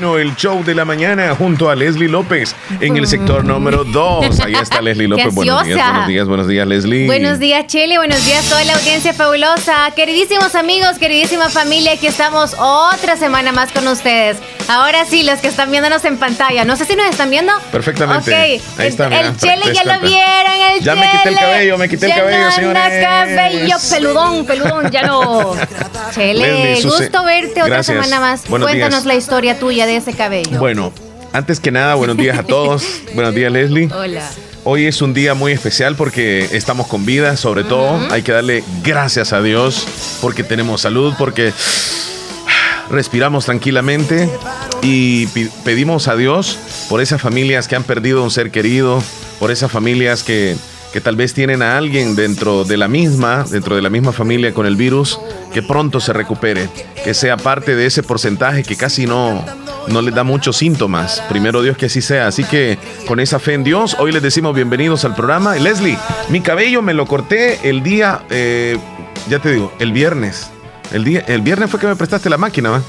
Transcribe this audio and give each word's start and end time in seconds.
El 0.00 0.36
show 0.36 0.62
de 0.62 0.76
la 0.76 0.84
mañana 0.84 1.34
junto 1.34 1.68
a 1.68 1.74
Leslie 1.74 2.08
López 2.08 2.54
en 2.80 2.96
el 2.96 3.08
sector 3.08 3.44
número 3.44 3.82
2. 3.82 4.38
Ahí 4.38 4.54
está 4.54 4.80
Leslie 4.80 5.08
López. 5.08 5.34
Buenos 5.34 5.64
días, 5.64 5.76
buenos 5.76 6.06
días, 6.06 6.28
buenos 6.28 6.46
días, 6.46 6.68
Leslie. 6.68 7.06
Buenos 7.06 7.40
días, 7.40 7.66
Chele. 7.66 7.98
Buenos 7.98 8.24
días, 8.24 8.48
toda 8.48 8.62
la 8.62 8.74
audiencia 8.74 9.12
fabulosa. 9.12 9.90
Queridísimos 9.96 10.54
amigos, 10.54 11.00
queridísima 11.00 11.48
familia, 11.48 11.94
aquí 11.94 12.06
estamos 12.06 12.54
otra 12.60 13.16
semana 13.16 13.50
más 13.50 13.72
con 13.72 13.88
ustedes. 13.88 14.36
Ahora 14.68 15.06
sí, 15.06 15.22
los 15.22 15.40
que 15.40 15.48
están 15.48 15.70
viéndonos 15.70 16.04
en 16.04 16.18
pantalla. 16.18 16.62
No 16.66 16.76
sé 16.76 16.84
si 16.84 16.94
nos 16.94 17.06
están 17.06 17.30
viendo. 17.30 17.52
Perfectamente. 17.72 18.30
Ok. 18.30 18.78
Ahí 18.78 18.88
está, 18.88 19.06
el, 19.06 19.34
Chele 19.38 19.72
ya 19.74 19.84
lo 19.84 20.00
vieron. 20.00 20.52
El 20.76 20.84
ya 20.84 20.94
me 20.94 21.10
quité 21.10 21.28
el 21.30 21.34
cabello, 21.36 21.78
me 21.78 21.88
quité 21.88 22.06
el 22.06 22.12
cabello, 22.12 22.50
señores. 22.52 23.04
cabello, 23.04 23.76
peludón, 23.90 24.44
peludón, 24.44 24.90
ya 24.90 25.02
no. 25.02 25.54
Chele, 26.14 26.82
gusto 26.82 27.24
verte 27.24 27.62
otra 27.62 27.82
semana 27.82 28.20
más. 28.20 28.42
Cuéntanos 28.42 29.06
la 29.06 29.14
historia 29.14 29.58
tuya 29.58 29.86
de 29.86 29.96
ese 29.96 30.12
cabello. 30.12 30.58
Bueno, 30.58 30.92
antes 31.32 31.60
que 31.60 31.70
nada, 31.70 31.94
buenos 31.94 32.18
días 32.18 32.38
a 32.38 32.42
todos. 32.42 32.84
buenos 33.14 33.34
días, 33.34 33.50
Leslie. 33.50 33.88
Hola. 33.90 34.28
Hoy 34.64 34.84
es 34.84 35.00
un 35.00 35.14
día 35.14 35.32
muy 35.32 35.52
especial 35.52 35.96
porque 35.96 36.46
estamos 36.52 36.88
con 36.88 37.06
vida, 37.06 37.38
sobre 37.38 37.64
todo. 37.64 38.06
Hay 38.10 38.20
que 38.20 38.32
darle 38.32 38.62
gracias 38.82 39.32
a 39.32 39.40
Dios 39.40 39.86
porque 40.20 40.44
tenemos 40.44 40.82
salud, 40.82 41.14
porque 41.16 41.54
respiramos 42.90 43.44
tranquilamente 43.46 44.28
y 44.82 45.26
pedimos 45.64 46.08
a 46.08 46.16
Dios 46.16 46.58
por 46.88 47.00
esas 47.00 47.20
familias 47.20 47.68
que 47.68 47.76
han 47.76 47.84
perdido 47.84 48.22
un 48.22 48.30
ser 48.30 48.50
querido, 48.50 49.02
por 49.38 49.50
esas 49.50 49.70
familias 49.70 50.22
que 50.22 50.56
que 50.92 51.00
tal 51.00 51.16
vez 51.16 51.34
tienen 51.34 51.62
a 51.62 51.76
alguien 51.76 52.16
dentro 52.16 52.64
de 52.64 52.76
la 52.76 52.88
misma, 52.88 53.44
dentro 53.48 53.76
de 53.76 53.82
la 53.82 53.90
misma 53.90 54.12
familia 54.12 54.54
con 54.54 54.66
el 54.66 54.76
virus, 54.76 55.20
que 55.52 55.62
pronto 55.62 56.00
se 56.00 56.12
recupere, 56.12 56.68
que 57.04 57.14
sea 57.14 57.36
parte 57.36 57.76
de 57.76 57.86
ese 57.86 58.02
porcentaje 58.02 58.62
que 58.62 58.76
casi 58.76 59.06
no, 59.06 59.44
no 59.88 60.02
les 60.02 60.14
da 60.14 60.24
muchos 60.24 60.56
síntomas. 60.56 61.22
Primero 61.28 61.62
Dios 61.62 61.76
que 61.76 61.86
así 61.86 62.00
sea. 62.00 62.26
Así 62.26 62.44
que 62.44 62.78
con 63.06 63.20
esa 63.20 63.38
fe 63.38 63.54
en 63.54 63.64
Dios, 63.64 63.96
hoy 63.98 64.12
les 64.12 64.22
decimos 64.22 64.54
bienvenidos 64.54 65.04
al 65.04 65.14
programa. 65.14 65.56
Leslie, 65.56 65.98
mi 66.30 66.40
cabello 66.40 66.82
me 66.82 66.94
lo 66.94 67.06
corté 67.06 67.68
el 67.68 67.82
día, 67.82 68.22
eh, 68.30 68.78
ya 69.28 69.40
te 69.40 69.52
digo, 69.52 69.72
el 69.78 69.92
viernes. 69.92 70.50
El, 70.92 71.04
día, 71.04 71.24
el 71.26 71.42
viernes 71.42 71.70
fue 71.70 71.78
que 71.80 71.86
me 71.86 71.96
prestaste 71.96 72.30
la 72.30 72.38
máquina, 72.38 72.70
¿va? 72.70 72.82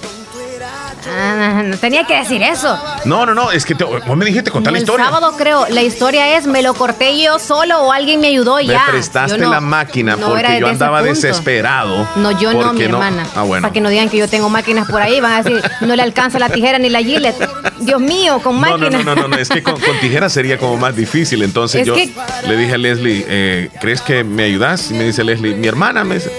Ah, 1.08 1.64
no 1.66 1.78
tenía 1.78 2.06
que 2.06 2.16
decir 2.16 2.42
eso. 2.44 2.78
No, 3.06 3.26
no, 3.26 3.34
no, 3.34 3.52
es 3.52 3.66
que 3.66 3.74
vos 3.74 4.18
me 4.18 4.26
dijiste 4.26 4.52
contar 4.52 4.74
la 4.74 4.80
historia. 4.80 5.06
El 5.06 5.12
sábado 5.12 5.36
creo, 5.38 5.66
la 5.70 5.82
historia 5.82 6.38
es, 6.38 6.46
me 6.46 6.62
lo 6.62 6.74
corté 6.74 7.20
yo 7.22 7.40
solo 7.40 7.82
o 7.82 7.92
alguien 7.92 8.20
me 8.20 8.28
ayudó 8.28 8.60
y 8.60 8.68
me 8.68 8.74
ya. 8.74 8.86
Me 8.86 8.92
prestaste 8.94 9.38
la 9.38 9.62
máquina 9.62 10.18
porque 10.18 10.60
yo 10.60 10.68
andaba 10.68 11.02
desesperado. 11.02 12.08
No, 12.18 12.40
yo 12.40 12.54
no, 12.54 12.74
mi 12.74 12.84
hermana. 12.84 13.26
Ah, 13.36 13.44
bueno. 13.44 13.64
Para 13.64 13.74
que 13.74 13.82
no 13.82 13.90
digan 13.90 14.10
que 14.10 14.18
yo 14.18 14.28
tengo 14.28 14.50
máquinas 14.50 14.90
por 14.90 15.02
ahí, 15.02 15.20
van 15.20 15.34
a 15.34 15.44
decir, 15.44 15.62
no 15.82 15.96
le 15.96 16.04
alcanza 16.04 16.38
la 16.40 16.50
tijera 16.50 16.80
ni 16.80 16.90
la 16.90 17.00
Gillette. 17.00 17.50
Dios 17.80 18.02
mío, 18.02 18.40
con 18.44 18.60
máquinas. 18.60 19.06
No, 19.06 19.16
no, 19.16 19.22
no, 19.22 19.28
no, 19.30 19.38
es 19.38 19.50
que 19.50 19.64
con, 19.64 19.76
tijera 20.02 20.30
sería 20.30 20.58
como 20.58 20.78
más 20.78 20.96
difícil. 20.96 21.44
Entonces 21.44 21.86
yo 21.86 21.96
le 21.96 22.58
dije 22.58 22.74
a 22.74 22.78
Leslie, 22.78 23.26
eh, 23.28 23.70
¿crees 23.80 24.02
que 24.02 24.24
me 24.24 24.44
ayudas? 24.44 24.92
Y 24.92 24.96
me 24.96 25.06
dice 25.06 25.24
Leslie, 25.24 25.56
mi 25.56 25.68
hermana 25.68 26.04
me 26.04 26.16
dice, 26.16 26.32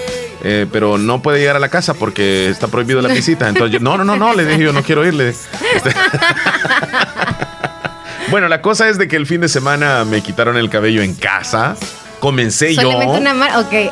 eh, 0.43 0.67
pero 0.71 0.99
no 0.99 1.23
puede 1.23 1.39
llegar 1.39 1.57
a 1.57 1.59
la 1.59 1.69
casa 1.69 1.95
porque 1.95 2.49
está 2.49 2.69
prohibido 2.69 3.03
la 3.03 3.09
visita. 3.09 3.49
Entonces, 3.49 3.73
yo, 3.73 3.81
no, 3.81 3.99
no, 3.99 4.05
no, 4.05 4.17
no, 4.17 4.35
le 4.35 4.47
dije 4.47 4.63
yo, 4.63 4.73
no 4.73 4.83
quiero 4.83 5.07
irle. 5.07 5.35
bueno, 8.31 8.49
la 8.49 8.63
cosa 8.63 8.89
es 8.89 8.99
de 8.99 9.09
que 9.09 9.17
el 9.17 9.27
fin 9.27 9.41
de 9.41 9.49
semana 9.49 10.05
me 10.05 10.23
quitaron 10.23 10.57
el 10.57 10.71
cabello 10.71 11.03
en 11.03 11.15
casa. 11.15 11.77
Comencé 12.21 12.75
yo. 12.75 12.91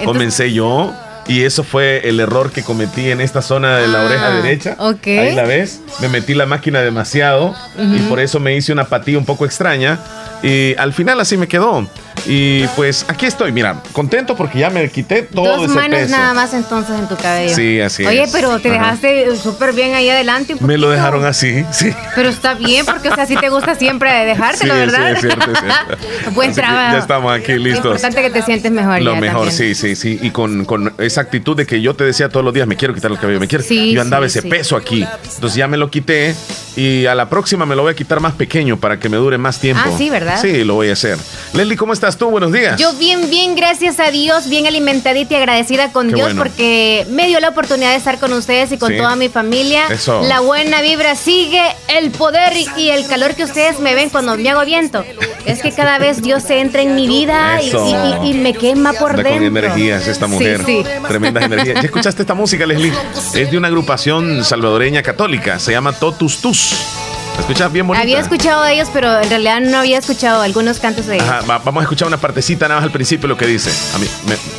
Comencé 0.04 0.52
yo. 0.52 0.94
Y 1.28 1.44
eso 1.44 1.62
fue 1.62 2.08
el 2.08 2.20
error 2.20 2.50
que 2.50 2.62
cometí 2.62 3.10
en 3.10 3.20
esta 3.20 3.42
zona 3.42 3.76
de 3.76 3.86
la 3.86 4.02
oreja 4.02 4.28
ah, 4.28 4.36
derecha. 4.36 4.76
Ahí 4.78 5.34
la 5.34 5.42
ves. 5.42 5.82
Me 6.00 6.08
metí 6.08 6.32
la 6.32 6.46
máquina 6.46 6.80
demasiado 6.80 7.54
y 7.76 7.98
por 8.08 8.18
eso 8.18 8.40
me 8.40 8.56
hice 8.56 8.72
una 8.72 8.84
patilla 8.84 9.18
un 9.18 9.26
poco 9.26 9.44
extraña. 9.44 9.98
Y 10.42 10.74
al 10.76 10.94
final 10.94 11.20
así 11.20 11.36
me 11.36 11.46
quedó. 11.46 11.86
Y 12.26 12.66
pues 12.68 13.04
aquí 13.08 13.26
estoy, 13.26 13.52
mira, 13.52 13.82
contento 13.92 14.36
porque 14.36 14.58
ya 14.58 14.70
me 14.70 14.88
quité 14.90 15.22
todo 15.22 15.58
Dos 15.58 15.68
manos 15.68 16.08
nada 16.08 16.34
más 16.34 16.54
entonces 16.54 16.98
en 16.98 17.08
tu 17.08 17.16
cabello. 17.16 17.54
Sí, 17.54 17.80
así 17.80 18.04
Oye, 18.04 18.26
pero 18.32 18.58
te 18.60 18.70
dejaste 18.70 19.36
súper 19.36 19.72
bien 19.72 19.94
ahí 19.94 20.08
adelante. 20.08 20.56
me 20.60 20.78
lo 20.78 20.90
dejaron 20.90 21.24
así, 21.24 21.64
sí. 21.70 21.92
Pero 22.14 22.28
está 22.28 22.54
bien 22.54 22.84
porque, 22.84 23.08
o 23.08 23.14
sea, 23.14 23.26
sí 23.26 23.36
te 23.36 23.48
gusta 23.48 23.74
siempre 23.74 24.24
dejártelo, 24.24 24.74
¿verdad? 24.74 25.08
Sí, 25.08 25.14
es 25.14 25.20
cierto, 25.20 25.52
es 25.52 25.58
cierto. 25.58 26.30
Buen 26.32 26.52
trabajo. 26.52 26.92
Ya 26.92 26.98
estamos 26.98 27.32
aquí 27.32 27.52
listos. 27.54 27.96
Es 27.96 28.04
importante 28.04 28.22
que 28.22 28.30
te 28.30 28.42
sientes 28.42 28.72
mejor. 28.72 29.02
Lo 29.02 29.16
mejor, 29.16 29.50
sí, 29.50 29.74
sí, 29.74 29.96
sí. 29.96 30.18
Y 30.20 30.30
con, 30.30 30.64
con, 30.64 30.94
esa 30.98 31.20
actitud 31.20 31.56
de 31.56 31.66
que 31.66 31.80
yo 31.80 31.94
te 31.94 32.04
decía 32.04 32.28
todos 32.28 32.44
los 32.44 32.54
días, 32.54 32.66
me 32.66 32.76
quiero 32.76 32.94
quitar 32.94 33.10
el 33.10 33.18
cabello, 33.18 33.40
me 33.40 33.48
quiero. 33.48 33.64
Sí, 33.64 33.92
yo 33.92 34.00
andaba 34.00 34.26
ese 34.26 34.42
peso 34.42 34.76
aquí. 34.76 35.06
Entonces 35.34 35.56
ya 35.56 35.68
me 35.68 35.76
lo 35.76 35.90
quité 35.90 36.34
y 36.76 37.06
a 37.06 37.14
la 37.14 37.28
próxima 37.28 37.66
me 37.66 37.74
lo 37.74 37.82
voy 37.82 37.92
a 37.92 37.94
quitar 37.94 38.20
más 38.20 38.34
pequeño 38.34 38.78
para 38.78 38.98
que 38.98 39.08
me 39.08 39.16
dure 39.16 39.38
más 39.38 39.60
tiempo. 39.60 39.82
Ah, 39.84 39.90
sí, 39.96 40.10
¿verdad? 40.10 40.40
Sí, 40.40 40.64
lo 40.64 40.74
voy 40.74 40.90
a 40.90 40.92
hacer. 40.92 41.18
Leslie, 41.52 41.76
¿cómo 41.76 41.92
estás 41.92 42.07
tú? 42.16 42.30
Buenos 42.30 42.52
días. 42.52 42.80
Yo 42.80 42.92
bien, 42.94 43.28
bien, 43.30 43.54
gracias 43.54 44.00
a 44.00 44.10
Dios, 44.10 44.48
bien 44.48 44.66
alimentadita 44.66 45.34
y 45.34 45.36
agradecida 45.36 45.92
con 45.92 46.12
Dios 46.12 46.32
porque 46.36 47.06
me 47.10 47.26
dio 47.26 47.40
la 47.40 47.50
oportunidad 47.50 47.90
de 47.90 47.96
estar 47.96 48.18
con 48.18 48.32
ustedes 48.32 48.72
y 48.72 48.78
con 48.78 48.96
toda 48.96 49.16
mi 49.16 49.28
familia. 49.28 49.86
Eso. 49.90 50.22
La 50.22 50.40
buena 50.40 50.80
vibra 50.80 51.14
sigue, 51.16 51.62
el 51.88 52.10
poder 52.10 52.52
y 52.76 52.90
el 52.90 53.06
calor 53.06 53.34
que 53.34 53.44
ustedes 53.44 53.80
me 53.80 53.94
ven 53.94 54.10
cuando 54.10 54.36
me 54.36 54.48
hago 54.48 54.64
viento. 54.64 55.04
Es 55.44 55.62
que 55.62 55.72
cada 55.72 55.98
vez 55.98 56.22
Dios 56.22 56.42
se 56.42 56.60
entra 56.60 56.82
en 56.82 56.94
mi 56.94 57.06
vida 57.06 57.60
y, 57.62 58.34
me 58.34 58.54
quema 58.54 58.92
por 58.92 59.16
dentro. 59.16 59.34
Con 59.34 59.44
energías 59.44 60.06
esta 60.06 60.26
mujer. 60.26 60.62
Sí, 60.64 60.84
Tremendas 61.06 61.44
energías. 61.44 61.76
¿Ya 61.76 61.86
escuchaste 61.86 62.22
esta 62.22 62.34
música, 62.34 62.66
Leslie? 62.66 62.92
Es 63.34 63.50
de 63.50 63.58
una 63.58 63.68
agrupación 63.68 64.44
salvadoreña 64.44 65.02
católica. 65.02 65.58
Se 65.58 65.72
llama 65.72 65.92
Totus 65.92 66.38
Tus. 66.38 67.07
¿Escuchas 67.38 67.72
bien 67.72 67.86
bonita? 67.86 68.02
Había 68.02 68.20
escuchado 68.20 68.64
de 68.64 68.74
ellos, 68.74 68.88
pero 68.92 69.20
en 69.20 69.28
realidad 69.28 69.60
no 69.60 69.78
había 69.78 69.98
escuchado 69.98 70.42
algunos 70.42 70.78
cantos 70.78 71.06
de 71.06 71.16
ellos. 71.16 71.28
vamos 71.46 71.80
a 71.80 71.82
escuchar 71.82 72.08
una 72.08 72.16
partecita 72.16 72.68
nada 72.68 72.80
más 72.80 72.86
al 72.86 72.92
principio 72.92 73.28
lo 73.28 73.36
que 73.36 73.46
dice. 73.46 73.70
A 73.94 73.98
mí, 73.98 74.06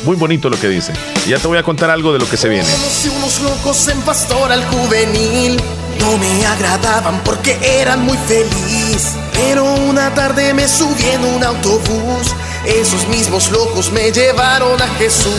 muy 0.04 0.16
bonito 0.16 0.48
lo 0.48 0.58
que 0.58 0.68
dice. 0.68 0.92
Y 1.26 1.30
ya 1.30 1.38
te 1.38 1.46
voy 1.46 1.58
a 1.58 1.62
contar 1.62 1.90
algo 1.90 2.12
de 2.12 2.18
lo 2.18 2.28
que 2.28 2.36
se 2.36 2.48
viene. 2.48 2.68
unos 3.16 3.40
locos 3.42 3.88
en 3.88 4.00
pastoral 4.02 4.64
juvenil 4.66 5.60
no 6.00 6.16
me 6.18 6.46
agradaban 6.46 7.20
porque 7.24 7.58
eran 7.62 8.04
muy 8.04 8.16
feliz. 8.26 9.14
Pero 9.34 9.64
una 9.64 10.12
tarde 10.14 10.54
me 10.54 10.66
subí 10.66 11.04
en 11.10 11.24
un 11.24 11.44
autobús. 11.44 12.34
Esos 12.66 13.06
mismos 13.08 13.50
locos 13.50 13.92
me 13.92 14.10
llevaron 14.10 14.80
a 14.80 14.88
Jesús 14.98 15.32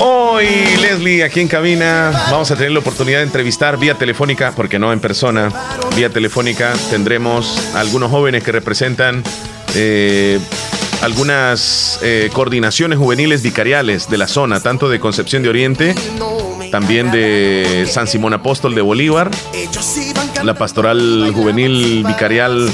Hoy, 0.00 0.46
Leslie, 0.80 1.22
aquí 1.22 1.40
en 1.40 1.48
cabina, 1.48 2.10
vamos 2.30 2.50
a 2.50 2.56
tener 2.56 2.72
la 2.72 2.80
oportunidad 2.80 3.18
de 3.18 3.24
entrevistar 3.24 3.78
vía 3.78 3.94
telefónica, 3.94 4.52
porque 4.54 4.78
no 4.78 4.92
en 4.92 5.00
persona, 5.00 5.50
vía 5.96 6.10
telefónica 6.10 6.72
tendremos 6.90 7.58
algunos 7.74 8.10
jóvenes 8.10 8.42
que 8.42 8.52
representan 8.52 9.22
eh, 9.74 10.38
algunas 11.02 11.98
eh, 12.02 12.30
coordinaciones 12.32 12.98
juveniles 12.98 13.42
vicariales 13.42 14.08
de 14.08 14.18
la 14.18 14.28
zona, 14.28 14.60
tanto 14.60 14.88
de 14.88 15.00
Concepción 15.00 15.42
de 15.42 15.48
Oriente, 15.48 15.94
también 16.70 17.10
de 17.10 17.86
San 17.90 18.06
Simón 18.06 18.32
Apóstol 18.34 18.74
de 18.74 18.80
Bolívar, 18.82 19.30
la 20.44 20.54
pastoral 20.54 21.32
juvenil 21.34 22.04
vicarial 22.06 22.70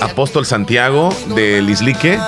Apóstol 0.00 0.46
Santiago 0.46 1.14
de 1.34 1.60
Lislique. 1.62 2.18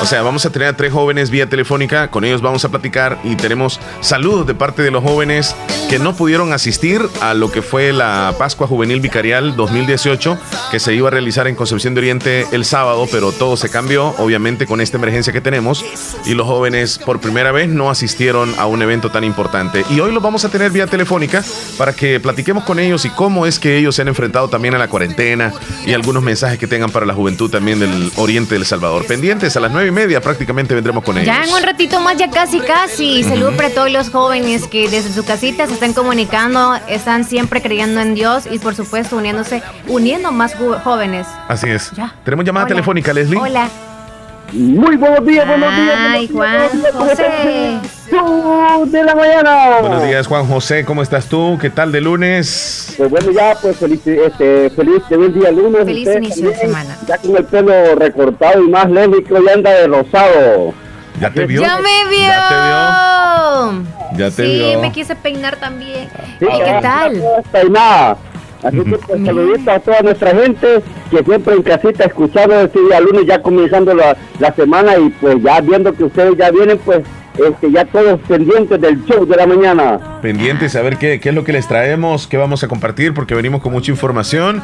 O 0.00 0.06
sea, 0.06 0.22
vamos 0.22 0.44
a 0.44 0.50
tener 0.50 0.68
a 0.68 0.76
tres 0.76 0.92
jóvenes 0.92 1.30
vía 1.30 1.48
telefónica, 1.48 2.10
con 2.10 2.24
ellos 2.24 2.42
vamos 2.42 2.64
a 2.64 2.68
platicar 2.68 3.18
y 3.24 3.36
tenemos 3.36 3.80
saludos 4.00 4.46
de 4.46 4.54
parte 4.54 4.82
de 4.82 4.90
los 4.90 5.02
jóvenes 5.02 5.56
que 5.88 5.98
no 5.98 6.14
pudieron 6.14 6.52
asistir 6.52 7.00
a 7.20 7.32
lo 7.32 7.50
que 7.50 7.62
fue 7.62 7.92
la 7.92 8.34
Pascua 8.38 8.66
Juvenil 8.66 9.00
Vicarial 9.00 9.56
2018, 9.56 10.38
que 10.70 10.80
se 10.80 10.94
iba 10.94 11.08
a 11.08 11.10
realizar 11.10 11.46
en 11.46 11.54
Concepción 11.54 11.94
de 11.94 12.00
Oriente 12.00 12.46
el 12.52 12.64
sábado, 12.64 13.06
pero 13.10 13.32
todo 13.32 13.56
se 13.56 13.70
cambió, 13.70 14.08
obviamente, 14.18 14.66
con 14.66 14.80
esta 14.80 14.98
emergencia 14.98 15.32
que 15.32 15.40
tenemos, 15.40 15.84
y 16.26 16.34
los 16.34 16.46
jóvenes 16.46 16.98
por 16.98 17.20
primera 17.20 17.52
vez 17.52 17.68
no 17.68 17.88
asistieron 17.88 18.54
a 18.58 18.66
un 18.66 18.82
evento 18.82 19.10
tan 19.10 19.24
importante. 19.24 19.84
Y 19.90 20.00
hoy 20.00 20.12
los 20.12 20.22
vamos 20.22 20.44
a 20.44 20.50
tener 20.50 20.70
vía 20.70 20.86
telefónica 20.86 21.42
para 21.78 21.92
que 21.92 22.20
platiquemos 22.20 22.64
con 22.64 22.78
ellos 22.78 23.04
y 23.04 23.10
cómo 23.10 23.46
es 23.46 23.58
que 23.58 23.78
ellos 23.78 23.94
se 23.94 24.02
han 24.02 24.08
enfrentado 24.08 24.48
también 24.48 24.74
a 24.74 24.78
la 24.78 24.88
cuarentena 24.88 25.52
y 25.86 25.92
algunos 25.92 26.22
mensajes 26.22 26.33
que 26.58 26.66
tengan 26.66 26.90
para 26.90 27.06
la 27.06 27.14
juventud 27.14 27.50
también 27.50 27.78
del 27.78 28.10
Oriente 28.16 28.54
del 28.54 28.66
Salvador. 28.66 29.06
Pendientes 29.06 29.56
a 29.56 29.60
las 29.60 29.70
nueve 29.70 29.88
y 29.88 29.90
media 29.90 30.20
prácticamente 30.20 30.74
vendremos 30.74 31.04
con 31.04 31.16
ellos. 31.16 31.26
Ya 31.26 31.44
en 31.44 31.50
un 31.54 31.62
ratito 31.62 32.00
más, 32.00 32.16
ya 32.16 32.30
casi 32.30 32.60
casi. 32.60 33.22
Saludos 33.22 33.54
para 33.54 33.70
todos 33.70 33.90
los 33.90 34.10
jóvenes 34.10 34.66
que 34.66 34.88
desde 34.88 35.12
su 35.12 35.24
casita 35.24 35.66
se 35.66 35.74
están 35.74 35.92
comunicando, 35.92 36.74
están 36.88 37.24
siempre 37.24 37.62
creyendo 37.62 38.00
en 38.00 38.14
Dios 38.14 38.44
y 38.50 38.58
por 38.58 38.74
supuesto 38.74 39.16
uniéndose, 39.16 39.62
uniendo 39.86 40.32
más 40.32 40.54
jóvenes. 40.54 41.26
Así 41.48 41.68
es. 41.68 41.92
Ya. 41.92 42.14
Tenemos 42.24 42.44
llamada 42.44 42.66
telefónica, 42.66 43.12
Leslie. 43.12 43.38
Hola. 43.38 43.68
Muy 44.52 44.96
buenos 44.96 45.26
días, 45.26 45.46
buenos 45.46 45.74
días. 45.74 45.96
Ay, 45.98 46.28
Juan 46.28 46.68
José. 46.92 47.80
De 48.86 49.02
la 49.02 49.14
mañana. 49.14 49.80
Buenos 49.80 50.04
días, 50.04 50.26
Juan 50.26 50.46
José. 50.46 50.84
¿Cómo 50.84 51.02
estás 51.02 51.26
tú? 51.26 51.58
¿Qué 51.60 51.70
tal 51.70 51.90
de 51.90 52.00
lunes? 52.00 52.94
Pues 52.96 53.10
bueno, 53.10 53.32
ya, 53.32 53.56
pues 53.60 53.76
feliz, 53.76 54.06
este, 54.06 54.70
feliz, 54.70 55.02
feliz 55.08 55.34
día 55.34 55.50
lunes. 55.50 55.84
Feliz 55.84 56.08
inicio 56.16 56.50
de 56.50 56.56
semana. 56.56 56.96
Ya 57.08 57.18
con 57.18 57.36
el 57.36 57.44
pelo 57.44 57.94
recortado 57.96 58.62
y 58.62 58.68
más 58.68 58.88
lénico 58.88 59.42
y 59.42 59.48
anda 59.48 59.70
de 59.70 59.86
rosado. 59.88 60.74
¿Ya 61.20 61.30
te 61.30 61.46
vio? 61.46 61.60
¡Ya 61.60 61.76
me 61.78 62.10
vio! 62.10 62.20
¿Ya 62.26 62.48
te 62.48 62.54
vio? 62.54 64.18
Ya 64.18 64.30
te 64.30 64.46
sí, 64.46 64.58
vio. 64.58 64.80
me 64.80 64.92
quise 64.92 65.16
peinar 65.16 65.56
también. 65.56 66.08
Sí, 66.38 66.46
¿Y 66.46 66.58
qué 66.58 66.78
tal? 66.82 67.22
Peinada. 67.50 68.16
Así 68.64 68.78
que 68.78 68.96
pues, 68.96 69.24
saludito 69.24 69.70
a 69.70 69.78
toda 69.78 70.00
nuestra 70.00 70.30
gente 70.34 70.82
que 71.10 71.22
siempre 71.22 71.54
en 71.54 71.62
casita 71.62 72.04
escuchando 72.04 72.60
este 72.60 72.80
día 72.80 73.00
lunes 73.00 73.26
ya 73.26 73.42
comenzando 73.42 73.94
la, 73.94 74.16
la 74.38 74.54
semana 74.54 74.96
y 74.96 75.10
pues 75.10 75.36
ya 75.42 75.60
viendo 75.60 75.92
que 75.92 76.04
ustedes 76.04 76.36
ya 76.38 76.50
vienen 76.50 76.78
pues 76.78 77.00
este 77.38 77.70
ya 77.70 77.84
todos 77.84 78.20
pendientes 78.26 78.80
del 78.80 79.04
show 79.04 79.26
de 79.26 79.36
la 79.36 79.46
mañana. 79.46 80.20
Pendientes 80.22 80.76
a 80.76 80.82
ver 80.82 80.96
qué, 80.96 81.20
qué 81.20 81.28
es 81.28 81.34
lo 81.34 81.44
que 81.44 81.52
les 81.52 81.68
traemos, 81.68 82.26
qué 82.26 82.36
vamos 82.36 82.62
a 82.64 82.68
compartir, 82.68 83.12
porque 83.12 83.34
venimos 83.34 83.60
con 83.60 83.72
mucha 83.72 83.90
información. 83.90 84.62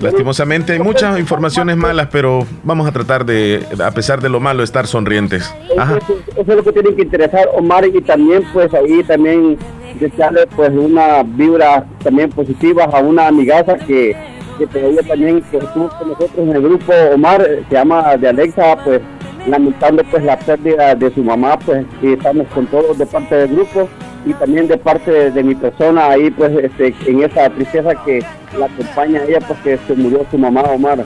Lastimosamente 0.00 0.72
hay 0.72 0.78
muchas 0.78 1.18
informaciones 1.18 1.76
malas, 1.76 2.08
pero 2.10 2.46
vamos 2.64 2.88
a 2.88 2.92
tratar 2.92 3.24
de, 3.24 3.64
a 3.84 3.90
pesar 3.90 4.20
de 4.20 4.28
lo 4.28 4.40
malo, 4.40 4.62
estar 4.62 4.86
sonrientes. 4.86 5.54
Ajá. 5.76 5.98
Eso, 5.98 6.20
es 6.36 6.46
lo 6.46 6.62
que 6.64 6.72
tiene 6.72 6.94
que 6.94 7.02
interesar 7.02 7.48
Omar 7.54 7.86
y 7.86 8.00
también 8.00 8.42
pues 8.52 8.72
ahí 8.72 9.02
también 9.04 9.58
desearle 9.98 10.46
pues 10.56 10.70
una 10.70 11.22
vibra 11.22 11.84
también 12.02 12.30
positiva 12.30 12.84
a 12.84 13.00
una 13.00 13.26
amigaza 13.26 13.76
que, 13.76 14.16
que 14.58 14.66
todavía 14.66 15.02
también 15.02 15.42
pues, 15.50 15.64
estuvo 15.64 15.88
con 15.88 16.08
nosotros 16.08 16.38
en 16.38 16.50
el 16.50 16.62
grupo 16.62 16.92
Omar, 17.14 17.42
eh, 17.42 17.62
se 17.68 17.74
llama 17.74 18.16
de 18.16 18.28
Alexa, 18.28 18.76
pues 18.84 19.00
lamentando 19.46 20.02
pues 20.10 20.22
la 20.24 20.38
pérdida 20.38 20.94
de 20.94 21.14
su 21.14 21.22
mamá, 21.22 21.58
pues 21.58 21.84
y 22.02 22.12
estamos 22.12 22.46
con 22.48 22.66
todos 22.66 22.96
de 22.98 23.06
parte 23.06 23.34
del 23.34 23.54
grupo 23.54 23.88
y 24.24 24.34
también 24.34 24.68
de 24.68 24.76
parte 24.76 25.30
de, 25.30 25.42
mi 25.42 25.54
persona 25.54 26.10
ahí 26.10 26.30
pues 26.30 26.52
este, 26.62 26.94
en 27.06 27.22
esa 27.22 27.48
tristeza 27.50 27.94
que 28.04 28.22
la 28.58 28.66
acompaña 28.66 29.20
a 29.20 29.24
ella 29.24 29.38
porque 29.46 29.78
se 29.86 29.94
murió 29.94 30.26
su 30.30 30.38
mamá 30.38 30.62
Omar. 30.62 31.04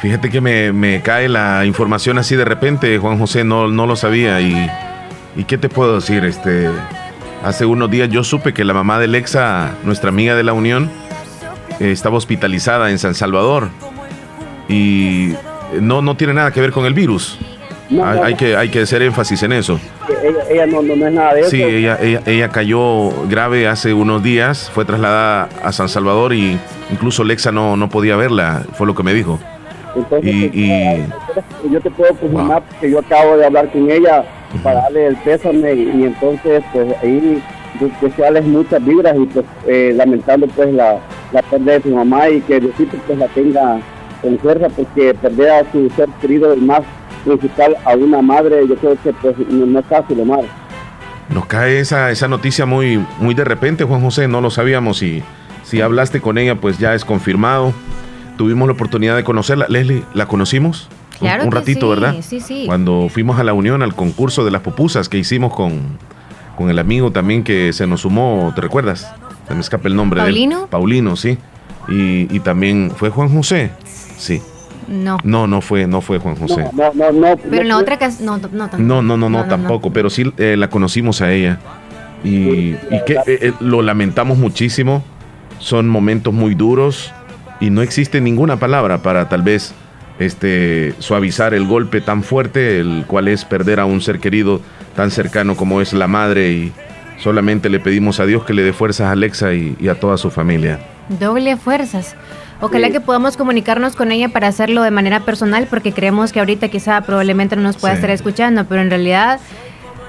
Fíjate 0.00 0.30
que 0.30 0.40
me, 0.40 0.72
me 0.72 1.02
cae 1.02 1.28
la 1.28 1.64
información 1.66 2.18
así 2.18 2.34
de 2.34 2.44
repente, 2.44 2.98
Juan 2.98 3.18
José, 3.18 3.44
no, 3.44 3.68
no 3.68 3.86
lo 3.86 3.96
sabía. 3.96 4.40
Y, 4.40 4.70
y 5.36 5.44
qué 5.44 5.58
te 5.58 5.68
puedo 5.68 5.96
decir? 5.96 6.24
Este, 6.24 6.68
hace 7.44 7.66
unos 7.66 7.90
días 7.90 8.08
yo 8.08 8.24
supe 8.24 8.54
que 8.54 8.64
la 8.64 8.72
mamá 8.72 8.98
de 8.98 9.08
Lexa, 9.08 9.74
nuestra 9.84 10.08
amiga 10.08 10.34
de 10.34 10.42
la 10.42 10.54
Unión, 10.54 10.90
eh, 11.80 11.92
estaba 11.92 12.16
hospitalizada 12.16 12.90
en 12.90 12.98
San 12.98 13.14
Salvador. 13.14 13.68
Y 14.68 15.34
no, 15.80 16.00
no 16.00 16.16
tiene 16.16 16.32
nada 16.32 16.50
que 16.50 16.60
ver 16.60 16.72
con 16.72 16.86
el 16.86 16.94
virus. 16.94 17.38
No, 17.90 18.04
hay, 18.04 18.16
no, 18.18 18.24
hay 18.24 18.32
no. 18.32 18.38
que, 18.38 18.56
hay 18.56 18.68
que 18.68 18.82
hacer 18.82 19.02
énfasis 19.02 19.42
en 19.42 19.52
eso. 19.52 19.80
ella, 20.22 20.38
ella 20.48 20.66
no, 20.66 20.80
es 20.80 21.12
nada 21.12 21.34
de 21.34 21.40
eso. 21.40 21.50
Sí, 21.50 21.62
ella, 21.62 21.98
ella, 22.00 22.20
ella 22.26 22.48
cayó 22.50 23.10
grave 23.28 23.66
hace 23.68 23.92
unos 23.92 24.22
días, 24.22 24.70
fue 24.72 24.84
trasladada 24.84 25.48
a 25.62 25.72
San 25.72 25.88
Salvador 25.88 26.32
y 26.32 26.58
incluso 26.92 27.24
Lexa 27.24 27.50
no, 27.52 27.76
no 27.76 27.88
podía 27.88 28.16
verla, 28.16 28.62
fue 28.74 28.86
lo 28.86 28.94
que 28.94 29.02
me 29.02 29.12
dijo. 29.12 29.38
Entonces, 29.96 30.30
Y- 30.32 30.50
y- 30.54 31.04
yo 31.70 31.80
te 31.80 31.90
puedo 31.90 32.10
confirmar 32.14 32.46
Wow. 32.62 32.80
que 32.80 32.90
yo 32.92 33.00
acabo 33.00 33.36
de 33.36 33.46
hablar 33.46 33.70
con 33.72 33.90
ella 33.90 34.24
para 34.62 34.82
darle 34.82 35.06
el 35.08 35.16
pésame 35.16 35.72
y, 35.74 35.82
y 35.82 36.04
entonces 36.04 36.62
pues 36.72 36.94
ahí 37.02 37.42
de- 37.80 37.90
desearles 38.00 38.44
muchas 38.44 38.84
vibras 38.84 39.16
y 39.16 39.26
pues 39.26 39.44
eh, 39.66 39.92
lamentando 39.96 40.46
pues 40.48 40.72
la, 40.72 41.00
la 41.32 41.42
pérdida 41.42 41.72
de 41.72 41.82
su 41.82 41.88
mamá 41.94 42.28
y 42.28 42.40
que 42.42 42.60
Diosito 42.60 42.96
pues 43.06 43.18
la 43.18 43.26
tenga 43.28 43.80
con 44.22 44.38
fuerza 44.38 44.68
porque 44.68 45.12
perder 45.14 45.50
a 45.50 45.72
su 45.72 45.90
ser 45.96 46.08
querido 46.20 46.54
y 46.54 46.60
más 46.60 46.82
principal 47.24 47.76
a 47.84 47.94
una 47.94 48.22
madre 48.22 48.66
yo 48.68 48.74
creo 48.76 48.96
que 49.02 49.12
pues 49.14 49.36
no, 49.48 49.78
es 49.78 49.86
fácil 49.86 50.20
Omar. 50.20 50.40
Nos 51.28 51.46
cae 51.46 51.78
esa, 51.78 52.10
esa 52.10 52.26
noticia 52.28 52.66
muy, 52.66 53.04
muy 53.20 53.34
de 53.34 53.44
repente, 53.44 53.84
Juan 53.84 54.00
José, 54.02 54.26
no 54.28 54.40
lo 54.40 54.50
sabíamos 54.50 55.02
y 55.02 55.22
si 55.62 55.80
hablaste 55.80 56.20
con 56.20 56.38
ella, 56.38 56.56
pues 56.56 56.78
ya 56.78 56.94
es 56.94 57.04
confirmado. 57.04 57.72
Tuvimos 58.36 58.66
la 58.66 58.72
oportunidad 58.74 59.14
de 59.16 59.22
conocerla. 59.22 59.66
Leslie, 59.68 60.02
¿la 60.14 60.26
conocimos? 60.26 60.88
Un- 60.90 61.00
Claro 61.28 61.44
un, 61.44 61.50
que 61.50 61.56
ratito, 61.56 61.80
sí, 61.94 62.00
¿verdad? 62.00 62.16
sí, 62.22 62.40
sí. 62.40 62.64
Cuando 62.66 63.08
fuimos 63.10 63.38
a 63.38 63.44
la 63.44 63.52
unión, 63.52 63.82
al 63.82 63.94
concurso 63.94 64.44
de 64.44 64.50
las 64.50 64.62
pupusas 64.62 65.08
que 65.10 65.18
hicimos 65.18 65.54
con, 65.54 65.98
con 66.56 66.70
el 66.70 66.78
amigo 66.78 67.12
también 67.12 67.44
que 67.44 67.72
se 67.74 67.86
nos 67.86 68.00
sumó, 68.00 68.50
¿te 68.54 68.62
recuerdas? 68.62 69.12
Se 69.46 69.54
me 69.54 69.60
escapa 69.60 69.86
el 69.88 69.94
nombre 69.94 70.20
de 70.22 70.26
¿Paulino? 70.28 70.62
él. 70.62 70.68
Paulino, 70.70 71.16
sí. 71.16 71.36
Y, 71.88 72.34
y 72.34 72.40
también 72.40 72.90
fue 72.96 73.10
Juan 73.10 73.28
José. 73.28 73.70
Sí. 74.16 74.40
No. 74.90 75.18
No, 75.22 75.46
no 75.46 75.60
fue, 75.60 75.86
no 75.86 76.00
fue 76.00 76.18
Juan 76.18 76.34
José. 76.34 76.64
No, 76.74 76.92
no, 76.92 77.12
no, 77.12 77.12
no, 77.12 77.36
Pero 77.36 77.62
en 77.62 77.68
la 77.68 77.74
no- 77.74 77.80
otra 77.80 77.96
casa, 77.98 78.22
no, 78.24 78.36
no, 78.38 78.48
tampoco. 78.48 78.78
No, 78.82 79.00
no, 79.02 79.16
no, 79.16 79.30
no, 79.30 79.44
tampoco, 79.44 79.92
pero 79.92 80.10
sí 80.10 80.30
eh, 80.36 80.56
la 80.58 80.68
conocimos 80.68 81.22
a 81.22 81.32
ella. 81.32 81.58
Y, 82.24 82.72
y 82.74 83.04
que 83.06 83.14
eh, 83.14 83.20
eh, 83.26 83.52
lo 83.60 83.82
lamentamos 83.82 84.36
muchísimo. 84.36 85.02
Son 85.60 85.88
momentos 85.88 86.34
muy 86.34 86.54
duros 86.54 87.12
y 87.60 87.70
no 87.70 87.82
existe 87.82 88.20
ninguna 88.20 88.58
palabra 88.58 88.98
para 89.02 89.28
tal 89.28 89.42
vez 89.42 89.72
este 90.18 90.92
suavizar 90.98 91.54
el 91.54 91.66
golpe 91.66 92.00
tan 92.00 92.22
fuerte, 92.22 92.80
el 92.80 93.04
cual 93.06 93.28
es 93.28 93.44
perder 93.44 93.78
a 93.80 93.84
un 93.84 94.00
ser 94.00 94.18
querido 94.18 94.60
tan 94.96 95.10
cercano 95.10 95.56
como 95.56 95.80
es 95.80 95.92
la 95.92 96.08
madre 96.08 96.50
y 96.50 96.72
solamente 97.18 97.68
le 97.70 97.78
pedimos 97.80 98.20
a 98.20 98.26
Dios 98.26 98.44
que 98.44 98.54
le 98.54 98.62
dé 98.62 98.72
fuerzas 98.72 99.06
a 99.08 99.12
Alexa 99.12 99.54
y, 99.54 99.76
y 99.78 99.88
a 99.88 99.94
toda 99.94 100.16
su 100.18 100.30
familia. 100.30 100.80
Doble 101.18 101.56
fuerzas. 101.56 102.14
Ojalá 102.60 102.86
Sí. 102.88 102.92
que 102.94 103.00
podamos 103.00 103.36
comunicarnos 103.36 103.96
con 103.96 104.12
ella 104.12 104.28
para 104.28 104.48
hacerlo 104.48 104.82
de 104.82 104.90
manera 104.90 105.20
personal, 105.20 105.66
porque 105.68 105.92
creemos 105.92 106.32
que 106.32 106.38
ahorita 106.40 106.68
quizá 106.68 107.00
probablemente 107.00 107.56
no 107.56 107.62
nos 107.62 107.76
pueda 107.78 107.94
Sí. 107.94 107.98
estar 107.98 108.10
escuchando, 108.10 108.64
pero 108.66 108.80
en 108.82 108.90
realidad 108.90 109.40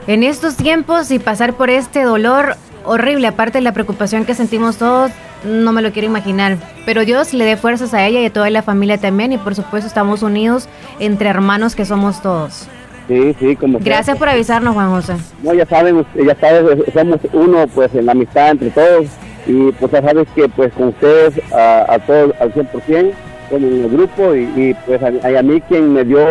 en 0.07 0.24
estos 0.24 0.57
tiempos 0.57 1.12
y 1.12 1.19
pasar 1.19 1.53
por 1.53 1.69
este 1.69 2.03
dolor 2.03 2.56
horrible, 2.83 3.27
aparte 3.27 3.59
de 3.59 3.63
la 3.63 3.71
preocupación 3.71 4.25
que 4.25 4.33
sentimos 4.36 4.77
todos, 4.77 5.12
no 5.45 5.71
me 5.71 5.81
lo 5.81 5.92
quiero 5.92 6.07
imaginar. 6.07 6.57
Pero 6.86 7.06
Dios 7.06 7.33
le 7.33 7.45
dé 7.45 7.56
fuerzas 7.57 7.94
a 7.94 8.06
ella 8.06 8.19
y 8.21 8.25
a 8.25 8.33
toda 8.33 8.50
la 8.50 8.62
familia 8.63 8.97
también, 8.97 9.31
y 9.31 9.38
por 9.38 9.56
supuesto 9.56 9.88
estamos 9.88 10.21
unidos 10.24 10.68
entre 11.00 11.30
hermanos 11.30 11.75
que 11.75 11.86
somos 11.86 12.21
todos. 12.21 12.68
Sí, 13.07 13.36
sí, 13.39 13.56
como 13.56 13.80
sea. 13.80 13.86
Gracias 13.86 14.18
por 14.18 14.30
avisarnos, 14.30 14.74
Juan 14.74 14.89
José. 14.92 15.13
No, 15.42 15.54
ya 15.54 15.65
saben, 15.65 16.06
ya 16.15 16.36
sabes, 16.39 16.63
somos 16.94 17.19
uno 17.33 17.65
pues 17.74 17.94
en 17.95 18.06
la 18.06 18.12
amistad 18.12 18.50
entre 18.51 18.69
todos 18.71 19.06
y 19.47 19.71
pues 19.71 19.91
ya 19.91 20.01
sabes 20.01 20.27
que 20.35 20.47
pues 20.49 20.71
con 20.73 20.89
ustedes 20.89 21.39
a, 21.53 21.93
a 21.93 21.99
todos 21.99 22.33
al 22.39 22.53
100% 22.53 23.11
como 23.49 23.67
en 23.67 23.83
el 23.83 23.89
grupo 23.89 24.35
y, 24.35 24.75
pues 24.85 25.01
a, 25.01 25.07
a 25.07 25.43
mí 25.43 25.61
quien 25.61 25.93
me 25.93 26.03
dio 26.03 26.25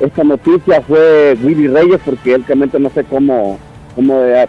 esta 0.00 0.24
noticia 0.24 0.80
fue 0.82 1.36
Willy 1.42 1.68
Reyes 1.68 2.00
porque 2.04 2.34
él 2.34 2.44
realmente 2.46 2.78
no 2.80 2.90
sé 2.90 3.04
cómo, 3.04 3.58
cómo 3.94 4.20
eh, 4.24 4.46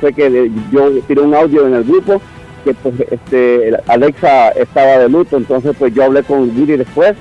fue 0.00 0.12
que 0.12 0.50
yo 0.72 0.90
tiré 1.06 1.20
un 1.20 1.34
audio 1.34 1.66
en 1.66 1.74
el 1.74 1.84
grupo 1.84 2.20
que 2.64 2.74
pues 2.74 2.94
este 3.10 3.76
Alexa 3.86 4.48
estaba 4.50 4.98
de 4.98 5.08
luto, 5.08 5.36
entonces 5.36 5.76
pues 5.78 5.94
yo 5.94 6.04
hablé 6.04 6.22
con 6.22 6.50
Willy 6.56 6.76
después 6.76 7.14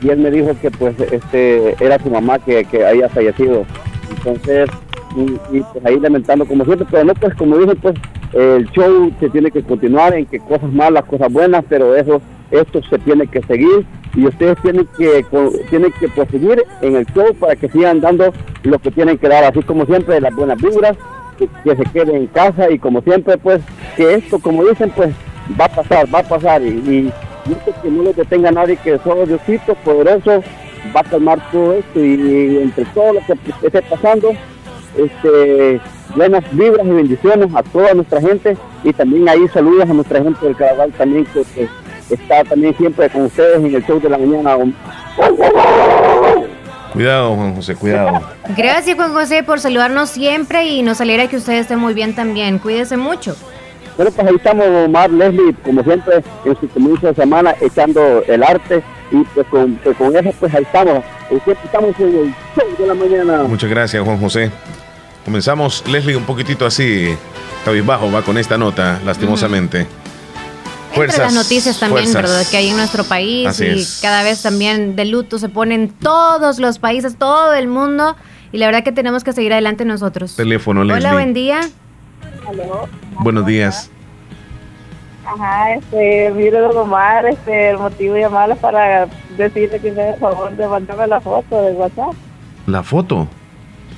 y 0.00 0.08
él 0.10 0.18
me 0.18 0.30
dijo 0.30 0.50
que 0.60 0.70
pues 0.70 0.98
este 1.00 1.76
era 1.84 1.98
su 1.98 2.10
mamá 2.10 2.38
que, 2.38 2.64
que 2.64 2.84
había 2.84 3.08
fallecido. 3.08 3.64
Entonces, 4.10 4.68
y, 5.18 5.60
pues 5.60 5.84
ahí 5.84 5.98
lamentando 5.98 6.46
como 6.46 6.64
siempre, 6.64 6.86
pero 6.90 7.04
no 7.04 7.14
pues 7.14 7.34
como 7.34 7.56
dije 7.58 7.74
pues 7.76 7.96
el 8.32 8.68
show 8.70 9.10
se 9.20 9.30
tiene 9.30 9.50
que 9.50 9.62
continuar 9.62 10.14
en 10.14 10.26
que 10.26 10.38
cosas 10.38 10.70
malas, 10.72 11.04
cosas 11.04 11.32
buenas, 11.32 11.64
pero 11.68 11.94
eso 11.96 12.20
esto 12.50 12.80
se 12.88 12.98
tiene 12.98 13.26
que 13.26 13.42
seguir 13.42 13.86
y 14.14 14.26
ustedes 14.26 14.56
tienen 14.62 14.88
que 14.96 15.24
tienen 15.70 15.92
que 16.00 16.08
proseguir 16.08 16.62
en 16.82 16.96
el 16.96 17.06
show 17.06 17.34
para 17.34 17.56
que 17.56 17.68
sigan 17.68 18.00
dando 18.00 18.32
lo 18.62 18.78
que 18.78 18.90
tienen 18.90 19.18
que 19.18 19.28
dar, 19.28 19.44
así 19.44 19.62
como 19.62 19.86
siempre 19.86 20.20
las 20.20 20.34
buenas 20.34 20.60
vibras, 20.60 20.96
que, 21.38 21.76
se 21.76 21.84
queden 21.92 22.16
en 22.16 22.26
casa 22.28 22.70
y 22.70 22.78
como 22.78 23.00
siempre 23.02 23.38
pues 23.38 23.60
que 23.96 24.14
esto 24.14 24.38
como 24.38 24.64
dicen 24.64 24.90
pues 24.94 25.10
va 25.58 25.66
a 25.66 25.68
pasar, 25.68 26.12
va 26.12 26.20
a 26.20 26.28
pasar 26.28 26.62
y, 26.62 27.12
que 27.82 27.90
no 27.90 28.02
les 28.02 28.16
detenga 28.16 28.50
nadie 28.50 28.76
que 28.76 28.98
solo 28.98 29.24
Diosito 29.24 29.74
poderoso 29.76 30.42
va 30.94 31.00
a 31.00 31.04
calmar 31.04 31.38
todo 31.50 31.74
esto 31.74 32.04
y, 32.04 32.14
y 32.14 32.58
entre 32.58 32.84
todo 32.86 33.14
lo 33.14 33.20
que 33.20 33.66
esté 33.66 33.80
pasando 33.82 34.32
este, 34.96 35.80
buenas 36.14 36.44
vibras 36.52 36.86
y 36.86 36.90
bendiciones 36.90 37.54
a 37.54 37.62
toda 37.62 37.94
nuestra 37.94 38.20
gente 38.20 38.56
y 38.84 38.92
también 38.92 39.28
ahí 39.28 39.46
saludos 39.48 39.88
a 39.88 39.92
nuestra 39.92 40.22
gente 40.22 40.44
del 40.44 40.56
Caraval 40.56 40.92
también 40.92 41.24
que, 41.26 41.42
que 41.54 41.68
está 42.14 42.44
también 42.44 42.76
siempre 42.76 43.08
con 43.10 43.22
ustedes 43.22 43.58
en 43.58 43.74
el 43.74 43.84
show 43.84 44.00
de 44.00 44.08
la 44.08 44.18
mañana. 44.18 44.56
Cuidado, 46.92 47.34
Juan 47.36 47.54
José, 47.54 47.74
cuidado. 47.74 48.20
Gracias, 48.56 48.96
Juan 48.96 49.12
José, 49.12 49.42
por 49.42 49.60
saludarnos 49.60 50.08
siempre 50.08 50.64
y 50.64 50.82
nos 50.82 51.00
alegra 51.00 51.28
que 51.28 51.36
usted 51.36 51.54
esté 51.54 51.76
muy 51.76 51.94
bien 51.94 52.14
también. 52.14 52.58
Cuídese 52.58 52.96
mucho. 52.96 53.36
Bueno, 53.96 54.10
pues 54.12 54.26
ahí 54.28 54.36
estamos 54.36 54.66
Omar, 54.86 55.10
Leslie, 55.10 55.54
como 55.64 55.82
siempre 55.82 56.22
en 56.44 56.60
su 56.60 56.68
comienzo 56.68 57.08
de 57.08 57.14
semana 57.14 57.54
echando 57.60 58.22
el 58.26 58.42
arte 58.42 58.82
y 59.10 59.24
pues 59.34 59.46
con, 59.48 59.74
pues 59.82 59.96
con 59.96 60.16
eso 60.16 60.30
pues 60.38 60.54
ahí 60.54 60.62
estamos. 60.62 61.04
Y 61.30 61.40
siempre 61.40 61.64
estamos 61.64 62.00
en 62.00 62.06
el 62.06 62.34
show 62.54 62.76
de 62.78 62.86
la 62.86 62.94
mañana. 62.94 63.42
Muchas 63.44 63.68
gracias, 63.68 64.02
Juan 64.02 64.18
José. 64.18 64.50
Comenzamos, 65.28 65.86
Leslie, 65.86 66.16
un 66.16 66.24
poquito 66.24 66.64
así, 66.64 67.14
cabizbajo, 67.62 68.10
va 68.10 68.22
con 68.22 68.38
esta 68.38 68.56
nota, 68.56 68.98
lastimosamente. 69.04 69.86
Entre 70.94 71.18
las 71.18 71.34
noticias 71.34 71.78
también, 71.78 72.04
fuerzas. 72.04 72.22
¿verdad? 72.22 72.50
Que 72.50 72.56
hay 72.56 72.68
en 72.70 72.76
nuestro 72.78 73.04
país 73.04 73.46
Así 73.46 73.66
y 73.66 73.80
es. 73.80 73.98
cada 74.00 74.22
vez 74.22 74.40
también 74.40 74.96
de 74.96 75.04
luto 75.04 75.38
se 75.38 75.50
ponen 75.50 75.90
todos 75.90 76.58
los 76.58 76.78
países, 76.78 77.16
todo 77.18 77.52
el 77.52 77.68
mundo. 77.68 78.16
Y 78.52 78.56
la 78.56 78.64
verdad 78.64 78.82
que 78.82 78.90
tenemos 78.90 79.22
que 79.22 79.34
seguir 79.34 79.52
adelante 79.52 79.84
nosotros. 79.84 80.34
Teléfono, 80.34 80.82
Leslie. 80.82 81.04
Hola, 81.04 81.12
buen 81.12 81.34
día. 81.34 81.60
Aló. 82.48 82.88
Buenos 83.20 83.44
días. 83.44 83.90
Ajá, 85.26 85.74
este, 85.74 86.32
mire, 86.34 86.58
don 86.58 86.74
Omar, 86.74 87.26
este, 87.26 87.72
el 87.72 87.76
motivo 87.76 88.14
de 88.14 88.20
llamarles 88.22 88.56
para 88.60 89.06
decirle 89.36 89.78
que 89.78 89.92
me 89.92 90.04
dé 90.04 90.10
el 90.14 90.18
favor 90.20 90.56
de 90.56 90.66
mandarme 90.66 91.06
la 91.06 91.20
foto 91.20 91.60
de 91.60 91.72
WhatsApp. 91.72 92.14
La 92.66 92.82
foto. 92.82 93.28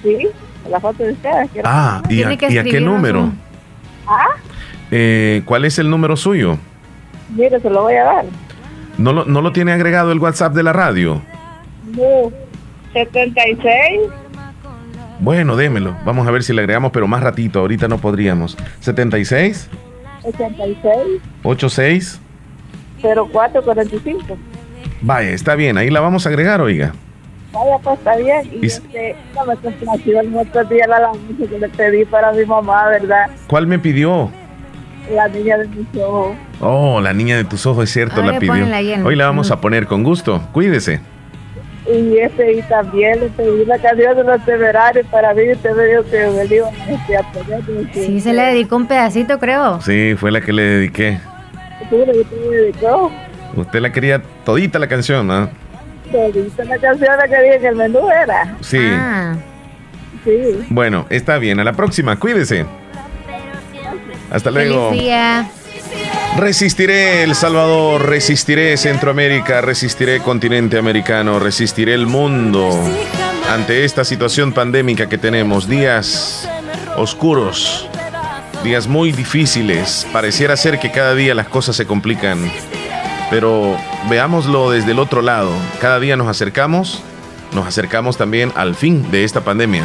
Sí, 0.03 0.27
la 0.69 0.81
foto 0.81 1.03
de 1.03 1.13
ustedes. 1.13 1.51
Ah, 1.65 2.03
¿y 2.09 2.23
a, 2.23 2.33
¿y 2.33 2.59
a 2.59 2.65
qué 2.65 2.81
número? 2.81 3.31
¿Ah? 4.07 4.27
Eh, 4.91 5.43
¿Cuál 5.45 5.65
es 5.65 5.79
el 5.79 5.89
número 5.89 6.17
suyo? 6.17 6.59
Mire, 7.35 7.61
se 7.61 7.71
lo 7.71 7.83
voy 7.83 7.95
a 7.95 8.05
dar. 8.05 8.25
¿No 8.99 9.13
lo, 9.13 9.25
¿No 9.25 9.41
lo 9.41 9.53
tiene 9.53 9.73
agregado 9.73 10.13
el 10.13 10.19
WhatsApp 10.19 10.53
de 10.53 10.63
la 10.63 10.73
radio? 10.73 11.23
No. 11.97 12.33
76. 12.93 14.01
Bueno, 15.21 15.55
démelo. 15.57 15.97
Vamos 16.05 16.27
a 16.27 16.31
ver 16.31 16.43
si 16.43 16.53
le 16.53 16.61
agregamos, 16.63 16.93
pero 16.93 17.07
más 17.07 17.23
ratito. 17.23 17.61
Ahorita 17.61 17.89
no 17.89 17.99
podríamos. 17.99 18.57
76. 18.81 19.69
86. 20.25 21.23
86. 21.43 22.21
0445. 23.01 24.37
Vaya, 25.03 25.31
está 25.31 25.55
bien. 25.55 25.79
Ahí 25.79 25.91
la 25.91 26.01
vamos 26.01 26.27
a 26.27 26.29
agregar, 26.31 26.61
oiga. 26.61 26.93
Vaya, 27.53 27.79
pues 27.83 27.99
está 27.99 28.17
bien. 28.17 28.41
Y, 28.53 28.65
Y- 28.65 28.67
este, 28.67 29.17
no 29.35 29.45
me 29.47 29.57
complació 29.57 30.21
el 30.21 30.37
otro 30.37 30.65
día 30.65 30.87
la 30.87 30.97
alabanza 30.99 31.21
que 31.49 31.59
le 31.59 31.69
pedí 31.69 32.05
para 32.05 32.33
mi 32.33 32.45
mamá, 32.45 32.89
¿verdad? 32.89 33.27
¿Cuál 33.47 33.67
me 33.67 33.79
pidió? 33.79 34.31
La 35.15 35.27
niña 35.29 35.59
de 35.59 35.67
mis 35.69 35.87
ojos. 36.01 36.37
Oh, 36.61 37.01
la 37.01 37.13
niña 37.13 37.37
de 37.37 37.45
tus 37.45 37.67
ojos, 37.67 37.85
es 37.85 37.91
cierto, 37.91 38.21
Ahora 38.21 38.35
la 38.35 38.39
pidió. 38.39 38.67
Hoy 39.05 39.17
la 39.17 39.27
vamos 39.27 39.51
a 39.51 39.61
poner 39.61 39.87
con 39.87 40.05
gusto. 40.05 40.41
Cuídese. 40.53 41.01
Y 41.93 42.19
este, 42.19 42.53
y 42.59 42.63
también 42.63 43.19
le 43.19 43.27
pedí 43.31 43.65
la 43.65 43.79
canción 43.79 44.15
de 44.17 44.23
los 44.23 44.45
temerarios 44.45 45.07
para 45.07 45.35
mí. 45.35 45.43
y 45.49 45.53
Usted 45.53 45.75
me 45.75 45.85
dijo 45.87 46.03
que 46.05 46.19
me 46.29 46.45
iba 46.55 46.69
este, 46.89 47.17
a 47.17 47.23
poner. 47.33 47.61
porque- 47.65 48.07
Sí, 48.07 48.21
se 48.21 48.33
le 48.33 48.43
dedicó 48.43 48.77
un 48.77 48.87
pedacito, 48.87 49.39
creo. 49.41 49.81
Sí, 49.81 50.15
fue 50.17 50.31
la 50.31 50.41
que 50.41 50.53
le 50.53 50.63
dediqué. 50.63 51.19
Sí, 51.89 51.97
le 51.97 52.07
me 52.07 52.57
dedicó. 52.57 53.11
Usted 53.57 53.81
la 53.81 53.91
quería 53.91 54.23
todita 54.45 54.79
la 54.79 54.87
canción, 54.87 55.27
¿no? 55.27 55.49
Me 56.13 56.33
dice 56.33 56.65
la 56.65 56.79
canción 56.79 57.11
que 57.29 57.43
dije 57.43 57.59
que 57.61 57.69
el 57.69 57.77
menú 57.77 58.09
era. 58.11 58.57
Sí. 58.61 58.79
Ah, 58.81 59.37
Sí. 60.25 60.67
Bueno, 60.69 61.07
está 61.09 61.39
bien. 61.39 61.61
A 61.61 61.65
la 61.65 61.73
próxima. 61.73 62.19
Cuídese. 62.19 62.67
Hasta 64.31 64.51
luego. 64.51 64.93
Resistiré 66.37 67.25
El 67.25 67.35
Salvador, 67.35 68.07
resistiré 68.09 68.77
Centroamérica, 68.77 69.61
resistiré 69.61 70.21
continente 70.21 70.79
americano, 70.79 71.39
resistiré 71.39 71.95
el 71.95 72.07
mundo 72.07 72.71
ante 73.51 73.85
esta 73.85 74.05
situación 74.05 74.53
pandémica 74.53 75.09
que 75.09 75.19
tenemos. 75.19 75.69
Días 75.69 76.49
oscuros, 76.97 77.89
días 78.63 78.87
muy 78.87 79.11
difíciles. 79.11 80.07
Pareciera 80.13 80.57
ser 80.57 80.79
que 80.79 80.93
cada 80.93 81.15
día 81.15 81.35
las 81.35 81.49
cosas 81.49 81.75
se 81.77 81.87
complican. 81.87 82.51
Pero 83.31 83.77
veámoslo 84.09 84.71
desde 84.71 84.91
el 84.91 84.99
otro 84.99 85.23
lado. 85.23 85.53
Cada 85.81 86.01
día 86.01 86.17
nos 86.17 86.29
acercamos, 86.29 87.03
nos 87.53 87.67
acercamos 87.67 88.17
también 88.17 88.53
al 88.57 88.75
fin 88.75 89.11
de 89.11 89.25
esta 89.25 89.43
pandemia. 89.43 89.85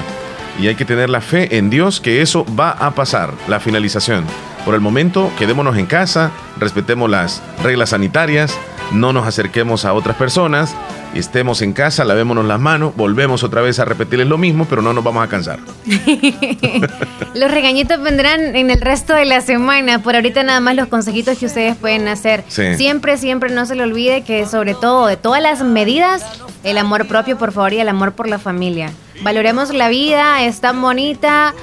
Y 0.60 0.68
hay 0.68 0.76
que 0.76 0.86
tener 0.86 1.10
la 1.10 1.22
fe 1.22 1.58
en 1.58 1.70
Dios 1.70 2.02
que 2.02 2.22
eso 2.22 2.46
va 2.58 2.72
a 2.72 2.92
pasar, 2.92 3.34
la 3.48 3.60
finalización. 3.60 4.26
Por 4.64 4.74
el 4.74 4.82
momento, 4.82 5.32
quedémonos 5.38 5.78
en 5.78 5.86
casa, 5.86 6.32
respetemos 6.58 7.10
las 7.10 7.44
reglas 7.62 7.90
sanitarias, 7.90 8.58
no 8.92 9.14
nos 9.14 9.28
acerquemos 9.28 9.86
a 9.86 9.94
otras 9.94 10.16
personas, 10.16 10.76
estemos 11.14 11.62
en 11.62 11.74
casa, 11.74 12.06
lavémonos 12.06 12.46
las 12.46 12.60
manos, 12.60 12.96
volvemos 12.96 13.44
otra 13.44 13.62
vez 13.62 13.80
a 13.80 13.86
repetirles 13.86 14.28
lo 14.28 14.38
mismo, 14.38 14.66
pero 14.66 14.82
no 14.82 14.94
nos 14.94 15.04
vamos 15.04 15.24
a 15.24 15.28
cansar. 15.28 15.60
Los 17.36 17.52
regañitos 17.52 18.02
vendrán 18.02 18.56
en 18.56 18.72
el 18.72 18.80
resto 18.80 19.14
de 19.14 19.26
la 19.26 19.42
semana. 19.42 20.00
Por 20.00 20.16
ahorita 20.16 20.44
nada 20.44 20.62
más 20.62 20.76
los 20.76 20.88
consejitos 20.88 21.38
que 21.38 21.48
ustedes 21.48 21.76
pueden 21.76 22.08
hacer. 22.08 22.46
Sí. 22.48 22.76
Siempre, 22.76 23.18
siempre 23.18 23.52
no 23.52 23.66
se 23.66 23.76
le 23.76 23.84
olvide 23.84 24.24
que 24.24 24.46
sobre 24.46 24.74
todo 24.74 25.08
de 25.08 25.18
todas 25.18 25.42
las 25.42 25.62
medidas, 25.62 26.24
el 26.64 26.78
amor 26.78 27.08
propio, 27.08 27.38
por 27.38 27.52
favor, 27.52 27.74
y 27.74 27.80
el 27.80 27.90
amor 27.90 28.14
por 28.14 28.30
la 28.30 28.40
familia. 28.40 28.92
Valoremos 29.22 29.74
la 29.74 29.90
vida, 29.90 30.44
es 30.44 30.62
tan 30.62 30.82
bonita. 30.82 31.54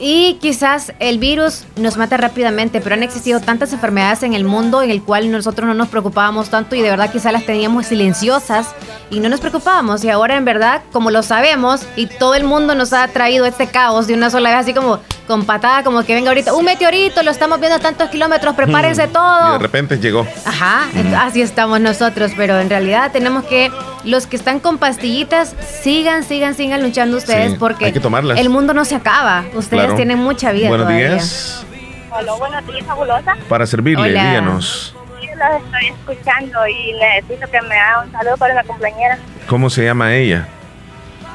Y 0.00 0.34
quizás 0.40 0.92
el 1.00 1.18
virus 1.18 1.64
nos 1.76 1.96
mata 1.96 2.16
rápidamente, 2.16 2.80
pero 2.80 2.94
han 2.94 3.02
existido 3.02 3.40
tantas 3.40 3.72
enfermedades 3.72 4.22
en 4.22 4.32
el 4.34 4.44
mundo 4.44 4.80
en 4.82 4.90
el 4.90 5.02
cual 5.02 5.30
nosotros 5.32 5.66
no 5.66 5.74
nos 5.74 5.88
preocupábamos 5.88 6.50
tanto 6.50 6.76
y 6.76 6.82
de 6.82 6.90
verdad 6.90 7.10
quizás 7.10 7.32
las 7.32 7.44
teníamos 7.44 7.86
silenciosas 7.86 8.68
y 9.10 9.18
no 9.20 9.28
nos 9.28 9.40
preocupábamos. 9.40 10.04
Y 10.04 10.10
ahora 10.10 10.36
en 10.36 10.44
verdad, 10.44 10.82
como 10.92 11.10
lo 11.10 11.22
sabemos 11.24 11.82
y 11.96 12.06
todo 12.06 12.34
el 12.36 12.44
mundo 12.44 12.74
nos 12.76 12.92
ha 12.92 13.08
traído 13.08 13.44
este 13.44 13.66
caos 13.66 14.06
de 14.06 14.14
una 14.14 14.30
sola 14.30 14.50
vez, 14.50 14.58
así 14.60 14.72
como 14.74 15.00
con 15.26 15.44
patada, 15.44 15.82
como 15.82 16.04
que 16.04 16.14
venga 16.14 16.30
ahorita 16.30 16.54
un 16.54 16.64
meteorito, 16.64 17.22
lo 17.22 17.30
estamos 17.30 17.60
viendo 17.60 17.76
a 17.76 17.80
tantos 17.80 18.08
kilómetros, 18.08 18.54
prepárense 18.54 19.02
Y 19.02 19.06
de 19.08 19.12
todo. 19.12 19.58
repente 19.58 19.98
llegó. 19.98 20.26
Ajá, 20.46 20.86
así 21.18 21.42
estamos 21.42 21.80
nosotros, 21.80 22.32
pero 22.34 22.58
en 22.58 22.70
realidad 22.70 23.10
tenemos 23.12 23.44
que, 23.44 23.70
los 24.04 24.26
que 24.26 24.36
están 24.36 24.58
con 24.58 24.78
pastillitas, 24.78 25.54
sigan, 25.82 26.24
sigan, 26.24 26.54
sigan 26.54 26.82
luchando 26.82 27.18
ustedes 27.18 27.52
Sí, 27.52 27.56
porque 27.58 27.84
hay 27.86 27.92
que 27.92 28.00
tomarlas. 28.00 28.38
el 28.38 28.48
mundo 28.48 28.72
no 28.72 28.86
se 28.86 28.94
acaba. 28.94 29.44
Ustedes 29.54 29.87
Claro. 29.88 29.96
tienen 29.96 30.18
mucha 30.18 30.52
vida 30.52 30.68
Buenos 30.68 30.86
todavía. 30.86 31.08
días. 31.10 31.66
Hola, 32.10 32.32
buenos 32.34 32.66
días, 32.66 32.86
fabulosa. 32.86 33.36
Para 33.48 33.66
servirle, 33.66 34.10
Hola. 34.10 34.24
díganos. 34.28 34.94
Yo 35.22 35.28
los 35.34 35.62
estoy 35.64 35.86
escuchando 35.88 36.66
y 36.68 36.92
necesito 36.94 37.50
que 37.50 37.60
me 37.62 37.74
haga 37.78 38.02
un 38.04 38.12
saludo 38.12 38.36
para 38.36 38.54
la 38.54 38.64
compañera. 38.64 39.18
¿Cómo 39.46 39.68
se 39.70 39.84
llama 39.84 40.14
ella? 40.14 40.46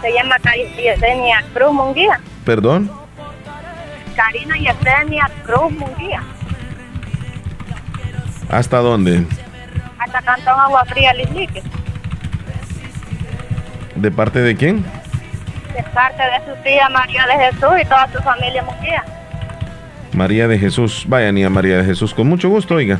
Se 0.01 0.11
llama 0.11 0.35
Yesenia 0.77 1.43
Cruz 1.53 1.71
Munguía. 1.71 2.19
¿Perdón? 2.45 2.91
Karina 4.15 4.55
Yesenia 4.57 5.29
Cruz 5.45 5.71
Munguía. 5.71 6.21
¿Hasta 8.49 8.77
dónde? 8.79 9.25
Hasta 9.97 10.21
Cantón 10.21 10.59
Agua 10.59 10.83
Fría 10.85 11.13
Lislique. 11.13 11.63
¿De 13.95 14.11
parte 14.11 14.39
de 14.39 14.55
quién? 14.55 14.85
De 15.75 15.83
parte 15.93 16.21
de 16.21 16.39
su 16.45 16.61
tía 16.63 16.87
María 16.89 17.25
de 17.25 17.33
Jesús 17.45 17.71
y 17.81 17.85
toda 17.85 18.07
su 18.11 18.21
familia 18.21 18.63
Munguía. 18.63 19.03
María 20.13 20.47
de 20.47 20.59
Jesús. 20.59 21.05
Vaya, 21.07 21.31
niña 21.31 21.49
María 21.49 21.77
de 21.77 21.85
Jesús. 21.85 22.13
Con 22.13 22.27
mucho 22.27 22.49
gusto, 22.49 22.75
oiga. 22.75 22.99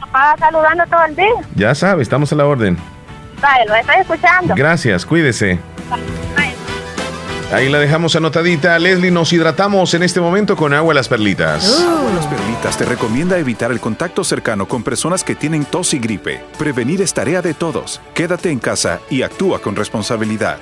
Papá 0.00 0.34
saludando 0.38 0.84
todo 0.86 1.04
el 1.04 1.16
día. 1.16 1.26
Ya 1.54 1.74
sabe, 1.74 2.02
estamos 2.02 2.32
a 2.32 2.36
la 2.36 2.46
orden. 2.46 2.78
Vale, 3.40 3.66
lo 3.66 3.74
estoy 3.74 3.96
escuchando. 3.96 4.54
Gracias, 4.56 5.04
cuídese. 5.04 5.58
Ahí 7.52 7.68
la 7.68 7.78
dejamos 7.78 8.16
anotadita. 8.16 8.78
Leslie, 8.78 9.10
nos 9.10 9.32
hidratamos 9.32 9.94
en 9.94 10.02
este 10.02 10.20
momento 10.20 10.56
con 10.56 10.72
agua 10.74 10.94
las 10.94 11.08
perlitas. 11.08 11.84
Agua 11.86 12.10
Las 12.16 12.26
Perlitas 12.26 12.76
te 12.76 12.84
recomienda 12.84 13.38
evitar 13.38 13.70
el 13.70 13.80
contacto 13.80 14.24
cercano 14.24 14.66
con 14.66 14.82
personas 14.82 15.22
que 15.22 15.36
tienen 15.36 15.64
tos 15.64 15.94
y 15.94 15.98
gripe. 15.98 16.42
Prevenir 16.58 17.00
es 17.02 17.14
tarea 17.14 17.42
de 17.42 17.54
todos. 17.54 18.00
Quédate 18.14 18.50
en 18.50 18.58
casa 18.58 19.00
y 19.10 19.22
actúa 19.22 19.60
con 19.60 19.76
responsabilidad. 19.76 20.58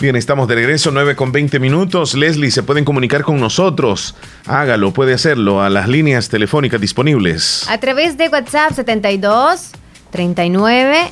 Bien, 0.00 0.14
estamos 0.14 0.46
de 0.46 0.54
regreso, 0.54 0.92
9 0.92 1.16
con 1.16 1.32
20 1.32 1.58
minutos. 1.58 2.14
Leslie, 2.14 2.52
se 2.52 2.62
pueden 2.62 2.84
comunicar 2.84 3.22
con 3.22 3.40
nosotros. 3.40 4.14
Hágalo, 4.46 4.92
puede 4.92 5.12
hacerlo 5.12 5.60
a 5.60 5.68
las 5.70 5.88
líneas 5.88 6.28
telefónicas 6.28 6.80
disponibles. 6.80 7.68
A 7.68 7.78
través 7.78 8.16
de 8.16 8.28
WhatsApp 8.28 8.74
72 8.74 9.72
39 10.12 11.10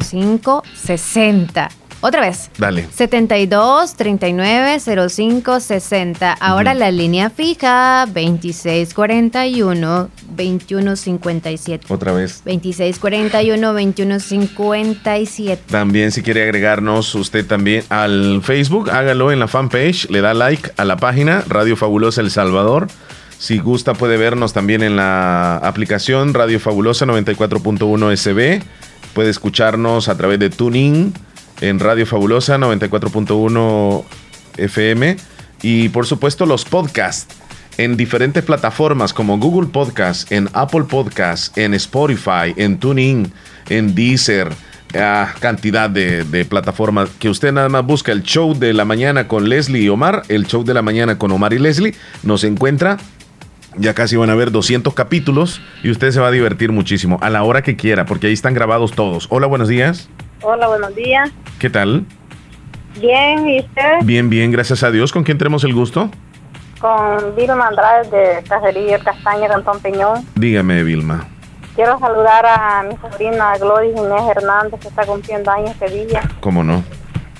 05 0.00 0.64
60. 0.74 1.83
Otra 2.06 2.20
vez. 2.20 2.50
Dale. 2.58 2.86
72 2.94 3.94
39 3.94 5.08
05 5.08 5.58
60. 5.58 6.34
Ahora 6.34 6.74
la 6.74 6.90
línea 6.90 7.30
fija 7.30 8.04
26 8.12 8.92
41 8.92 10.10
21 10.28 10.96
57. 10.96 11.86
Otra 11.88 12.12
vez. 12.12 12.42
26 12.44 12.98
41 12.98 13.72
21 13.72 14.20
57. 14.20 15.62
También 15.70 16.12
si 16.12 16.20
quiere 16.20 16.42
agregarnos 16.42 17.14
usted 17.14 17.46
también 17.46 17.84
al 17.88 18.42
Facebook, 18.42 18.90
hágalo 18.90 19.32
en 19.32 19.38
la 19.38 19.48
fanpage, 19.48 20.10
le 20.10 20.20
da 20.20 20.34
like 20.34 20.72
a 20.76 20.84
la 20.84 20.98
página 20.98 21.42
Radio 21.48 21.74
Fabulosa 21.74 22.20
El 22.20 22.30
Salvador. 22.30 22.86
Si 23.38 23.56
gusta 23.56 23.94
puede 23.94 24.18
vernos 24.18 24.52
también 24.52 24.82
en 24.82 24.96
la 24.96 25.56
aplicación 25.56 26.34
Radio 26.34 26.60
Fabulosa 26.60 27.06
94.1 27.06 28.14
SB. 28.14 28.62
Puede 29.14 29.30
escucharnos 29.30 30.10
a 30.10 30.18
través 30.18 30.38
de 30.38 30.50
Tuning 30.50 31.14
en 31.60 31.80
Radio 31.80 32.06
Fabulosa 32.06 32.58
94.1 32.58 34.04
FM. 34.56 35.16
Y 35.62 35.88
por 35.88 36.06
supuesto 36.06 36.46
los 36.46 36.64
podcasts 36.64 37.34
en 37.78 37.96
diferentes 37.96 38.44
plataformas 38.44 39.12
como 39.12 39.38
Google 39.38 39.68
Podcast, 39.70 40.30
en 40.30 40.48
Apple 40.52 40.84
Podcast, 40.84 41.56
en 41.58 41.74
Spotify, 41.74 42.54
en 42.56 42.78
TuneIn, 42.78 43.32
en 43.68 43.94
Deezer, 43.94 44.52
cantidad 45.40 45.90
de, 45.90 46.24
de 46.24 46.44
plataformas 46.44 47.10
que 47.18 47.28
usted 47.28 47.52
nada 47.52 47.68
más 47.68 47.84
busca 47.84 48.12
el 48.12 48.22
show 48.22 48.54
de 48.54 48.72
la 48.72 48.84
mañana 48.84 49.26
con 49.26 49.48
Leslie 49.48 49.82
y 49.82 49.88
Omar, 49.88 50.22
el 50.28 50.46
show 50.46 50.64
de 50.64 50.74
la 50.74 50.82
mañana 50.82 51.18
con 51.18 51.32
Omar 51.32 51.52
y 51.52 51.58
Leslie, 51.58 51.94
nos 52.22 52.44
encuentra. 52.44 52.98
Ya 53.76 53.92
casi 53.92 54.14
van 54.14 54.30
a 54.30 54.36
ver 54.36 54.52
200 54.52 54.94
capítulos 54.94 55.60
y 55.82 55.90
usted 55.90 56.12
se 56.12 56.20
va 56.20 56.28
a 56.28 56.30
divertir 56.30 56.70
muchísimo 56.70 57.18
a 57.22 57.28
la 57.30 57.42
hora 57.42 57.62
que 57.62 57.74
quiera, 57.74 58.06
porque 58.06 58.28
ahí 58.28 58.32
están 58.32 58.54
grabados 58.54 58.92
todos. 58.92 59.26
Hola, 59.30 59.48
buenos 59.48 59.66
días. 59.66 60.08
Hola, 60.46 60.68
buenos 60.68 60.94
días. 60.94 61.30
¿Qué 61.58 61.70
tal? 61.70 62.04
Bien, 63.00 63.48
¿y 63.48 63.60
usted? 63.60 64.00
Bien, 64.02 64.28
bien, 64.28 64.50
gracias 64.50 64.82
a 64.82 64.90
Dios. 64.90 65.10
¿Con 65.10 65.24
quién 65.24 65.38
tenemos 65.38 65.64
el 65.64 65.72
gusto? 65.72 66.10
Con 66.78 67.34
Vilma 67.34 67.68
Andrade 67.68 68.10
de 68.10 68.42
Cacería 68.42 68.98
Castaña, 68.98 69.48
Cantón 69.48 69.80
Peñón. 69.80 70.26
Dígame, 70.34 70.82
Vilma. 70.82 71.26
Quiero 71.74 71.98
saludar 71.98 72.44
a 72.44 72.82
mi 72.82 72.94
sobrina 72.98 73.56
Gloria 73.56 73.90
Inés 73.90 74.36
Hernández, 74.36 74.80
que 74.80 74.88
está 74.88 75.06
cumpliendo 75.06 75.50
años 75.50 75.70
este 75.70 76.04
día. 76.04 76.20
¿Cómo 76.40 76.62
no? 76.62 76.84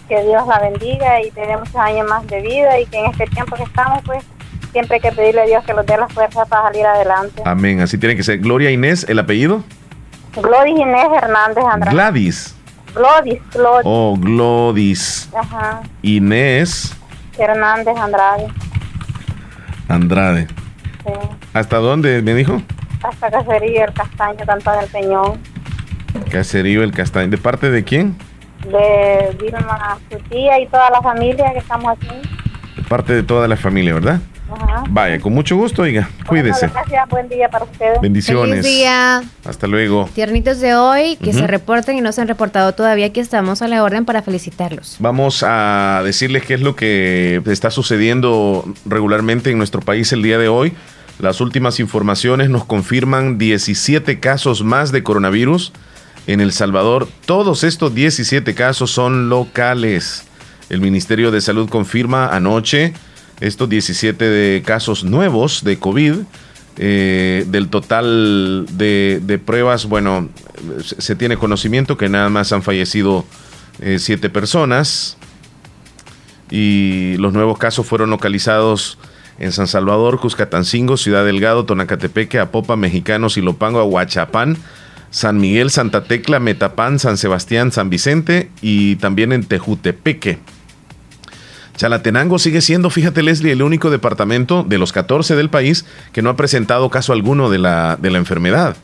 que 0.08 0.22
Dios 0.22 0.46
la 0.46 0.60
bendiga 0.60 1.20
y 1.22 1.30
tenga 1.30 1.58
muchos 1.58 1.76
años 1.76 2.06
más 2.08 2.26
de 2.26 2.40
vida 2.40 2.78
y 2.78 2.86
que 2.86 2.98
en 2.98 3.06
este 3.06 3.26
tiempo 3.26 3.56
que 3.56 3.62
estamos, 3.62 4.02
pues, 4.04 4.24
siempre 4.72 4.96
hay 4.96 5.00
que 5.00 5.12
pedirle 5.12 5.42
a 5.42 5.46
Dios 5.46 5.64
que 5.64 5.72
nos 5.72 5.86
dé 5.86 5.96
la 5.96 6.08
fuerza 6.08 6.44
para 6.46 6.64
salir 6.64 6.86
adelante. 6.86 7.42
Amén, 7.44 7.80
así 7.80 7.98
tiene 7.98 8.16
que 8.16 8.22
ser. 8.22 8.38
Gloria 8.38 8.70
Inés, 8.70 9.06
¿el 9.08 9.18
apellido? 9.18 9.62
Glodis 10.36 10.78
Inés 10.78 11.06
Hernández 11.14 11.64
Andrade. 11.64 11.94
Gladys. 11.94 12.54
Glodis, 12.94 13.40
Glodis. 13.52 13.82
Oh, 13.84 14.16
Glodis. 14.18 15.30
Ajá. 15.34 15.82
Inés 16.02 16.96
Hernández 17.38 17.96
Andrade. 17.96 18.46
Andrade. 19.88 20.46
Sí. 21.04 21.12
¿Hasta 21.52 21.78
dónde 21.78 22.22
me 22.22 22.34
dijo? 22.34 22.62
Hasta 23.02 23.30
Cacería, 23.30 23.84
el 23.84 23.92
Castaño, 23.92 24.46
Cantón 24.46 24.80
del 24.80 24.88
Peñón. 24.90 25.40
Caserío 26.30 26.82
El 26.82 26.92
Castaño. 26.92 27.28
¿De 27.28 27.38
parte 27.38 27.70
de 27.70 27.84
quién? 27.84 28.16
De 28.64 29.36
Vilma, 29.40 29.98
su 30.10 30.18
tía 30.28 30.58
y 30.60 30.66
toda 30.68 30.88
la 30.90 31.02
familia 31.02 31.52
que 31.52 31.58
estamos 31.58 31.92
aquí. 31.96 32.22
De 32.76 32.82
parte 32.82 33.12
de 33.12 33.22
toda 33.22 33.46
la 33.48 33.56
familia, 33.56 33.94
¿verdad? 33.94 34.20
Ajá. 34.54 34.84
Vaya, 34.88 35.18
con 35.20 35.32
mucho 35.32 35.56
gusto, 35.56 35.82
oiga. 35.82 36.08
Cuídese. 36.26 36.66
Bueno, 36.66 36.74
gracias, 36.74 37.08
buen 37.08 37.28
día 37.28 37.48
para 37.48 37.64
ustedes. 37.64 38.00
Bendiciones. 38.00 38.62
Feliz 38.62 38.78
día. 38.78 39.22
Hasta 39.44 39.66
luego. 39.66 40.08
Tiernitos 40.14 40.60
de 40.60 40.74
hoy 40.74 41.16
que 41.16 41.32
se 41.32 41.46
reporten 41.46 41.96
y 41.96 42.00
no 42.00 42.12
se 42.12 42.20
han 42.20 42.28
reportado 42.28 42.72
todavía, 42.74 43.06
aquí 43.06 43.20
estamos 43.20 43.62
a 43.62 43.68
la 43.68 43.82
orden 43.82 44.04
para 44.04 44.22
felicitarlos. 44.22 44.96
Vamos 44.98 45.42
a 45.46 46.02
decirles 46.04 46.44
qué 46.44 46.54
es 46.54 46.60
lo 46.60 46.76
que 46.76 47.42
está 47.46 47.70
sucediendo 47.70 48.64
regularmente 48.86 49.50
en 49.50 49.58
nuestro 49.58 49.80
país 49.80 50.12
el 50.12 50.22
día 50.22 50.38
de 50.38 50.48
hoy. 50.48 50.74
Las 51.18 51.40
últimas 51.40 51.78
informaciones 51.78 52.50
nos 52.50 52.64
confirman 52.64 53.38
17 53.38 54.18
casos 54.18 54.64
más 54.64 54.90
de 54.90 55.02
coronavirus 55.02 55.72
en 56.26 56.40
El 56.40 56.52
Salvador. 56.52 57.08
Todos 57.26 57.64
estos 57.64 57.94
17 57.94 58.54
casos 58.54 58.90
son 58.90 59.28
locales. 59.28 60.24
El 60.70 60.80
Ministerio 60.80 61.30
de 61.30 61.40
Salud 61.40 61.68
confirma 61.68 62.28
anoche 62.28 62.94
estos 63.46 63.68
17 63.68 64.24
de 64.24 64.62
casos 64.62 65.04
nuevos 65.04 65.64
de 65.64 65.78
COVID. 65.78 66.14
Eh, 66.76 67.44
del 67.46 67.68
total 67.68 68.66
de, 68.72 69.40
pruebas, 69.46 69.86
bueno, 69.86 70.28
se, 70.82 71.00
se 71.00 71.14
tiene 71.14 71.36
conocimiento 71.36 71.96
que 71.96 72.08
nada 72.08 72.28
más 72.30 72.52
han 72.52 72.64
fallecido 72.64 73.24
eh, 73.80 73.98
siete 74.00 74.28
personas 74.28 75.16
y 76.50 77.16
los 77.18 77.32
nuevos 77.32 77.58
casos 77.58 77.86
fueron 77.86 78.10
localizados 78.10 78.98
en 79.38 79.50
San 79.50 79.66
Salvador, 79.66 80.20
Cuscatancingo, 80.20 80.96
Ciudad 80.96 81.24
Delgado, 81.24 81.64
Tonacatepeque, 81.64 82.38
Apopa, 82.38 82.76
Mexicano, 82.76 83.28
Silopango, 83.28 83.80
Aguachapán, 83.80 84.56
San 85.10 85.38
Miguel, 85.38 85.70
Santa 85.70 86.04
Tecla, 86.04 86.38
Metapán, 86.38 86.98
San 86.98 87.16
Sebastián, 87.16 87.72
San 87.72 87.90
Vicente 87.90 88.50
y 88.62 88.96
también 88.96 89.32
en 89.32 89.44
Tejutepeque. 89.44 90.38
Chalatenango 91.76 92.38
sigue 92.38 92.60
siendo, 92.60 92.88
fíjate 92.88 93.22
Leslie, 93.22 93.52
el 93.52 93.62
único 93.62 93.90
departamento 93.90 94.62
de 94.66 94.78
los 94.78 94.92
14 94.92 95.34
del 95.34 95.50
país 95.50 95.84
que 96.12 96.22
no 96.22 96.30
ha 96.30 96.36
presentado 96.36 96.88
caso 96.88 97.12
alguno 97.12 97.50
de 97.50 97.58
la, 97.58 97.98
de 98.00 98.10
la 98.10 98.18
enfermedad. 98.18 98.76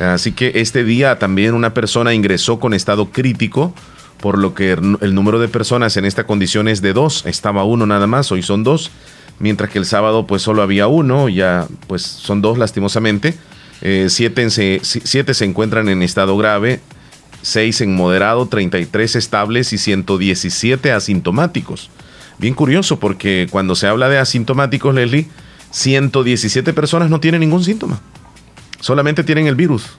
Así 0.00 0.32
que 0.32 0.52
este 0.56 0.82
día 0.84 1.18
también 1.18 1.54
una 1.54 1.74
persona 1.74 2.14
ingresó 2.14 2.58
con 2.58 2.72
estado 2.72 3.10
crítico, 3.10 3.74
por 4.20 4.38
lo 4.38 4.54
que 4.54 4.72
el 4.72 5.14
número 5.14 5.38
de 5.40 5.48
personas 5.48 5.96
en 5.96 6.04
esta 6.06 6.24
condición 6.24 6.68
es 6.68 6.80
de 6.80 6.92
dos. 6.92 7.24
Estaba 7.26 7.64
uno 7.64 7.86
nada 7.86 8.06
más, 8.06 8.32
hoy 8.32 8.42
son 8.42 8.64
dos. 8.64 8.90
Mientras 9.38 9.70
que 9.70 9.78
el 9.78 9.84
sábado 9.84 10.26
pues 10.26 10.40
solo 10.42 10.62
había 10.62 10.86
uno, 10.86 11.28
ya 11.28 11.66
pues 11.86 12.02
son 12.02 12.40
dos 12.40 12.56
lastimosamente. 12.56 13.34
Eh, 13.82 14.06
siete, 14.08 14.48
se, 14.50 14.80
si- 14.84 15.00
siete 15.04 15.34
se 15.34 15.44
encuentran 15.44 15.88
en 15.88 16.02
estado 16.02 16.36
grave, 16.36 16.80
seis 17.42 17.80
en 17.80 17.94
moderado, 17.96 18.46
33 18.46 19.16
estables 19.16 19.72
y 19.72 19.78
117 19.78 20.92
asintomáticos. 20.92 21.90
Bien 22.42 22.54
curioso 22.54 22.98
porque 22.98 23.46
cuando 23.50 23.74
se 23.76 23.86
habla 23.86 24.08
de 24.08 24.18
asintomáticos, 24.18 24.92
Leslie, 24.94 25.28
117 25.70 26.72
personas 26.72 27.08
no 27.08 27.20
tienen 27.20 27.40
ningún 27.40 27.62
síntoma. 27.62 28.00
Solamente 28.80 29.22
tienen 29.22 29.46
el 29.46 29.54
virus, 29.54 29.96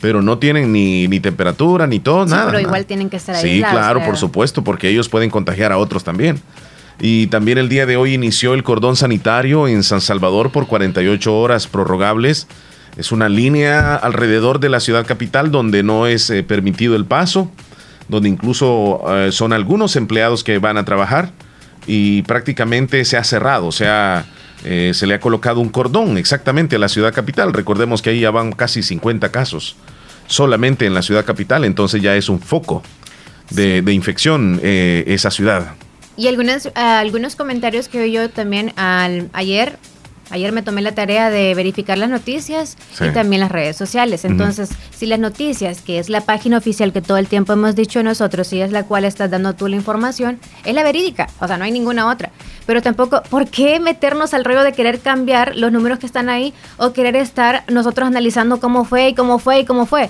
pero 0.00 0.20
no 0.20 0.38
tienen 0.38 0.72
ni, 0.72 1.06
ni 1.06 1.20
temperatura, 1.20 1.86
ni 1.86 2.00
todo, 2.00 2.24
Sí, 2.26 2.32
nada. 2.32 2.46
pero 2.46 2.52
nada. 2.58 2.62
igual 2.62 2.84
tienen 2.84 3.08
que 3.08 3.16
estar 3.16 3.36
Sí, 3.36 3.46
aislados, 3.48 3.72
claro, 3.78 3.98
claro. 4.00 4.10
por 4.10 4.18
supuesto, 4.18 4.64
porque 4.64 4.88
ellos 4.88 5.08
pueden 5.08 5.30
contagiar 5.30 5.70
a 5.70 5.78
otros 5.78 6.02
también. 6.02 6.40
Y 7.00 7.28
también 7.28 7.58
el 7.58 7.68
día 7.68 7.86
de 7.86 7.96
hoy 7.96 8.14
inició 8.14 8.54
el 8.54 8.64
cordón 8.64 8.96
sanitario 8.96 9.68
en 9.68 9.84
San 9.84 10.00
Salvador 10.00 10.50
por 10.50 10.66
48 10.66 11.32
horas 11.32 11.68
prorrogables. 11.68 12.48
Es 12.96 13.12
una 13.12 13.28
línea 13.28 13.94
alrededor 13.94 14.58
de 14.58 14.68
la 14.68 14.80
ciudad 14.80 15.06
capital 15.06 15.52
donde 15.52 15.84
no 15.84 16.08
es 16.08 16.28
eh, 16.30 16.42
permitido 16.42 16.96
el 16.96 17.04
paso, 17.04 17.52
donde 18.08 18.28
incluso 18.28 19.00
eh, 19.14 19.30
son 19.30 19.52
algunos 19.52 19.94
empleados 19.94 20.42
que 20.42 20.58
van 20.58 20.76
a 20.76 20.84
trabajar 20.84 21.30
y 21.86 22.22
prácticamente 22.22 23.04
se 23.04 23.16
ha 23.16 23.24
cerrado, 23.24 23.66
o 23.66 23.72
sea, 23.72 24.26
eh, 24.64 24.92
se 24.94 25.06
le 25.06 25.14
ha 25.14 25.20
colocado 25.20 25.60
un 25.60 25.68
cordón 25.68 26.16
exactamente 26.16 26.76
a 26.76 26.78
la 26.78 26.88
ciudad 26.88 27.12
capital. 27.12 27.52
Recordemos 27.52 28.00
que 28.00 28.10
ahí 28.10 28.20
ya 28.20 28.30
van 28.30 28.52
casi 28.52 28.82
50 28.82 29.30
casos 29.30 29.76
solamente 30.26 30.86
en 30.86 30.94
la 30.94 31.02
ciudad 31.02 31.24
capital, 31.24 31.64
entonces 31.64 32.00
ya 32.00 32.16
es 32.16 32.28
un 32.28 32.40
foco 32.40 32.82
de, 33.50 33.82
de 33.82 33.92
infección 33.92 34.60
eh, 34.62 35.04
esa 35.06 35.30
ciudad. 35.30 35.74
Y 36.16 36.28
algunas, 36.28 36.70
algunos 36.74 37.36
comentarios 37.36 37.88
que 37.88 38.04
vi 38.04 38.12
yo 38.12 38.30
también 38.30 38.72
al, 38.76 39.28
ayer. 39.32 39.78
Ayer 40.30 40.52
me 40.52 40.62
tomé 40.62 40.82
la 40.82 40.92
tarea 40.94 41.30
de 41.30 41.54
verificar 41.54 41.98
las 41.98 42.08
noticias 42.08 42.76
Sí. 42.92 43.04
y 43.04 43.10
también 43.12 43.40
las 43.40 43.52
redes 43.52 43.76
sociales. 43.76 44.24
Entonces, 44.24 44.70
si 44.96 45.06
las 45.06 45.18
noticias, 45.18 45.80
que 45.82 45.98
es 45.98 46.08
la 46.08 46.22
página 46.22 46.58
oficial 46.58 46.92
que 46.92 47.02
todo 47.02 47.18
el 47.18 47.28
tiempo 47.28 47.52
hemos 47.52 47.76
dicho 47.76 48.02
nosotros 48.02 48.52
y 48.52 48.60
es 48.60 48.72
la 48.72 48.84
cual 48.84 49.04
estás 49.04 49.30
dando 49.30 49.54
tú 49.54 49.68
la 49.68 49.76
información, 49.76 50.40
es 50.64 50.74
la 50.74 50.82
verídica. 50.82 51.28
O 51.40 51.46
sea, 51.46 51.56
no 51.58 51.64
hay 51.64 51.72
ninguna 51.72 52.08
otra. 52.10 52.30
Pero 52.66 52.80
tampoco, 52.82 53.22
¿por 53.30 53.46
qué 53.48 53.78
meternos 53.80 54.32
al 54.34 54.44
rollo 54.44 54.62
de 54.62 54.72
querer 54.72 55.00
cambiar 55.00 55.54
los 55.56 55.70
números 55.70 55.98
que 55.98 56.06
están 56.06 56.28
ahí 56.28 56.54
o 56.78 56.92
querer 56.92 57.16
estar 57.16 57.64
nosotros 57.68 58.06
analizando 58.06 58.60
cómo 58.60 58.84
fue 58.84 59.08
y 59.08 59.14
cómo 59.14 59.38
fue 59.38 59.60
y 59.60 59.64
cómo 59.64 59.84
fue? 59.86 60.08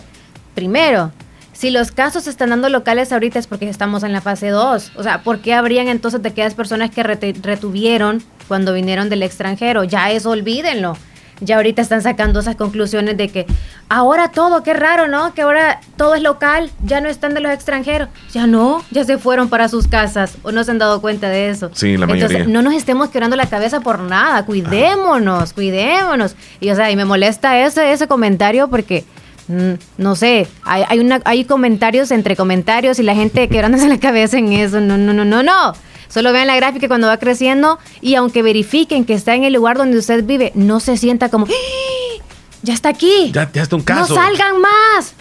Primero, 0.54 1.10
si 1.54 1.70
los 1.70 1.90
casos 1.92 2.24
se 2.24 2.30
están 2.30 2.50
dando 2.50 2.68
locales 2.68 3.10
ahorita 3.12 3.38
es 3.38 3.46
porque 3.46 3.68
estamos 3.68 4.02
en 4.02 4.12
la 4.12 4.20
fase 4.20 4.48
2. 4.48 4.92
O 4.96 5.02
sea, 5.02 5.22
¿por 5.22 5.38
qué 5.38 5.54
habrían 5.54 5.88
entonces 5.88 6.20
de 6.22 6.28
aquellas 6.28 6.54
personas 6.54 6.90
que 6.90 7.02
retuvieron 7.02 8.22
cuando 8.48 8.74
vinieron 8.74 9.08
del 9.08 9.22
extranjero? 9.22 9.84
Ya 9.84 10.10
eso 10.10 10.30
olvídenlo. 10.30 10.96
Ya 11.40 11.56
ahorita 11.56 11.82
están 11.82 12.00
sacando 12.00 12.40
esas 12.40 12.54
conclusiones 12.54 13.16
de 13.16 13.28
que 13.28 13.46
ahora 13.88 14.30
todo, 14.30 14.62
qué 14.62 14.72
raro, 14.72 15.08
¿no? 15.08 15.34
Que 15.34 15.42
ahora 15.42 15.80
todo 15.96 16.14
es 16.14 16.22
local, 16.22 16.70
ya 16.84 17.00
no 17.00 17.08
están 17.08 17.34
de 17.34 17.40
los 17.40 17.52
extranjeros. 17.52 18.08
Ya 18.32 18.46
no, 18.46 18.84
ya 18.92 19.04
se 19.04 19.18
fueron 19.18 19.48
para 19.48 19.68
sus 19.68 19.88
casas 19.88 20.36
o 20.44 20.52
no 20.52 20.62
se 20.62 20.70
han 20.70 20.78
dado 20.78 21.00
cuenta 21.00 21.28
de 21.28 21.50
eso. 21.50 21.70
Sí, 21.74 21.96
la 21.96 22.04
Entonces, 22.04 22.30
mayoría. 22.30 22.52
no 22.52 22.62
nos 22.62 22.74
estemos 22.74 23.10
quebrando 23.10 23.34
la 23.36 23.46
cabeza 23.46 23.80
por 23.80 23.98
nada, 24.00 24.44
cuidémonos, 24.46 25.52
cuidémonos. 25.52 26.36
Y 26.60 26.70
o 26.70 26.76
sea, 26.76 26.90
y 26.92 26.96
me 26.96 27.04
molesta 27.04 27.58
ese, 27.58 27.92
ese 27.92 28.06
comentario 28.06 28.68
porque, 28.68 29.04
no 29.48 30.16
sé, 30.16 30.46
hay, 30.62 30.84
hay, 30.88 30.98
una, 30.98 31.20
hay 31.24 31.44
comentarios 31.44 32.10
entre 32.10 32.36
comentarios 32.36 32.98
y 32.98 33.02
la 33.02 33.14
gente 33.14 33.48
quebrándose 33.48 33.88
la 33.88 33.98
cabeza 33.98 34.38
en 34.38 34.52
eso. 34.52 34.80
No, 34.80 34.96
no, 34.96 35.12
no, 35.12 35.24
no, 35.24 35.42
no. 35.42 35.72
Solo 36.08 36.32
vean 36.32 36.46
la 36.46 36.56
gráfica 36.56 36.86
cuando 36.88 37.08
va 37.08 37.16
creciendo 37.16 37.78
y 38.00 38.14
aunque 38.14 38.42
verifiquen 38.42 39.04
que 39.04 39.14
está 39.14 39.34
en 39.34 39.44
el 39.44 39.52
lugar 39.54 39.76
donde 39.76 39.98
usted 39.98 40.24
vive, 40.24 40.52
no 40.54 40.78
se 40.80 40.96
sienta 40.96 41.28
como, 41.28 41.46
¡Ah! 41.46 42.22
ya 42.62 42.72
está 42.74 42.88
aquí. 42.90 43.30
Ya, 43.32 43.50
ya 43.52 43.62
está 43.62 43.76
un 43.76 43.80
No 43.80 43.84
caso. 43.86 44.14
salgan 44.14 44.60
más. 44.60 45.14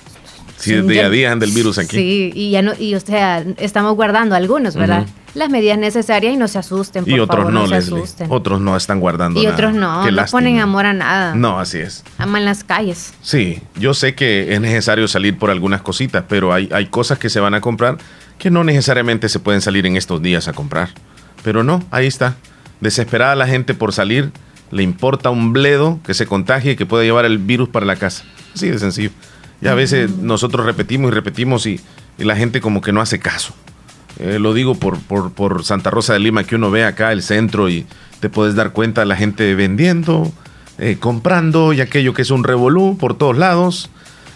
Sí, 0.57 0.73
día 0.81 1.07
a 1.07 1.09
día 1.09 1.31
anda 1.31 1.45
el 1.45 1.51
virus 1.51 1.77
aquí. 1.77 1.97
Sí, 1.97 2.31
y 2.33 2.51
ya 2.51 2.61
no, 2.61 2.73
y 2.79 2.95
o 2.95 2.99
sea, 2.99 3.43
estamos 3.57 3.95
guardando 3.95 4.35
algunos, 4.35 4.75
¿verdad? 4.75 5.01
Ujú. 5.01 5.11
Las 5.35 5.49
medidas 5.49 5.77
necesarias 5.79 6.33
y 6.33 6.37
no 6.37 6.47
se 6.47 6.59
asusten, 6.59 7.05
por 7.05 7.13
Y 7.13 7.19
otros 7.19 7.37
favor, 7.39 7.53
no, 7.53 7.61
no 7.61 7.67
se 7.67 7.73
Leslie. 7.75 7.97
asusten. 8.01 8.27
Otros 8.29 8.61
no 8.61 8.77
están 8.77 8.99
guardando 8.99 9.39
Y 9.41 9.43
nada. 9.45 9.55
otros 9.55 9.73
no, 9.73 10.03
Qué 10.05 10.11
no 10.11 10.17
lástima. 10.17 10.39
ponen 10.39 10.59
amor 10.59 10.85
a 10.85 10.93
nada. 10.93 11.33
No, 11.33 11.59
así 11.59 11.79
es. 11.79 12.03
Aman 12.19 12.45
las 12.45 12.63
calles. 12.63 13.13
Sí, 13.23 13.61
yo 13.75 13.93
sé 13.95 14.13
que 14.13 14.53
es 14.53 14.61
necesario 14.61 15.07
salir 15.07 15.37
por 15.39 15.49
algunas 15.49 15.81
cositas, 15.81 16.23
pero 16.29 16.53
hay, 16.53 16.69
hay 16.71 16.85
cosas 16.85 17.17
que 17.17 17.29
se 17.29 17.39
van 17.39 17.55
a 17.55 17.61
comprar 17.61 17.97
que 18.37 18.51
no 18.51 18.63
necesariamente 18.63 19.27
se 19.29 19.39
pueden 19.39 19.61
salir 19.61 19.85
en 19.87 19.95
estos 19.97 20.21
días 20.21 20.47
a 20.47 20.53
comprar. 20.53 20.89
Pero 21.43 21.63
no, 21.63 21.83
ahí 21.89 22.05
está. 22.07 22.35
Desesperada 22.79 23.35
la 23.35 23.47
gente 23.47 23.73
por 23.73 23.91
salir, 23.93 24.31
le 24.69 24.83
importa 24.83 25.29
un 25.31 25.51
bledo 25.53 25.99
que 26.05 26.13
se 26.13 26.25
contagie 26.27 26.73
y 26.73 26.75
que 26.75 26.85
pueda 26.85 27.03
llevar 27.03 27.25
el 27.25 27.37
virus 27.39 27.69
para 27.69 27.85
la 27.85 27.95
casa. 27.95 28.23
Así 28.53 28.69
de 28.69 28.77
sencillo. 28.77 29.09
Y 29.61 29.67
a 29.67 29.73
veces 29.73 30.11
nosotros 30.17 30.65
repetimos 30.65 31.09
y 31.11 31.13
repetimos 31.15 31.65
y, 31.65 31.79
y 32.19 32.23
la 32.23 32.35
gente 32.35 32.59
como 32.61 32.81
que 32.81 32.91
no 32.91 33.01
hace 33.01 33.17
caso. 33.19 33.55
Eh, 34.19 34.37
lo 34.39 34.53
digo 34.53 34.75
por, 34.75 34.99
por, 34.99 35.31
por 35.33 35.63
Santa 35.65 35.89
Rosa 35.89 36.13
de 36.13 36.19
Lima, 36.19 36.43
que 36.43 36.55
uno 36.55 36.69
ve 36.71 36.85
acá 36.85 37.11
el 37.11 37.21
centro 37.23 37.69
y 37.69 37.85
te 38.19 38.29
puedes 38.29 38.55
dar 38.55 38.71
cuenta 38.71 39.01
de 39.01 39.07
la 39.07 39.15
gente 39.15 39.53
vendiendo, 39.55 40.31
eh, 40.77 40.97
comprando 40.99 41.73
y 41.73 41.81
aquello 41.81 42.13
que 42.13 42.21
es 42.21 42.31
un 42.31 42.43
revolú 42.43 42.97
por 42.99 43.17
todos 43.17 43.37
lados. 43.37 43.89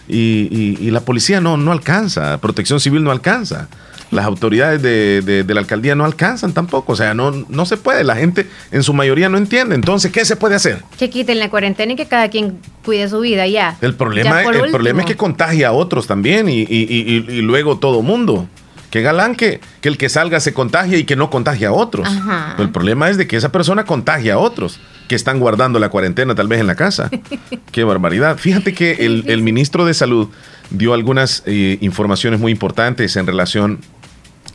Y, 0.09 0.47
y- 0.51 0.77
y 0.87 0.91
la 0.91 1.01
policía 1.01 1.41
no, 1.41 1.57
no 1.57 1.71
alcanza, 1.73 2.37
protección 2.39 2.79
civil 2.79 3.03
no 3.03 3.11
alcanza. 3.11 3.67
Las 4.09 4.23
autoridades 4.25 4.81
de, 4.81 5.21
de- 5.21 5.43
de 5.43 5.53
la 5.53 5.59
alcaldía 5.59 5.93
no 5.93 6.05
alcanzan 6.05 6.53
tampoco. 6.53 6.93
O 6.93 6.95
sea, 6.95 7.13
no, 7.13 7.31
no 7.49 7.65
se 7.65 7.75
puede. 7.75 8.05
La 8.05 8.15
gente 8.15 8.47
en 8.71 8.81
su 8.83 8.93
mayoría 8.93 9.27
no 9.27 9.37
entiende. 9.37 9.75
Entonces, 9.75 10.13
¿qué 10.13 10.23
se 10.23 10.37
puede 10.37 10.55
hacer? 10.55 10.81
Que 10.97 11.09
quiten 11.09 11.39
la 11.39 11.49
cuarentena 11.49 11.91
y 11.91 11.95
que 11.97 12.05
cada 12.05 12.29
quien 12.29 12.57
cuide 12.85 13.09
su 13.09 13.19
vida 13.19 13.45
ya. 13.47 13.77
El 13.81 13.95
problema, 13.95 14.43
Ya 14.43 14.49
el 14.49 14.71
problema 14.71 15.01
es 15.01 15.05
que 15.07 15.17
contagia 15.17 15.67
a 15.67 15.71
otros 15.73 16.07
también 16.07 16.47
y, 16.47 16.61
y- 16.61 16.65
y- 16.69 17.25
y- 17.27 17.31
y 17.33 17.41
luego 17.41 17.77
todo 17.79 18.01
mundo. 18.01 18.47
Que 18.97 19.01
Qué 19.01 19.05
galán 19.05 19.35
que, 19.35 19.61
que 19.79 19.89
el 19.89 19.97
que 19.99 20.09
salga 20.09 20.39
se 20.39 20.55
contagie 20.55 20.97
y 20.97 21.03
que 21.03 21.15
no 21.15 21.29
contagie 21.29 21.67
a 21.67 21.71
otros. 21.71 22.09
El 22.57 22.71
problema 22.71 23.11
es 23.11 23.17
de 23.17 23.27
que 23.27 23.37
esa 23.37 23.51
persona 23.51 23.85
contagia 23.85 24.33
a 24.33 24.37
otros 24.39 24.79
que 25.07 25.13
están 25.13 25.39
guardando 25.39 25.77
la 25.77 25.89
cuarentena 25.89 26.33
tal 26.33 26.47
vez 26.47 26.59
en 26.59 26.65
la 26.65 26.73
casa. 26.73 27.11
Qué 27.71 27.83
barbaridad. 27.83 28.39
Fíjate 28.39 28.73
que 28.73 29.05
el, 29.05 29.41
ministro 29.43 29.85
de 29.85 29.93
Salud 29.93 30.29
dio 30.71 30.95
algunas 30.95 31.43
eh, 31.45 31.77
informaciones 31.79 32.39
muy 32.39 32.51
importantes 32.51 33.15
en 33.17 33.27
relación 33.27 33.81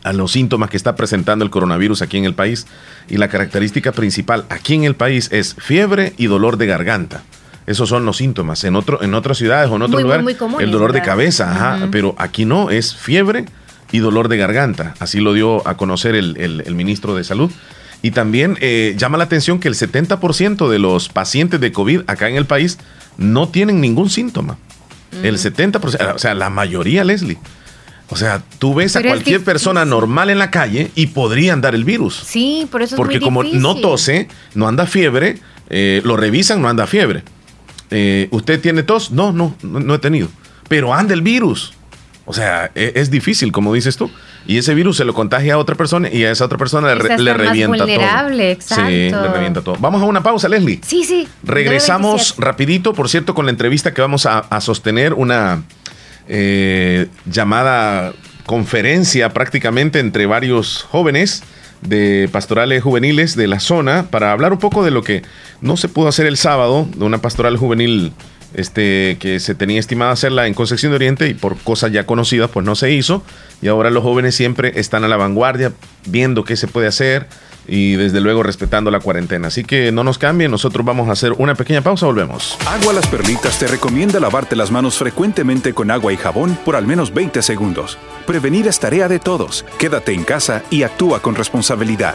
a 0.02 0.12
los 0.12 0.32
síntomas 0.32 0.70
que 0.70 0.76
está 0.76 0.96
presentando 0.96 1.44
el 1.44 1.52
coronavirus 1.52 2.02
aquí 2.02 2.18
en 2.18 2.24
el 2.24 2.34
país. 2.34 2.66
Y 3.08 3.18
la 3.18 3.28
característica 3.28 3.92
principal 3.92 4.44
aquí 4.48 4.74
en 4.74 4.82
el 4.82 4.96
país 4.96 5.28
es 5.30 5.54
fiebre 5.54 6.14
y 6.16 6.26
dolor 6.26 6.56
de 6.56 6.66
garganta. 6.66 7.22
Esos 7.68 7.88
son 7.88 8.04
los 8.04 8.16
síntomas. 8.16 8.64
En, 8.64 8.74
otro, 8.74 9.04
en 9.04 9.14
otras 9.14 9.38
ciudades 9.38 9.70
o 9.70 9.76
en 9.76 9.82
otro 9.82 10.00
lugar, 10.00 10.24
el 10.58 10.72
dolor 10.72 10.92
de 10.92 11.00
cabeza, 11.00 11.86
pero 11.92 12.16
aquí 12.18 12.44
no, 12.44 12.70
es 12.70 12.96
fiebre 12.96 13.44
y 13.92 13.98
dolor 13.98 14.28
de 14.28 14.36
garganta. 14.36 14.94
Así 14.98 15.20
lo 15.20 15.32
dio 15.34 15.66
a 15.68 15.76
conocer 15.76 16.14
el, 16.14 16.74
ministro 16.74 17.14
de 17.14 17.24
Salud. 17.24 17.50
Y 18.02 18.10
también 18.10 18.58
eh, 18.60 18.94
llama 18.98 19.16
la 19.16 19.24
atención 19.24 19.60
que 19.60 19.68
el 19.68 19.74
70% 19.74 20.68
de 20.68 20.78
los 20.80 21.08
pacientes 21.08 21.60
de 21.60 21.70
COVID 21.70 22.00
acá 22.08 22.28
en 22.28 22.34
el 22.34 22.46
país 22.46 22.78
no 23.16 23.48
tienen 23.48 23.80
ningún 23.80 24.10
síntoma. 24.10 24.58
El 25.22 25.36
70%, 25.36 26.14
o 26.14 26.18
sea, 26.18 26.34
la 26.34 26.50
mayoría, 26.50 27.04
Leslie. 27.04 27.38
O 28.08 28.16
sea, 28.16 28.42
tú 28.58 28.74
ves 28.74 28.94
a 28.96 29.02
cualquier 29.02 29.42
persona 29.42 29.84
normal 29.84 30.28
en 30.30 30.38
la 30.38 30.50
calle 30.50 30.90
y 30.94 31.08
podrían 31.08 31.60
dar 31.60 31.74
el 31.74 31.84
virus. 31.84 32.22
Sí, 32.26 32.68
por 32.70 32.82
eso 32.82 32.94
es 32.94 32.98
Porque 32.98 33.20
como 33.20 33.42
no 33.42 33.76
tose, 33.76 34.28
no 34.54 34.68
anda 34.68 34.86
fiebre, 34.86 35.38
eh, 35.70 36.02
lo 36.04 36.18
revisan, 36.18 36.60
no 36.60 36.68
anda 36.68 36.86
fiebre. 36.86 37.22
Eh, 37.90 38.28
¿Usted 38.30 38.60
tiene 38.60 38.82
tos? 38.82 39.12
No, 39.12 39.32
no, 39.32 39.54
no, 39.62 39.94
he 39.94 39.98
tenido. 39.98 40.28
Pero 40.68 40.92
anda 40.92 41.14
el 41.14 41.22
virus. 41.22 41.72
O 42.24 42.32
sea, 42.32 42.70
e, 42.74 42.92
es, 42.96 43.10
difícil, 43.10 43.52
como 43.52 43.74
dices 43.74 43.96
tú. 43.96 44.10
Y 44.46 44.58
ese 44.58 44.74
virus 44.74 44.96
se 44.96 45.04
lo 45.04 45.14
contagia 45.14 45.54
a 45.54 45.58
otra 45.58 45.74
persona 45.74 46.08
y 46.10 46.24
a 46.24 46.30
esa 46.30 46.44
otra 46.44 46.58
persona 46.58 46.94
le, 46.94 47.18
le 47.18 47.34
revienta 47.34 47.84
vulnerable, 47.84 48.52
Exacto. 48.52 48.86
Sí, 48.86 49.10
le 49.10 49.28
revienta 49.28 49.62
todo. 49.62 49.76
Vamos 49.78 50.02
a 50.02 50.04
una 50.04 50.22
pausa, 50.22 50.48
Leslie. 50.48 50.80
Sí, 50.84 51.04
sí. 51.04 51.28
Regresamos 51.42 52.36
rapidito, 52.38 52.92
por 52.92 53.08
cierto, 53.08 53.34
con 53.34 53.46
la 53.46 53.50
entrevista 53.50 53.92
que 53.92 54.00
vamos 54.00 54.26
a, 54.26 54.60
sostener, 54.60 55.14
una 55.14 55.64
eh, 56.28 57.08
llamada 57.26 58.12
conferencia 58.46 59.30
prácticamente 59.30 59.98
entre 59.98 60.26
varios 60.26 60.86
jóvenes 60.90 61.42
de 61.82 62.28
pastorales 62.30 62.82
juveniles 62.82 63.36
de 63.36 63.48
la 63.48 63.60
zona 63.60 64.06
para 64.10 64.32
hablar 64.32 64.52
un 64.52 64.58
poco 64.58 64.84
de 64.84 64.90
lo 64.90 65.02
que 65.02 65.22
no 65.60 65.76
se 65.76 65.88
pudo 65.88 66.08
hacer 66.08 66.26
el 66.26 66.36
sábado, 66.36 66.88
de 66.94 67.04
una 67.04 67.18
pastoral 67.18 67.56
juvenil 67.56 68.12
este, 68.54 69.16
que 69.20 69.40
se 69.40 69.54
tenía 69.54 69.80
estimada 69.80 70.12
hacerla 70.12 70.46
en 70.46 70.54
Concepción 70.54 70.92
de 70.92 70.96
Oriente 70.96 71.28
y 71.28 71.34
por 71.34 71.56
cosas 71.58 71.92
ya 71.92 72.04
conocidas 72.04 72.50
pues 72.50 72.64
no 72.64 72.74
se 72.74 72.92
hizo 72.92 73.22
y 73.60 73.68
ahora 73.68 73.90
los 73.90 74.02
jóvenes 74.02 74.34
siempre 74.34 74.72
están 74.76 75.04
a 75.04 75.08
la 75.08 75.16
vanguardia 75.16 75.72
viendo 76.06 76.44
qué 76.44 76.56
se 76.56 76.68
puede 76.68 76.86
hacer 76.86 77.26
y 77.66 77.94
desde 77.94 78.20
luego 78.20 78.42
respetando 78.42 78.90
la 78.90 79.00
cuarentena. 79.00 79.48
Así 79.48 79.64
que 79.64 79.92
no 79.92 80.04
nos 80.04 80.18
cambien, 80.18 80.50
nosotros 80.50 80.84
vamos 80.84 81.08
a 81.08 81.12
hacer 81.12 81.32
una 81.38 81.54
pequeña 81.54 81.80
pausa, 81.80 82.06
volvemos. 82.06 82.58
Agua 82.66 82.92
Las 82.92 83.06
Perlitas 83.06 83.58
te 83.58 83.66
recomienda 83.66 84.20
lavarte 84.20 84.56
las 84.56 84.70
manos 84.70 84.96
frecuentemente 84.96 85.72
con 85.72 85.90
agua 85.90 86.12
y 86.12 86.16
jabón 86.16 86.58
por 86.64 86.76
al 86.76 86.86
menos 86.86 87.14
20 87.14 87.42
segundos. 87.42 87.98
Prevenir 88.26 88.66
es 88.66 88.80
tarea 88.80 89.08
de 89.08 89.18
todos. 89.18 89.64
Quédate 89.78 90.12
en 90.12 90.24
casa 90.24 90.62
y 90.70 90.82
actúa 90.82 91.20
con 91.20 91.34
responsabilidad. 91.34 92.14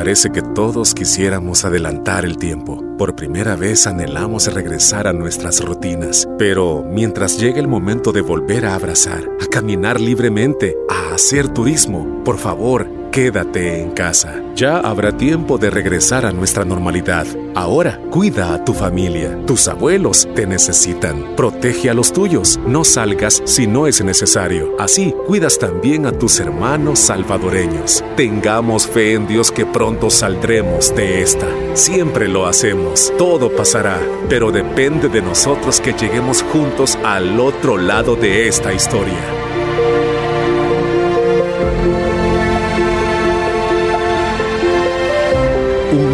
Parece 0.00 0.30
que 0.30 0.40
todos 0.40 0.94
quisiéramos 0.94 1.66
adelantar 1.66 2.24
el 2.24 2.38
tiempo. 2.38 2.82
Por 2.96 3.14
primera 3.14 3.54
vez 3.54 3.86
anhelamos 3.86 4.50
regresar 4.50 5.06
a 5.06 5.12
nuestras 5.12 5.62
rutinas. 5.62 6.26
Pero 6.38 6.82
mientras 6.88 7.38
llegue 7.38 7.60
el 7.60 7.68
momento 7.68 8.10
de 8.10 8.22
volver 8.22 8.64
a 8.64 8.74
abrazar, 8.74 9.28
a 9.42 9.46
caminar 9.48 10.00
libremente, 10.00 10.74
a 10.88 11.14
hacer 11.14 11.48
turismo, 11.48 12.24
por 12.24 12.38
favor, 12.38 12.86
Quédate 13.12 13.80
en 13.80 13.90
casa. 13.90 14.40
Ya 14.54 14.78
habrá 14.78 15.16
tiempo 15.16 15.58
de 15.58 15.68
regresar 15.68 16.24
a 16.24 16.30
nuestra 16.30 16.64
normalidad. 16.64 17.26
Ahora, 17.56 18.00
cuida 18.08 18.54
a 18.54 18.64
tu 18.64 18.72
familia. 18.72 19.36
Tus 19.46 19.66
abuelos 19.66 20.28
te 20.36 20.46
necesitan. 20.46 21.34
Protege 21.34 21.90
a 21.90 21.94
los 21.94 22.12
tuyos. 22.12 22.60
No 22.68 22.84
salgas 22.84 23.42
si 23.46 23.66
no 23.66 23.88
es 23.88 24.04
necesario. 24.04 24.76
Así, 24.78 25.12
cuidas 25.26 25.58
también 25.58 26.06
a 26.06 26.12
tus 26.12 26.38
hermanos 26.38 27.00
salvadoreños. 27.00 28.04
Tengamos 28.16 28.86
fe 28.86 29.14
en 29.14 29.26
Dios 29.26 29.50
que 29.50 29.66
pronto 29.66 30.08
saldremos 30.08 30.94
de 30.94 31.20
esta. 31.20 31.48
Siempre 31.74 32.28
lo 32.28 32.46
hacemos. 32.46 33.12
Todo 33.18 33.50
pasará. 33.50 33.98
Pero 34.28 34.52
depende 34.52 35.08
de 35.08 35.20
nosotros 35.20 35.80
que 35.80 35.94
lleguemos 35.94 36.44
juntos 36.44 36.96
al 37.04 37.40
otro 37.40 37.76
lado 37.76 38.14
de 38.14 38.46
esta 38.46 38.72
historia. 38.72 39.18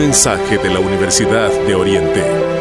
Mensaje 0.06 0.56
de 0.58 0.70
la 0.70 0.78
Universidad 0.78 1.50
de 1.66 1.74
Oriente. 1.74 2.55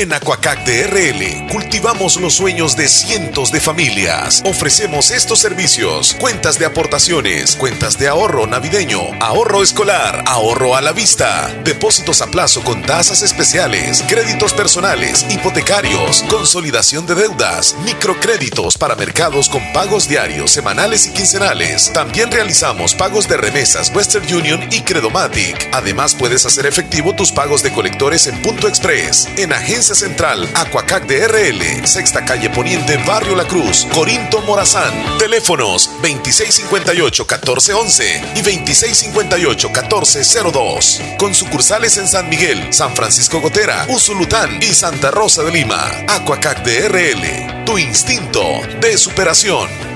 En 0.00 0.14
Aquacac 0.14 0.64
DRL 0.64 1.46
cultivamos 1.52 2.18
los 2.18 2.32
sueños 2.32 2.74
de 2.74 2.88
cientos 2.88 3.52
de 3.52 3.60
familias. 3.60 4.42
Ofrecemos 4.46 5.10
estos 5.10 5.40
servicios: 5.40 6.16
cuentas 6.18 6.58
de 6.58 6.64
aportaciones, 6.64 7.54
cuentas 7.54 7.98
de 7.98 8.08
ahorro 8.08 8.46
navideño, 8.46 9.02
ahorro 9.20 9.62
escolar, 9.62 10.24
ahorro 10.26 10.74
a 10.74 10.80
la 10.80 10.92
vista, 10.92 11.54
depósitos 11.64 12.22
a 12.22 12.28
plazo 12.28 12.64
con 12.64 12.80
tasas 12.80 13.20
especiales, 13.20 14.02
créditos 14.08 14.54
personales, 14.54 15.26
hipotecarios, 15.28 16.24
consolidación 16.30 17.04
de 17.04 17.16
deudas, 17.16 17.76
microcréditos 17.84 18.78
para 18.78 18.96
mercados 18.96 19.50
con 19.50 19.70
pagos 19.74 20.08
diarios, 20.08 20.50
semanales 20.50 21.08
y 21.08 21.10
quincenales. 21.10 21.92
También 21.92 22.32
realizamos 22.32 22.94
pagos 22.94 23.28
de 23.28 23.36
remesas 23.36 23.92
Western 23.94 24.24
Union 24.34 24.66
y 24.72 24.80
Credomatic. 24.80 25.68
Además, 25.72 26.14
puedes 26.14 26.46
hacer 26.46 26.64
efectivo 26.64 27.14
tus 27.14 27.32
pagos 27.32 27.62
de 27.62 27.70
colectores 27.70 28.26
en 28.28 28.40
Punto 28.40 28.66
Express, 28.66 29.28
en 29.36 29.52
agencia 29.52 29.89
Central, 29.94 30.48
Acuacac 30.54 31.06
de 31.06 31.26
RL, 31.26 31.86
Sexta 31.86 32.24
Calle 32.24 32.48
Poniente, 32.50 32.96
Barrio 33.06 33.34
La 33.36 33.44
Cruz, 33.44 33.86
Corinto 33.92 34.40
Morazán. 34.42 34.92
Teléfonos 35.18 35.90
2658-1411 36.02 38.36
y 38.36 38.42
2658-1402. 38.42 41.16
Con 41.16 41.34
sucursales 41.34 41.96
en 41.98 42.06
San 42.08 42.28
Miguel, 42.28 42.72
San 42.72 42.94
Francisco 42.94 43.40
Gotera, 43.40 43.86
Usulután 43.88 44.62
y 44.62 44.74
Santa 44.74 45.10
Rosa 45.10 45.42
de 45.42 45.50
Lima. 45.52 45.90
Acuacac 46.08 46.62
de 46.62 46.88
RL, 46.88 47.64
tu 47.64 47.78
instinto 47.78 48.60
de 48.80 48.96
superación. 48.98 49.89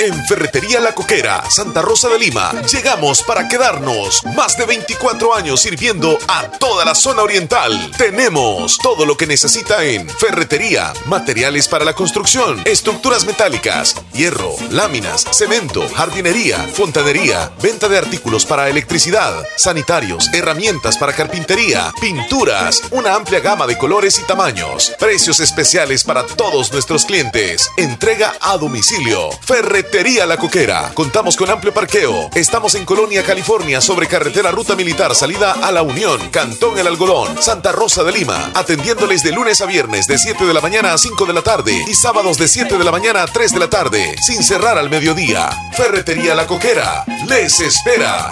En 0.00 0.14
Ferretería 0.26 0.78
La 0.78 0.94
Coquera, 0.94 1.42
Santa 1.50 1.82
Rosa 1.82 2.08
de 2.08 2.20
Lima, 2.20 2.52
llegamos 2.72 3.20
para 3.24 3.48
quedarnos. 3.48 4.24
Más 4.36 4.56
de 4.56 4.64
24 4.64 5.34
años 5.34 5.62
sirviendo 5.62 6.16
a 6.28 6.52
toda 6.52 6.84
la 6.84 6.94
zona 6.94 7.22
oriental. 7.22 7.90
Tenemos 7.98 8.78
todo 8.78 9.04
lo 9.04 9.16
que 9.16 9.26
necesita 9.26 9.82
en 9.84 10.08
ferretería, 10.08 10.92
materiales 11.06 11.66
para 11.66 11.84
la 11.84 11.94
construcción, 11.94 12.62
estructuras 12.64 13.24
metálicas, 13.24 13.96
hierro, 14.12 14.54
láminas, 14.70 15.24
cemento, 15.32 15.84
jardinería, 15.92 16.58
fontanería, 16.72 17.50
venta 17.60 17.88
de 17.88 17.98
artículos 17.98 18.46
para 18.46 18.68
electricidad, 18.68 19.34
sanitarios, 19.56 20.32
herramientas 20.32 20.96
para 20.96 21.12
carpintería, 21.12 21.92
pinturas, 22.00 22.82
una 22.92 23.16
amplia 23.16 23.40
gama 23.40 23.66
de 23.66 23.76
colores 23.76 24.20
y 24.20 24.26
tamaños. 24.28 24.92
Precios 25.00 25.40
especiales 25.40 26.04
para 26.04 26.24
todos 26.24 26.70
nuestros 26.70 27.04
clientes. 27.04 27.68
Entrega 27.76 28.36
a 28.40 28.56
domicilio. 28.58 29.30
Ferretería 29.40 29.87
Ferretería 29.90 30.26
La 30.26 30.36
Coquera. 30.36 30.90
Contamos 30.92 31.34
con 31.34 31.48
amplio 31.48 31.72
parqueo. 31.72 32.28
Estamos 32.34 32.74
en 32.74 32.84
Colonia, 32.84 33.22
California, 33.22 33.80
sobre 33.80 34.06
carretera 34.06 34.50
Ruta 34.50 34.76
Militar, 34.76 35.14
salida 35.14 35.52
a 35.52 35.72
La 35.72 35.80
Unión, 35.80 36.28
Cantón 36.28 36.78
El 36.78 36.86
Algodón, 36.86 37.40
Santa 37.40 37.72
Rosa 37.72 38.04
de 38.04 38.12
Lima. 38.12 38.50
Atendiéndoles 38.54 39.22
de 39.22 39.32
lunes 39.32 39.62
a 39.62 39.66
viernes 39.66 40.06
de 40.06 40.18
7 40.18 40.44
de 40.44 40.52
la 40.52 40.60
mañana 40.60 40.92
a 40.92 40.98
5 40.98 41.24
de 41.24 41.32
la 41.32 41.40
tarde 41.40 41.72
y 41.88 41.94
sábados 41.94 42.36
de 42.36 42.48
7 42.48 42.76
de 42.76 42.84
la 42.84 42.92
mañana 42.92 43.22
a 43.22 43.26
3 43.28 43.50
de 43.50 43.58
la 43.58 43.70
tarde, 43.70 44.14
sin 44.20 44.44
cerrar 44.44 44.76
al 44.76 44.90
mediodía. 44.90 45.48
Ferretería 45.74 46.34
La 46.34 46.46
Coquera. 46.46 47.06
Les 47.26 47.58
espera. 47.58 48.30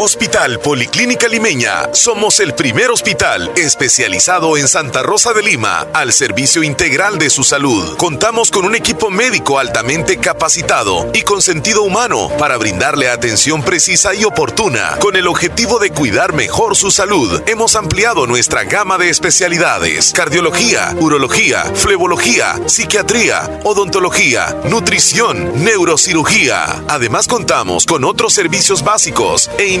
Hospital 0.00 0.60
Policlínica 0.60 1.26
Limeña. 1.26 1.92
Somos 1.92 2.38
el 2.38 2.54
primer 2.54 2.88
hospital 2.88 3.50
especializado 3.56 4.56
en 4.56 4.68
Santa 4.68 5.02
Rosa 5.02 5.32
de 5.32 5.42
Lima 5.42 5.88
al 5.92 6.12
servicio 6.12 6.62
integral 6.62 7.18
de 7.18 7.28
su 7.30 7.42
salud. 7.42 7.96
Contamos 7.96 8.52
con 8.52 8.64
un 8.64 8.76
equipo 8.76 9.10
médico 9.10 9.58
altamente 9.58 10.18
capacitado 10.18 11.10
y 11.14 11.22
con 11.22 11.42
sentido 11.42 11.82
humano 11.82 12.30
para 12.38 12.56
brindarle 12.58 13.10
atención 13.10 13.64
precisa 13.64 14.14
y 14.14 14.22
oportuna. 14.22 14.96
Con 15.00 15.16
el 15.16 15.26
objetivo 15.26 15.80
de 15.80 15.90
cuidar 15.90 16.32
mejor 16.32 16.76
su 16.76 16.92
salud, 16.92 17.42
hemos 17.46 17.74
ampliado 17.74 18.28
nuestra 18.28 18.62
gama 18.62 18.98
de 18.98 19.10
especialidades: 19.10 20.12
cardiología, 20.12 20.94
urología, 21.00 21.64
flebología, 21.74 22.60
psiquiatría, 22.66 23.60
odontología, 23.64 24.56
nutrición, 24.62 25.64
neurocirugía. 25.64 26.84
Además, 26.86 27.26
contamos 27.26 27.84
con 27.84 28.04
otros 28.04 28.32
servicios 28.32 28.84
básicos 28.84 29.50
e 29.58 29.66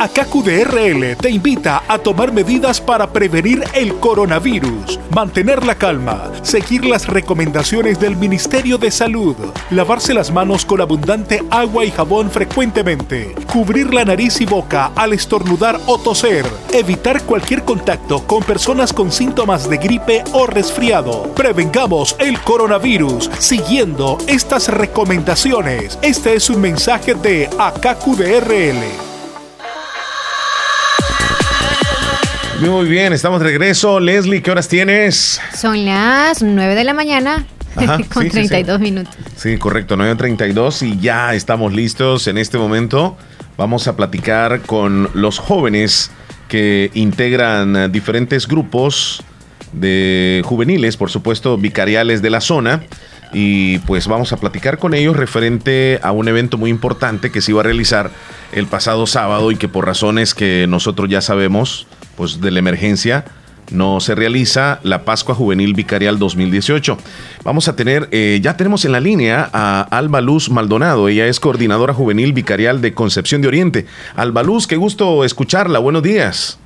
AKQDRL 0.00 1.14
te 1.20 1.28
invita 1.28 1.82
a 1.86 1.98
tomar 1.98 2.32
medidas 2.32 2.80
para 2.80 3.12
prevenir 3.12 3.62
el 3.74 3.96
coronavirus, 3.96 4.98
mantener 5.14 5.66
la 5.66 5.74
calma, 5.74 6.32
seguir 6.40 6.86
las 6.86 7.06
recomendaciones 7.06 8.00
del 8.00 8.16
Ministerio 8.16 8.78
de 8.78 8.90
Salud, 8.90 9.36
lavarse 9.68 10.14
las 10.14 10.32
manos 10.32 10.64
con 10.64 10.80
abundante 10.80 11.44
agua 11.50 11.84
y 11.84 11.90
jabón 11.90 12.30
frecuentemente, 12.30 13.34
cubrir 13.52 13.92
la 13.92 14.06
nariz 14.06 14.40
y 14.40 14.46
boca 14.46 14.90
al 14.96 15.12
estornudar 15.12 15.78
o 15.84 15.98
toser, 15.98 16.46
evitar 16.72 17.22
cualquier 17.24 17.62
contacto 17.64 18.26
con 18.26 18.42
personas 18.42 18.94
con 18.94 19.12
síntomas 19.12 19.68
de 19.68 19.76
gripe 19.76 20.24
o 20.32 20.46
resfriado. 20.46 21.24
Prevengamos 21.34 22.16
el 22.20 22.40
coronavirus 22.40 23.30
siguiendo 23.38 24.16
estas 24.28 24.68
recomendaciones. 24.68 25.98
Este 26.00 26.36
es 26.36 26.48
un 26.48 26.62
mensaje 26.62 27.12
de 27.12 27.50
AKQDRL. 27.58 29.09
Muy 32.60 32.86
bien, 32.88 33.14
estamos 33.14 33.40
de 33.40 33.46
regreso. 33.46 34.00
Leslie, 34.00 34.42
¿qué 34.42 34.50
horas 34.50 34.68
tienes? 34.68 35.40
Son 35.56 35.82
las 35.86 36.42
9 36.42 36.74
de 36.74 36.84
la 36.84 36.92
mañana. 36.92 37.46
con 38.12 38.28
32 38.28 38.80
minutos. 38.80 39.14
Sí, 39.36 39.56
correcto, 39.56 39.96
9.32 39.96 40.86
y 40.86 41.00
ya 41.00 41.34
estamos 41.34 41.72
listos 41.72 42.26
en 42.26 42.36
este 42.36 42.58
momento. 42.58 43.16
Vamos 43.56 43.88
a 43.88 43.96
platicar 43.96 44.60
con 44.60 45.08
los 45.14 45.38
jóvenes 45.38 46.10
que 46.48 46.90
integran 46.92 47.90
diferentes 47.92 48.46
grupos 48.46 49.22
de 49.72 50.42
juveniles, 50.44 50.98
por 50.98 51.10
supuesto, 51.10 51.56
vicariales 51.56 52.20
de 52.20 52.30
la 52.30 52.42
zona. 52.42 52.82
Y 53.32 53.78
pues 53.80 54.06
vamos 54.06 54.32
a 54.32 54.36
platicar 54.36 54.78
con 54.78 54.92
ellos 54.92 55.16
referente 55.16 55.98
a 56.02 56.12
un 56.12 56.28
evento 56.28 56.58
muy 56.58 56.68
importante 56.68 57.30
que 57.30 57.40
se 57.40 57.52
iba 57.52 57.60
a 57.60 57.64
realizar 57.64 58.10
el 58.52 58.66
pasado 58.66 59.06
sábado 59.06 59.50
y 59.50 59.56
que 59.56 59.68
por 59.68 59.86
razones 59.86 60.34
que 60.34 60.66
nosotros 60.68 61.08
ya 61.08 61.20
sabemos, 61.20 61.86
pues 62.20 62.38
de 62.38 62.50
la 62.50 62.58
emergencia 62.58 63.24
no 63.70 63.98
se 63.98 64.14
realiza 64.14 64.78
la 64.82 65.06
Pascua 65.06 65.34
Juvenil 65.34 65.72
Vicarial 65.72 66.18
2018. 66.18 66.98
Vamos 67.44 67.66
a 67.66 67.76
tener, 67.76 68.10
eh, 68.12 68.40
ya 68.42 68.58
tenemos 68.58 68.84
en 68.84 68.92
la 68.92 69.00
línea 69.00 69.48
a 69.54 69.86
Alba 69.90 70.20
Luz 70.20 70.50
Maldonado, 70.50 71.08
ella 71.08 71.24
es 71.24 71.40
coordinadora 71.40 71.94
juvenil 71.94 72.34
vicarial 72.34 72.82
de 72.82 72.92
Concepción 72.92 73.40
de 73.40 73.48
Oriente. 73.48 73.86
Alba 74.16 74.42
Luz, 74.42 74.66
qué 74.66 74.76
gusto 74.76 75.24
escucharla, 75.24 75.78
buenos 75.78 76.02
días. 76.02 76.58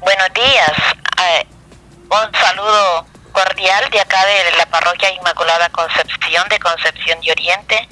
Buenos 0.00 0.28
días, 0.32 0.72
eh, 1.18 1.46
un 2.04 2.40
saludo 2.40 3.04
cordial 3.32 3.84
de 3.90 3.98
acá 3.98 4.24
de 4.26 4.58
la 4.58 4.66
parroquia 4.66 5.12
Inmaculada 5.12 5.68
Concepción 5.70 6.48
de 6.50 6.60
Concepción 6.60 7.18
de 7.20 7.32
Oriente 7.32 7.88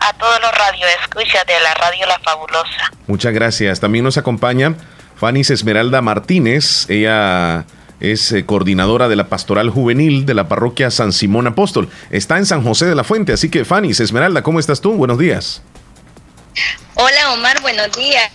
a 0.00 0.12
todos 0.14 0.40
los 0.40 0.50
radioescuchas 0.52 1.46
de 1.46 1.60
la 1.60 1.74
radio 1.74 2.06
La 2.06 2.18
Fabulosa. 2.18 2.92
Muchas 3.06 3.32
gracias. 3.32 3.80
También 3.80 4.04
nos 4.04 4.18
acompaña 4.18 4.74
Fanis 5.16 5.50
Esmeralda 5.50 6.02
Martínez. 6.02 6.88
Ella 6.88 7.64
es 8.00 8.32
eh, 8.32 8.44
coordinadora 8.44 9.08
de 9.08 9.16
la 9.16 9.28
Pastoral 9.28 9.70
Juvenil 9.70 10.26
de 10.26 10.34
la 10.34 10.48
parroquia 10.48 10.90
San 10.90 11.12
Simón 11.12 11.46
Apóstol. 11.46 11.88
Está 12.10 12.36
en 12.38 12.46
San 12.46 12.62
José 12.62 12.86
de 12.86 12.94
la 12.94 13.04
Fuente, 13.04 13.32
así 13.32 13.50
que 13.50 13.64
Fanis 13.64 14.00
Esmeralda, 14.00 14.42
¿cómo 14.42 14.60
estás 14.60 14.80
tú? 14.80 14.92
Buenos 14.92 15.18
días. 15.18 15.62
Hola 16.94 17.32
Omar, 17.34 17.60
buenos 17.62 17.92
días. 17.96 18.30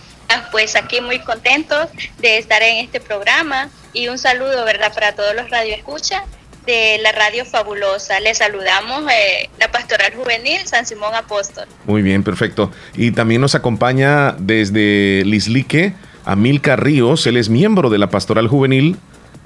Pues 0.50 0.76
aquí 0.76 1.00
muy 1.00 1.18
contentos 1.18 1.88
de 2.18 2.38
estar 2.38 2.62
en 2.62 2.78
este 2.78 3.00
programa 3.00 3.68
y 3.92 4.08
un 4.08 4.18
saludo, 4.18 4.64
¿verdad?, 4.64 4.92
para 4.94 5.14
todos 5.14 5.34
los 5.34 5.50
radioescuchas 5.50 6.22
de 6.66 6.98
la 7.02 7.12
Radio 7.12 7.44
Fabulosa. 7.44 8.20
Les 8.20 8.38
saludamos 8.38 9.04
eh, 9.10 9.48
la 9.58 9.70
Pastoral 9.70 10.14
Juvenil 10.14 10.60
San 10.66 10.86
Simón 10.86 11.14
Apóstol. 11.14 11.66
Muy 11.86 12.02
bien, 12.02 12.22
perfecto. 12.22 12.70
Y 12.94 13.12
también 13.12 13.40
nos 13.40 13.54
acompaña 13.54 14.32
desde 14.38 15.24
Lislique 15.24 15.94
Amilcar 16.24 16.82
Ríos. 16.82 17.26
Él 17.26 17.36
es 17.36 17.48
miembro 17.48 17.90
de 17.90 17.98
la 17.98 18.08
Pastoral 18.08 18.48
Juvenil 18.48 18.96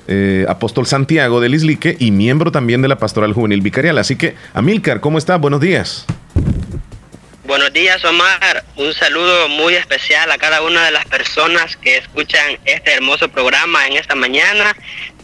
eh, 0.08 0.46
Apóstol 0.48 0.86
Santiago 0.86 1.40
de 1.40 1.48
Lislique 1.48 1.96
y 1.98 2.10
miembro 2.12 2.52
también 2.52 2.80
de 2.82 2.88
la 2.88 2.96
Pastoral 2.98 3.32
Juvenil 3.32 3.60
Vicarial. 3.60 3.98
Así 3.98 4.16
que, 4.16 4.36
Amilcar, 4.54 5.00
¿cómo 5.00 5.18
está? 5.18 5.36
Buenos 5.36 5.60
días. 5.60 6.06
Buenos 7.44 7.72
días, 7.72 8.04
Omar. 8.04 8.64
Un 8.76 8.92
saludo 8.92 9.48
muy 9.48 9.74
especial 9.74 10.30
a 10.32 10.38
cada 10.38 10.62
una 10.62 10.84
de 10.84 10.90
las 10.90 11.06
personas 11.06 11.76
que 11.76 11.96
escuchan 11.96 12.58
este 12.64 12.92
hermoso 12.92 13.28
programa 13.28 13.86
en 13.86 13.94
esta 13.96 14.16
mañana 14.16 14.76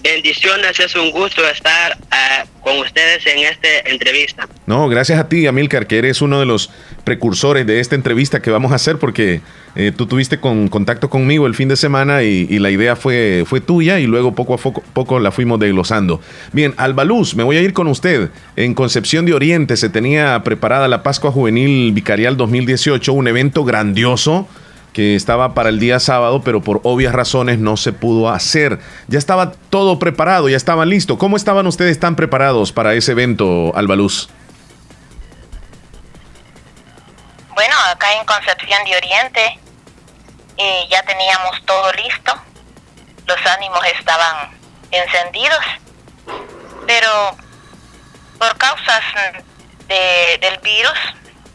Bendiciones, 0.02 0.80
es 0.80 0.96
un 0.96 1.12
gusto 1.12 1.46
estar 1.48 1.96
ah, 2.10 2.44
con 2.60 2.78
ustedes 2.78 3.24
en 3.26 3.38
esta 3.40 3.68
entrevista. 3.84 4.48
No, 4.66 4.88
gracias 4.88 5.20
a 5.20 5.28
ti, 5.28 5.46
Amilcar, 5.46 5.86
que 5.86 5.98
eres 5.98 6.20
uno 6.22 6.40
de 6.40 6.46
los 6.46 6.70
precursores 7.04 7.66
de 7.66 7.78
esta 7.78 7.94
entrevista 7.94 8.42
que 8.42 8.50
vamos 8.50 8.72
a 8.72 8.76
hacer 8.76 8.98
porque 8.98 9.40
eh, 9.76 9.92
tú 9.96 10.06
tuviste 10.06 10.40
con, 10.40 10.66
contacto 10.68 11.08
conmigo 11.08 11.46
el 11.46 11.54
fin 11.54 11.68
de 11.68 11.76
semana 11.76 12.24
y, 12.24 12.58
la 12.58 12.70
idea 12.70 12.96
fue, 12.96 13.44
fue 13.46 13.60
tuya 13.60 14.00
y 14.00 14.06
luego 14.06 14.34
poco 14.34 14.54
a 14.54 14.58
poco, 14.58 14.82
poco 14.92 15.20
la 15.20 15.30
fuimos 15.30 15.60
desglosando. 15.60 16.20
Bien, 16.52 16.74
Albaluz, 16.78 17.36
me 17.36 17.44
voy 17.44 17.56
a 17.56 17.60
ir 17.60 17.72
con 17.72 17.86
usted. 17.86 18.30
En 18.56 18.74
Concepción 18.74 19.24
de 19.24 19.34
Oriente 19.34 19.76
se 19.76 19.88
tenía 19.88 20.42
preparada 20.42 20.88
la 20.88 21.04
Pascua 21.04 21.30
Juvenil 21.30 21.92
Vicarial 21.92 22.36
2018, 22.36 23.12
un 23.12 23.28
evento 23.28 23.64
grandioso 23.64 24.48
que 24.92 25.14
estaba 25.14 25.54
para 25.54 25.70
el 25.70 25.80
día 25.80 26.00
sábado, 26.00 26.42
pero 26.42 26.62
por 26.62 26.80
obvias 26.84 27.14
razones 27.14 27.58
no 27.58 27.76
se 27.76 27.92
pudo 27.92 28.28
hacer. 28.28 28.78
Ya 29.08 29.18
estaba 29.18 29.52
todo 29.70 29.98
preparado, 29.98 30.48
ya 30.48 30.56
estaba 30.56 30.84
listo. 30.84 31.18
¿Cómo 31.18 31.36
estaban 31.36 31.66
ustedes 31.66 31.98
tan 31.98 32.16
preparados 32.16 32.72
para 32.72 32.94
ese 32.94 33.12
evento, 33.12 33.72
Albaluz? 33.74 34.28
Bueno, 37.54 37.74
acá 37.90 38.12
en 38.18 38.26
Concepción 38.26 38.84
de 38.84 38.96
Oriente 38.96 39.58
eh, 40.56 40.86
ya 40.90 41.02
teníamos 41.02 41.64
todo 41.64 41.92
listo, 41.92 42.34
los 43.26 43.46
ánimos 43.46 43.80
estaban 43.98 44.50
encendidos, 44.90 45.64
pero 46.86 47.36
por 48.38 48.56
causas 48.58 49.02
del 49.88 50.58
virus, 50.58 50.98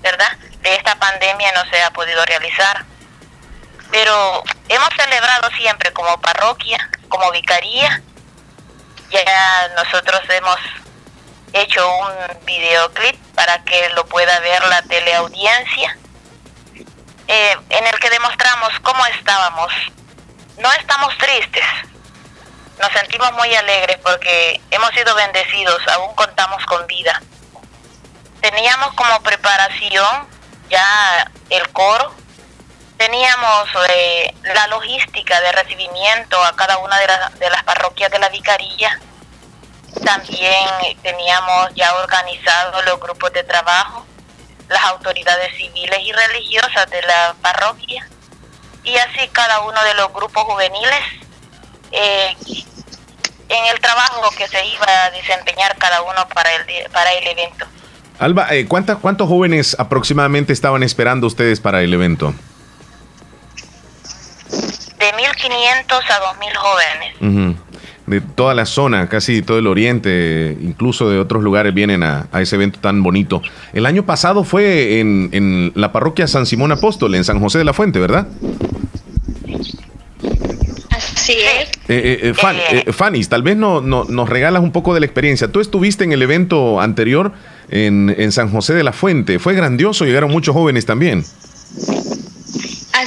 ¿verdad? 0.02 0.38
De 0.62 0.76
esta 0.76 0.96
pandemia 0.96 1.52
no 1.54 1.70
se 1.70 1.82
ha 1.82 1.92
podido 1.92 2.24
realizar 2.26 2.86
pero 3.92 4.44
hemos 4.70 4.90
celebrado 4.96 5.50
siempre 5.58 5.92
como 5.94 6.20
parroquia, 6.20 6.90
como 7.10 7.32
vicaría. 7.32 8.02
Ya 9.10 9.70
nosotros 9.76 10.22
hemos 10.30 10.58
hecho 11.54 11.88
un 11.98 12.46
videoclip 12.46 13.16
para 13.34 13.64
que 13.64 13.90
lo 13.90 14.06
pueda 14.06 14.40
ver 14.40 14.66
la 14.68 14.82
teleaudiencia, 14.82 15.98
eh, 17.28 17.58
en 17.70 17.88
el 17.88 18.00
que 18.00 18.10
demostramos 18.10 18.74
cómo 18.82 19.06
estábamos. 19.08 19.72
No 20.58 20.72
estamos 20.74 21.18
tristes, 21.18 21.66
nos 22.80 22.92
sentimos 22.92 23.32
muy 23.34 23.54
alegres 23.56 23.98
porque 24.04 24.62
hemos 24.70 24.92
sido 24.92 25.16
bendecidos, 25.16 25.82
aún 25.88 26.14
contamos 26.16 26.64
con 26.66 26.86
vida. 26.88 27.22
Teníamos 28.42 28.94
como 28.94 29.22
preparación 29.24 30.28
ya 30.70 31.32
el 31.50 31.68
coro, 31.70 32.14
teníamos 32.98 33.70
eh, 33.90 34.34
la 34.56 34.68
logística 34.68 35.40
de 35.42 35.52
recibimiento 35.52 36.44
a 36.44 36.56
cada 36.56 36.78
una 36.80 36.98
de, 37.00 37.08
de, 37.40 37.50
las 37.50 37.64
parroquias 37.64 38.12
de 38.12 38.20
la 38.20 38.30
vicaría. 38.30 39.00
También 40.04 40.68
teníamos 41.02 41.74
ya 41.76 41.94
organizados 41.96 42.86
los 42.86 43.00
grupos 43.00 43.32
de 43.34 43.44
trabajo, 43.44 44.06
las 44.70 44.84
autoridades 44.84 45.56
civiles 45.56 46.00
y 46.02 46.12
religiosas 46.12 46.90
de 46.90 47.02
la 47.04 47.36
parroquia 47.42 48.08
y 48.84 48.96
así 48.98 49.28
cada 49.32 49.62
uno 49.62 49.84
de 49.84 49.94
los 49.96 50.14
grupos 50.14 50.44
juveniles. 50.44 51.02
Eh, 51.92 52.36
en 53.50 53.66
el 53.74 53.80
trabajo 53.80 54.30
que 54.38 54.48
se 54.48 54.66
iba 54.66 54.86
a 55.06 55.12
desempeñar 55.12 55.78
cada 55.78 56.02
uno 56.02 56.28
para 56.34 56.54
el, 56.54 56.92
para 56.92 57.14
el 57.14 57.28
evento. 57.28 57.66
Alba, 58.20 58.48
eh, 58.52 58.68
¿cuántos 58.68 59.28
jóvenes 59.28 59.76
aproximadamente 59.80 60.52
estaban 60.52 60.84
esperando 60.84 61.28
ustedes 61.28 61.60
para 61.62 61.82
el 61.82 61.94
evento? 61.94 62.34
De 64.50 65.06
1.500 65.06 65.86
a 65.90 66.20
2.000 66.36 66.56
jóvenes. 66.56 67.58
De 68.06 68.22
toda 68.22 68.54
la 68.54 68.66
zona, 68.66 69.10
casi 69.10 69.42
todo 69.42 69.60
el 69.60 69.68
oriente, 69.68 70.58
incluso 70.62 71.10
de 71.10 71.20
otros 71.20 71.44
lugares 71.44 71.74
vienen 71.74 72.04
a, 72.04 72.28
ese 72.40 72.56
evento 72.56 72.80
tan 72.80 73.04
bonito. 73.04 73.42
El 73.74 73.86
año 73.86 74.06
pasado 74.06 74.44
fue 74.46 75.00
en, 75.00 75.30
en 75.34 75.74
la 75.76 75.92
parroquia 75.92 76.28
San 76.28 76.46
Simón 76.46 76.72
Apóstol, 76.72 77.16
en 77.16 77.26
San 77.26 77.40
José 77.42 77.58
de 77.58 77.66
la 77.66 77.74
Fuente, 77.74 78.00
¿verdad? 78.00 78.28
Sí. 81.28 81.34
Eh, 81.90 82.34
eh, 82.34 82.34
eh, 82.86 82.94
Fanny, 82.94 83.24
tal 83.26 83.44
vez 83.44 83.58
no, 83.58 83.82
nos 83.82 84.30
regalas 84.30 84.64
un 84.64 84.72
poco 84.72 84.94
de 84.94 85.02
la 85.02 85.06
experiencia. 85.06 85.52
Tú 85.52 85.60
estuviste 85.60 86.04
en 86.04 86.14
el 86.14 86.22
evento 86.22 86.80
anterior 86.80 87.34
en, 87.70 88.32
San 88.32 88.50
José 88.50 88.74
de 88.74 88.84
la 88.84 88.94
Fuente. 88.94 89.40
Fue 89.40 89.54
grandioso, 89.54 90.06
llegaron 90.06 90.32
muchos 90.32 90.54
jóvenes 90.54 90.86
también. 90.86 91.24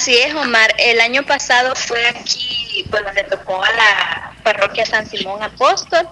Así 0.00 0.16
es, 0.16 0.34
Omar. 0.34 0.74
El 0.78 0.98
año 0.98 1.26
pasado 1.26 1.76
fue 1.76 2.06
aquí, 2.06 2.86
bueno, 2.88 3.12
le 3.12 3.22
tocó 3.24 3.62
a 3.62 3.70
la 3.70 4.32
parroquia 4.42 4.86
San 4.86 5.06
Simón 5.06 5.42
Apóstol 5.42 6.08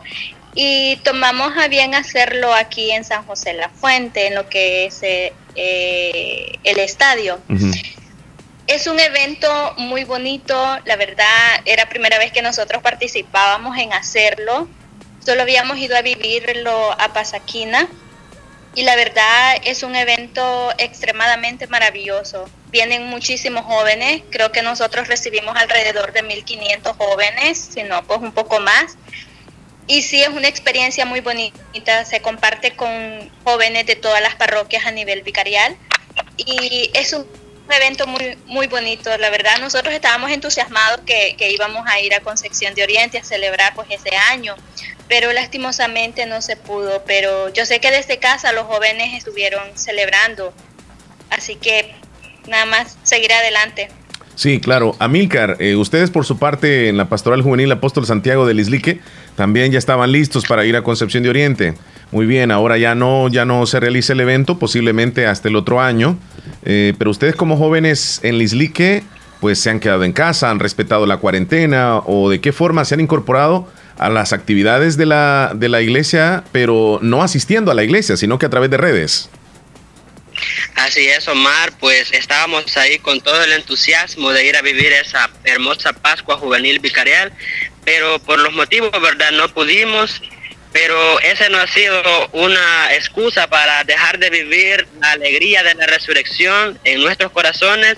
y 0.54 0.96
tomamos 0.96 1.56
a 1.56 1.68
bien 1.68 1.94
hacerlo 1.94 2.52
aquí 2.52 2.90
en 2.90 3.02
San 3.02 3.24
José 3.24 3.54
la 3.54 3.70
Fuente, 3.70 4.26
en 4.26 4.34
lo 4.34 4.46
que 4.50 4.84
es 4.84 5.02
el 5.02 6.78
estadio. 6.78 7.40
Es 8.66 8.86
un 8.88 9.00
evento 9.00 9.72
muy 9.78 10.04
bonito, 10.04 10.54
la 10.84 10.96
verdad 10.96 11.62
era 11.64 11.88
primera 11.88 12.18
vez 12.18 12.30
que 12.30 12.42
nosotros 12.42 12.82
participábamos 12.82 13.78
en 13.78 13.94
hacerlo, 13.94 14.68
solo 15.24 15.40
habíamos 15.40 15.78
ido 15.78 15.96
a 15.96 16.02
vivirlo 16.02 16.92
a 17.00 17.14
Pasaquina 17.14 17.88
y 18.74 18.82
la 18.82 18.96
verdad 18.96 19.56
es 19.64 19.82
un 19.82 19.96
evento 19.96 20.72
extremadamente 20.78 21.66
maravilloso. 21.66 22.48
Vienen 22.70 23.06
muchísimos 23.06 23.64
jóvenes, 23.64 24.22
creo 24.30 24.52
que 24.52 24.62
nosotros 24.62 25.08
recibimos 25.08 25.56
alrededor 25.56 26.12
de 26.12 26.22
1.500 26.22 26.96
jóvenes, 26.96 27.58
si 27.72 27.82
no, 27.82 28.02
pues 28.04 28.20
un 28.20 28.32
poco 28.32 28.60
más. 28.60 28.96
Y 29.86 30.02
sí, 30.02 30.22
es 30.22 30.28
una 30.28 30.48
experiencia 30.48 31.06
muy 31.06 31.20
bonita, 31.20 32.04
se 32.04 32.20
comparte 32.20 32.76
con 32.76 33.30
jóvenes 33.42 33.86
de 33.86 33.96
todas 33.96 34.20
las 34.20 34.34
parroquias 34.34 34.84
a 34.84 34.90
nivel 34.90 35.22
vicarial 35.22 35.76
y 36.36 36.90
es 36.92 37.12
un 37.14 37.26
un 37.68 37.74
evento 37.74 38.06
muy, 38.06 38.36
muy 38.46 38.66
bonito, 38.66 39.10
la 39.18 39.30
verdad 39.30 39.58
nosotros 39.60 39.92
estábamos 39.92 40.30
entusiasmados 40.30 41.00
que, 41.04 41.36
íbamos 41.50 41.86
a 41.86 42.00
ir 42.00 42.14
a 42.14 42.20
Concepción 42.20 42.74
de 42.74 42.82
Oriente 42.82 43.18
a 43.18 43.24
celebrar 43.24 43.74
pues 43.74 43.88
ese 43.90 44.16
año, 44.16 44.54
pero 45.06 45.32
lastimosamente 45.32 46.24
no 46.26 46.40
se 46.40 46.56
pudo, 46.56 47.02
pero 47.06 47.52
yo 47.52 47.66
sé 47.66 47.80
que 47.80 47.90
desde 47.90 48.18
casa 48.18 48.52
los 48.52 48.64
jóvenes 48.64 49.14
estuvieron 49.14 49.62
celebrando, 49.74 50.54
así 51.30 51.56
que 51.56 51.94
nada 52.46 52.64
más 52.64 52.96
seguir 53.02 53.32
adelante. 53.32 53.88
Sí, 54.34 54.60
claro. 54.60 54.94
Amílcar, 55.00 55.56
eh, 55.58 55.74
ustedes 55.74 56.10
por 56.10 56.24
su 56.24 56.38
parte 56.38 56.88
en 56.88 56.96
la 56.96 57.08
Pastoral 57.08 57.42
Juvenil 57.42 57.72
Apóstol 57.72 58.06
Santiago 58.06 58.46
del 58.46 58.60
Islique 58.60 59.00
también 59.38 59.70
ya 59.70 59.78
estaban 59.78 60.10
listos 60.10 60.46
para 60.46 60.66
ir 60.66 60.74
a 60.74 60.82
Concepción 60.82 61.22
de 61.22 61.30
Oriente. 61.30 61.74
Muy 62.10 62.26
bien, 62.26 62.50
ahora 62.50 62.76
ya 62.76 62.96
no, 62.96 63.28
ya 63.28 63.44
no 63.44 63.66
se 63.66 63.78
realiza 63.78 64.12
el 64.12 64.18
evento, 64.18 64.58
posiblemente 64.58 65.26
hasta 65.26 65.46
el 65.46 65.54
otro 65.54 65.80
año. 65.80 66.18
Eh, 66.64 66.92
pero 66.98 67.12
ustedes 67.12 67.36
como 67.36 67.56
jóvenes 67.56 68.18
en 68.24 68.36
Lislique, 68.36 69.04
pues 69.40 69.60
se 69.60 69.70
han 69.70 69.78
quedado 69.78 70.02
en 70.02 70.12
casa, 70.12 70.50
han 70.50 70.58
respetado 70.58 71.06
la 71.06 71.18
cuarentena 71.18 71.98
o 71.98 72.28
de 72.28 72.40
qué 72.40 72.52
forma 72.52 72.84
se 72.84 72.94
han 72.94 73.00
incorporado 73.00 73.70
a 73.96 74.08
las 74.08 74.32
actividades 74.32 74.96
de 74.96 75.06
la, 75.06 75.52
de 75.54 75.68
la 75.68 75.82
iglesia, 75.82 76.42
pero 76.50 76.98
no 77.00 77.22
asistiendo 77.22 77.70
a 77.70 77.74
la 77.74 77.84
iglesia, 77.84 78.16
sino 78.16 78.40
que 78.40 78.46
a 78.46 78.50
través 78.50 78.70
de 78.70 78.76
redes. 78.76 79.30
Así 80.74 81.06
es, 81.06 81.26
Omar, 81.28 81.72
pues 81.78 82.12
estábamos 82.12 82.76
ahí 82.76 82.98
con 82.98 83.20
todo 83.20 83.42
el 83.42 83.52
entusiasmo 83.52 84.30
de 84.30 84.46
ir 84.46 84.56
a 84.56 84.62
vivir 84.62 84.92
esa 84.92 85.30
hermosa 85.44 85.92
Pascua 85.92 86.36
Juvenil 86.36 86.78
Vicarial, 86.80 87.32
pero 87.88 88.18
por 88.18 88.38
los 88.38 88.52
motivos, 88.52 88.90
¿verdad? 89.00 89.30
No 89.30 89.48
pudimos 89.48 90.20
pero 90.74 91.18
ese 91.20 91.48
no 91.48 91.56
ha 91.56 91.66
sido 91.66 92.02
una 92.32 92.92
excusa 92.92 93.48
para 93.48 93.82
dejar 93.84 94.18
de 94.18 94.28
vivir 94.28 94.86
la 95.00 95.12
alegría 95.12 95.62
de 95.62 95.74
la 95.74 95.86
resurrección 95.86 96.78
en 96.84 97.00
nuestros 97.00 97.32
corazones 97.32 97.96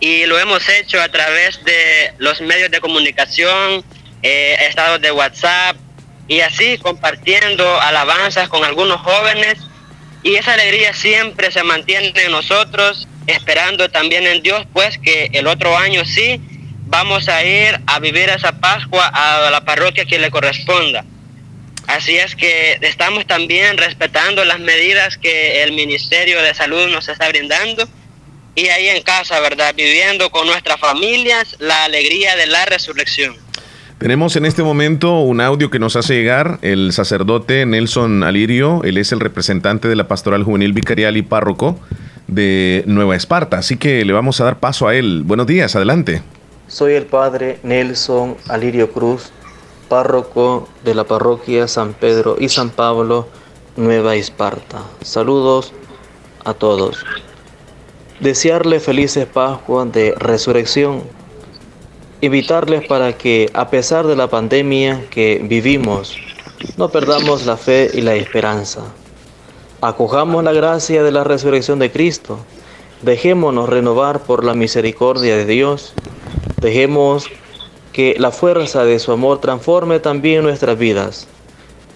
y 0.00 0.24
lo 0.24 0.38
hemos 0.38 0.66
hecho 0.70 0.98
a 1.02 1.10
través 1.10 1.62
de 1.64 2.14
los 2.16 2.40
medios 2.40 2.70
de 2.70 2.80
comunicación, 2.80 3.84
eh, 4.22 4.56
estados 4.66 5.02
de 5.02 5.12
WhatsApp 5.12 5.76
y 6.26 6.40
así 6.40 6.78
compartiendo 6.78 7.78
alabanzas 7.82 8.48
con 8.48 8.64
algunos 8.64 9.02
jóvenes 9.02 9.58
y 10.22 10.36
esa 10.36 10.54
alegría 10.54 10.94
siempre 10.94 11.52
se 11.52 11.62
mantiene 11.64 12.14
en 12.16 12.32
nosotros, 12.32 13.06
esperando 13.26 13.90
también 13.90 14.26
en 14.26 14.42
Dios 14.42 14.66
pues 14.72 14.96
que 14.96 15.28
el 15.34 15.46
otro 15.46 15.76
año 15.76 16.06
sí 16.06 16.40
vamos 16.88 17.28
a 17.28 17.44
ir 17.44 17.80
a 17.86 17.98
vivir 18.00 18.28
esa 18.30 18.52
Pascua 18.60 19.06
a 19.06 19.50
la 19.50 19.64
parroquia 19.64 20.04
que 20.04 20.18
le 20.18 20.30
corresponda. 20.30 21.04
Así 21.86 22.16
es 22.16 22.34
que 22.36 22.78
estamos 22.82 23.26
también 23.26 23.78
respetando 23.78 24.44
las 24.44 24.60
medidas 24.60 25.16
que 25.16 25.62
el 25.62 25.72
Ministerio 25.72 26.42
de 26.42 26.54
Salud 26.54 26.88
nos 26.90 27.08
está 27.08 27.28
brindando 27.28 27.88
y 28.54 28.68
ahí 28.68 28.88
en 28.88 29.02
casa, 29.02 29.40
¿verdad? 29.40 29.74
Viviendo 29.74 30.30
con 30.30 30.46
nuestras 30.46 30.78
familias 30.80 31.56
la 31.60 31.84
alegría 31.84 32.36
de 32.36 32.46
la 32.46 32.66
resurrección. 32.66 33.36
Tenemos 33.98 34.36
en 34.36 34.44
este 34.44 34.62
momento 34.62 35.20
un 35.20 35.40
audio 35.40 35.70
que 35.70 35.78
nos 35.78 35.96
hace 35.96 36.14
llegar 36.14 36.58
el 36.62 36.92
sacerdote 36.92 37.66
Nelson 37.66 38.22
Alirio, 38.22 38.82
él 38.84 38.96
es 38.96 39.10
el 39.12 39.20
representante 39.20 39.88
de 39.88 39.96
la 39.96 40.06
Pastoral 40.06 40.44
Juvenil 40.44 40.72
Vicarial 40.72 41.16
y 41.16 41.22
Párroco 41.22 41.80
de 42.26 42.84
Nueva 42.86 43.16
Esparta, 43.16 43.58
así 43.58 43.76
que 43.76 44.04
le 44.04 44.12
vamos 44.12 44.40
a 44.40 44.44
dar 44.44 44.60
paso 44.60 44.86
a 44.86 44.94
él. 44.94 45.22
Buenos 45.24 45.46
días, 45.46 45.74
adelante. 45.74 46.22
Soy 46.68 46.92
el 46.92 47.06
padre 47.06 47.60
Nelson 47.62 48.36
Alirio 48.46 48.92
Cruz, 48.92 49.30
párroco 49.88 50.68
de 50.84 50.94
la 50.94 51.04
parroquia 51.04 51.66
San 51.66 51.94
Pedro 51.94 52.36
y 52.38 52.50
San 52.50 52.68
Pablo, 52.68 53.26
Nueva 53.76 54.16
Esparta. 54.16 54.82
Saludos 55.00 55.72
a 56.44 56.52
todos. 56.52 57.06
Desearles 58.20 58.82
felices 58.82 59.24
Pascuas 59.24 59.90
de 59.92 60.14
resurrección. 60.18 61.04
Invitarles 62.20 62.86
para 62.86 63.16
que, 63.16 63.48
a 63.54 63.70
pesar 63.70 64.06
de 64.06 64.16
la 64.16 64.28
pandemia 64.28 65.06
que 65.08 65.40
vivimos, 65.42 66.18
no 66.76 66.90
perdamos 66.90 67.46
la 67.46 67.56
fe 67.56 67.90
y 67.94 68.02
la 68.02 68.14
esperanza. 68.14 68.82
Acojamos 69.80 70.44
la 70.44 70.52
gracia 70.52 71.02
de 71.02 71.12
la 71.12 71.24
resurrección 71.24 71.78
de 71.78 71.90
Cristo. 71.90 72.38
Dejémonos 73.00 73.70
renovar 73.70 74.20
por 74.20 74.44
la 74.44 74.52
misericordia 74.52 75.34
de 75.34 75.46
Dios. 75.46 75.94
Dejemos 76.60 77.26
que 77.92 78.16
la 78.18 78.32
fuerza 78.32 78.84
de 78.84 78.98
su 78.98 79.12
amor 79.12 79.40
transforme 79.40 80.00
también 80.00 80.42
nuestras 80.42 80.76
vidas 80.76 81.28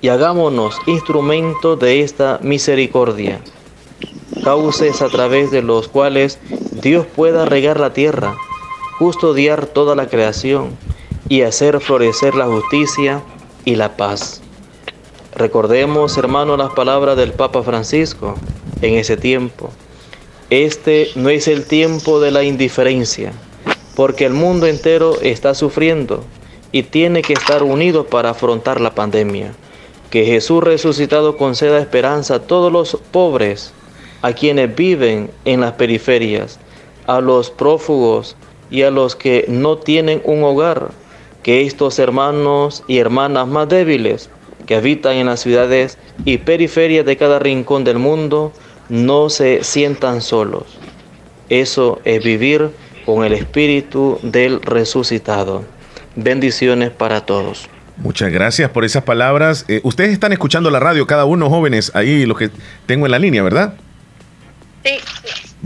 y 0.00 0.08
hagámonos 0.08 0.76
instrumentos 0.86 1.78
de 1.80 2.02
esta 2.02 2.38
misericordia, 2.42 3.40
cauces 4.44 5.02
a 5.02 5.08
través 5.08 5.50
de 5.50 5.62
los 5.62 5.88
cuales 5.88 6.38
Dios 6.80 7.06
pueda 7.06 7.44
regar 7.44 7.80
la 7.80 7.92
tierra, 7.92 8.36
custodiar 8.98 9.66
toda 9.66 9.96
la 9.96 10.08
creación 10.08 10.76
y 11.28 11.42
hacer 11.42 11.80
florecer 11.80 12.34
la 12.34 12.46
justicia 12.46 13.22
y 13.64 13.74
la 13.74 13.96
paz. 13.96 14.42
Recordemos, 15.34 16.16
hermanos, 16.18 16.58
las 16.58 16.70
palabras 16.72 17.16
del 17.16 17.32
Papa 17.32 17.62
Francisco 17.62 18.34
en 18.80 18.94
ese 18.94 19.16
tiempo. 19.16 19.70
Este 20.50 21.10
no 21.14 21.30
es 21.30 21.48
el 21.48 21.64
tiempo 21.64 22.20
de 22.20 22.30
la 22.30 22.42
indiferencia, 22.42 23.32
porque 23.94 24.24
el 24.24 24.32
mundo 24.32 24.66
entero 24.66 25.20
está 25.20 25.54
sufriendo 25.54 26.24
y 26.72 26.84
tiene 26.84 27.22
que 27.22 27.34
estar 27.34 27.62
unido 27.62 28.06
para 28.06 28.30
afrontar 28.30 28.80
la 28.80 28.94
pandemia. 28.94 29.52
Que 30.10 30.24
Jesús 30.24 30.62
resucitado 30.62 31.36
conceda 31.36 31.78
esperanza 31.78 32.36
a 32.36 32.40
todos 32.40 32.72
los 32.72 32.96
pobres, 33.10 33.72
a 34.22 34.32
quienes 34.32 34.74
viven 34.74 35.30
en 35.44 35.60
las 35.60 35.72
periferias, 35.72 36.58
a 37.06 37.20
los 37.20 37.50
prófugos 37.50 38.36
y 38.70 38.82
a 38.82 38.90
los 38.90 39.16
que 39.16 39.44
no 39.48 39.78
tienen 39.78 40.22
un 40.24 40.42
hogar. 40.44 40.90
Que 41.42 41.62
estos 41.62 41.98
hermanos 41.98 42.84
y 42.86 42.98
hermanas 42.98 43.48
más 43.48 43.68
débiles 43.68 44.30
que 44.66 44.76
habitan 44.76 45.16
en 45.16 45.26
las 45.26 45.40
ciudades 45.40 45.98
y 46.24 46.38
periferias 46.38 47.04
de 47.04 47.16
cada 47.16 47.38
rincón 47.40 47.82
del 47.84 47.98
mundo 47.98 48.52
no 48.88 49.28
se 49.28 49.64
sientan 49.64 50.20
solos. 50.20 50.64
Eso 51.48 52.00
es 52.04 52.22
vivir 52.22 52.70
con 53.04 53.24
el 53.24 53.32
espíritu 53.32 54.18
del 54.22 54.60
resucitado. 54.60 55.64
Bendiciones 56.16 56.90
para 56.90 57.22
todos. 57.22 57.68
Muchas 57.96 58.32
gracias 58.32 58.70
por 58.70 58.84
esas 58.84 59.04
palabras. 59.04 59.64
Eh, 59.68 59.80
ustedes 59.84 60.12
están 60.12 60.32
escuchando 60.32 60.70
la 60.70 60.80
radio, 60.80 61.06
cada 61.06 61.24
uno 61.24 61.48
jóvenes, 61.48 61.92
ahí 61.94 62.26
los 62.26 62.38
que 62.38 62.50
tengo 62.86 63.06
en 63.06 63.12
la 63.12 63.18
línea, 63.18 63.42
¿verdad? 63.42 63.74
Sí. 64.84 64.92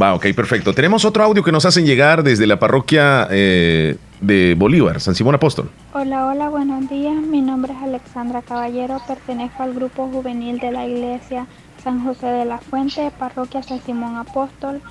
Va, 0.00 0.14
ok, 0.14 0.26
perfecto. 0.34 0.74
Tenemos 0.74 1.04
otro 1.04 1.24
audio 1.24 1.42
que 1.42 1.52
nos 1.52 1.64
hacen 1.64 1.86
llegar 1.86 2.22
desde 2.22 2.46
la 2.46 2.58
parroquia 2.58 3.26
eh, 3.30 3.96
de 4.20 4.54
Bolívar, 4.58 5.00
San 5.00 5.14
Simón 5.14 5.34
Apóstol. 5.34 5.70
Hola, 5.94 6.26
hola, 6.26 6.50
buenos 6.50 6.88
días. 6.90 7.14
Mi 7.14 7.40
nombre 7.40 7.72
es 7.72 7.82
Alexandra 7.82 8.42
Caballero, 8.42 9.00
pertenezco 9.06 9.62
al 9.62 9.72
grupo 9.72 10.08
juvenil 10.08 10.58
de 10.58 10.70
la 10.70 10.86
iglesia 10.86 11.46
San 11.82 12.04
José 12.04 12.26
de 12.26 12.44
la 12.44 12.58
Fuente, 12.58 13.10
parroquia 13.18 13.62
San 13.62 13.80
Simón 13.80 14.16
Apóstol. 14.16 14.82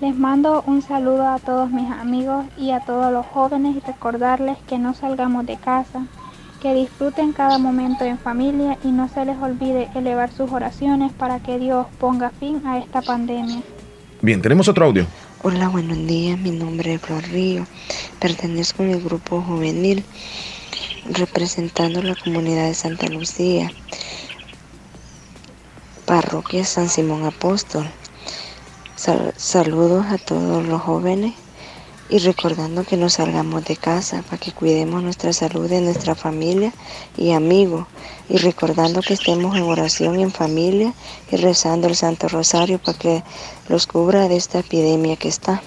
Les 0.00 0.16
mando 0.16 0.62
un 0.66 0.80
saludo 0.80 1.26
a 1.26 1.40
todos 1.40 1.70
mis 1.70 1.90
amigos 1.90 2.46
y 2.56 2.70
a 2.70 2.78
todos 2.78 3.12
los 3.12 3.26
jóvenes 3.26 3.76
y 3.76 3.80
recordarles 3.80 4.56
que 4.68 4.78
no 4.78 4.94
salgamos 4.94 5.44
de 5.44 5.56
casa, 5.56 6.06
que 6.62 6.72
disfruten 6.72 7.32
cada 7.32 7.58
momento 7.58 8.04
en 8.04 8.16
familia 8.16 8.78
y 8.84 8.92
no 8.92 9.08
se 9.08 9.24
les 9.24 9.36
olvide 9.38 9.88
elevar 9.96 10.30
sus 10.32 10.52
oraciones 10.52 11.12
para 11.12 11.40
que 11.40 11.58
Dios 11.58 11.88
ponga 11.98 12.30
fin 12.30 12.64
a 12.64 12.78
esta 12.78 13.02
pandemia. 13.02 13.60
Bien, 14.22 14.40
tenemos 14.40 14.68
otro 14.68 14.86
audio. 14.86 15.04
Hola, 15.42 15.68
buenos 15.68 15.98
días. 16.06 16.38
Mi 16.38 16.52
nombre 16.52 16.94
es 16.94 17.00
Flor 17.00 17.24
Río. 17.24 17.66
Pertenezco 18.20 18.84
al 18.84 19.00
grupo 19.02 19.42
juvenil 19.42 20.04
representando 21.10 22.02
la 22.02 22.14
comunidad 22.14 22.66
de 22.66 22.74
Santa 22.74 23.08
Lucía, 23.08 23.72
parroquia 26.06 26.64
San 26.64 26.88
Simón 26.88 27.24
Apóstol. 27.24 27.88
Saludos 28.98 30.06
a 30.06 30.18
todos 30.18 30.66
los 30.66 30.82
jóvenes 30.82 31.34
y 32.10 32.18
recordando 32.18 32.84
que 32.84 32.96
nos 32.96 33.14
salgamos 33.14 33.64
de 33.64 33.76
casa 33.76 34.22
para 34.22 34.38
que 34.38 34.52
cuidemos 34.52 35.02
nuestra 35.02 35.32
salud 35.32 35.68
de 35.68 35.80
nuestra 35.80 36.14
familia 36.14 36.72
y 37.16 37.32
amigos 37.32 37.86
y 38.28 38.38
recordando 38.38 39.00
que 39.02 39.14
estemos 39.14 39.56
en 39.56 39.62
oración 39.62 40.18
en 40.18 40.32
familia 40.32 40.94
y 41.30 41.36
rezando 41.36 41.86
el 41.86 41.96
Santo 41.96 42.28
Rosario 42.28 42.78
para 42.78 42.98
que 42.98 43.22
los 43.68 43.86
cubra 43.86 44.28
de 44.28 44.36
esta 44.36 44.60
epidemia 44.60 45.16
que 45.16 45.28
está. 45.28 45.62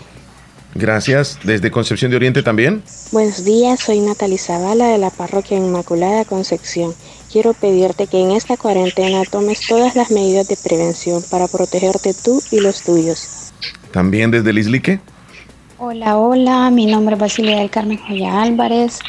Gracias. 0.74 1.40
Desde 1.44 1.70
Concepción 1.70 2.12
de 2.12 2.18
Oriente 2.18 2.44
también. 2.44 2.84
Buenos 3.12 3.44
días, 3.44 3.82
soy 3.82 4.00
Natalie 4.00 4.38
Zavala 4.38 4.88
de 4.88 4.98
la 4.98 5.10
Parroquia 5.10 5.58
Inmaculada 5.58 6.26
Concepción. 6.26 6.96
Quiero 7.32 7.54
pedirte 7.54 8.08
que 8.08 8.20
en 8.20 8.32
esta 8.32 8.58
cuarentena 8.58 9.24
tomes 9.24 9.66
todas 9.66 9.96
las 9.96 10.12
medidas 10.12 10.50
de 10.50 10.58
prevención 10.58 11.24
para 11.32 11.48
protegerte 11.48 12.14
tú 12.14 12.42
y 12.52 12.60
los 12.60 12.82
tuyos. 12.82 13.54
También 13.94 14.32
desde 14.32 14.50
el 14.50 14.58
Islique. 14.58 15.00
Hola, 15.78 16.18
hola, 16.18 16.70
mi 16.72 16.88
nombre 16.88 17.16
es 17.16 17.22
Basilia 17.22 17.60
del 17.60 17.70
Carmen 17.70 18.00
Joya 18.06 18.42
Álvarez. 18.42 19.00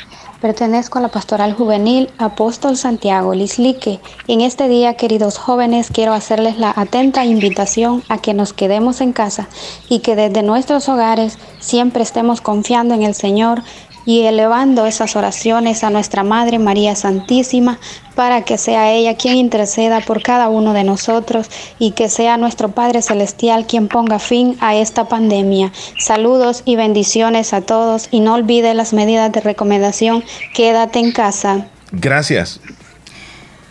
Pertenezco 0.41 0.99
a 0.99 1.03
la 1.03 1.09
Pastoral 1.09 1.53
Juvenil 1.53 2.11
Apóstol 2.19 2.77
Santiago 2.77 3.35
Lislique. 3.35 4.01
En 4.29 4.41
este 4.41 4.69
día, 4.69 4.95
queridos 4.95 5.39
jóvenes, 5.39 5.89
quiero 5.93 6.13
hacerles 6.13 6.59
la 6.59 6.73
atenta 6.75 7.25
invitación 7.25 8.05
a 8.09 8.19
que 8.19 8.35
nos 8.35 8.53
quedemos 8.53 9.01
en 9.01 9.13
casa 9.13 9.49
y 9.89 9.99
que 9.99 10.17
desde 10.17 10.43
nuestros 10.43 10.89
hogares 10.89 11.39
siempre 11.61 12.03
estemos 12.03 12.41
confiando 12.41 12.95
en 12.95 13.03
el 13.03 13.15
Señor 13.15 13.63
y 14.05 14.23
elevando 14.23 14.87
esas 14.87 15.17
oraciones 15.17 15.85
a 15.85 15.91
nuestra 15.91 16.23
Madre 16.23 16.59
María 16.59 16.95
Santísima 16.97 17.79
para 18.15 18.43
que 18.43 18.59
sea 18.59 18.93
ella 18.93 19.17
quien 19.17 19.37
interceda 19.37 20.01
por 20.01 20.23
cada 20.23 20.49
uno 20.49 20.73
de 20.73 20.85
nosotros 20.85 21.49
y 21.79 21.93
que 21.93 22.09
sea 22.09 22.37
nuestro 22.37 22.71
Padre 22.71 23.03
Celestial 23.03 23.67
quien 23.67 23.89
ponga 23.89 24.19
fin 24.19 24.57
a 24.61 24.77
esta 24.77 25.09
pandemia. 25.09 25.73
Saludos 25.99 26.63
y 26.65 26.77
bendiciones 26.77 27.53
a 27.53 27.63
todos 27.63 28.09
y 28.11 28.21
no 28.21 28.35
olvide 28.35 28.75
las 28.75 28.93
medidas 28.93 29.33
de 29.33 29.41
recomendación. 29.41 30.25
Quédate 30.55 30.99
en 30.99 31.13
casa. 31.13 31.67
Gracias. 31.93 32.61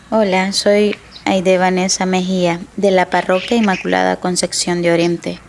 Hola, 0.09 0.51
soy 0.51 0.95
Aide 1.25 1.57
Vanessa 1.57 2.05
Mejía 2.05 2.59
de 2.77 2.91
la 2.91 3.09
Parroquia 3.09 3.57
Inmaculada 3.57 4.17
Concepción 4.17 4.81
de 4.81 4.91
Oriente. 4.91 5.39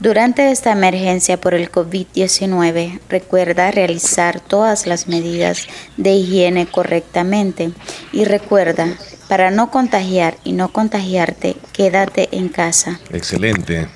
Durante 0.00 0.50
esta 0.50 0.72
emergencia 0.72 1.38
por 1.38 1.52
el 1.52 1.70
COVID-19, 1.70 3.00
recuerda 3.10 3.70
realizar 3.70 4.40
todas 4.40 4.86
las 4.86 5.08
medidas 5.08 5.68
de 5.98 6.12
higiene 6.12 6.66
correctamente 6.66 7.72
y 8.10 8.24
recuerda, 8.24 8.96
para 9.28 9.50
no 9.50 9.70
contagiar 9.70 10.38
y 10.42 10.52
no 10.52 10.72
contagiarte, 10.72 11.56
quédate 11.74 12.30
en 12.32 12.48
casa. 12.48 12.98
Excelente. 13.12 13.88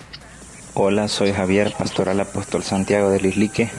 Hola, 0.75 1.09
soy 1.09 1.33
Javier, 1.33 1.73
pastoral 1.79 2.21
apóstol 2.21 2.63
Santiago 2.63 3.09
del 3.09 3.25
Islique. 3.25 3.71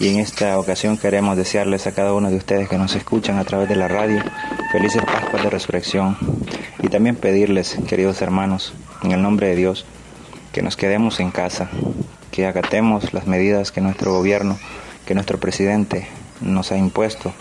Y 0.00 0.08
en 0.08 0.20
esta 0.20 0.58
ocasión 0.58 0.96
queremos 0.96 1.36
desearles 1.36 1.86
a 1.86 1.92
cada 1.92 2.14
uno 2.14 2.30
de 2.30 2.36
ustedes 2.36 2.66
que 2.66 2.78
nos 2.78 2.94
escuchan 2.94 3.36
a 3.36 3.44
través 3.44 3.68
de 3.68 3.76
la 3.76 3.88
radio 3.88 4.22
felices 4.72 5.02
Pascuas 5.04 5.42
de 5.42 5.50
Resurrección. 5.50 6.16
Y 6.82 6.88
también 6.88 7.16
pedirles, 7.16 7.76
queridos 7.86 8.22
hermanos, 8.22 8.72
en 9.02 9.12
el 9.12 9.20
nombre 9.20 9.48
de 9.48 9.56
Dios, 9.56 9.84
que 10.58 10.62
nos 10.64 10.76
quedemos 10.76 11.20
en 11.20 11.30
casa, 11.30 11.70
que 12.32 12.44
acatemos 12.44 13.14
las 13.14 13.28
medidas 13.28 13.70
que 13.70 13.80
nuestro 13.80 14.12
gobierno, 14.12 14.58
que 15.06 15.14
nuestro 15.14 15.38
presidente 15.38 16.08
nos 16.40 16.72
ha 16.72 16.76
impuesto, 16.76 17.32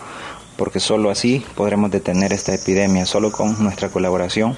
porque 0.56 0.80
solo 0.80 1.10
así 1.10 1.44
podremos 1.56 1.90
detener 1.90 2.32
esta 2.32 2.54
epidemia, 2.54 3.08
solo 3.08 3.32
con 3.32 3.64
nuestra 3.64 3.90
colaboración 3.90 4.56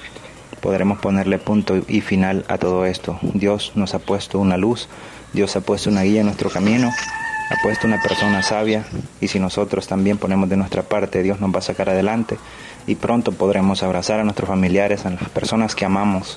podremos 0.60 0.98
ponerle 0.98 1.38
punto 1.38 1.80
y 1.88 2.02
final 2.02 2.44
a 2.48 2.58
todo 2.58 2.84
esto. 2.84 3.18
Dios 3.22 3.72
nos 3.76 3.94
ha 3.94 3.98
puesto 3.98 4.38
una 4.38 4.58
luz, 4.58 4.88
Dios 5.32 5.56
ha 5.56 5.62
puesto 5.62 5.88
una 5.88 6.02
guía 6.02 6.20
en 6.20 6.26
nuestro 6.26 6.50
camino, 6.50 6.90
ha 6.90 7.62
puesto 7.62 7.86
una 7.86 8.02
persona 8.02 8.42
sabia 8.42 8.84
y 9.22 9.28
si 9.28 9.38
nosotros 9.40 9.88
también 9.88 10.18
ponemos 10.18 10.50
de 10.50 10.58
nuestra 10.58 10.82
parte, 10.82 11.22
Dios 11.22 11.40
nos 11.40 11.50
va 11.50 11.60
a 11.60 11.62
sacar 11.62 11.88
adelante 11.88 12.36
y 12.86 12.96
pronto 12.96 13.32
podremos 13.32 13.82
abrazar 13.82 14.20
a 14.20 14.24
nuestros 14.24 14.50
familiares, 14.50 15.06
a 15.06 15.10
las 15.12 15.30
personas 15.30 15.74
que 15.74 15.86
amamos 15.86 16.36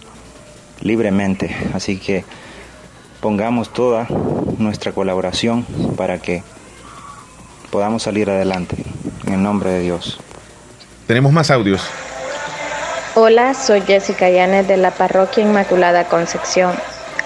libremente. 0.82 1.55
Así 1.74 1.97
que 1.97 2.26
pongamos 3.21 3.71
toda 3.71 4.07
nuestra 4.57 4.91
colaboración 4.91 5.65
para 5.97 6.19
que 6.19 6.43
podamos 7.71 8.03
salir 8.03 8.30
adelante. 8.30 8.78
En 9.26 9.34
el 9.34 9.43
nombre 9.43 9.69
de 9.69 9.80
Dios. 9.80 10.19
Tenemos 11.07 11.32
más 11.32 11.49
audios. 11.51 11.82
Hola, 13.15 13.53
soy 13.53 13.82
Jessica 13.82 14.30
Llanes 14.30 14.67
de 14.67 14.78
la 14.78 14.91
Parroquia 14.91 15.43
Inmaculada 15.43 16.05
Concepción 16.05 16.74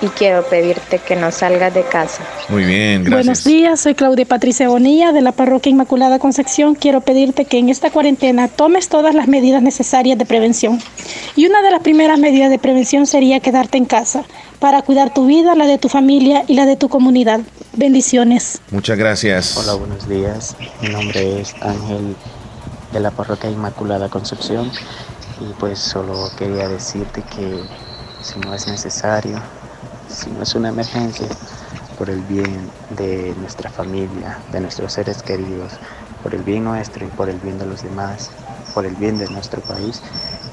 y 0.01 0.07
quiero 0.07 0.43
pedirte 0.43 0.99
que 0.99 1.15
no 1.15 1.31
salgas 1.31 1.73
de 1.73 1.83
casa. 1.83 2.23
Muy 2.49 2.63
bien, 2.63 3.03
gracias. 3.03 3.25
Buenos 3.25 3.43
días, 3.43 3.79
soy 3.79 3.95
Claudia 3.95 4.25
Patricia 4.25 4.69
Bonilla 4.69 5.11
de 5.11 5.21
la 5.21 5.31
Parroquia 5.31 5.71
Inmaculada 5.71 6.19
Concepción. 6.19 6.75
Quiero 6.75 7.01
pedirte 7.01 7.45
que 7.45 7.57
en 7.57 7.69
esta 7.69 7.89
cuarentena 7.89 8.47
tomes 8.47 8.89
todas 8.89 9.15
las 9.15 9.27
medidas 9.27 9.61
necesarias 9.61 10.17
de 10.17 10.25
prevención. 10.25 10.79
Y 11.35 11.47
una 11.47 11.61
de 11.61 11.71
las 11.71 11.81
primeras 11.81 12.19
medidas 12.19 12.49
de 12.49 12.59
prevención 12.59 13.07
sería 13.07 13.39
quedarte 13.39 13.77
en 13.77 13.85
casa 13.85 14.23
para 14.59 14.81
cuidar 14.81 15.13
tu 15.13 15.25
vida, 15.25 15.55
la 15.55 15.65
de 15.65 15.77
tu 15.77 15.89
familia 15.89 16.43
y 16.47 16.53
la 16.53 16.65
de 16.65 16.75
tu 16.75 16.89
comunidad. 16.89 17.41
Bendiciones. 17.73 18.59
Muchas 18.71 18.97
gracias. 18.97 19.57
Hola, 19.57 19.73
buenos 19.73 20.07
días. 20.07 20.55
Mi 20.81 20.89
nombre 20.89 21.41
es 21.41 21.55
Ángel 21.61 22.15
de 22.91 22.99
la 22.99 23.11
Parroquia 23.11 23.49
Inmaculada 23.49 24.09
Concepción 24.09 24.71
y 25.39 25.53
pues 25.59 25.79
solo 25.79 26.31
quería 26.37 26.67
decirte 26.67 27.21
que 27.35 27.61
si 28.21 28.39
no 28.39 28.53
es 28.53 28.67
necesario, 28.67 29.39
si 30.17 30.31
no 30.31 30.43
es 30.43 30.55
una 30.55 30.69
emergencia, 30.69 31.37
por 31.95 32.09
el 32.09 32.23
bien 32.23 32.73
de 32.89 33.35
nuestra 33.35 33.69
familia, 33.69 34.43
de 34.49 34.61
nuestros 34.61 34.93
seres 34.93 35.23
queridos, 35.23 35.79
por 36.21 36.35
el 36.35 36.43
bien 36.43 36.63
nuestro 36.63 37.05
y 37.05 37.11
por 37.11 37.29
el 37.29 37.39
bien 37.39 37.57
de 37.57 37.65
los 37.65 37.81
demás, 37.81 38.31
por 38.73 38.85
el 38.85 38.95
bien 38.95 39.17
de 39.17 39.29
nuestro 39.29 39.61
país, 39.63 40.03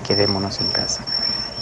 quedémonos 0.02 0.60
en 0.60 0.70
casa. 0.70 1.02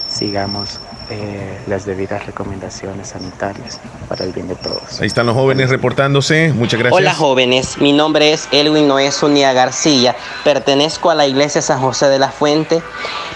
Sigamos 0.07 0.81
eh, 1.13 1.59
las 1.67 1.85
debidas 1.85 2.25
recomendaciones 2.25 3.09
sanitarias 3.09 3.79
para 4.09 4.25
el 4.25 4.33
bien 4.33 4.49
de 4.49 4.55
todos. 4.55 5.01
Ahí 5.01 5.07
están 5.07 5.27
los 5.27 5.35
jóvenes 5.35 5.69
reportándose. 5.69 6.53
Muchas 6.55 6.81
gracias. 6.81 6.99
Hola 6.99 7.15
jóvenes, 7.15 7.79
mi 7.79 7.93
nombre 7.93 8.33
es 8.33 8.49
Elwin 8.51 8.89
Noé 8.89 9.13
Zúñiga 9.13 9.53
García. 9.53 10.17
Pertenezco 10.45 11.11
a 11.11 11.15
la 11.15 11.27
iglesia 11.27 11.61
San 11.61 11.81
José 11.81 12.09
de 12.09 12.19
la 12.19 12.31
Fuente, 12.31 12.83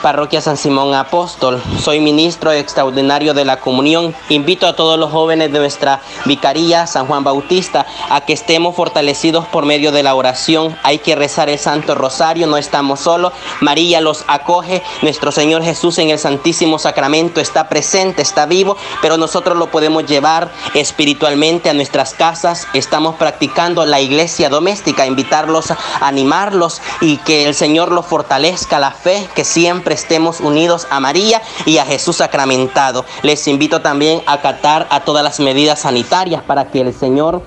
parroquia 0.01 0.41
San 0.41 0.57
Simón 0.57 0.95
Apóstol. 0.95 1.62
Soy 1.83 2.01
ministro 2.01 2.51
extraordinario 2.53 3.35
de 3.35 3.45
la 3.45 3.59
comunión. 3.61 4.14
Invito 4.31 4.66
a 4.66 4.74
todos 4.74 4.99
los 4.99 5.11
jóvenes 5.11 5.53
de 5.53 5.59
nuestra 5.59 6.01
vicaría 6.24 6.87
San 6.87 7.07
Juan 7.07 7.24
Bautista 7.24 7.87
a 8.11 8.22
que 8.22 8.33
estemos 8.33 8.74
fortalecidos 8.74 9.47
por 9.47 9.66
medio 9.66 9.93
de 9.93 10.03
la 10.03 10.14
oración. 10.14 10.77
Hay 10.83 10.99
que 10.99 11.14
rezar 11.14 11.49
el 11.49 11.59
Santo 11.59 11.95
Rosario, 11.95 12.47
no 12.47 12.57
estamos 12.57 13.01
solos. 13.01 13.33
María 13.61 14.01
los 14.01 14.24
acoge. 14.29 14.83
Nuestro 15.03 15.31
Señor 15.31 15.62
Jesús 15.62 15.99
en 15.99 16.11
el 16.11 16.18
Santísimo 16.18 16.79
Sacramento 16.79 17.41
está 17.41 17.66
presente, 17.69 18.23
está 18.23 18.47
vivo, 18.47 18.77
pero 19.03 19.17
nosotros 19.17 19.57
lo 19.57 19.71
podemos 19.71 20.07
llevar 20.07 20.51
espiritualmente 20.75 21.71
a 21.71 21.75
nuestras 21.75 22.14
casas. 22.14 22.67
Estamos 22.75 23.17
practicando 23.17 23.85
la 23.85 24.01
iglesia 24.01 24.49
doméstica, 24.49 25.07
invitarlos, 25.07 25.73
animarlos 26.01 26.81
y 27.01 27.19
que 27.19 27.47
el 27.47 27.55
Señor 27.55 27.93
los 27.93 28.07
fortalezca 28.07 28.79
la 28.79 28.91
fe, 28.91 29.29
que 29.35 29.45
siempre 29.45 29.95
estemos 29.95 30.41
unidos 30.41 30.87
a 30.91 31.01
María 31.01 31.43
y 31.64 31.79
a 31.79 31.87
Jesús 31.87 32.17
sacramentado. 32.17 33.05
Les 33.23 33.47
invito 33.49 33.81
también 33.81 34.23
a 34.27 34.35
acatar 34.35 34.87
a 34.91 35.01
todas 35.01 35.25
las 35.25 35.41
medidas 35.41 35.81
sanitarias 35.81 36.43
para 36.43 36.71
que 36.71 36.81
el 36.81 36.95
Señor 36.95 37.43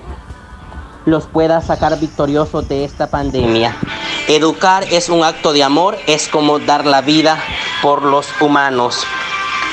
los 1.06 1.26
pueda 1.26 1.62
sacar 1.62 2.00
victoriosos 2.00 2.68
de 2.68 2.84
esta 2.84 3.08
pandemia. 3.08 3.76
Educar 4.28 4.84
es 4.92 5.10
un 5.10 5.24
acto 5.24 5.54
de 5.54 5.64
amor, 5.64 5.98
es 6.06 6.28
como 6.28 6.60
dar 6.60 6.86
la 6.86 7.02
vida 7.02 7.42
por 7.82 8.04
los 8.04 8.28
humanos. 8.42 9.06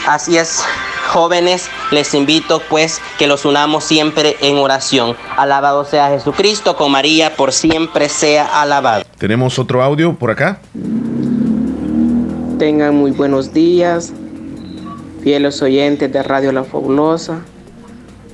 Así 0.06 0.38
es, 0.38 0.62
jóvenes 1.08 1.68
les 1.90 2.14
invito 2.14 2.62
pues 2.70 3.00
que 3.18 3.26
los 3.26 3.44
unamos 3.44 3.82
siempre 3.82 4.36
en 4.40 4.56
oración. 4.56 5.16
Alabado 5.36 5.84
sea 5.84 6.10
Jesucristo, 6.10 6.76
con 6.76 6.92
María 6.92 7.34
por 7.34 7.52
siempre 7.52 8.08
sea 8.08 8.62
alabado. 8.62 9.02
Tenemos 9.18 9.58
otro 9.58 9.82
audio 9.82 10.14
por 10.14 10.30
acá. 10.30 10.60
Tengan 12.56 12.94
muy 12.94 13.10
buenos 13.10 13.52
días, 13.52 14.12
fieles 15.24 15.60
oyentes 15.60 16.12
de 16.12 16.22
Radio 16.22 16.52
La 16.52 16.62
Fabulosa. 16.62 17.40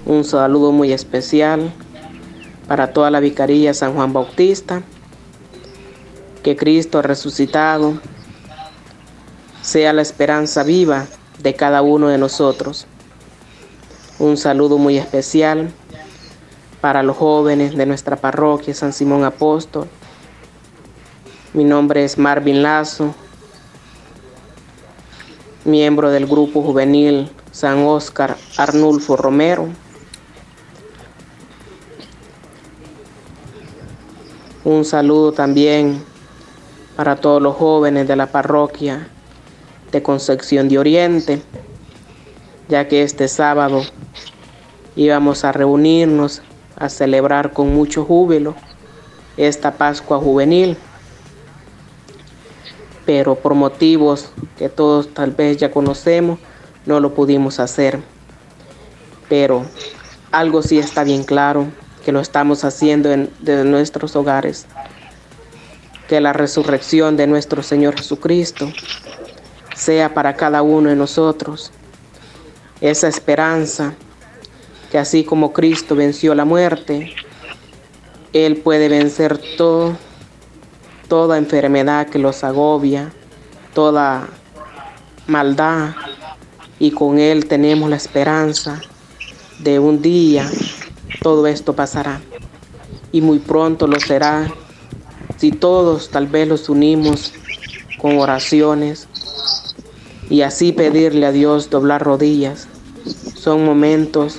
Un 0.05 0.25
saludo 0.25 0.73
muy 0.73 0.93
especial 0.93 1.73
para 2.68 2.93
toda 2.93 3.11
la 3.11 3.20
Vicaría 3.20 3.73
San 3.73 3.95
Juan 3.95 4.12
Bautista. 4.12 4.83
Que 6.43 6.55
Cristo 6.55 7.01
resucitado 7.01 7.95
sea 9.62 9.95
la 9.95 10.03
esperanza 10.03 10.64
viva 10.64 11.07
de 11.39 11.55
cada 11.55 11.83
uno 11.83 12.09
de 12.09 12.18
nosotros. 12.18 12.87
Un 14.18 14.37
saludo 14.37 14.78
muy 14.78 14.99
especial 14.99 15.72
para 16.80 17.03
los 17.03 17.16
jóvenes 17.16 17.76
de 17.76 17.87
nuestra 17.87 18.16
parroquia 18.16 18.74
San 18.74 18.93
Simón 18.93 19.24
Apóstol. 19.24 19.89
Mi 21.55 21.64
nombre 21.64 22.05
es 22.05 22.18
Marvin 22.18 22.62
Lazo, 22.62 23.14
miembro 25.64 26.11
del 26.11 26.26
grupo 26.26 26.62
juvenil 26.62 27.30
San 27.53 27.85
Oscar 27.85 28.37
Arnulfo 28.57 29.16
Romero. 29.16 29.68
Un 34.64 34.85
saludo 34.85 35.33
también 35.33 36.03
para 36.97 37.16
todos 37.16 37.43
los 37.43 37.57
jóvenes 37.57 38.07
de 38.09 38.16
la 38.16 38.26
parroquia 38.26 39.09
de 39.93 40.03
Concepción 40.03 40.68
de 40.68 40.78
Oriente, 40.78 41.43
ya 42.68 42.88
que 42.88 43.03
este 43.03 43.28
sábado 43.28 43.82
íbamos 44.97 45.45
a 45.45 45.53
reunirnos 45.53 46.43
a 46.76 46.88
celebrar 46.88 47.53
con 47.53 47.72
mucho 47.74 48.05
júbilo 48.05 48.55
esta 49.36 49.72
Pascua 49.72 50.18
juvenil, 50.18 50.76
pero 53.05 53.34
por 53.34 53.55
motivos 53.55 54.32
que 54.59 54.68
todos 54.68 55.12
tal 55.12 55.32
vez 55.32 55.59
ya 55.59 55.70
conocemos, 55.70 56.38
no 56.86 56.99
lo 56.99 57.14
pudimos 57.14 57.61
hacer. 57.61 58.01
Pero 59.28 59.64
algo 60.30 60.62
sí 60.62 60.78
está 60.78 61.05
bien 61.05 61.24
claro, 61.24 61.66
que 62.05 62.12
lo 62.12 62.20
estamos 62.20 62.64
haciendo 62.64 63.12
en, 63.12 63.30
de 63.40 63.64
nuestros 63.64 64.16
hogares, 64.16 64.66
que 66.09 66.20
la 66.20 66.32
resurrección 66.32 67.16
de 67.16 67.26
nuestro 67.26 67.62
Señor 67.62 67.97
Jesucristo 67.97 68.72
sea 69.83 70.14
para 70.14 70.37
cada 70.37 70.62
uno 70.62 70.89
de 70.91 70.97
nosotros 70.97 71.72
esa 72.80 73.09
esperanza 73.09 73.95
que 74.91 74.99
así 74.99 75.24
como 75.24 75.53
Cristo 75.53 75.97
venció 75.97 76.35
la 76.35 76.45
muerte, 76.45 77.14
Él 78.33 78.59
puede 78.59 78.89
vencer 78.89 79.41
todo, 79.57 79.97
toda 81.09 81.39
enfermedad 81.39 82.09
que 82.09 82.18
los 82.18 82.45
agobia, 82.45 83.12
toda 83.74 84.28
maldad, 85.26 85.95
y 86.78 86.91
con 86.91 87.18
Él 87.18 87.47
tenemos 87.47 87.89
la 87.89 87.97
esperanza 87.97 88.80
de 89.61 89.78
un 89.78 90.03
día 90.03 90.51
todo 91.22 91.47
esto 91.47 91.74
pasará. 91.74 92.20
Y 93.12 93.20
muy 93.20 93.39
pronto 93.39 93.87
lo 93.87 94.01
será 94.01 94.53
si 95.37 95.53
todos 95.53 96.11
tal 96.11 96.26
vez 96.26 96.49
los 96.49 96.68
unimos 96.68 97.33
con 97.99 98.18
oraciones, 98.18 99.09
y 100.33 100.41
así 100.41 100.72
pedirle 100.72 101.26
a 101.26 101.30
Dios 101.30 101.68
doblar 101.68 102.03
rodillas. 102.03 102.66
Son 103.35 103.66
momentos 103.66 104.39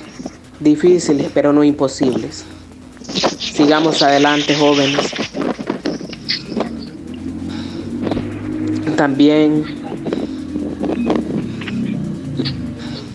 difíciles, 0.58 1.30
pero 1.32 1.52
no 1.52 1.62
imposibles. 1.62 2.44
Sigamos 3.38 4.02
adelante, 4.02 4.56
jóvenes. 4.56 5.12
También 8.96 9.64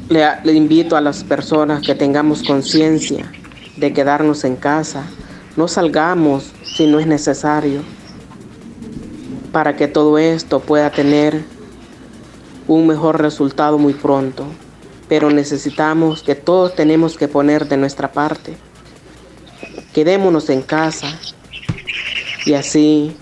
le, 0.08 0.54
invito 0.54 0.96
a 0.96 1.02
las 1.02 1.26
personas 1.26 1.82
que 1.82 1.96
tengamos 1.96 2.44
conciencia 2.44 3.30
de 3.76 3.92
quedarnos 3.92 4.46
en 4.46 4.56
casa. 4.56 5.04
No 5.58 5.68
salgamos 5.68 6.54
si 6.64 6.88
no 6.88 6.98
es 7.02 7.08
necesario 7.08 7.82
para 9.52 9.76
que 9.76 9.90
todo 9.90 10.18
esto 10.18 10.62
pueda 10.62 10.90
tener 10.92 11.59
un 12.70 12.86
mejor 12.86 13.20
resultado 13.20 13.80
muy 13.80 13.94
pronto, 13.94 14.46
pero 15.08 15.32
necesitamos 15.32 16.22
que 16.22 16.36
todos 16.36 16.76
tenemos 16.76 17.18
que 17.18 17.28
poner 17.28 17.68
de 17.68 17.78
nuestra 17.78 18.12
parte. 18.12 18.56
Quedémonos 19.92 20.52
en 20.52 20.62
casa 20.62 21.20
y 22.46 22.54
así 22.54 23.18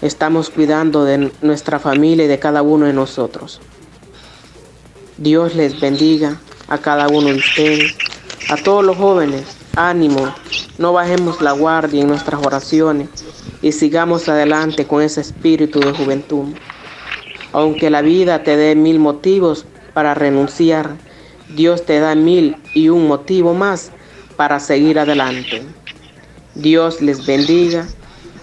estamos 0.00 0.48
cuidando 0.48 1.04
de 1.04 1.30
nuestra 1.42 1.78
familia 1.78 2.24
y 2.24 2.28
de 2.28 2.38
cada 2.38 2.62
uno 2.62 2.86
de 2.86 2.94
nosotros. 2.94 3.60
Dios 5.18 5.54
les 5.54 5.78
bendiga 5.78 6.40
a 6.68 6.78
cada 6.78 7.08
uno 7.08 7.28
de 7.28 7.34
ustedes, 7.34 7.94
a 8.48 8.56
todos 8.56 8.82
los 8.82 8.96
jóvenes. 8.96 9.44
Ánimo, 9.76 10.34
no 10.78 10.94
bajemos 10.94 11.42
la 11.42 11.52
guardia 11.52 12.00
en 12.00 12.08
nuestras 12.08 12.40
oraciones 12.42 13.08
y 13.60 13.72
sigamos 13.72 14.30
adelante 14.30 14.86
con 14.86 15.02
ese 15.02 15.20
espíritu 15.20 15.80
de 15.80 15.92
juventud. 15.92 16.54
Aunque 17.54 17.88
la 17.88 18.02
vida 18.02 18.42
te 18.42 18.56
dé 18.56 18.74
mil 18.74 18.98
motivos 18.98 19.64
para 19.94 20.12
renunciar, 20.12 20.90
Dios 21.54 21.86
te 21.86 22.00
da 22.00 22.16
mil 22.16 22.56
y 22.74 22.88
un 22.88 23.06
motivo 23.06 23.54
más 23.54 23.92
para 24.36 24.58
seguir 24.58 24.98
adelante. 24.98 25.62
Dios 26.56 27.00
les 27.00 27.24
bendiga 27.24 27.86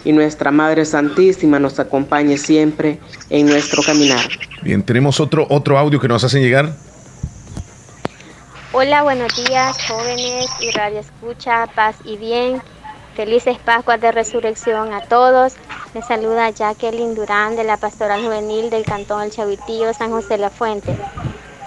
y 0.06 0.14
nuestra 0.14 0.52
Madre 0.52 0.86
Santísima 0.86 1.60
nos 1.60 1.78
acompañe 1.78 2.38
siempre 2.38 3.00
en 3.30 3.48
nuestro 3.48 3.84
caminar. 3.84 4.26
Bien, 4.62 4.82
tenemos 4.82 5.20
otro, 5.20 5.46
otro 5.50 5.78
audio 5.78 6.00
que 6.00 6.08
nos 6.08 6.24
hacen 6.24 6.42
llegar. 6.42 6.74
Hola, 8.72 9.04
buenos 9.04 9.36
días, 9.36 9.76
jóvenes 9.90 10.50
y 10.62 10.72
radio 10.72 11.02
escucha, 11.02 11.68
paz 11.76 11.98
y 12.06 12.16
bien. 12.16 12.62
Felices 13.18 13.58
Pascuas 13.66 14.00
de 14.00 14.14
Resurrección 14.14 14.94
a 14.94 15.02
todos. 15.02 15.56
Les 15.94 16.06
saluda 16.06 16.52
Jacqueline 16.52 17.16
Durán 17.16 17.58
de 17.58 17.66
la 17.66 17.76
Pastoral 17.76 18.24
Juvenil 18.24 18.70
del 18.70 18.86
Cantón 18.86 19.24
El 19.24 19.32
Chavitillo, 19.32 19.94
San 19.94 20.10
José 20.10 20.38
La 20.38 20.50
Fuente. 20.50 20.96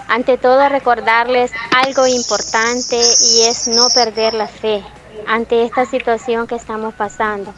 Ante 0.07 0.39
todo 0.39 0.67
recordarles 0.67 1.51
algo 1.75 2.07
importante 2.07 2.95
y 2.97 3.41
es 3.43 3.67
no 3.67 3.87
perder 3.93 4.33
la 4.33 4.47
fe 4.47 4.83
ante 5.27 5.63
esta 5.63 5.85
situación 5.85 6.47
que 6.47 6.55
estamos 6.55 6.95
pasando. 6.95 7.53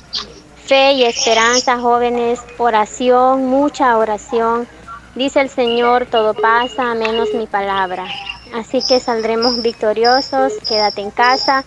Fe 0.65 0.91
y 0.91 1.05
esperanza, 1.05 1.79
jóvenes, 1.79 2.41
oración, 2.57 3.45
mucha 3.45 3.97
oración. 3.97 4.67
Dice 5.15 5.39
el 5.39 5.49
Señor, 5.49 6.05
todo 6.07 6.33
pasa 6.33 6.93
menos 6.95 7.29
mi 7.33 7.47
palabra. 7.47 8.07
Así 8.53 8.81
que 8.85 8.99
saldremos 8.99 9.61
victoriosos, 9.61 10.51
quédate 10.67 10.99
en 10.99 11.11
casa, 11.11 11.63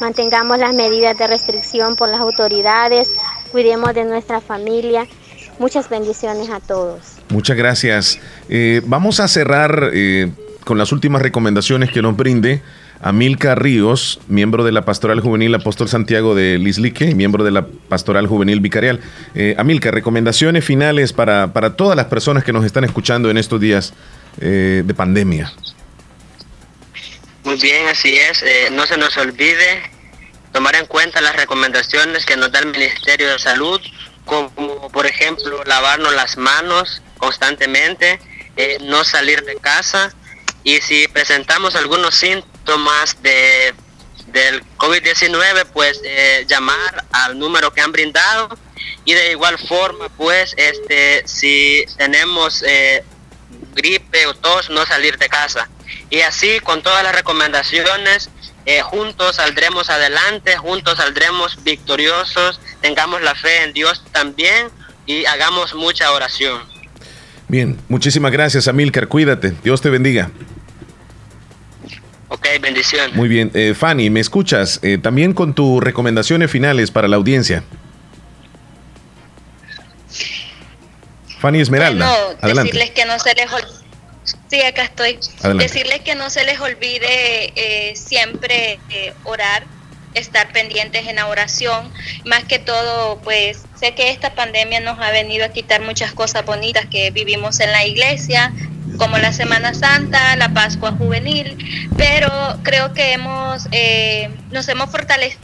mantengamos 0.00 0.58
las 0.58 0.74
medidas 0.74 1.18
de 1.18 1.26
restricción 1.26 1.96
por 1.96 2.08
las 2.08 2.20
autoridades, 2.20 3.10
cuidemos 3.54 3.94
de 3.94 4.04
nuestra 4.04 4.40
familia. 4.40 5.06
Muchas 5.60 5.88
bendiciones 5.88 6.50
a 6.50 6.58
todos. 6.58 7.18
Muchas 7.28 7.56
gracias. 7.56 8.18
Eh, 8.48 8.82
vamos 8.84 9.20
a 9.20 9.28
cerrar 9.28 9.90
eh, 9.94 10.32
con 10.64 10.76
las 10.76 10.90
últimas 10.90 11.22
recomendaciones 11.22 11.92
que 11.92 12.02
nos 12.02 12.16
brinde 12.16 12.62
Amilca 13.00 13.54
Ríos, 13.54 14.18
miembro 14.26 14.64
de 14.64 14.72
la 14.72 14.84
Pastoral 14.84 15.20
Juvenil 15.20 15.54
Apóstol 15.54 15.88
Santiago 15.88 16.34
de 16.34 16.58
Lislique 16.58 17.04
y 17.04 17.14
miembro 17.14 17.44
de 17.44 17.52
la 17.52 17.64
Pastoral 17.88 18.26
Juvenil 18.26 18.58
Vicarial. 18.58 18.98
Eh, 19.36 19.54
Amilca, 19.56 19.92
recomendaciones 19.92 20.64
finales 20.64 21.12
para, 21.12 21.52
para, 21.52 21.76
todas 21.76 21.94
las 21.94 22.06
personas 22.06 22.42
que 22.42 22.52
nos 22.52 22.64
están 22.64 22.82
escuchando 22.82 23.30
en 23.30 23.38
estos 23.38 23.60
días 23.60 23.94
eh, 24.40 24.82
de 24.84 24.94
pandemia. 24.94 25.52
Muy 27.44 27.54
bien, 27.60 27.86
así 27.86 28.16
es. 28.16 28.42
Eh, 28.42 28.70
no 28.72 28.84
se 28.84 28.98
nos 28.98 29.16
olvide 29.16 29.93
tomar 30.54 30.76
en 30.76 30.86
cuenta 30.86 31.20
las 31.20 31.34
recomendaciones 31.34 32.24
que 32.24 32.36
nos 32.36 32.52
da 32.52 32.60
el 32.60 32.66
Ministerio 32.66 33.28
de 33.28 33.40
Salud, 33.40 33.80
como 34.24 34.88
por 34.92 35.04
ejemplo 35.04 35.64
lavarnos 35.64 36.14
las 36.14 36.36
manos 36.36 37.02
constantemente, 37.18 38.20
eh, 38.56 38.78
no 38.82 39.02
salir 39.02 39.44
de 39.44 39.56
casa 39.56 40.14
y 40.62 40.80
si 40.80 41.08
presentamos 41.08 41.74
algunos 41.74 42.14
síntomas 42.14 43.20
de 43.20 43.74
del 44.28 44.64
COVID-19, 44.76 45.66
pues 45.72 46.00
eh, 46.04 46.44
llamar 46.48 47.04
al 47.12 47.38
número 47.38 47.72
que 47.72 47.80
han 47.80 47.92
brindado 47.92 48.48
y 49.04 49.12
de 49.12 49.32
igual 49.32 49.58
forma, 49.58 50.08
pues, 50.08 50.54
este, 50.56 51.22
si 51.26 51.84
tenemos 51.96 52.62
eh, 52.66 53.04
gripe 53.74 54.26
o 54.26 54.34
tos, 54.34 54.70
no 54.70 54.86
salir 54.86 55.18
de 55.18 55.28
casa. 55.28 55.68
Y 56.10 56.20
así, 56.20 56.58
con 56.60 56.82
todas 56.82 57.04
las 57.04 57.14
recomendaciones, 57.14 58.30
eh, 58.66 58.80
juntos 58.82 59.36
saldremos 59.36 59.90
adelante, 59.90 60.56
juntos 60.56 60.96
saldremos 60.96 61.62
victoriosos, 61.62 62.60
tengamos 62.80 63.22
la 63.22 63.34
fe 63.34 63.64
en 63.64 63.72
Dios 63.72 64.02
también 64.12 64.68
y 65.06 65.26
hagamos 65.26 65.74
mucha 65.74 66.10
oración. 66.12 66.62
Bien, 67.48 67.78
muchísimas 67.88 68.32
gracias, 68.32 68.68
Amilcar. 68.68 69.06
Cuídate. 69.06 69.52
Dios 69.62 69.80
te 69.82 69.90
bendiga. 69.90 70.30
Ok, 72.28 72.46
bendición. 72.60 73.10
Muy 73.14 73.28
bien. 73.28 73.50
Eh, 73.54 73.74
Fanny, 73.78 74.10
¿me 74.10 74.20
escuchas? 74.20 74.80
Eh, 74.82 74.98
también 74.98 75.34
con 75.34 75.54
tus 75.54 75.82
recomendaciones 75.82 76.50
finales 76.50 76.90
para 76.90 77.06
la 77.06 77.16
audiencia. 77.16 77.62
Fanny 81.38 81.60
Esmeralda. 81.60 82.06
Bueno, 82.08 82.38
Adelante. 82.40 82.72
decirles 82.72 82.90
que 82.92 83.04
no 83.04 83.18
se 83.18 83.34
les 83.34 83.52
olvide. 83.52 83.83
Sí, 84.48 84.62
acá 84.62 84.84
estoy. 84.84 85.18
Adelante. 85.40 85.64
Decirles 85.64 86.00
que 86.00 86.14
no 86.14 86.30
se 86.30 86.44
les 86.44 86.60
olvide 86.60 87.52
eh, 87.56 87.94
siempre 87.96 88.78
eh, 88.90 89.12
orar, 89.24 89.64
estar 90.14 90.52
pendientes 90.52 91.06
en 91.06 91.16
la 91.16 91.26
oración. 91.26 91.92
Más 92.24 92.44
que 92.44 92.58
todo, 92.58 93.18
pues 93.20 93.62
sé 93.78 93.94
que 93.94 94.10
esta 94.10 94.34
pandemia 94.34 94.80
nos 94.80 94.98
ha 95.00 95.10
venido 95.10 95.44
a 95.44 95.48
quitar 95.50 95.80
muchas 95.82 96.12
cosas 96.12 96.44
bonitas 96.44 96.86
que 96.86 97.10
vivimos 97.10 97.60
en 97.60 97.72
la 97.72 97.84
iglesia, 97.84 98.52
como 98.98 99.18
la 99.18 99.32
Semana 99.32 99.74
Santa, 99.74 100.36
la 100.36 100.50
Pascua 100.54 100.92
Juvenil, 100.92 101.88
pero 101.96 102.30
creo 102.62 102.92
que 102.92 103.12
hemos, 103.12 103.66
eh, 103.72 104.30
nos 104.50 104.68
hemos 104.68 104.90
fortalecido 104.90 105.40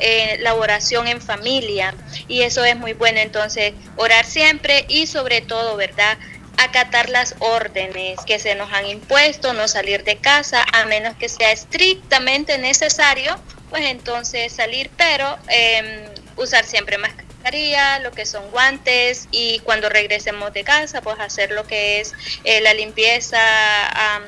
en 0.00 0.42
la 0.42 0.54
oración 0.54 1.08
en 1.08 1.20
familia 1.20 1.94
y 2.28 2.42
eso 2.42 2.64
es 2.64 2.76
muy 2.76 2.94
bueno. 2.94 3.20
Entonces, 3.20 3.74
orar 3.96 4.24
siempre 4.24 4.86
y 4.88 5.06
sobre 5.06 5.40
todo, 5.40 5.76
¿verdad? 5.76 6.18
Acatar 6.56 7.08
las 7.08 7.34
órdenes 7.38 8.20
que 8.26 8.38
se 8.38 8.54
nos 8.54 8.72
han 8.72 8.86
impuesto, 8.86 9.52
no 9.52 9.68
salir 9.68 10.04
de 10.04 10.16
casa 10.16 10.64
a 10.72 10.84
menos 10.84 11.16
que 11.16 11.28
sea 11.28 11.52
estrictamente 11.52 12.58
necesario, 12.58 13.38
pues 13.70 13.84
entonces 13.86 14.52
salir, 14.52 14.90
pero 14.96 15.38
eh, 15.48 16.08
usar 16.36 16.64
siempre 16.64 16.98
mascarilla, 16.98 18.00
lo 18.00 18.12
que 18.12 18.26
son 18.26 18.50
guantes 18.50 19.28
y 19.30 19.60
cuando 19.60 19.88
regresemos 19.88 20.52
de 20.52 20.64
casa, 20.64 21.00
pues 21.00 21.18
hacer 21.20 21.52
lo 21.52 21.66
que 21.66 22.00
es 22.00 22.12
eh, 22.44 22.60
la 22.60 22.74
limpieza 22.74 23.38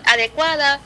adecuada 0.05 0.81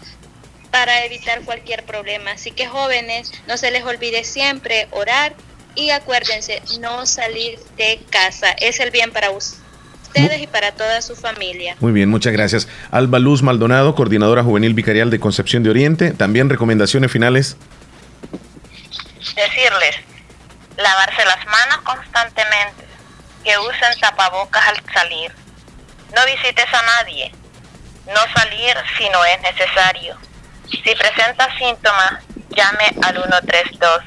para 0.71 1.05
evitar 1.05 1.43
cualquier 1.43 1.85
problema. 1.85 2.33
Así 2.33 2.51
que 2.51 2.67
jóvenes, 2.67 3.33
no 3.47 3.57
se 3.57 3.71
les 3.71 3.85
olvide 3.85 4.25
siempre 4.25 4.89
orar 4.91 5.35
y 5.75 5.91
acuérdense, 5.91 6.63
no 6.81 7.07
salir 7.07 7.59
de 7.77 8.01
casa. 8.11 8.53
Es 8.59 8.81
el 8.81 8.91
bien 8.91 9.13
para 9.13 9.31
ustedes 9.31 9.66
y 10.15 10.47
para 10.47 10.73
toda 10.73 11.03
su 11.03 11.15
familia. 11.17 11.77
Muy 11.81 11.93
bien, 11.93 12.09
muchas 12.09 12.33
gracias. 12.33 12.69
Alba 12.91 13.19
Luz 13.19 13.43
Maldonado, 13.43 13.95
coordinadora 13.95 14.43
juvenil 14.43 14.75
vicarial 14.75 15.11
de 15.11 15.21
Concepción 15.21 15.63
de 15.63 15.71
Oriente. 15.71 16.13
También 16.13 16.49
recomendaciones 16.49 17.11
finales. 17.11 17.57
Decirles, 19.35 19.97
lavarse 20.77 21.25
las 21.25 21.45
manos 21.47 21.79
constantemente, 21.85 22.85
que 23.45 23.59
usen 23.59 24.01
tapabocas 24.01 24.67
al 24.69 24.83
salir. 24.93 25.33
No 26.15 26.25
visites 26.25 26.67
a 26.73 26.83
nadie, 26.83 27.33
no 28.07 28.21
salir 28.35 28.75
si 28.97 29.09
no 29.11 29.25
es 29.25 29.41
necesario. 29.43 30.17
Si 30.71 30.95
presenta 30.95 31.49
síntomas, 31.59 32.23
llame 32.51 32.85
al 33.03 33.15
132. 33.15 34.01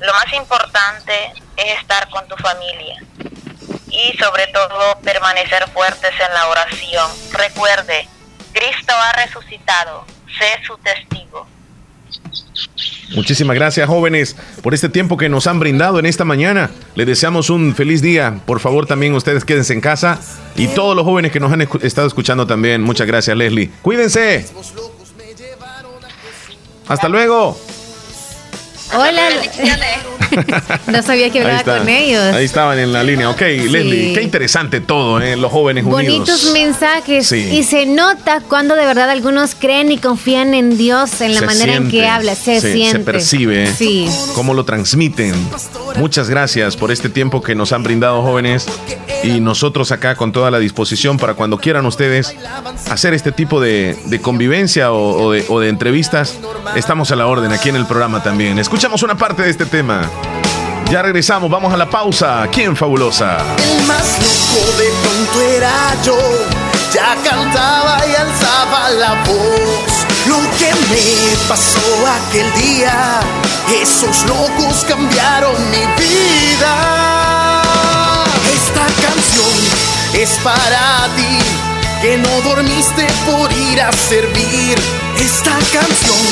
Lo 0.00 0.12
más 0.12 0.32
importante 0.32 1.32
es 1.56 1.78
estar 1.80 2.08
con 2.10 2.26
tu 2.28 2.36
familia 2.36 3.03
y 4.08 4.16
sobre 4.18 4.46
todo 4.48 4.98
permanecer 5.02 5.68
fuertes 5.72 6.10
en 6.26 6.34
la 6.34 6.48
oración. 6.48 7.10
Recuerde, 7.32 8.06
Cristo 8.52 8.92
ha 8.94 9.12
resucitado, 9.24 10.04
sé 10.38 10.46
su 10.66 10.76
testigo. 10.78 11.46
Muchísimas 13.14 13.54
gracias 13.54 13.86
jóvenes 13.88 14.34
por 14.62 14.74
este 14.74 14.88
tiempo 14.88 15.16
que 15.16 15.28
nos 15.28 15.46
han 15.46 15.60
brindado 15.60 15.98
en 15.98 16.06
esta 16.06 16.24
mañana. 16.24 16.70
Les 16.94 17.06
deseamos 17.06 17.50
un 17.50 17.74
feliz 17.74 18.02
día. 18.02 18.40
Por 18.46 18.60
favor 18.60 18.86
también 18.86 19.14
ustedes 19.14 19.44
quédense 19.44 19.72
en 19.72 19.80
casa 19.80 20.18
y 20.56 20.68
todos 20.68 20.96
los 20.96 21.04
jóvenes 21.04 21.30
que 21.32 21.38
nos 21.40 21.52
han 21.52 21.60
escu- 21.60 21.82
estado 21.84 22.06
escuchando 22.08 22.46
también. 22.46 22.82
Muchas 22.82 23.06
gracias 23.06 23.36
Leslie. 23.36 23.70
Cuídense. 23.82 24.46
Hasta 26.88 27.08
luego. 27.08 27.58
Hola. 28.94 29.28
no 30.86 31.02
sabía 31.02 31.30
que 31.30 31.40
hablaba 31.42 31.62
con 31.78 31.88
ellos. 31.88 32.22
Ahí 32.34 32.44
estaban 32.44 32.78
en 32.78 32.92
la 32.92 33.02
línea. 33.02 33.30
Ok, 33.30 33.40
Leslie, 33.40 34.12
qué 34.14 34.22
interesante 34.22 34.80
todo, 34.80 35.20
¿eh? 35.20 35.36
los 35.36 35.50
jóvenes 35.50 35.84
unidos. 35.84 36.18
Bonitos 36.18 36.52
mensajes 36.52 37.26
Sí. 37.26 37.36
y 37.52 37.62
se 37.64 37.86
nota 37.86 38.40
cuando 38.48 38.74
de 38.76 38.84
verdad 38.86 39.10
algunos 39.10 39.54
creen 39.54 39.92
y 39.92 39.98
confían 39.98 40.54
en 40.54 40.76
Dios 40.76 41.20
en 41.20 41.34
la 41.34 41.40
Se 41.40 41.46
manera 41.46 41.74
en 41.74 41.90
que 41.90 42.06
habla, 42.06 42.34
se, 42.34 42.60
se, 42.60 42.72
siente. 42.72 42.98
se 42.98 43.04
percibe 43.04 43.66
Sí. 43.74 44.08
cómo 44.34 44.54
lo 44.54 44.64
transmiten. 44.64 45.34
Muchas 45.96 46.28
gracias 46.28 46.76
por 46.76 46.90
este 46.90 47.08
tiempo 47.08 47.40
que 47.42 47.54
nos 47.54 47.72
han 47.72 47.82
brindado 47.82 48.22
jóvenes 48.22 48.66
y 49.22 49.40
nosotros 49.40 49.92
acá 49.92 50.16
con 50.16 50.32
toda 50.32 50.50
la 50.50 50.58
disposición 50.58 51.16
para 51.18 51.34
cuando 51.34 51.58
quieran 51.58 51.86
ustedes 51.86 52.34
hacer 52.90 53.14
este 53.14 53.32
tipo 53.32 53.60
de, 53.60 53.96
de 54.06 54.20
convivencia 54.20 54.92
o, 54.92 55.22
o 55.24 55.32
de, 55.32 55.44
o 55.48 55.60
de 55.60 55.68
entrevistas. 55.68 56.36
Estamos 56.76 57.10
a 57.12 57.16
la 57.16 57.26
orden 57.26 57.52
aquí 57.52 57.68
en 57.68 57.76
el 57.76 57.86
programa 57.86 58.22
también. 58.22 58.58
Escuchamos 58.58 59.02
una 59.02 59.16
parte 59.16 59.42
de 59.42 59.50
este 59.50 59.66
tema. 59.66 60.10
Ya 60.90 61.02
regresamos, 61.02 61.50
vamos 61.50 61.72
a 61.72 61.76
la 61.76 61.88
pausa. 61.88 62.46
¿Quién 62.52 62.76
fabulosa? 62.76 63.38
El 63.58 63.86
más 63.86 64.18
loco 64.18 64.72
de 64.78 64.90
pronto 65.02 65.40
era 65.40 65.72
yo, 66.04 66.18
ya 66.92 67.16
cantaba 67.28 67.98
y 68.06 68.14
alzaba 68.14 68.90
la 68.90 69.14
voz. 69.24 70.06
Lo 70.26 70.38
que 70.58 70.72
me 70.90 71.36
pasó 71.48 71.80
aquel 72.28 72.52
día, 72.54 73.20
esos 73.82 74.24
locos 74.26 74.84
cambiaron 74.86 75.56
mi 75.70 75.84
vida. 76.00 77.62
Esta 78.54 78.86
canción 79.02 79.58
es 80.14 80.38
para 80.44 81.08
ti, 81.16 81.38
que 82.02 82.18
no 82.18 82.40
dormiste 82.42 83.06
por 83.26 83.52
ir 83.52 83.80
a 83.80 83.90
servir. 83.92 84.78
Esta 85.18 85.52
canción 85.72 86.26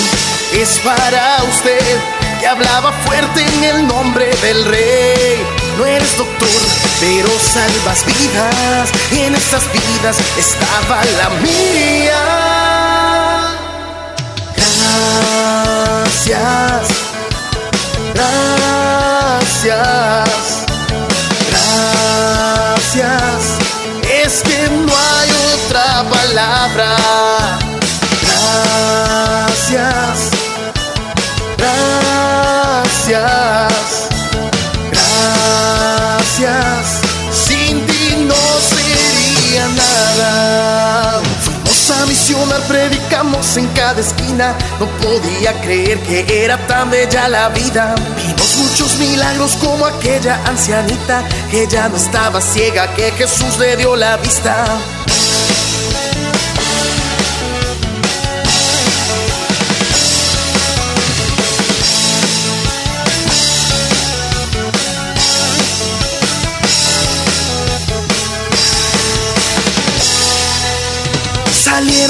es 0.52 0.78
para 0.84 1.42
usted 1.48 2.21
que 2.42 2.48
hablaba 2.48 2.90
fuerte 3.04 3.40
en 3.40 3.62
el 3.62 3.86
nombre 3.86 4.26
del 4.42 4.64
rey. 4.64 5.46
No 5.78 5.86
eres 5.86 6.18
doctor, 6.18 6.48
pero 6.98 7.28
salvas 7.38 8.04
vidas. 8.04 8.90
Y 9.12 9.20
en 9.20 9.36
esas 9.36 9.62
vidas 9.72 10.16
estaba 10.36 11.04
la 11.04 11.28
mía. 11.40 12.18
Gracias, 16.16 16.88
gracias, 18.12 18.62
gracias. 19.62 20.61
En 43.56 43.66
cada 43.68 44.00
esquina. 44.00 44.54
No 44.78 44.86
podía 44.86 45.52
creer 45.62 45.98
que 46.00 46.44
era 46.44 46.56
tan 46.66 46.90
bella 46.90 47.28
la 47.28 47.48
vida. 47.48 47.94
Vimos 48.16 48.56
muchos 48.56 48.96
milagros 48.98 49.56
como 49.56 49.84
aquella 49.86 50.40
ancianita 50.46 51.24
que 51.50 51.66
ya 51.66 51.88
no 51.88 51.96
estaba 51.96 52.40
ciega, 52.40 52.92
que 52.94 53.10
Jesús 53.12 53.58
le 53.58 53.76
dio 53.76 53.96
la 53.96 54.16
vista. 54.18 54.64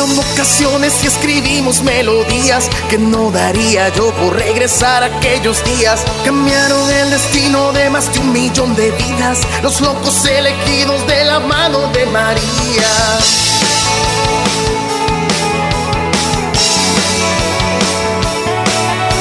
Vocaciones 0.09 1.05
y 1.05 1.07
escribimos 1.07 1.81
melodías 1.83 2.69
que 2.91 2.99
no 2.99 3.31
daría 3.31 3.89
yo 3.91 4.11
por 4.13 4.35
regresar 4.35 5.05
aquellos 5.05 5.63
días. 5.65 6.03
Cambiaron 6.25 6.91
el 6.91 7.11
destino 7.11 7.73
de 7.73 7.89
más 7.89 8.13
de 8.13 8.19
un 8.19 8.33
millón 8.33 8.75
de 8.75 8.91
vidas, 8.91 9.39
los 9.63 9.81
locos 9.81 10.25
elegidos 10.27 11.07
de 11.07 11.25
la 11.25 11.39
mano 11.39 11.87
de 11.93 12.05
María. 12.07 12.43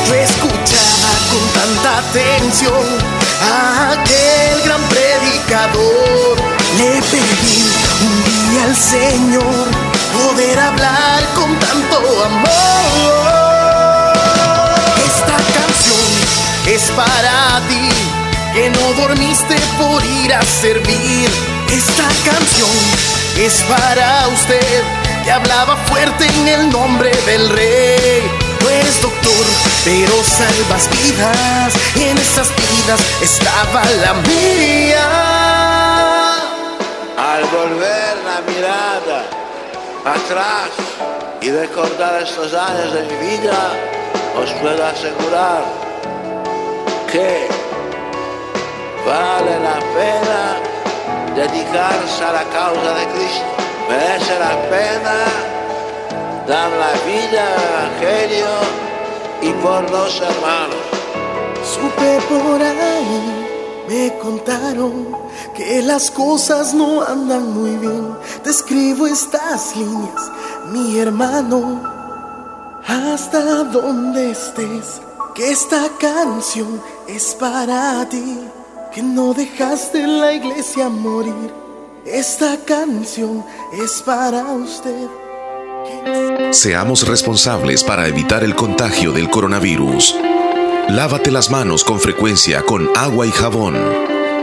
Yo 0.08 0.14
escuchaba 0.16 1.12
con 1.32 1.44
tanta 1.62 1.98
atención 2.00 2.74
a 3.44 3.92
aquel 3.92 4.62
gran 4.66 4.82
predicador. 4.90 6.38
Le 6.78 7.02
pedí 7.04 7.70
un 8.02 8.24
día 8.26 8.64
al 8.64 8.76
Señor 8.76 9.91
poder 10.12 10.60
hablar 10.60 11.24
con 11.36 11.58
tanto 11.60 11.98
amor. 12.26 12.52
Esta 15.06 15.38
canción 15.58 16.10
es 16.68 16.84
para 16.92 17.62
ti, 17.68 17.90
que 18.54 18.70
no 18.70 18.94
dormiste 19.02 19.56
por 19.78 20.04
ir 20.06 20.34
a 20.34 20.42
servir. 20.44 21.30
Esta 21.70 22.08
canción 22.30 22.78
es 23.38 23.64
para 23.64 24.28
usted, 24.28 24.84
que 25.24 25.32
hablaba 25.32 25.78
fuerte 25.88 26.28
en 26.28 26.48
el 26.48 26.70
nombre 26.70 27.12
del 27.26 27.50
rey. 27.50 28.30
No 28.62 28.70
es 28.70 29.02
doctor, 29.02 29.46
pero 29.84 30.24
salvas 30.24 30.90
vidas. 30.90 31.74
En 31.96 32.18
esas 32.18 32.50
vidas 32.56 33.02
estaba 33.22 33.84
la 34.04 34.14
mía. 34.14 35.61
Atrás 40.06 40.70
y 41.42 41.52
recordar 41.52 42.24
estos 42.24 42.54
años 42.54 42.94
de 42.94 43.02
mi 43.04 43.16
vida, 43.32 43.74
os 44.42 44.52
puedo 44.54 44.86
asegurar 44.86 45.64
que 47.12 47.48
vale 49.06 49.60
la 49.60 49.80
pena 49.96 50.72
dedicarse 51.36 52.24
a 52.24 52.32
la 52.32 52.44
causa 52.46 52.94
de 52.96 53.06
Cristo. 53.14 53.46
Merece 53.90 54.40
la 54.40 54.56
pena 54.70 55.18
dar 56.48 56.70
la 56.70 56.92
vida 57.06 57.44
al 57.44 58.02
Evangelio 58.02 58.48
y 59.42 59.52
por 59.62 59.90
los 59.92 60.22
hermanos. 60.22 60.86
Supe 61.64 62.20
por 62.30 62.62
ahí, 62.62 63.51
me 63.92 64.18
contaron 64.20 65.10
que 65.54 65.82
las 65.82 66.10
cosas 66.10 66.74
no 66.74 67.02
andan 67.02 67.54
muy 67.54 67.72
bien. 67.72 68.16
Te 68.42 68.50
escribo 68.50 69.06
estas 69.06 69.76
líneas, 69.76 70.32
mi 70.72 70.98
hermano, 70.98 71.82
hasta 72.88 73.66
donde 73.66 74.32
estés, 74.32 75.02
que 75.36 75.52
esta 75.52 75.90
canción 76.00 76.82
es 77.08 77.36
para 77.36 78.08
ti, 78.08 78.40
que 78.94 79.04
no 79.04 79.34
dejaste 79.34 80.08
la 80.08 80.32
iglesia 80.34 80.88
morir. 80.88 81.54
Esta 82.06 82.58
canción 82.66 83.44
es 83.74 84.02
para 84.04 84.44
usted. 84.54 85.08
Seamos 86.52 87.06
responsables 87.06 87.84
para 87.84 88.08
evitar 88.08 88.44
el 88.44 88.56
contagio 88.56 89.12
del 89.12 89.30
coronavirus. 89.30 90.16
Lávate 90.92 91.32
las 91.32 91.50
manos 91.50 91.86
con 91.86 92.02
frecuencia 92.02 92.64
con 92.64 92.90
agua 92.98 93.26
y 93.26 93.32
jabón. 93.32 93.78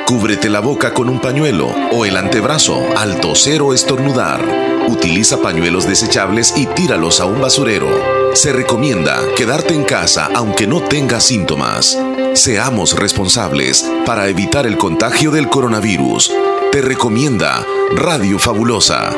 Cúbrete 0.07 0.49
la 0.49 0.61
boca 0.61 0.95
con 0.95 1.11
un 1.11 1.21
pañuelo 1.21 1.69
o 1.93 2.07
el 2.07 2.17
antebrazo 2.17 2.83
al 2.97 3.21
toser 3.21 3.61
o 3.61 3.75
estornudar. 3.75 4.43
Utiliza 4.89 5.43
pañuelos 5.43 5.87
desechables 5.87 6.55
y 6.57 6.65
tíralos 6.65 7.21
a 7.21 7.27
un 7.27 7.43
basurero. 7.43 7.91
Se 8.33 8.55
recomienda 8.55 9.21
quedarte 9.37 9.75
en 9.75 9.85
casa 9.85 10.31
aunque 10.35 10.67
no 10.67 10.81
tengas 10.81 11.25
síntomas. 11.25 11.99
Seamos 12.33 12.97
responsables 12.99 13.85
para 14.07 14.29
evitar 14.29 14.67
el 14.67 14.79
contagio 14.79 15.31
del 15.31 15.51
coronavirus. 15.51 16.33
Te 16.73 16.81
recomienda 16.81 17.63
Radio 17.95 18.39
Fabulosa. 18.39 19.15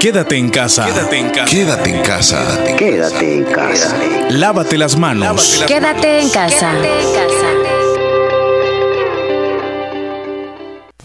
Quédate 0.00 0.36
en 0.36 0.48
casa. 0.48 0.86
Quédate 0.86 1.18
en 1.18 1.30
casa. 1.30 1.50
Quédate 1.50 1.90
en 1.90 2.02
casa. 2.02 2.64
Quédate 2.76 3.34
en 3.34 3.44
casa. 3.44 3.96
Lávate 4.30 4.78
las 4.78 4.96
manos. 4.96 5.64
Quédate 5.66 6.20
en 6.20 6.30
casa. 6.30 6.72
En 6.72 7.67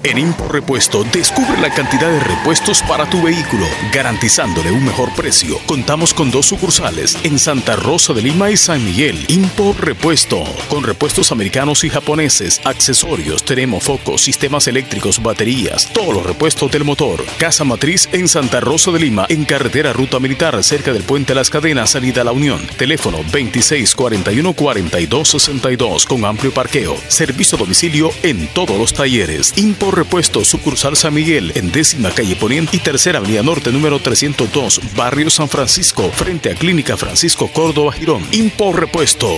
Impor 0.06 0.54
Repuesto, 0.54 1.04
descubre 1.06 1.60
la 1.60 1.74
cantidad 1.74 2.12
de 2.12 2.20
repuestos 2.20 2.84
para 2.84 3.10
tu 3.10 3.24
vehículo, 3.24 3.66
garantizándole 3.91 4.72
un 4.72 4.86
mejor 4.86 5.12
precio. 5.16 5.58
Contamos 5.66 6.14
con 6.14 6.30
dos 6.30 6.45
sucursales 6.45 7.18
en 7.24 7.39
Santa 7.39 7.78
Rosa 7.78 8.14
de 8.14 8.22
Lima 8.22 8.51
y 8.51 8.58
San 8.58 8.86
Miguel. 8.86 9.26
Impor 9.30 9.84
Repuesto, 9.84 10.43
con 10.70 10.84
repuestos 10.84 11.32
americanos 11.32 11.84
y 11.84 11.89
japoneses, 11.89 12.62
accesorios, 12.66 13.43
tenemos 13.43 13.84
focos, 13.84 14.22
sistemas 14.22 14.68
eléctricos, 14.68 15.24
baterías, 15.24 15.89
todos 15.93 16.14
los 16.14 16.24
repuestos 16.26 16.72
del 16.72 16.84
motor. 16.84 17.26
Casa 17.39 17.64
Matriz 17.64 18.08
en 18.12 18.28
Santa 18.28 18.60
Rosa 18.60 18.91
de 18.91 18.99
Lima, 18.99 19.26
en 19.30 19.45
carretera 19.45 19.93
Ruta 19.93 20.20
Militar, 20.20 20.64
cerca 20.64 20.93
del 20.93 21.01
Puente 21.04 21.34
Las 21.34 21.49
Cadenas, 21.49 21.89
salida 21.91 22.22
a 22.22 22.26
la 22.26 22.34
Unión. 22.34 22.60
Teléfono 22.78 23.20
2641-4262, 23.32 26.06
con 26.06 26.26
amplio 26.26 26.54
parqueo. 26.54 26.97
Servicio 27.08 27.56
a 27.56 27.60
domicilio 27.60 28.12
en 28.22 28.47
todos 28.49 28.78
los 28.78 28.93
talleres. 28.93 29.58
Impor 29.58 29.93
Repuesto, 29.96 30.44
sucursal 30.44 30.96
San 30.96 31.14
Miguel, 31.14 31.52
en 31.56 31.72
décima 31.72 32.12
calle 32.12 32.36
Poniente 32.36 32.78
y 32.78 32.80
tercera 32.80 33.20
avenida 33.20 33.44
norte, 33.44 33.72
número 33.72 34.00
302, 34.00 34.96
barrio 34.96 35.30
San 35.30 35.50
Francisco, 35.50 36.10
frente 36.12 36.52
a 36.52 36.56
Clínica 36.56 36.98
Francisco 36.98 37.48
Córdoba 37.48 37.91
Girón. 37.91 38.26
Impor 38.32 38.80
Repuesto. 38.80 39.38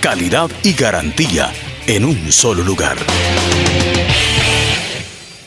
Calidad 0.00 0.50
y 0.62 0.72
garantía 0.72 1.52
en 1.86 2.04
un 2.04 2.32
solo 2.32 2.62
lugar. 2.62 2.96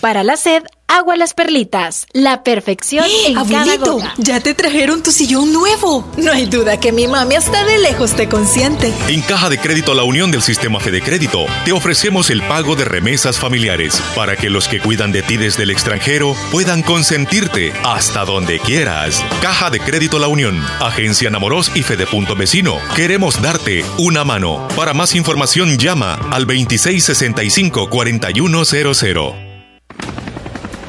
Para 0.01 0.23
la 0.23 0.37
sed, 0.37 0.63
agua 0.87 1.15
las 1.15 1.33
perlitas. 1.33 2.07
La 2.13 2.43
perfección 2.43 3.05
en 3.27 3.33
cada 3.35 3.61
Abuelito, 3.61 3.93
gota. 3.93 4.13
ya 4.17 4.39
te 4.39 4.53
trajeron 4.53 5.03
tu 5.03 5.11
sillón 5.11 5.51
nuevo. 5.51 6.09
No 6.17 6.31
hay 6.31 6.45
duda 6.45 6.79
que 6.79 6.91
mi 6.91 7.07
mami 7.07 7.35
hasta 7.35 7.65
de 7.65 7.77
lejos 7.79 8.13
te 8.15 8.29
consiente. 8.29 8.93
En 9.07 9.21
Caja 9.21 9.49
de 9.49 9.57
Crédito 9.57 9.93
La 9.93 10.03
Unión 10.03 10.31
del 10.31 10.41
Sistema 10.41 10.79
Fede 10.79 11.01
Crédito 11.01 11.45
te 11.65 11.71
ofrecemos 11.71 12.29
el 12.29 12.41
pago 12.43 12.75
de 12.75 12.85
remesas 12.85 13.39
familiares 13.39 14.01
para 14.15 14.35
que 14.35 14.49
los 14.49 14.67
que 14.67 14.79
cuidan 14.79 15.11
de 15.11 15.23
ti 15.23 15.37
desde 15.37 15.63
el 15.63 15.71
extranjero 15.71 16.35
puedan 16.51 16.81
consentirte 16.83 17.73
hasta 17.83 18.25
donde 18.25 18.59
quieras. 18.59 19.23
Caja 19.41 19.69
de 19.69 19.79
Crédito 19.79 20.19
La 20.19 20.27
Unión, 20.27 20.63
Agencia 20.79 21.29
Namoros 21.29 21.71
y 21.75 21.83
Fede 21.83 22.07
Punto 22.07 22.35
Vecino. 22.35 22.77
Queremos 22.95 23.41
darte 23.41 23.83
una 23.97 24.23
mano. 24.23 24.67
Para 24.75 24.93
más 24.93 25.15
información 25.15 25.77
llama 25.77 26.13
al 26.31 26.45
2665 26.45 27.89
4100. 27.89 29.44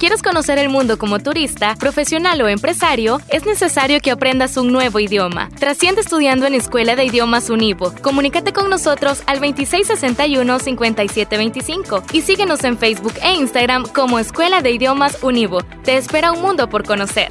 Quieres 0.00 0.22
conocer 0.22 0.58
el 0.58 0.70
mundo 0.70 0.98
como 0.98 1.18
turista, 1.18 1.74
profesional 1.76 2.40
o 2.40 2.48
empresario, 2.48 3.20
es 3.28 3.44
necesario 3.44 4.00
que 4.00 4.10
aprendas 4.10 4.56
un 4.56 4.72
nuevo 4.72 4.98
idioma. 4.98 5.50
Trasciende 5.58 6.00
estudiando 6.00 6.46
en 6.46 6.54
Escuela 6.54 6.96
de 6.96 7.04
Idiomas 7.04 7.50
Univo. 7.50 7.92
Comunícate 8.00 8.54
con 8.54 8.70
nosotros 8.70 9.22
al 9.26 9.40
2661-5725 9.40 12.04
y 12.14 12.22
síguenos 12.22 12.64
en 12.64 12.78
Facebook 12.78 13.12
e 13.22 13.34
Instagram 13.34 13.84
como 13.92 14.18
Escuela 14.18 14.62
de 14.62 14.70
Idiomas 14.70 15.22
Univo. 15.22 15.60
Te 15.84 15.98
espera 15.98 16.32
un 16.32 16.40
mundo 16.40 16.70
por 16.70 16.86
conocer. 16.86 17.30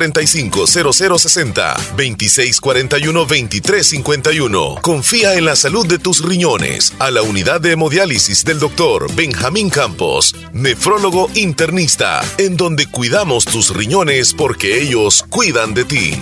7745-0060, 0.01 1.75
2641-2351. 1.95 4.81
Confía 4.81 5.35
en 5.35 5.45
la 5.45 5.55
salud 5.55 5.85
de 5.85 5.99
tus 5.99 6.25
riñones 6.25 6.95
a 6.99 7.11
la 7.11 7.21
unidad 7.21 7.61
de 7.61 7.73
hemodiálisis 7.73 8.43
del 8.43 8.57
doctor 8.59 9.13
Benjamín 9.15 9.69
Campos, 9.69 10.35
nefrólogo 10.53 11.29
internista, 11.35 12.21
en 12.37 12.57
donde 12.57 12.87
cuidamos 12.87 13.45
tus 13.45 13.75
riñones 13.75 14.33
porque 14.33 14.81
ellos 14.81 15.23
cuidan 15.29 15.73
de 15.73 15.85
ti. 15.85 16.21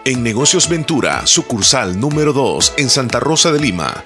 En 0.07 0.21
Negocios 0.21 0.69
Ventura, 0.69 1.25
sucursal 1.25 1.99
número 1.99 2.31
2 2.31 2.73
en 2.77 2.91
Santa 2.91 3.19
Rosa 3.19 3.51
de 3.51 3.59
Lima. 3.59 4.03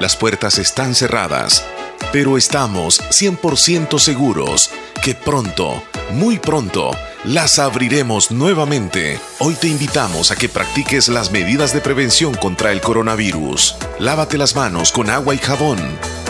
Las 0.00 0.16
puertas 0.16 0.58
están 0.58 0.94
cerradas, 0.94 1.64
pero 2.12 2.36
estamos 2.36 3.00
100% 3.10 3.98
seguros 3.98 4.70
que 5.02 5.14
pronto, 5.14 5.82
muy 6.12 6.38
pronto, 6.38 6.90
las 7.24 7.60
abriremos 7.60 8.32
nuevamente. 8.32 9.20
Hoy 9.38 9.54
te 9.54 9.68
invitamos 9.68 10.32
a 10.32 10.36
que 10.36 10.48
practiques 10.48 11.08
las 11.08 11.30
medidas 11.30 11.72
de 11.72 11.80
prevención 11.80 12.34
contra 12.34 12.72
el 12.72 12.80
coronavirus. 12.80 13.76
Lávate 14.00 14.38
las 14.38 14.56
manos 14.56 14.90
con 14.90 15.08
agua 15.08 15.34
y 15.34 15.38
jabón. 15.38 15.78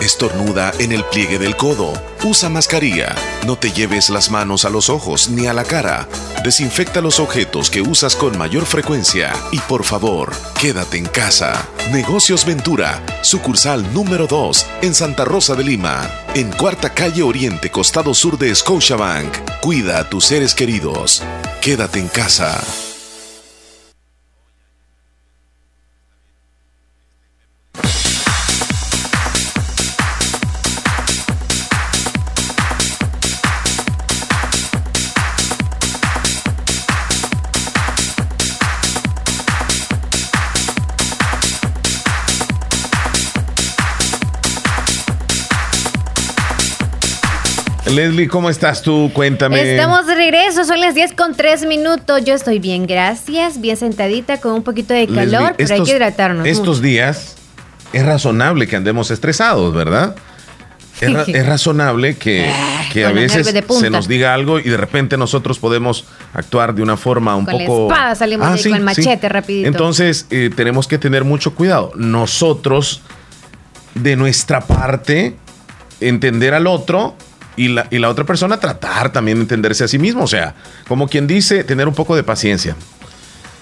Estornuda 0.01 0.71
en 0.79 0.91
el 0.91 1.03
pliegue 1.05 1.39
del 1.39 1.55
codo. 1.55 1.93
Usa 2.23 2.49
mascarilla. 2.49 3.15
No 3.47 3.57
te 3.57 3.71
lleves 3.71 4.09
las 4.09 4.29
manos 4.29 4.65
a 4.65 4.69
los 4.69 4.89
ojos 4.89 5.29
ni 5.29 5.47
a 5.47 5.53
la 5.53 5.63
cara. 5.63 6.07
Desinfecta 6.43 7.01
los 7.01 7.19
objetos 7.19 7.69
que 7.69 7.81
usas 7.81 8.15
con 8.15 8.37
mayor 8.37 8.65
frecuencia. 8.65 9.33
Y 9.51 9.59
por 9.59 9.83
favor, 9.83 10.31
quédate 10.59 10.97
en 10.97 11.05
casa. 11.05 11.67
Negocios 11.91 12.45
Ventura, 12.45 13.01
sucursal 13.21 13.93
número 13.93 14.27
2 14.27 14.65
en 14.83 14.93
Santa 14.93 15.25
Rosa 15.25 15.55
de 15.55 15.63
Lima. 15.63 16.09
En 16.35 16.51
Cuarta 16.51 16.93
Calle 16.93 17.23
Oriente, 17.23 17.71
costado 17.71 18.13
sur 18.13 18.37
de 18.37 18.53
Scotiabank. 18.53 19.59
Cuida 19.61 19.99
a 19.99 20.09
tus 20.09 20.25
seres 20.25 20.53
queridos. 20.53 20.82
Quédate 21.61 21.99
en 21.99 22.09
casa. 22.09 22.92
Leslie, 47.93 48.27
¿cómo 48.27 48.49
estás 48.49 48.81
tú? 48.81 49.11
Cuéntame. 49.13 49.75
Estamos 49.75 50.07
de 50.07 50.15
regreso, 50.15 50.63
son 50.65 50.79
las 50.81 50.95
10 50.95 51.13
con 51.13 51.35
3 51.35 51.65
minutos. 51.67 52.23
Yo 52.25 52.33
estoy 52.33 52.57
bien, 52.59 52.87
gracias. 52.87 53.61
Bien 53.61 53.77
sentadita, 53.77 54.39
con 54.41 54.53
un 54.53 54.63
poquito 54.63 54.93
de 54.93 55.07
calor, 55.07 55.51
Leslie, 55.51 55.53
pero 55.57 55.73
hay 55.75 55.83
que 55.83 55.91
hidratarnos. 55.91 56.47
Estos 56.47 56.81
días 56.81 57.35
es 57.93 58.05
razonable 58.05 58.67
que 58.67 58.75
andemos 58.75 59.11
estresados, 59.11 59.73
¿verdad? 59.75 60.15
Es, 61.01 61.11
ra- 61.13 61.25
es 61.27 61.45
razonable 61.45 62.15
que, 62.17 62.49
que 62.91 63.05
a 63.05 63.11
veces 63.11 63.53
se 63.79 63.89
nos 63.89 64.07
diga 64.07 64.33
algo 64.33 64.59
y 64.59 64.63
de 64.63 64.77
repente 64.77 65.17
nosotros 65.17 65.59
podemos 65.59 66.05
actuar 66.33 66.73
de 66.73 66.81
una 66.81 66.97
forma 66.97 67.35
un 67.35 67.45
Con 67.45 67.57
la 67.59 67.65
poco... 67.65 67.87
espada 67.93 68.15
salimos 68.15 68.47
ahí, 68.47 68.63
con 68.63 68.75
el 68.75 68.83
machete 68.83 69.27
rapidito. 69.29 69.67
Entonces 69.67 70.27
eh, 70.31 70.49
tenemos 70.55 70.87
que 70.87 70.97
tener 70.97 71.23
mucho 71.25 71.53
cuidado. 71.55 71.91
Nosotros, 71.95 73.01
de 73.95 74.15
nuestra 74.15 74.61
parte, 74.61 75.35
entender 75.99 76.53
al 76.53 76.67
otro 76.67 77.15
y 77.55 77.67
la, 77.69 77.87
y 77.91 77.99
la 77.99 78.09
otra 78.09 78.25
persona 78.25 78.59
tratar 78.59 79.11
también 79.11 79.37
de 79.37 79.41
entenderse 79.43 79.83
a 79.83 79.87
sí 79.87 79.99
mismo. 79.99 80.23
O 80.23 80.27
sea, 80.27 80.55
como 80.87 81.07
quien 81.07 81.27
dice, 81.27 81.63
tener 81.63 81.87
un 81.87 81.93
poco 81.93 82.15
de 82.15 82.23
paciencia. 82.23 82.75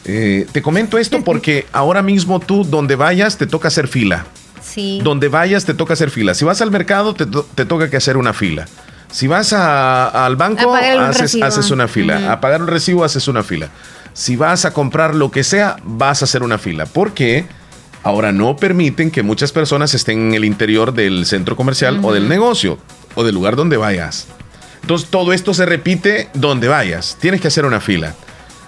Eh, 0.06 0.48
te 0.52 0.62
comento 0.62 0.98
esto 0.98 1.24
porque 1.24 1.68
ahora 1.72 2.02
mismo 2.02 2.39
tú, 2.39 2.64
donde 2.64 2.96
vayas, 2.96 3.38
te 3.38 3.46
toca 3.48 3.68
hacer 3.68 3.88
fila. 3.88 4.26
Sí. 4.62 5.00
Donde 5.04 5.28
vayas, 5.28 5.66
te 5.66 5.74
toca 5.74 5.94
hacer 5.94 6.10
fila. 6.10 6.34
Si 6.34 6.46
vas 6.46 6.62
al 6.62 6.72
mercado, 6.72 7.14
te, 7.14 7.26
to- 7.26 7.48
te 7.56 7.66
toca 7.66 7.89
que 7.89 7.98
hacer 7.98 8.18
una 8.18 8.34
fila. 8.34 8.66
Si 9.12 9.28
vas 9.28 9.54
a- 9.54 10.26
al 10.26 10.36
banco, 10.38 10.74
haces, 11.10 11.32
haces 11.44 11.72
una 11.72 11.88
fila. 11.88 12.32
A 12.32 12.39
pagar 12.42 12.62
un 12.62 12.68
recibo, 12.68 13.04
haces 13.04 13.28
una 13.28 13.44
fila. 13.44 13.70
Si 14.14 14.36
vas 14.36 14.66
a 14.66 14.72
comprar 14.74 15.14
lo 15.16 15.30
que 15.32 15.44
sea, 15.44 15.78
vas 15.84 16.22
a 16.22 16.26
hacer 16.26 16.42
una 16.44 16.58
fila. 16.58 16.86
Porque 16.86 17.46
ahora 18.04 18.32
no 18.32 18.56
permiten 18.56 19.12
que 19.12 19.22
muchas 19.24 19.52
personas 19.52 19.94
estén 19.94 20.30
en 20.30 20.34
el 20.34 20.46
interior 20.46 20.94
del 20.94 21.26
centro 21.26 21.56
comercial 21.56 22.00
o 22.04 22.14
del 22.14 22.28
negocio 22.30 22.78
o 23.16 23.24
del 23.24 23.36
lugar 23.36 23.55
donde 23.55 23.78
vayas. 23.78 24.28
Entonces 24.82 25.09
todo 25.09 25.34
esto 25.34 25.53
se 25.53 25.66
repite 25.66 26.30
donde 26.34 26.68
vayas. 26.68 27.18
Tienes 27.20 27.41
que 27.41 27.47
hacer 27.47 27.66
una 27.66 27.80
fila. 27.80 28.16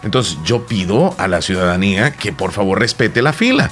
Entonces 0.03 0.37
yo 0.43 0.65
pido 0.67 1.15
a 1.17 1.27
la 1.27 1.41
ciudadanía 1.41 2.11
que 2.11 2.31
por 2.31 2.51
favor 2.51 2.79
respete 2.79 3.21
la 3.21 3.33
fila. 3.33 3.71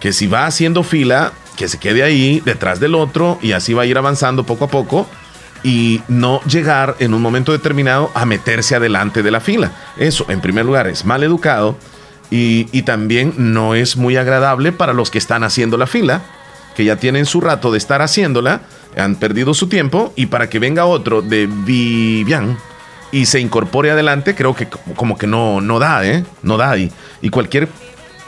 Que 0.00 0.12
si 0.12 0.26
va 0.26 0.46
haciendo 0.46 0.82
fila, 0.82 1.32
que 1.56 1.68
se 1.68 1.78
quede 1.78 2.02
ahí 2.02 2.42
detrás 2.44 2.80
del 2.80 2.94
otro 2.94 3.38
y 3.42 3.52
así 3.52 3.74
va 3.74 3.82
a 3.82 3.86
ir 3.86 3.98
avanzando 3.98 4.44
poco 4.44 4.66
a 4.66 4.68
poco 4.68 5.06
y 5.62 6.02
no 6.08 6.42
llegar 6.42 6.96
en 6.98 7.14
un 7.14 7.22
momento 7.22 7.52
determinado 7.52 8.10
a 8.14 8.26
meterse 8.26 8.74
adelante 8.76 9.22
de 9.22 9.30
la 9.30 9.40
fila. 9.40 9.72
Eso, 9.96 10.26
en 10.28 10.40
primer 10.40 10.66
lugar, 10.66 10.86
es 10.86 11.06
mal 11.06 11.22
educado 11.22 11.76
y, 12.30 12.68
y 12.70 12.82
también 12.82 13.32
no 13.36 13.74
es 13.74 13.96
muy 13.96 14.16
agradable 14.16 14.72
para 14.72 14.92
los 14.92 15.10
que 15.10 15.18
están 15.18 15.42
haciendo 15.42 15.78
la 15.78 15.86
fila, 15.86 16.20
que 16.76 16.84
ya 16.84 16.96
tienen 16.96 17.24
su 17.24 17.40
rato 17.40 17.72
de 17.72 17.78
estar 17.78 18.02
haciéndola, 18.02 18.60
han 18.96 19.16
perdido 19.16 19.54
su 19.54 19.68
tiempo 19.68 20.12
y 20.16 20.26
para 20.26 20.48
que 20.48 20.58
venga 20.58 20.84
otro 20.86 21.22
de 21.22 21.46
Vivian 21.48 22.58
y 23.12 23.26
se 23.26 23.40
incorpore 23.40 23.90
adelante, 23.90 24.34
creo 24.34 24.54
que 24.54 24.66
como- 24.96 25.16
que 25.16 25.26
no, 25.26 25.60
no 25.60 25.78
da, 25.78 26.04
¿eh? 26.06 26.24
No 26.42 26.56
da. 26.56 26.76
Y, 26.76 26.90
y 27.22 27.28
cualquier 27.30 27.68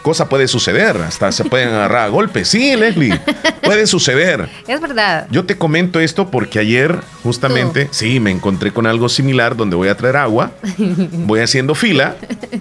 cosa 0.02 0.28
puede 0.28 0.46
suceder, 0.46 0.96
hasta 0.98 1.32
se 1.32 1.44
pueden 1.44 1.70
agarrar 1.70 2.04
a 2.04 2.08
golpes. 2.08 2.46
Sí, 2.46 2.76
Leslie, 2.76 3.18
puede 3.64 3.88
suceder. 3.88 4.48
Es 4.68 4.80
verdad. 4.80 5.26
Yo 5.32 5.44
te 5.44 5.58
comento 5.58 5.98
esto 5.98 6.30
porque 6.30 6.60
ayer 6.60 7.00
justamente, 7.24 7.88
sí, 7.90 8.20
me 8.20 8.30
encontré 8.30 8.70
con 8.72 8.86
algo 8.86 9.08
similar 9.08 9.56
donde 9.56 9.74
voy 9.74 9.88
a 9.88 9.96
traer 9.96 10.16
agua, 10.18 10.52
voy 10.78 11.40
haciendo 11.40 11.74
fila. 11.74 12.14
¿En 12.52 12.60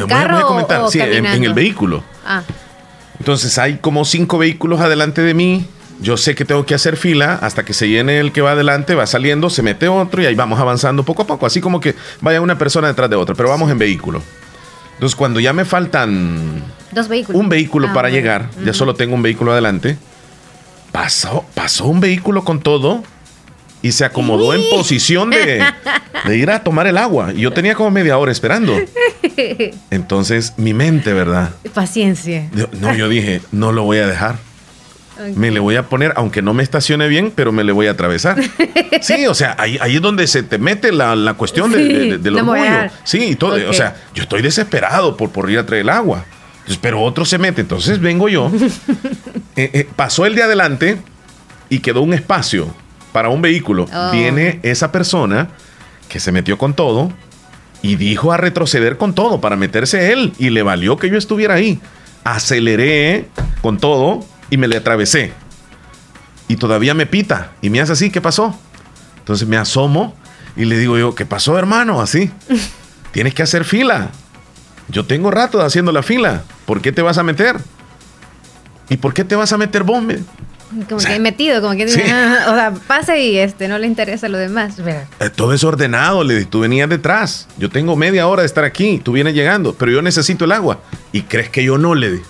Eh, 0.00 0.02
voy, 0.02 0.02
a, 0.02 0.06
carro 0.06 0.34
voy 0.34 0.42
a 0.42 0.46
comentar, 0.46 0.80
o 0.80 0.90
sí, 0.90 0.98
en- 1.00 1.24
en, 1.26 1.44
el 1.44 1.54
vehículo. 1.54 2.02
Ah, 2.26 2.42
Entonces 3.18 3.56
hay 3.58 3.76
como 3.78 4.04
cinco 4.04 4.36
vehículos 4.38 4.80
adelante 4.80 5.22
de 5.22 5.34
mí. 5.34 5.64
Yo 6.00 6.16
sé 6.16 6.34
que 6.34 6.44
tengo 6.44 6.66
que 6.66 6.74
hacer 6.74 6.96
fila 6.96 7.38
hasta 7.40 7.64
que 7.64 7.72
se 7.72 7.88
llene 7.88 8.18
el 8.18 8.32
que 8.32 8.40
va 8.42 8.52
adelante, 8.52 8.94
va 8.94 9.06
saliendo, 9.06 9.48
se 9.48 9.62
mete 9.62 9.88
otro 9.88 10.20
y 10.22 10.26
ahí 10.26 10.34
vamos 10.34 10.58
avanzando 10.60 11.02
poco 11.04 11.22
a 11.22 11.26
poco, 11.26 11.46
así 11.46 11.60
como 11.60 11.80
que 11.80 11.94
vaya 12.20 12.40
una 12.40 12.58
persona 12.58 12.88
detrás 12.88 13.08
de 13.08 13.16
otra, 13.16 13.34
pero 13.34 13.48
vamos 13.48 13.70
en 13.70 13.78
vehículo. 13.78 14.20
Entonces 14.94 15.16
cuando 15.16 15.40
ya 15.40 15.52
me 15.52 15.64
faltan 15.64 16.62
dos 16.92 17.08
vehículos. 17.08 17.40
un 17.40 17.48
vehículo 17.48 17.88
Ah, 17.90 17.94
para 17.94 18.08
bueno. 18.08 18.16
llegar, 18.22 18.50
ya 18.64 18.72
solo 18.74 18.94
tengo 18.94 19.14
un 19.14 19.22
vehículo 19.22 19.52
adelante, 19.52 19.96
pasó, 20.92 21.44
pasó 21.54 21.86
un 21.86 22.00
vehículo 22.00 22.44
con 22.44 22.60
todo 22.60 23.02
y 23.82 23.92
se 23.92 24.04
acomodó 24.04 24.54
en 24.54 24.62
posición 24.70 25.30
de, 25.30 25.62
de 26.26 26.36
ir 26.38 26.50
a 26.50 26.62
tomar 26.64 26.86
el 26.86 26.96
agua. 26.96 27.32
Y 27.34 27.40
yo 27.42 27.52
tenía 27.52 27.74
como 27.74 27.90
media 27.90 28.16
hora 28.18 28.32
esperando. 28.32 28.74
Entonces 29.90 30.54
mi 30.56 30.74
mente, 30.74 31.12
¿verdad? 31.12 31.50
Paciencia. 31.72 32.48
No, 32.80 32.94
yo 32.94 33.08
dije, 33.08 33.40
no 33.52 33.72
lo 33.72 33.84
voy 33.84 33.98
a 33.98 34.06
dejar. 34.06 34.36
Ok. 35.18 35.36
Me 35.36 35.50
le 35.50 35.60
voy 35.60 35.76
a 35.76 35.84
poner, 35.84 36.12
aunque 36.16 36.42
no 36.42 36.54
me 36.54 36.62
estacione 36.62 37.06
bien, 37.08 37.32
pero 37.34 37.52
me 37.52 37.62
le 37.64 37.72
voy 37.72 37.86
a 37.86 37.92
atravesar. 37.92 38.36
Sí, 39.02 39.26
o 39.26 39.34
sea, 39.34 39.54
ahí, 39.58 39.76
ahí 39.82 39.96
es 39.96 40.00
donde 40.00 40.26
se 40.26 40.42
te 40.42 40.56
mete 40.56 40.90
la, 40.92 41.14
la 41.16 41.34
cuestión 41.34 41.70
de- 41.72 41.78
Sí, 41.78 41.92
de- 41.92 41.98
de- 42.12 42.18
del 42.18 42.36
orgullo. 42.38 42.90
Sí, 43.04 43.22
y 43.30 43.34
todo. 43.34 43.56
Ok. 43.56 43.62
O 43.68 43.72
sea, 43.74 43.96
yo 44.14 44.22
estoy 44.22 44.40
desesperado 44.40 45.16
por, 45.16 45.30
por 45.30 45.50
ir 45.50 45.58
a 45.58 45.66
traer 45.66 45.82
el 45.82 45.90
agua. 45.90 46.24
Entonces, 46.58 46.78
pero 46.80 47.02
otro 47.02 47.24
se 47.26 47.36
mete. 47.38 47.60
Entonces 47.60 48.00
vengo 48.00 48.28
yo. 48.28 48.50
Eh, 49.56 49.70
eh, 49.72 49.88
pasó 49.94 50.26
el 50.26 50.34
de 50.34 50.42
adelante 50.42 50.98
y 51.68 51.78
quedó 51.78 52.02
un 52.02 52.12
espacio 52.12 52.74
para 53.12 53.28
un 53.28 53.40
vehículo. 53.40 53.86
Oh. 53.94 54.10
Viene 54.10 54.58
esa 54.64 54.90
persona 54.90 55.50
que 56.08 56.18
se 56.18 56.32
metió 56.32 56.58
con 56.58 56.74
todo 56.74 57.12
y 57.82 57.94
dijo 57.94 58.32
a 58.32 58.36
retroceder 58.36 58.96
con 58.96 59.14
todo 59.14 59.40
para 59.40 59.54
meterse 59.54 60.12
él 60.12 60.32
y 60.40 60.50
le 60.50 60.64
valió 60.64 60.96
que 60.96 61.08
yo 61.08 61.16
estuviera 61.18 61.54
ahí. 61.54 61.78
Aceleré 62.24 63.26
con 63.62 63.78
todo 63.78 64.24
y 64.54 64.56
me 64.56 64.68
le 64.68 64.76
atravesé. 64.76 65.32
Y 66.46 66.56
todavía 66.56 66.94
me 66.94 67.06
pita 67.06 67.50
y 67.60 67.70
me 67.70 67.80
hace 67.80 67.92
así, 67.92 68.10
¿qué 68.10 68.20
pasó? 68.20 68.56
Entonces 69.18 69.48
me 69.48 69.56
asomo 69.56 70.14
y 70.56 70.64
le 70.64 70.78
digo 70.78 70.96
yo, 70.96 71.14
¿qué 71.16 71.26
pasó 71.26 71.58
hermano? 71.58 72.00
Así. 72.00 72.30
Tienes 73.12 73.34
que 73.34 73.42
hacer 73.42 73.64
fila. 73.64 74.10
Yo 74.88 75.06
tengo 75.06 75.32
rato 75.32 75.60
haciendo 75.60 75.90
la 75.90 76.04
fila. 76.04 76.44
¿Por 76.66 76.80
qué 76.80 76.92
te 76.92 77.02
vas 77.02 77.18
a 77.18 77.24
meter? 77.24 77.56
¿Y 78.88 78.96
por 78.96 79.12
qué 79.12 79.24
te 79.24 79.34
vas 79.34 79.52
a 79.52 79.58
meter 79.58 79.82
vos? 79.82 80.04
Como 80.88 81.00
que 81.00 81.14
he 81.14 81.20
metido, 81.20 81.60
como 81.60 81.74
que 81.74 81.84
ah, 82.12 82.46
o 82.48 82.54
sea, 82.54 82.72
pase 82.86 83.20
y 83.20 83.38
este 83.38 83.66
no 83.66 83.78
le 83.78 83.88
interesa 83.88 84.28
lo 84.28 84.38
demás. 84.38 84.76
Eh, 84.78 85.30
todo 85.34 85.52
es 85.52 85.64
ordenado, 85.64 86.22
le 86.22 86.44
tú 86.44 86.60
venías 86.60 86.88
detrás. 86.88 87.48
Yo 87.58 87.70
tengo 87.70 87.96
media 87.96 88.28
hora 88.28 88.42
de 88.42 88.46
estar 88.46 88.64
aquí, 88.64 89.00
tú 89.02 89.12
vienes 89.12 89.34
llegando, 89.34 89.74
pero 89.74 89.90
yo 89.90 90.00
necesito 90.00 90.44
el 90.44 90.52
agua. 90.52 90.80
Y 91.12 91.22
crees 91.22 91.48
que 91.48 91.64
yo 91.64 91.76
no 91.76 91.96
le 91.96 92.12
di. 92.12 92.20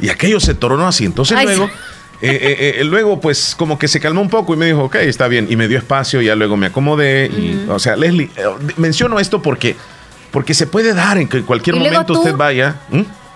Y 0.00 0.08
aquello 0.08 0.40
se 0.40 0.54
tornó 0.54 0.86
así. 0.86 1.04
Entonces 1.04 1.42
luego, 1.42 1.70
eh, 2.20 2.76
eh, 2.78 2.84
luego, 2.84 3.20
pues 3.20 3.54
como 3.56 3.78
que 3.78 3.88
se 3.88 4.00
calmó 4.00 4.20
un 4.20 4.30
poco 4.30 4.54
y 4.54 4.56
me 4.56 4.66
dijo, 4.66 4.84
ok, 4.84 4.96
está 4.96 5.28
bien. 5.28 5.46
Y 5.50 5.56
me 5.56 5.68
dio 5.68 5.78
espacio, 5.78 6.22
y 6.22 6.26
ya 6.26 6.34
luego 6.34 6.56
me 6.56 6.66
acomodé. 6.66 7.26
y, 7.26 7.66
o 7.68 7.78
sea, 7.78 7.96
Leslie, 7.96 8.30
menciono 8.76 9.18
esto 9.20 9.42
porque, 9.42 9.76
porque 10.30 10.54
se 10.54 10.66
puede 10.66 10.94
dar 10.94 11.18
en 11.18 11.28
que 11.28 11.38
en 11.38 11.44
cualquier 11.44 11.76
momento 11.76 12.14
usted 12.14 12.34
vaya. 12.34 12.76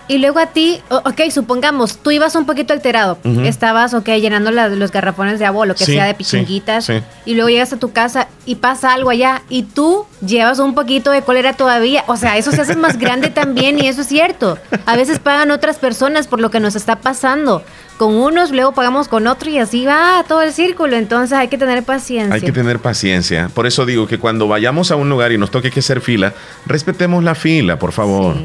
Y 0.09 0.17
luego 0.17 0.39
a 0.39 0.47
ti, 0.47 0.81
ok, 0.89 1.29
supongamos, 1.29 1.99
tú 1.99 2.09
ibas 2.09 2.33
un 2.33 2.47
poquito 2.47 2.73
alterado, 2.73 3.19
estabas, 3.43 3.93
ok, 3.93 4.07
llenando 4.19 4.49
los 4.49 4.91
garrafones 4.91 5.37
de 5.37 5.45
agua, 5.45 5.67
lo 5.67 5.75
que 5.75 5.85
sea 5.85 6.05
de 6.05 6.15
pichinguitas, 6.15 6.89
y 7.25 7.35
luego 7.35 7.49
llegas 7.49 7.73
a 7.73 7.77
tu 7.77 7.91
casa 7.91 8.27
y 8.43 8.55
pasa 8.55 8.91
algo 8.91 9.11
allá, 9.11 9.43
y 9.49 9.61
tú 9.61 10.07
llevas 10.25 10.57
un 10.57 10.73
poquito 10.73 11.11
de 11.11 11.21
cólera 11.21 11.53
todavía. 11.53 12.05
O 12.07 12.17
sea, 12.17 12.37
eso 12.37 12.51
se 12.51 12.59
hace 12.59 12.75
más 12.75 12.97
grande 12.97 13.29
también, 13.29 13.77
y 13.77 13.87
eso 13.87 14.01
es 14.01 14.07
cierto. 14.07 14.57
A 14.87 14.95
veces 14.95 15.19
pagan 15.19 15.51
otras 15.51 15.77
personas 15.77 16.25
por 16.25 16.41
lo 16.41 16.49
que 16.49 16.59
nos 16.59 16.75
está 16.75 16.95
pasando. 16.95 17.61
Con 17.99 18.15
unos, 18.15 18.49
luego 18.49 18.71
pagamos 18.71 19.09
con 19.09 19.27
otro, 19.27 19.51
y 19.51 19.59
así 19.59 19.85
va 19.85 20.25
todo 20.27 20.41
el 20.41 20.53
círculo. 20.53 20.95
Entonces 20.95 21.37
hay 21.37 21.49
que 21.49 21.59
tener 21.59 21.83
paciencia. 21.83 22.33
Hay 22.33 22.41
que 22.41 22.51
tener 22.51 22.79
paciencia. 22.79 23.51
Por 23.53 23.67
eso 23.67 23.85
digo 23.85 24.07
que 24.07 24.17
cuando 24.17 24.47
vayamos 24.47 24.89
a 24.89 24.95
un 24.95 25.07
lugar 25.07 25.31
y 25.33 25.37
nos 25.37 25.51
toque 25.51 25.69
que 25.69 25.81
hacer 25.81 26.01
fila, 26.01 26.33
respetemos 26.65 27.23
la 27.23 27.35
fila, 27.35 27.77
por 27.77 27.91
favor 27.91 28.37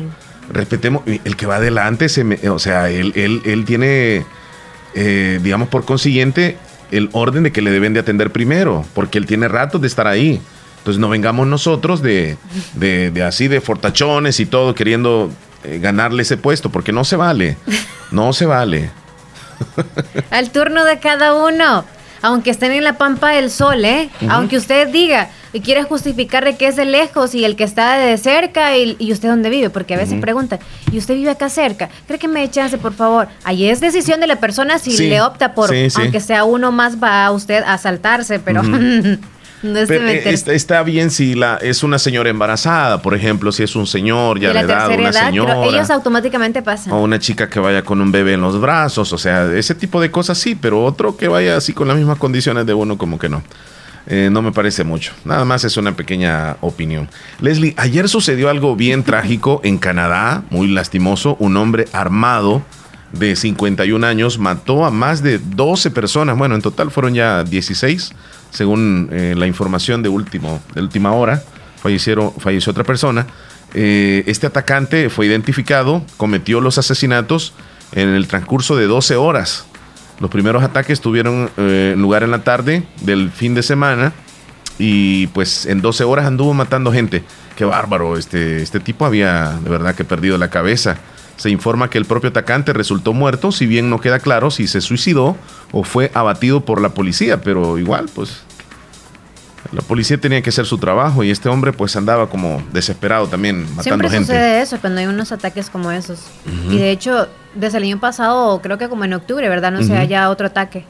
respetemos, 0.51 1.03
el 1.07 1.37
que 1.37 1.47
va 1.47 1.57
adelante, 1.57 2.09
se 2.09 2.23
o 2.49 2.59
sea, 2.59 2.91
él, 2.91 3.13
él, 3.17 3.43
él 3.45 3.65
tiene, 3.65 4.25
eh, 4.95 5.41
digamos, 5.43 5.69
por 5.69 5.85
consiguiente, 5.85 6.59
el 6.91 7.09
orden 7.13 7.43
de 7.43 7.53
que 7.53 7.63
le 7.63 7.71
deben 7.71 7.93
de 7.95 8.01
atender 8.01 8.31
primero, 8.31 8.85
porque 8.95 9.19
él 9.19 9.27
tiene 9.27 9.49
ratos 9.49 9.81
de 9.81 9.87
estar 9.87 10.07
ahí. 10.07 10.41
Entonces 10.79 11.01
no 11.01 11.09
vengamos 11.09 11.47
nosotros 11.47 12.03
de, 12.03 12.37
de, 12.75 13.23
así, 13.23 13.49
de 13.49 13.61
fortachones 13.61 14.39
y 14.39 14.47
todo, 14.47 14.75
queriendo 14.75 15.31
eh, 15.65 15.79
ganarle 15.81 16.23
ese 16.23 16.37
puesto, 16.37 16.71
porque 16.71 16.93
no 16.93 17.05
se 17.05 17.17
vale, 17.17 17.57
no 18.11 18.33
se 18.35 18.45
vale. 18.45 18.91
Al 20.31 20.51
turno 20.51 20.85
de 20.85 20.99
cada 20.99 21.35
uno, 21.35 21.85
aunque 22.25 22.51
estén 22.51 22.72
en 22.72 22.85
la 22.85 22.97
pampa 22.97 23.33
del 23.33 23.51
sol, 23.51 23.85
¿eh? 23.85 24.09
Aunque 24.31 24.57
usted 24.57 24.89
diga, 24.89 25.29
y 25.53 25.61
quiere 25.61 25.83
justificar 25.83 26.43
de 26.43 26.57
que 26.57 26.66
es 26.66 26.75
de 26.75 26.87
lejos 26.87 27.35
y 27.35 27.45
el 27.45 27.55
que 27.55 27.64
está 27.64 27.99
de 27.99 28.16
cerca 28.16 28.79
y, 28.79 29.12
usted 29.12 29.29
dónde 29.29 29.51
vive, 29.51 29.68
porque 29.68 29.93
a 29.93 29.99
veces 29.99 30.18
preguntan, 30.22 30.59
¿y 30.91 30.97
usted 30.97 31.16
vive 31.16 31.31
acá 31.31 31.51
cerca? 31.51 31.91
¿Cree 32.07 32.18
que 32.18 32.27
me 32.27 32.41
dé 32.41 32.51
chance, 32.51 32.79
por 32.79 32.95
favor? 32.95 33.29
Ahí 33.45 33.68
es 33.68 33.81
decisión 33.81 34.20
de 34.20 34.27
la 34.27 34.37
persona 34.37 34.79
si 34.79 34.97
le 35.07 35.20
opta 35.20 35.53
por, 35.53 35.70
aunque 35.97 36.18
sea 36.18 36.45
uno 36.45 36.72
más, 36.72 36.97
va 36.97 37.27
a 37.27 37.31
usted 37.31 37.62
a 37.66 37.77
saltarse, 37.77 38.39
pero... 38.39 38.62
No 39.65 39.79
eh, 39.79 40.23
está, 40.27 40.83
bien 40.83 41.11
si 41.11 41.35
la 41.35 41.57
es 41.57 41.83
una 41.83 41.99
señora 41.99 42.29
embarazada, 42.29 43.01
por 43.01 43.15
ejemplo, 43.15 43.51
si 43.51 43.62
es 43.62 43.75
un 43.75 43.87
señor 43.87 44.39
ya 44.39 44.53
de, 44.53 44.61
edad, 44.61 44.91
una 44.91 45.11
señora. 45.11 45.65
ellos 45.65 45.89
automáticamente 45.89 46.61
pasan. 46.61 46.93
O 46.93 47.03
una 47.03 47.19
chica 47.19 47.49
que 47.49 47.59
vaya 47.61 47.81
con 47.83 48.03
un 48.03 48.12
bebé 48.12 48.35
en 48.35 48.43
los 48.43 48.61
brazos, 48.61 49.11
o 49.15 49.17
sea, 49.17 49.51
ese 49.55 49.75
tipo 49.75 50.03
de 50.03 50.11
cosas 50.11 50.37
sí, 50.37 50.55
pero 50.55 50.85
otro 50.85 51.17
que 51.17 51.29
vaya 51.29 51.57
así 51.57 51.73
con 51.73 51.89
las 51.89 51.97
mismas 51.97 52.19
condiciones 52.19 52.67
de 52.67 52.75
uno, 52.75 52.99
como 52.99 53.19
que 53.19 53.31
no. 53.31 53.43
Eh, 54.07 54.29
no 54.31 54.43
me 54.43 54.53
parece 54.53 54.85
mucho. 54.85 55.15
Nada 55.25 55.47
más 55.47 55.65
es 55.65 55.79
una 55.79 55.97
pequeña 55.97 56.59
opinión. 56.61 57.09
Leslie, 57.41 57.73
ayer 57.79 58.11
sucedió 58.11 58.51
algo 58.51 58.77
bien 58.77 59.03
trágico 59.03 59.62
en 59.65 59.79
Canadá, 59.79 60.43
muy 60.51 60.69
lastimoso. 60.69 61.37
Un 61.41 61.57
hombre 61.57 61.87
armado 61.93 62.62
de 63.19 63.37
51 63.37 64.07
años 64.07 64.39
mató 64.39 64.85
a 64.85 64.91
más 64.91 65.23
de 65.23 65.39
12 65.39 65.91
personas. 65.91 66.37
Bueno, 66.37 66.55
en 66.55 66.62
total 66.62 66.91
fueron 66.91 67.15
ya 67.15 67.45
16, 67.45 68.12
según 68.51 69.09
eh, 69.12 69.35
la 69.37 69.47
información 69.47 70.03
de, 70.03 70.09
último, 70.09 70.61
última 70.77 71.12
hora. 71.12 71.43
Fallecieron, 71.83 72.33
falleció 72.39 72.71
otra 72.71 72.85
persona. 72.85 73.27
Eh, 73.75 74.25
este 74.27 74.47
atacante 74.47 75.11
fue 75.11 75.27
identificado, 75.27 76.03
cometió 76.17 76.61
los 76.61 76.79
asesinatos 76.79 77.55
en 77.93 78.09
el 78.11 78.29
transcurso 78.29 78.77
de 78.77 78.87
12 78.87 79.17
horas. 79.17 79.67
Los 80.21 80.31
primeros 80.31 80.62
ataques 80.62 81.01
tuvieron 81.01 81.51
eh, 81.57 81.95
lugar 81.97 82.23
en 82.23 82.31
la 82.31 82.45
tarde 82.45 82.85
del 83.03 83.31
fin 83.31 83.55
de 83.55 83.62
semana 83.62 84.12
y 84.79 85.27
pues 85.29 85.67
en 85.67 85.81
12 85.81 86.05
horas 86.05 86.27
anduvo 86.27 86.55
matando 86.55 86.93
gente. 86.93 87.25
Qué 87.57 87.65
bárbaro, 87.65 88.17
este, 88.17 88.62
este 88.62 88.81
tipo 88.81 89.07
había 89.07 89.59
de 89.62 89.71
verdad 89.71 89.95
que 89.95 90.05
perdido 90.05 90.39
la 90.39 90.51
cabeza. 90.51 90.99
Se 91.37 91.51
informa 91.51 91.91
que 91.91 91.99
el 91.99 92.05
propio 92.05 92.30
atacante 92.30 92.72
resultó 92.72 93.12
muerto, 93.12 93.51
si 93.53 93.66
bien 93.66 93.91
no 93.91 94.01
queda 94.01 94.20
claro 94.20 94.51
si 94.51 94.66
se 94.68 94.80
suicidó 94.80 95.37
o 95.72 95.82
fue 95.82 96.11
abatido 96.14 96.64
por 96.64 96.80
la 96.80 96.91
policía, 96.91 97.41
pero 97.41 97.78
igual 97.78 98.07
pues 98.14 98.43
la 99.72 99.80
policía 99.82 100.18
tenía 100.18 100.43
que 100.43 100.51
hacer 100.51 100.66
su 100.66 100.78
trabajo 100.78 101.24
y 101.24 101.30
este 101.30 101.49
hombre 101.49 101.72
pues 101.72 101.97
andaba 101.97 102.28
como 102.28 102.62
desesperado 102.72 103.26
también 103.26 103.62
matando 103.62 103.82
Siempre 103.82 104.11
gente. 104.11 104.26
sucede 104.26 104.62
eso 104.62 104.78
cuando 104.80 105.01
hay 105.01 105.07
unos 105.07 105.32
ataques 105.32 105.70
como 105.70 105.91
esos. 105.91 106.20
Y 106.70 106.78
de 106.78 106.91
hecho, 106.91 107.28
desde 107.55 107.79
el 107.79 107.85
año 107.85 108.01
pasado, 108.01 108.61
creo 108.63 108.79
que 108.79 108.89
como 108.89 109.05
en 109.05 109.13
octubre, 109.13 109.49
¿verdad? 109.49 109.73
No 109.73 109.83
se 109.83 109.97
haya 109.97 110.31
otro 110.31 110.47
ataque. 110.47 110.85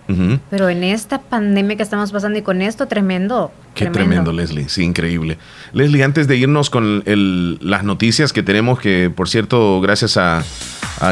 Pero 0.50 0.68
en 0.68 0.84
esta 0.84 1.20
pandemia 1.20 1.76
que 1.76 1.82
estamos 1.82 2.12
pasando 2.12 2.38
y 2.38 2.42
con 2.42 2.62
esto, 2.62 2.86
tremendo. 2.86 3.52
Qué 3.74 3.86
tremendo. 3.86 4.32
Leslie. 4.32 4.68
Sí, 4.68 4.82
increíble. 4.82 5.38
Leslie, 5.72 6.04
antes 6.04 6.28
de 6.28 6.36
irnos 6.36 6.70
con 6.70 7.02
las 7.04 7.84
noticias 7.84 8.32
que 8.32 8.42
tenemos, 8.42 8.78
que 8.78 9.10
por 9.14 9.28
cierto, 9.28 9.80
gracias 9.80 10.16
a, 10.16 10.42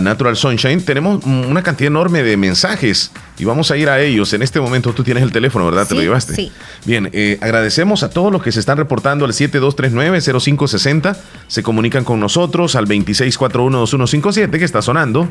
Natural 0.00 0.36
Sunshine, 0.36 0.80
tenemos 0.80 1.24
una 1.24 1.62
cantidad 1.62 1.88
enorme 1.88 2.22
de 2.22 2.36
mensajes 2.36 3.11
y 3.38 3.44
vamos 3.44 3.70
a 3.72 3.76
ir 3.76 3.88
a 3.90 4.00
ellos. 4.00 4.32
En 4.32 4.40
este 4.40 4.61
momento 4.61 4.92
tú 4.92 5.03
tienes 5.03 5.22
el 5.22 5.32
teléfono, 5.32 5.66
¿verdad? 5.66 5.86
¿Te 5.88 5.94
lo 5.94 6.00
llevaste? 6.00 6.34
Sí. 6.34 6.53
Bien, 6.86 7.11
eh, 7.12 7.36
agradecemos 7.42 8.03
a 8.03 8.09
todos 8.09 8.32
los 8.32 8.42
que 8.42 8.53
se 8.53 8.61
están 8.61 8.78
reportando 8.78 9.24
al 9.24 9.32
7239-0560. 9.32 11.16
Se 11.48 11.62
comunican 11.62 12.05
con 12.05 12.20
nosotros 12.20 12.76
al 12.76 12.86
2641-2157 12.86 14.50
que 14.50 14.64
está 14.64 14.80
sonando. 14.82 15.28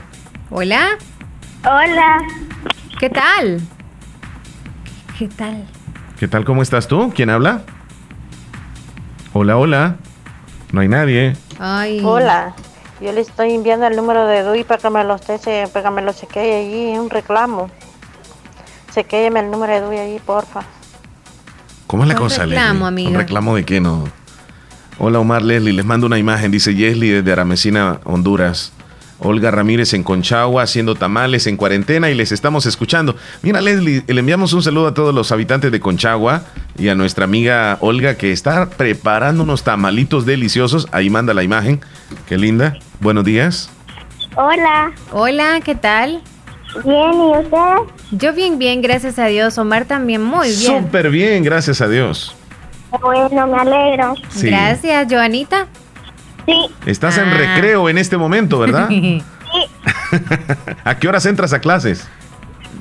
Hola. 0.53 0.97
Hola. 1.63 2.17
¿Qué 2.99 3.09
tal? 3.09 3.61
¿Qué 5.17 5.29
tal? 5.29 5.65
¿Qué 6.19 6.27
tal? 6.27 6.43
¿Cómo 6.43 6.61
estás 6.61 6.89
tú? 6.89 7.13
¿Quién 7.15 7.29
habla? 7.29 7.61
Hola, 9.31 9.55
hola. 9.55 9.95
No 10.73 10.81
hay 10.81 10.89
nadie. 10.89 11.37
Ay. 11.57 12.01
Hola. 12.03 12.53
Yo 12.99 13.13
le 13.13 13.21
estoy 13.21 13.53
enviando 13.53 13.87
el 13.87 13.95
número 13.95 14.27
de 14.27 14.43
DUI 14.43 14.65
para 14.65 14.81
que 14.81 14.89
me 14.89 15.05
lo, 15.05 15.17
para 15.17 15.83
que 15.83 15.89
me 15.89 16.01
lo 16.01 16.11
chequee 16.11 16.65
allí, 16.65 16.99
un 16.99 17.09
reclamo. 17.09 17.71
Chequéeme 18.93 19.39
el 19.39 19.51
número 19.51 19.71
de 19.71 19.79
DUI 19.79 19.99
allí, 19.99 20.19
porfa. 20.19 20.63
¿Cómo 21.87 22.03
es 22.03 22.09
la 22.09 22.15
cosa, 22.15 22.45
reclamo, 22.45 22.87
Amigo. 22.87 23.09
¿Un 23.09 23.15
reclamo 23.15 23.55
de 23.55 23.63
qué 23.63 23.79
no? 23.79 24.03
Hola, 24.99 25.19
Omar 25.19 25.43
Leslie. 25.43 25.71
Les 25.71 25.85
mando 25.85 26.07
una 26.07 26.17
imagen. 26.17 26.51
Dice 26.51 26.75
Yesli 26.75 27.07
desde 27.07 27.31
Aramecina, 27.31 28.01
Honduras. 28.03 28.73
Olga 29.23 29.51
Ramírez 29.51 29.93
en 29.93 30.03
Conchagua 30.03 30.63
haciendo 30.63 30.95
tamales 30.95 31.45
en 31.47 31.55
cuarentena 31.55 32.09
y 32.09 32.15
les 32.15 32.31
estamos 32.31 32.65
escuchando. 32.65 33.15
Mira, 33.43 33.61
Leslie, 33.61 34.03
le 34.07 34.19
enviamos 34.19 34.53
un 34.53 34.63
saludo 34.63 34.87
a 34.87 34.93
todos 34.93 35.13
los 35.13 35.31
habitantes 35.31 35.71
de 35.71 35.79
Conchagua 35.79 36.43
y 36.77 36.89
a 36.89 36.95
nuestra 36.95 37.25
amiga 37.25 37.77
Olga 37.81 38.15
que 38.15 38.31
está 38.31 38.69
preparando 38.69 39.43
unos 39.43 39.63
tamalitos 39.63 40.25
deliciosos. 40.25 40.87
Ahí 40.91 41.09
manda 41.09 41.33
la 41.33 41.43
imagen. 41.43 41.81
Qué 42.27 42.37
linda. 42.37 42.77
Buenos 42.99 43.23
días. 43.23 43.69
Hola. 44.35 44.91
Hola, 45.11 45.61
¿qué 45.63 45.75
tal? 45.75 46.23
Bien, 46.83 47.13
¿y 47.13 47.37
usted? 47.37 47.93
Yo 48.11 48.33
bien, 48.33 48.57
bien, 48.57 48.81
gracias 48.81 49.19
a 49.19 49.25
Dios. 49.25 49.57
Omar 49.57 49.85
también 49.85 50.23
muy 50.23 50.47
bien. 50.47 50.83
Súper 50.83 51.11
bien, 51.11 51.43
gracias 51.43 51.81
a 51.81 51.87
Dios. 51.87 52.35
Bueno, 53.01 53.47
me 53.47 53.57
alegro. 53.57 54.15
Gracias, 54.41 55.07
Joanita. 55.09 55.67
Sí. 56.45 56.69
Estás 56.85 57.17
en 57.17 57.29
ah. 57.29 57.33
recreo 57.33 57.89
en 57.89 57.97
este 57.97 58.17
momento, 58.17 58.59
¿verdad? 58.59 58.87
sí. 58.89 59.23
¿A 60.83 60.95
qué 60.97 61.07
horas 61.07 61.25
entras 61.25 61.53
a 61.53 61.59
clases? 61.59 62.07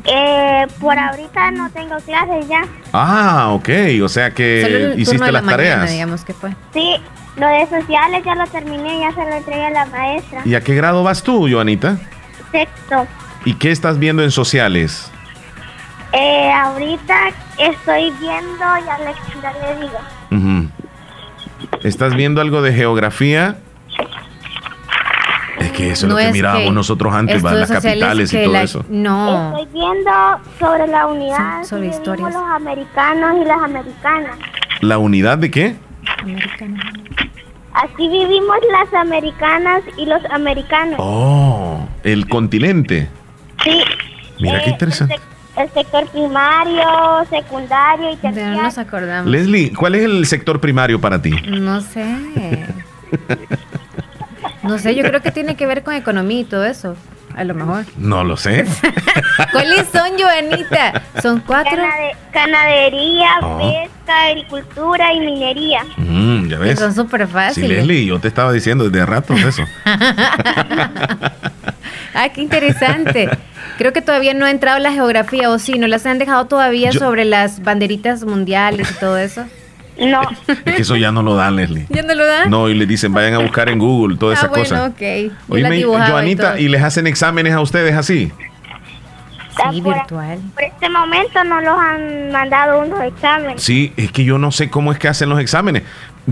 Eh, 0.05 0.67
por 0.79 0.99
ahorita 0.99 1.51
no 1.51 1.71
tengo 1.71 1.97
clases 1.99 2.49
ya. 2.49 2.63
Ah, 2.93 3.49
ok. 3.51 3.69
O 4.03 4.09
sea 4.09 4.31
que 4.31 4.95
hiciste 4.97 5.31
las 5.31 5.45
tareas. 5.45 5.91
digamos 5.91 6.25
que 6.25 6.33
fue. 6.33 6.55
Sí, 6.73 6.97
lo 7.37 7.47
de 7.47 7.67
sociales 7.67 8.23
ya 8.25 8.35
lo 8.35 8.47
terminé, 8.47 9.01
ya 9.01 9.13
se 9.13 9.29
lo 9.29 9.37
entregué 9.37 9.67
a 9.67 9.71
la 9.71 9.87
maestra. 9.87 10.43
¿Y 10.45 10.55
a 10.55 10.63
qué 10.63 10.75
grado 10.75 11.03
vas 11.03 11.23
tú, 11.23 11.49
Joanita? 11.51 11.99
Sexto. 12.51 13.07
¿Y 13.45 13.55
qué 13.55 13.71
estás 13.71 13.99
viendo 13.99 14.23
en 14.23 14.31
sociales? 14.31 15.11
Eh, 16.13 16.51
ahorita 16.53 17.15
estoy 17.59 18.11
viendo, 18.21 18.65
ya 18.85 18.99
le, 18.99 19.15
ya 19.41 19.53
le 19.53 19.81
digo. 19.81 20.71
¿Estás 21.83 22.15
viendo 22.15 22.41
algo 22.41 22.63
de 22.63 22.73
geografía? 22.73 23.57
Es 25.59 25.73
que 25.73 25.91
eso 25.91 26.07
es 26.07 26.13
lo 26.13 26.17
que 26.19 26.33
mirábamos 26.33 26.73
nosotros 26.73 27.13
antes, 27.13 27.45
va, 27.45 27.53
las 27.53 27.71
capitales 27.71 28.33
y 28.33 28.43
todo 28.45 28.57
eso. 28.57 28.85
No. 28.89 29.59
Estoy 29.59 29.81
viendo 29.81 30.11
sobre 30.59 30.87
la 30.87 31.07
unidad 31.07 31.65
sobre 31.65 31.83
que 31.83 31.89
historias. 31.97 32.33
los 32.33 32.43
americanos 32.43 33.37
y 33.43 33.45
las 33.45 33.59
americanas. 33.63 34.37
¿La 34.81 34.99
unidad 34.99 35.39
de 35.39 35.51
qué? 35.51 35.77
Así 37.73 38.09
vivimos 38.09 38.57
las 38.73 38.93
americanas 39.01 39.83
y 39.97 40.07
los 40.07 40.21
americanos. 40.31 40.97
Oh, 40.99 41.87
el 42.03 42.29
continente. 42.29 43.09
Sí. 43.63 43.83
Mira 44.41 44.59
qué 44.65 44.71
Eh, 44.71 44.73
interesante. 44.73 45.17
El, 45.57 45.69
sec- 45.69 45.69
el 45.69 45.71
sector 45.73 46.09
primario, 46.11 47.27
secundario 47.31 48.11
y 48.11 48.15
No 48.17 48.21
terciario. 48.21 48.63
nos 48.63 48.79
acordamos. 48.79 49.31
Leslie, 49.31 49.73
¿cuál 49.75 49.95
es 49.95 50.05
el 50.05 50.27
sector 50.27 50.61
primario 50.61 51.01
para 51.01 51.21
ti? 51.21 51.31
No 51.49 51.81
sé. 51.81 52.67
No 54.63 54.79
sé, 54.79 54.95
yo 54.95 55.03
creo 55.05 55.21
que 55.23 55.31
tiene 55.33 55.57
que 55.57 55.67
ver 55.67 55.83
con 55.83 55.95
economía 55.95 56.41
y 56.41 56.45
todo 56.45 56.65
eso. 56.65 56.97
A 57.37 57.45
lo 57.45 57.55
mejor. 57.55 57.85
No 57.97 58.25
lo 58.25 58.37
sé. 58.37 58.67
¿Cuáles 59.53 59.87
son, 59.93 60.11
Joanita? 60.19 61.03
Son 61.23 61.41
cuatro. 61.41 61.81
Ganadería, 62.33 63.29
Oh. 63.43 63.59
pesca, 63.59 64.25
agricultura 64.27 65.13
y 65.15 65.21
minería. 65.21 65.85
Mm, 65.97 66.49
ya 66.49 66.59
ves. 66.59 66.79
Son 66.79 66.93
súper 66.95 67.27
Sí, 67.27 67.33
fáciles. 67.33 67.71
Leslie, 67.71 68.05
yo 68.05 68.19
te 68.19 68.27
estaba 68.29 68.53
diciendo 68.53 68.89
desde 68.91 69.07
rato 69.07 69.35
eso. 69.35 69.63
ah, 72.15 72.29
qué 72.29 72.41
interesante. 72.41 73.29
Creo 73.79 73.93
que 73.93 74.03
todavía 74.03 74.35
no 74.35 74.47
ha 74.47 74.51
entrado 74.51 74.79
la 74.79 74.93
geografía, 74.93 75.51
o 75.51 75.59
sí, 75.59 75.79
no 75.79 75.87
las 75.87 76.07
han 76.07 76.19
dejado 76.19 76.47
todavía 76.47 76.91
Yo- 76.91 77.01
sobre 77.01 77.25
las 77.25 77.63
banderitas 77.63 78.25
mundiales 78.25 78.91
y 78.91 78.95
todo 78.95 79.17
eso. 79.19 79.45
No. 79.99 80.23
Es 80.47 80.75
que 80.77 80.83
eso 80.83 80.97
ya 80.97 81.13
no 81.13 81.23
lo 81.23 81.35
dan, 81.35 81.57
Leslie. 81.57 81.87
¿Ya 81.91 82.03
no 82.03 82.15
lo 82.15 82.25
dan? 82.25 82.49
No, 82.49 82.69
y 82.71 82.75
le 82.75 82.87
dicen, 82.87 83.13
vayan 83.13 83.35
a 83.35 83.39
buscar 83.39 83.69
en 83.69 83.79
Google 83.79 84.17
toda 84.17 84.33
ah, 84.33 84.39
esa 84.39 84.49
bueno, 84.49 84.65
cosa. 84.65 84.85
ok. 84.87 85.33
Oíme, 85.49 85.79
y 85.79 85.83
Joanita. 85.83 86.59
¿y 86.59 86.69
les 86.69 86.83
hacen 86.83 87.07
exámenes 87.07 87.53
a 87.53 87.61
ustedes 87.61 87.95
así? 87.95 88.33
Sí, 89.71 89.81
virtual. 89.81 90.39
Por 90.55 90.65
este 90.65 90.89
momento 90.89 91.45
no 91.45 91.61
los 91.61 91.79
han 91.79 92.33
mandado 92.33 92.81
unos 92.81 93.03
exámenes. 93.03 93.63
Sí, 93.63 93.93
es 93.97 94.11
que 94.11 94.25
yo 94.25 94.39
no 94.39 94.53
sé 94.53 94.71
cómo 94.71 94.91
es 94.93 94.99
que 94.99 95.09
hacen 95.09 95.29
los 95.29 95.39
exámenes. 95.39 95.83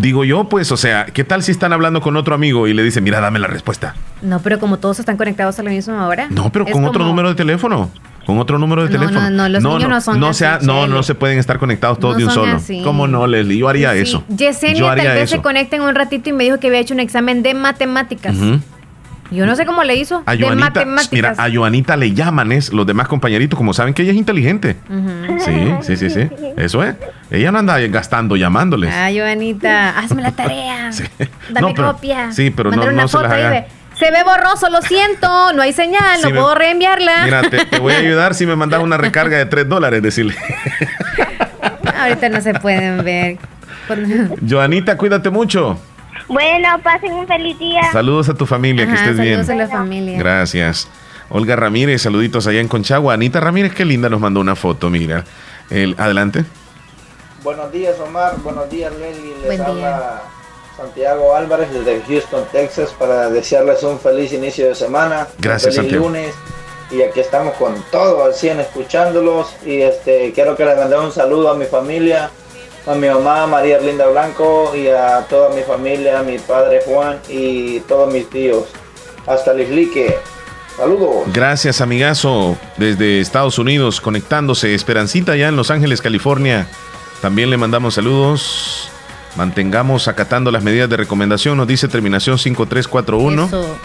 Digo 0.01 0.25
yo, 0.25 0.49
pues, 0.49 0.71
o 0.71 0.77
sea, 0.77 1.07
¿qué 1.07 1.25
tal 1.25 1.43
si 1.43 1.51
están 1.51 1.73
hablando 1.73 2.01
con 2.01 2.17
otro 2.17 2.35
amigo 2.35 2.69
y 2.69 2.75
le 2.75 2.83
dicen, 2.85 3.03
mira, 3.03 3.21
dame 3.21 3.39
la 3.39 3.49
respuesta? 3.49 3.95
No, 4.23 4.39
pero 4.41 4.59
como 4.61 4.79
todos 4.79 4.99
están 5.01 5.17
conectados 5.17 5.59
a 5.59 5.63
la 5.63 5.71
misma 5.71 6.07
hora. 6.07 6.29
No, 6.31 6.53
pero 6.53 6.67
con 6.67 6.85
otro 6.85 7.01
como- 7.01 7.07
número 7.11 7.31
de 7.31 7.35
teléfono. 7.35 7.91
Con 8.25 8.39
otro 8.39 8.59
número 8.59 8.83
de 8.87 8.91
No, 8.91 8.99
teléfono. 9.01 9.23
no, 9.23 9.31
no, 9.31 9.49
los 9.49 9.63
niños 9.65 9.89
no 9.89 10.01
son 10.03 10.21
no, 10.21 10.29
así, 10.29 10.41
sea- 10.41 10.59
no, 10.63 10.87
no 10.87 11.03
se 11.03 11.15
pueden 11.15 11.39
estar 11.39 11.59
conectados 11.59 11.99
todos 11.99 12.15
No 12.15 12.19
de 12.21 12.25
un 12.27 12.31
solo. 12.31 12.53
así. 12.57 12.83
¿Cómo 12.85 13.09
no, 13.09 13.27
Leslie? 13.27 13.57
Yo 13.59 13.69
haría 13.69 13.93
Sí. 13.95 14.01
eso. 14.01 14.25
Yesenia 14.29 14.79
Yo 14.79 14.87
tal 14.87 14.99
vez 14.99 15.23
eso. 15.25 15.37
se 15.37 15.43
conecta 15.43 15.77
en 15.77 15.83
un 15.83 15.95
ratito 15.95 16.29
y 16.29 16.33
me 16.35 16.45
dijo 16.45 16.61
que 16.61 16.67
había 16.69 16.79
hecho 16.81 16.93
un 16.95 17.01
examen 17.01 17.43
de 17.43 17.55
matemáticas. 17.55 18.37
Yo 19.31 19.45
no 19.47 19.55
sé 19.57 19.67
cómo 19.67 19.85
le 19.85 19.95
hizo. 19.97 20.23
A 20.27 20.37
Joanita, 20.37 20.85
mira, 21.13 21.35
a 21.37 21.51
Joanita 21.53 21.97
le 21.97 22.13
llaman 22.15 22.51
es 22.53 22.73
los 22.73 22.87
demás 22.87 23.09
compañeritos, 23.09 23.57
como 23.59 23.75
saben 23.75 23.93
que 23.95 24.03
ella 24.03 24.13
es 24.13 24.17
inteligente. 24.19 24.77
Sí, 25.45 25.75
sí, 25.83 25.97
sí, 25.97 26.11
sí. 26.11 26.29
Eso 26.57 26.83
es. 26.83 26.95
Ella 27.31 27.53
no 27.53 27.59
anda 27.59 27.79
gastando 27.89 28.37
llamándoles. 28.37 28.91
Ah, 28.95 29.11
Joanita, 29.15 29.99
hazme 29.99 30.23
la 30.23 30.33
tarea. 30.33 30.91
Dame 31.51 31.69
No, 31.69 31.75
pero- 31.75 31.93
copia. 31.93 32.33
sí, 32.33 32.51
pero 32.51 32.71
no- 32.71 32.83
se 32.83 32.93
las 32.93 33.15
haga. 33.33 33.67
Se 33.99 34.13
ve 34.13 34.23
borroso, 34.25 34.71
lo 34.71 34.81
siento, 34.81 35.53
no 35.55 35.61
hay 35.61 35.73
señal, 35.73 36.21
no 36.23 36.29
me- 36.31 36.35
puedo 36.41 36.55
reenviarla. 36.55 37.25
Mira, 37.25 37.43
te, 37.43 37.65
te 37.67 37.81
voy 37.81 37.95
a 37.95 37.99
ayudar 37.99 38.33
si 38.35 38.47
me 38.47 38.55
mandas 38.55 38.81
una 38.81 38.97
recarga 38.97 39.37
de 39.39 39.47
3 39.47 39.69
dólares, 39.69 40.01
decirle. 40.03 40.37
Ahorita 42.01 42.29
no 42.29 42.41
se 42.41 42.55
pueden 42.55 43.03
ver. 43.05 43.39
Joanita, 44.49 44.97
cuídate 44.97 45.31
mucho. 45.31 45.79
Bueno, 46.29 46.69
pasen 46.83 47.13
un 47.15 47.27
feliz 47.27 47.59
día. 47.59 47.81
Saludos 47.93 48.29
a 48.29 48.35
tu 48.35 48.47
familia, 48.47 48.87
que 48.87 48.95
estés 48.95 49.19
bien. 49.19 49.45
saludos 49.45 49.51
a 49.51 49.55
la 49.55 49.79
familia. 49.79 50.19
Gracias. 50.19 50.89
Olga 51.31 51.57
Ramírez, 51.57 52.03
saluditos 52.03 52.47
allá 52.47 52.61
en 52.61 52.69
Conchagua. 52.69 53.15
Anita 53.15 53.41
Ramírez, 53.41 53.75
qué 53.75 53.85
linda 53.85 54.09
nos 54.09 54.21
mandó 54.21 54.41
una 54.41 54.57
foto, 54.57 54.91
mira. 54.91 55.25
El, 55.71 55.95
adelante. 55.99 56.45
Buenos 57.43 57.71
días, 57.73 57.97
Omar. 58.01 58.37
Buenos 58.43 58.69
días, 58.71 58.93
Leslie. 58.99 59.35
Les 59.37 59.47
Buen 59.47 59.61
habla 59.61 59.75
día. 59.75 60.23
Santiago 60.77 61.35
Álvarez 61.35 61.73
desde 61.73 62.01
Houston, 62.07 62.45
Texas, 62.53 62.95
para 62.99 63.29
desearles 63.31 63.83
un 63.83 63.99
feliz 63.99 64.33
inicio 64.33 64.69
de 64.69 64.75
semana. 64.75 65.27
Gracias, 65.39 65.77
un 65.77 65.85
feliz 65.85 66.01
Santiago. 66.01 66.07
lunes. 66.07 66.35
Y 66.91 67.03
aquí 67.03 67.21
estamos 67.21 67.55
con 67.55 67.75
todo 67.91 68.25
al 68.25 68.35
100 68.35 68.61
escuchándolos. 68.61 69.55
Y 69.67 69.83
este 69.83 70.33
quiero 70.33 70.57
que 70.57 70.65
les 70.65 70.77
mande 70.77 70.99
un 70.99 71.13
saludo 71.13 71.51
a 71.51 71.55
mi 71.55 71.67
familia, 71.67 72.31
a 72.89 72.95
mi 72.95 73.07
mamá 73.07 73.47
María 73.47 73.77
Erlinda 73.77 74.07
Blanco 74.07 74.75
y 74.75 74.89
a 74.89 75.27
toda 75.29 75.55
mi 75.55 75.63
familia, 75.63 76.21
a 76.21 76.23
mi 76.23 76.39
padre 76.39 76.81
Juan 76.87 77.19
y 77.29 77.81
todos 77.81 78.13
mis 78.13 78.29
tíos. 78.31 78.65
Hasta 79.27 79.53
Lislique. 79.53 80.17
Saludos. 80.77 81.25
Gracias, 81.33 81.81
amigazo, 81.81 82.57
desde 82.77 83.21
Estados 83.21 83.59
Unidos, 83.59 84.01
conectándose. 84.01 84.75
Esperancita, 84.75 85.33
allá 85.33 85.49
en 85.49 85.57
Los 85.57 85.71
Ángeles, 85.71 86.01
California. 86.01 86.67
También 87.21 87.51
le 87.51 87.57
mandamos 87.57 87.95
saludos. 87.95 88.91
Mantengamos 89.37 90.09
acatando 90.09 90.51
las 90.51 90.63
medidas 90.63 90.89
de 90.89 90.97
recomendación, 90.97 91.59
nos 91.59 91.67
dice 91.67 91.89
terminación 91.89 92.39
5341. 92.39 93.45
Eso. 93.45 93.77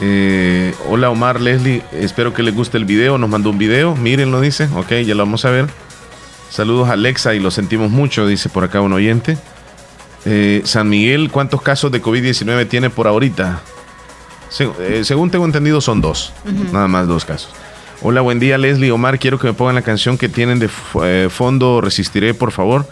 Eh, 0.00 0.74
hola 0.90 1.08
Omar, 1.08 1.40
Leslie, 1.40 1.82
espero 1.92 2.34
que 2.34 2.42
les 2.42 2.54
guste 2.54 2.76
el 2.76 2.86
video. 2.86 3.18
Nos 3.18 3.30
mandó 3.30 3.50
un 3.50 3.58
video, 3.58 3.94
miren, 3.94 4.32
lo 4.32 4.40
dice. 4.40 4.68
Ok, 4.74 4.92
ya 5.04 5.14
lo 5.14 5.24
vamos 5.24 5.44
a 5.44 5.50
ver. 5.50 5.85
Saludos 6.50 6.88
a 6.88 6.92
Alexa 6.92 7.34
y 7.34 7.40
lo 7.40 7.50
sentimos 7.50 7.90
mucho, 7.90 8.26
dice 8.26 8.48
por 8.48 8.64
acá 8.64 8.80
un 8.80 8.92
oyente. 8.92 9.36
Eh, 10.24 10.62
San 10.64 10.88
Miguel, 10.88 11.30
¿cuántos 11.30 11.62
casos 11.62 11.92
de 11.92 12.02
COVID-19 12.02 12.68
tiene 12.68 12.90
por 12.90 13.06
ahorita? 13.06 13.60
Se- 14.48 14.68
eh, 14.80 15.02
según 15.04 15.30
tengo 15.30 15.44
entendido, 15.44 15.80
son 15.80 16.00
dos. 16.00 16.32
Nada 16.72 16.88
más 16.88 17.06
dos 17.06 17.24
casos. 17.24 17.50
Hola, 18.02 18.20
buen 18.20 18.38
día, 18.38 18.58
Leslie. 18.58 18.90
Omar, 18.90 19.18
quiero 19.18 19.38
que 19.38 19.46
me 19.48 19.52
pongan 19.54 19.74
la 19.74 19.82
canción 19.82 20.18
que 20.18 20.28
tienen 20.28 20.58
de 20.58 20.68
eh, 21.02 21.28
fondo. 21.30 21.80
Resistiré, 21.80 22.34
por 22.34 22.52
favor. 22.52 22.86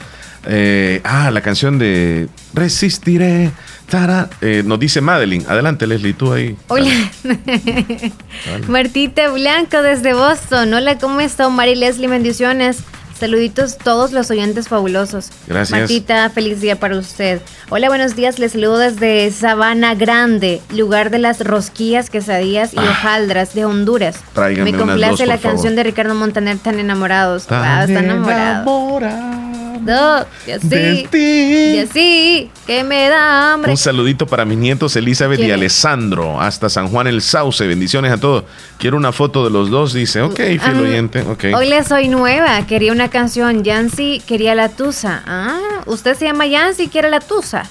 Ah, 1.05 1.31
la 1.33 1.41
canción 1.41 1.79
de 1.79 2.29
Resistiré. 2.53 3.51
Tara. 3.89 4.29
Nos 4.65 4.79
dice 4.79 5.01
Madeline. 5.01 5.45
Adelante, 5.49 5.87
Leslie, 5.87 6.13
tú 6.15 6.33
ahí. 6.33 6.57
Hola. 6.69 6.91
Martita 8.69 9.31
Blanco 9.31 9.83
desde 9.83 10.15
Boston. 10.15 10.73
Hola, 10.75 10.99
¿cómo 10.99 11.21
está 11.21 11.47
Omar 11.47 11.69
y 11.69 11.75
Leslie? 11.77 12.09
Bendiciones. 12.09 12.79
Saluditos 13.19 13.79
todos 13.79 14.13
los 14.13 14.31
oyentes 14.31 14.69
fabulosos. 14.69 15.31
Gracias. 15.47 15.79
Martita, 15.79 16.29
feliz 16.31 16.61
día 16.61 16.79
para 16.81 16.97
usted. 16.97 17.41
Hola, 17.71 17.89
buenos 17.89 18.17
días. 18.17 18.39
Les 18.39 18.53
saludo 18.53 18.79
desde 18.79 19.31
Sabana 19.31 19.95
Grande, 19.95 20.61
lugar 20.71 21.11
de 21.11 21.19
las 21.19 21.41
rosquillas, 21.41 22.11
quesadillas 22.11 22.75
y 22.75 22.79
hojaldras 22.79 23.55
de 23.55 23.65
Honduras. 23.65 24.19
Ah. 24.35 24.49
Me 24.49 24.75
complace 24.75 25.25
dos, 25.25 25.29
la 25.29 25.39
canción 25.39 25.77
de 25.77 25.85
Ricardo 25.85 26.15
Montaner, 26.15 26.59
Tan 26.59 26.79
enamorados. 26.79 27.47
Tan 27.47 27.61
Wow, 27.61 27.89
está 27.89 28.01
enamorado. 28.01 29.54
No, 29.85 30.25
ya 30.47 30.59
sí. 30.61 30.69
de 30.69 31.09
ti. 31.11 31.77
Ya 31.77 31.87
sí, 31.93 32.51
que 32.67 32.83
me 32.85 33.09
da 33.09 33.53
hambre. 33.55 33.71
Un 33.71 33.77
saludito 33.77 34.27
para 34.27 34.45
mis 34.45 34.57
nietos 34.59 34.97
Elizabeth 34.97 35.41
y. 35.41 35.51
Alessandro, 35.51 36.41
hasta 36.41 36.69
San 36.69 36.89
Juan 36.89 37.07
el 37.07 37.21
Sauce. 37.23 37.67
Bendiciones 37.67 38.11
a 38.13 38.17
todos. 38.19 38.45
Quiero 38.79 38.97
una 38.97 39.13
foto 39.13 39.45
de 39.45 39.51
los 39.51 39.71
dos, 39.71 39.93
dice. 39.93 40.23
Ok, 40.23 40.37
fiel 40.37 40.61
Ah, 40.63 40.81
oyente. 40.81 41.21
Ok. 41.23 41.45
Hoy 41.55 41.69
le 41.69 41.83
soy 41.85 42.09
nueva, 42.09 42.67
quería 42.67 42.93
una 42.93 43.09
canción. 43.11 43.63
Yancy 43.65 44.23
quería 44.27 44.55
la 44.55 44.69
tusa. 44.71 45.23
Ah, 45.27 45.61
usted 45.87 46.15
se 46.17 46.25
llama 46.25 46.47
Yancy, 46.47 46.89
quiere 46.89 47.11
la 47.11 47.21
tusa. 47.21 47.65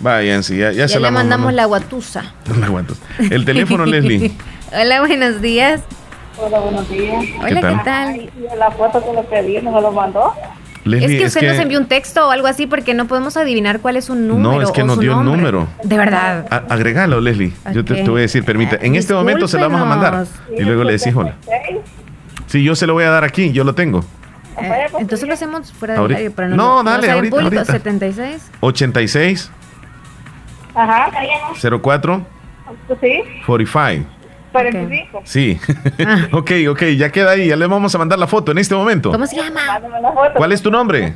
Vayan, 0.00 0.42
sí, 0.42 0.58
ya, 0.58 0.70
ya 0.72 0.78
Ya, 0.80 0.88
se 0.88 0.96
le 0.96 1.02
la 1.02 1.10
mandamos 1.12 1.46
mandar. 1.46 1.62
la 1.62 1.66
guatusa. 1.66 2.34
La 2.60 2.66
aguanto. 2.66 2.94
El 3.18 3.44
teléfono, 3.44 3.86
Leslie. 3.86 4.32
Hola, 4.72 5.00
buenos 5.00 5.40
días. 5.40 5.80
Hola, 6.36 6.58
buenos 6.58 6.88
días. 6.90 7.24
Hola, 7.40 7.60
tal? 7.60 7.78
¿qué 7.78 7.84
tal? 7.84 8.08
Ay, 8.08 8.30
y 8.36 8.58
la 8.58 8.70
foto 8.72 9.02
que 9.04 9.12
le 9.12 9.22
pedí, 9.22 9.62
¿no 9.62 9.70
me 9.70 9.80
lo 9.80 9.92
mandó? 9.92 10.34
Leslie, 10.84 11.16
es 11.16 11.20
que 11.20 11.26
usted 11.38 11.48
nos 11.52 11.58
envió 11.62 11.78
un 11.78 11.86
texto 11.86 12.28
o 12.28 12.30
algo 12.30 12.46
así 12.46 12.66
porque 12.66 12.92
no 12.94 13.06
podemos 13.06 13.36
adivinar 13.36 13.80
cuál 13.80 13.96
es 13.96 14.04
su 14.04 14.14
número. 14.14 14.52
No, 14.52 14.62
es 14.62 14.70
que 14.70 14.82
o 14.82 14.86
nos 14.86 14.96
su 14.96 15.00
dio 15.00 15.12
el 15.12 15.24
nombre. 15.24 15.36
número. 15.52 15.68
De 15.82 15.96
verdad. 15.96 16.46
A- 16.50 16.64
agregalo, 16.74 17.20
Leslie. 17.20 17.52
Yo 17.72 17.84
te, 17.84 18.02
voy 18.02 18.18
a 18.18 18.22
decir, 18.22 18.44
permita. 18.44 18.76
En 18.80 18.94
este 18.94 19.14
momento 19.14 19.48
se 19.48 19.56
lo 19.58 19.64
vamos 19.64 19.80
a 19.80 19.84
mandar. 19.86 20.26
Y 20.56 20.62
luego 20.62 20.84
le 20.84 20.92
decís 20.92 21.14
hola. 21.14 21.34
Sí, 22.46 22.62
yo 22.62 22.76
se 22.76 22.86
lo 22.86 22.92
voy 22.92 23.04
a 23.04 23.10
dar 23.10 23.24
aquí, 23.24 23.50
yo 23.52 23.64
lo 23.64 23.74
tengo. 23.74 24.04
Eh, 24.60 24.86
entonces 25.00 25.26
lo 25.26 25.34
hacemos 25.34 25.72
fuera 25.72 25.94
del 25.94 26.00
Ahorita. 26.02 26.18
aire 26.18 26.30
para 26.30 26.48
No, 26.48 26.82
no 26.84 26.90
dale, 26.90 27.10
ahorita, 27.10 27.34
público, 27.36 27.56
ahorita. 27.58 27.72
76. 27.72 28.50
86 28.60 29.50
Ajá. 30.74 31.10
04 31.82 32.24
Sí, 33.00 33.22
45. 33.46 34.06
45. 34.54 35.22
Sí. 35.24 35.58
ok, 36.32 36.50
ok, 36.70 36.82
ya 36.96 37.10
queda 37.10 37.32
ahí. 37.32 37.48
Ya 37.48 37.56
le 37.56 37.66
vamos 37.66 37.94
a 37.94 37.98
mandar 37.98 38.18
la 38.18 38.26
foto 38.26 38.52
en 38.52 38.58
este 38.58 38.74
momento. 38.74 39.10
¿Cómo 39.10 39.26
se 39.26 39.36
llama? 39.36 39.80
¿Cuál 40.36 40.52
es 40.52 40.62
tu 40.62 40.70
nombre? 40.70 41.14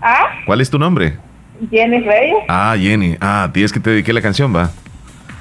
Ah, 0.00 0.26
¿Cuál 0.46 0.60
es 0.60 0.70
tu 0.70 0.78
nombre? 0.78 1.16
Jenny 1.70 2.00
Reyes. 2.00 2.36
Ah, 2.48 2.76
Jenny. 2.78 3.16
Ah, 3.20 3.48
tienes 3.52 3.72
que 3.72 3.80
te 3.80 3.90
dediqué 3.90 4.12
la 4.12 4.20
canción, 4.22 4.54
va. 4.54 4.70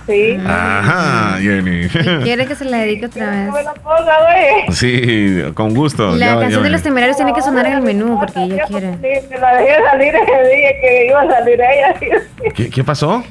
Sí. 0.08 0.38
Ajá, 0.46 1.38
Jenny. 1.40 1.88
¿Quiere 2.24 2.46
que 2.46 2.56
se 2.56 2.66
la 2.66 2.78
dedique 2.80 3.06
otra 3.06 3.30
vez? 3.30 4.76
Sí, 4.76 5.42
con 5.54 5.74
gusto. 5.74 6.16
La 6.16 6.26
Ya- 6.26 6.40
canción 6.40 6.62
ya- 6.62 6.66
de 6.66 6.70
los 6.72 6.82
temerarios 6.84 7.16
tiene 7.18 7.34
que 7.34 7.42
sonar 7.42 7.66
en 7.68 7.74
el 7.74 7.82
menú 7.82 8.18
porque 8.20 8.44
ella 8.44 8.64
quiere. 8.68 8.94
Sí, 8.96 9.28
me 9.30 9.38
la 9.40 9.56
dejé 9.58 9.76
salir 9.90 10.14
ese 10.16 10.56
día 10.56 10.70
que 10.82 11.06
iba 11.08 11.22
a 11.22 11.28
salir 11.30 11.60
ella. 11.62 11.96
¿Qué, 12.54 12.70
qué 12.70 12.84
pasó? 12.84 13.24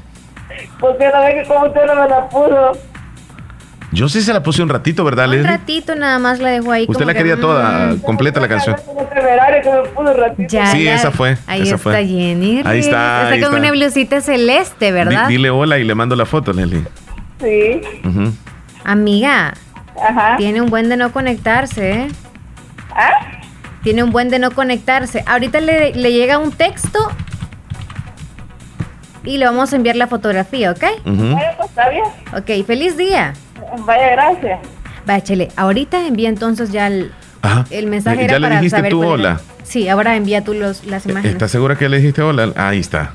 Porque 0.80 1.08
la 1.08 1.20
vez 1.20 1.42
que 1.42 1.54
como 1.54 1.66
usted 1.66 1.86
no 1.86 1.94
me 1.94 2.08
la 2.08 2.28
puso. 2.28 2.72
Yo 3.92 4.08
sí 4.08 4.22
se 4.22 4.32
la 4.32 4.42
puse 4.42 4.62
un 4.62 4.68
ratito, 4.70 5.04
¿verdad, 5.04 5.26
Un 5.26 5.32
Leslie? 5.32 5.48
ratito 5.50 5.94
nada 5.94 6.18
más 6.18 6.38
la 6.40 6.48
dejó 6.48 6.72
ahí. 6.72 6.82
Usted 6.84 6.94
como 6.94 7.06
la 7.06 7.12
que, 7.12 7.18
quería 7.18 7.36
toda, 7.38 7.92
mm, 7.92 7.98
completa 7.98 8.40
la 8.40 8.48
canción. 8.48 8.74
Ya, 10.48 10.66
Sí, 10.66 10.84
ya. 10.84 10.94
esa 10.94 11.10
fue, 11.10 11.36
Ahí 11.46 11.62
esa 11.62 11.74
está 11.76 11.90
fue. 11.90 12.06
Jenny. 12.06 12.62
Ahí 12.64 12.80
está, 12.80 13.28
ahí 13.28 13.34
Está 13.34 13.46
con 13.48 13.56
está. 13.56 13.58
una 13.58 13.70
blusita 13.70 14.20
celeste, 14.22 14.86
Di- 14.86 14.92
¿verdad? 14.92 15.28
dile 15.28 15.50
hola 15.50 15.78
y 15.78 15.84
le 15.84 15.94
mando 15.94 16.16
la 16.16 16.24
foto, 16.24 16.52
Leslie. 16.52 16.82
Sí. 17.40 17.80
Ujú. 18.06 18.32
Amiga. 18.84 19.52
Ajá. 20.02 20.36
Tiene 20.38 20.62
un 20.62 20.70
buen 20.70 20.88
de 20.88 20.96
no 20.96 21.12
conectarse, 21.12 21.90
¿eh? 21.92 22.08
¿Ah? 22.94 23.10
Tiene 23.82 24.02
un 24.02 24.10
buen 24.10 24.30
de 24.30 24.38
no 24.38 24.52
conectarse. 24.52 25.22
Ahorita 25.26 25.60
le, 25.60 25.92
le 25.94 26.12
llega 26.12 26.38
un 26.38 26.50
texto 26.52 26.98
y 29.24 29.38
le 29.38 29.44
vamos 29.44 29.72
a 29.72 29.76
enviar 29.76 29.96
la 29.96 30.06
fotografía, 30.06 30.70
¿ok? 30.72 30.84
Ujú. 31.04 31.32
Pues 31.36 31.68
está 31.68 31.88
bien. 31.90 32.04
Ok, 32.36 32.66
feliz 32.66 32.96
día. 32.96 33.34
Vaya, 33.86 34.10
gracias. 34.12 34.60
Vaya, 35.06 35.22
Chele, 35.24 35.48
ahorita 35.56 36.06
envía 36.06 36.28
entonces 36.28 36.70
ya 36.70 36.86
el, 36.86 37.12
Ajá. 37.42 37.64
el 37.70 37.86
mensaje 37.86 38.18
¿Ya 38.18 38.24
era 38.24 38.38
le 38.38 38.46
para 38.48 38.56
dijiste 38.60 38.76
saber 38.76 38.90
tú 38.92 39.02
era. 39.02 39.12
hola? 39.12 39.40
Sí, 39.64 39.88
ahora 39.88 40.16
envía 40.16 40.44
tú 40.44 40.54
los, 40.54 40.84
las 40.84 41.06
imágenes. 41.06 41.32
¿Estás 41.34 41.50
segura 41.50 41.76
que 41.76 41.88
le 41.88 41.96
dijiste 41.98 42.22
hola? 42.22 42.52
Ahí 42.56 42.78
está. 42.80 43.14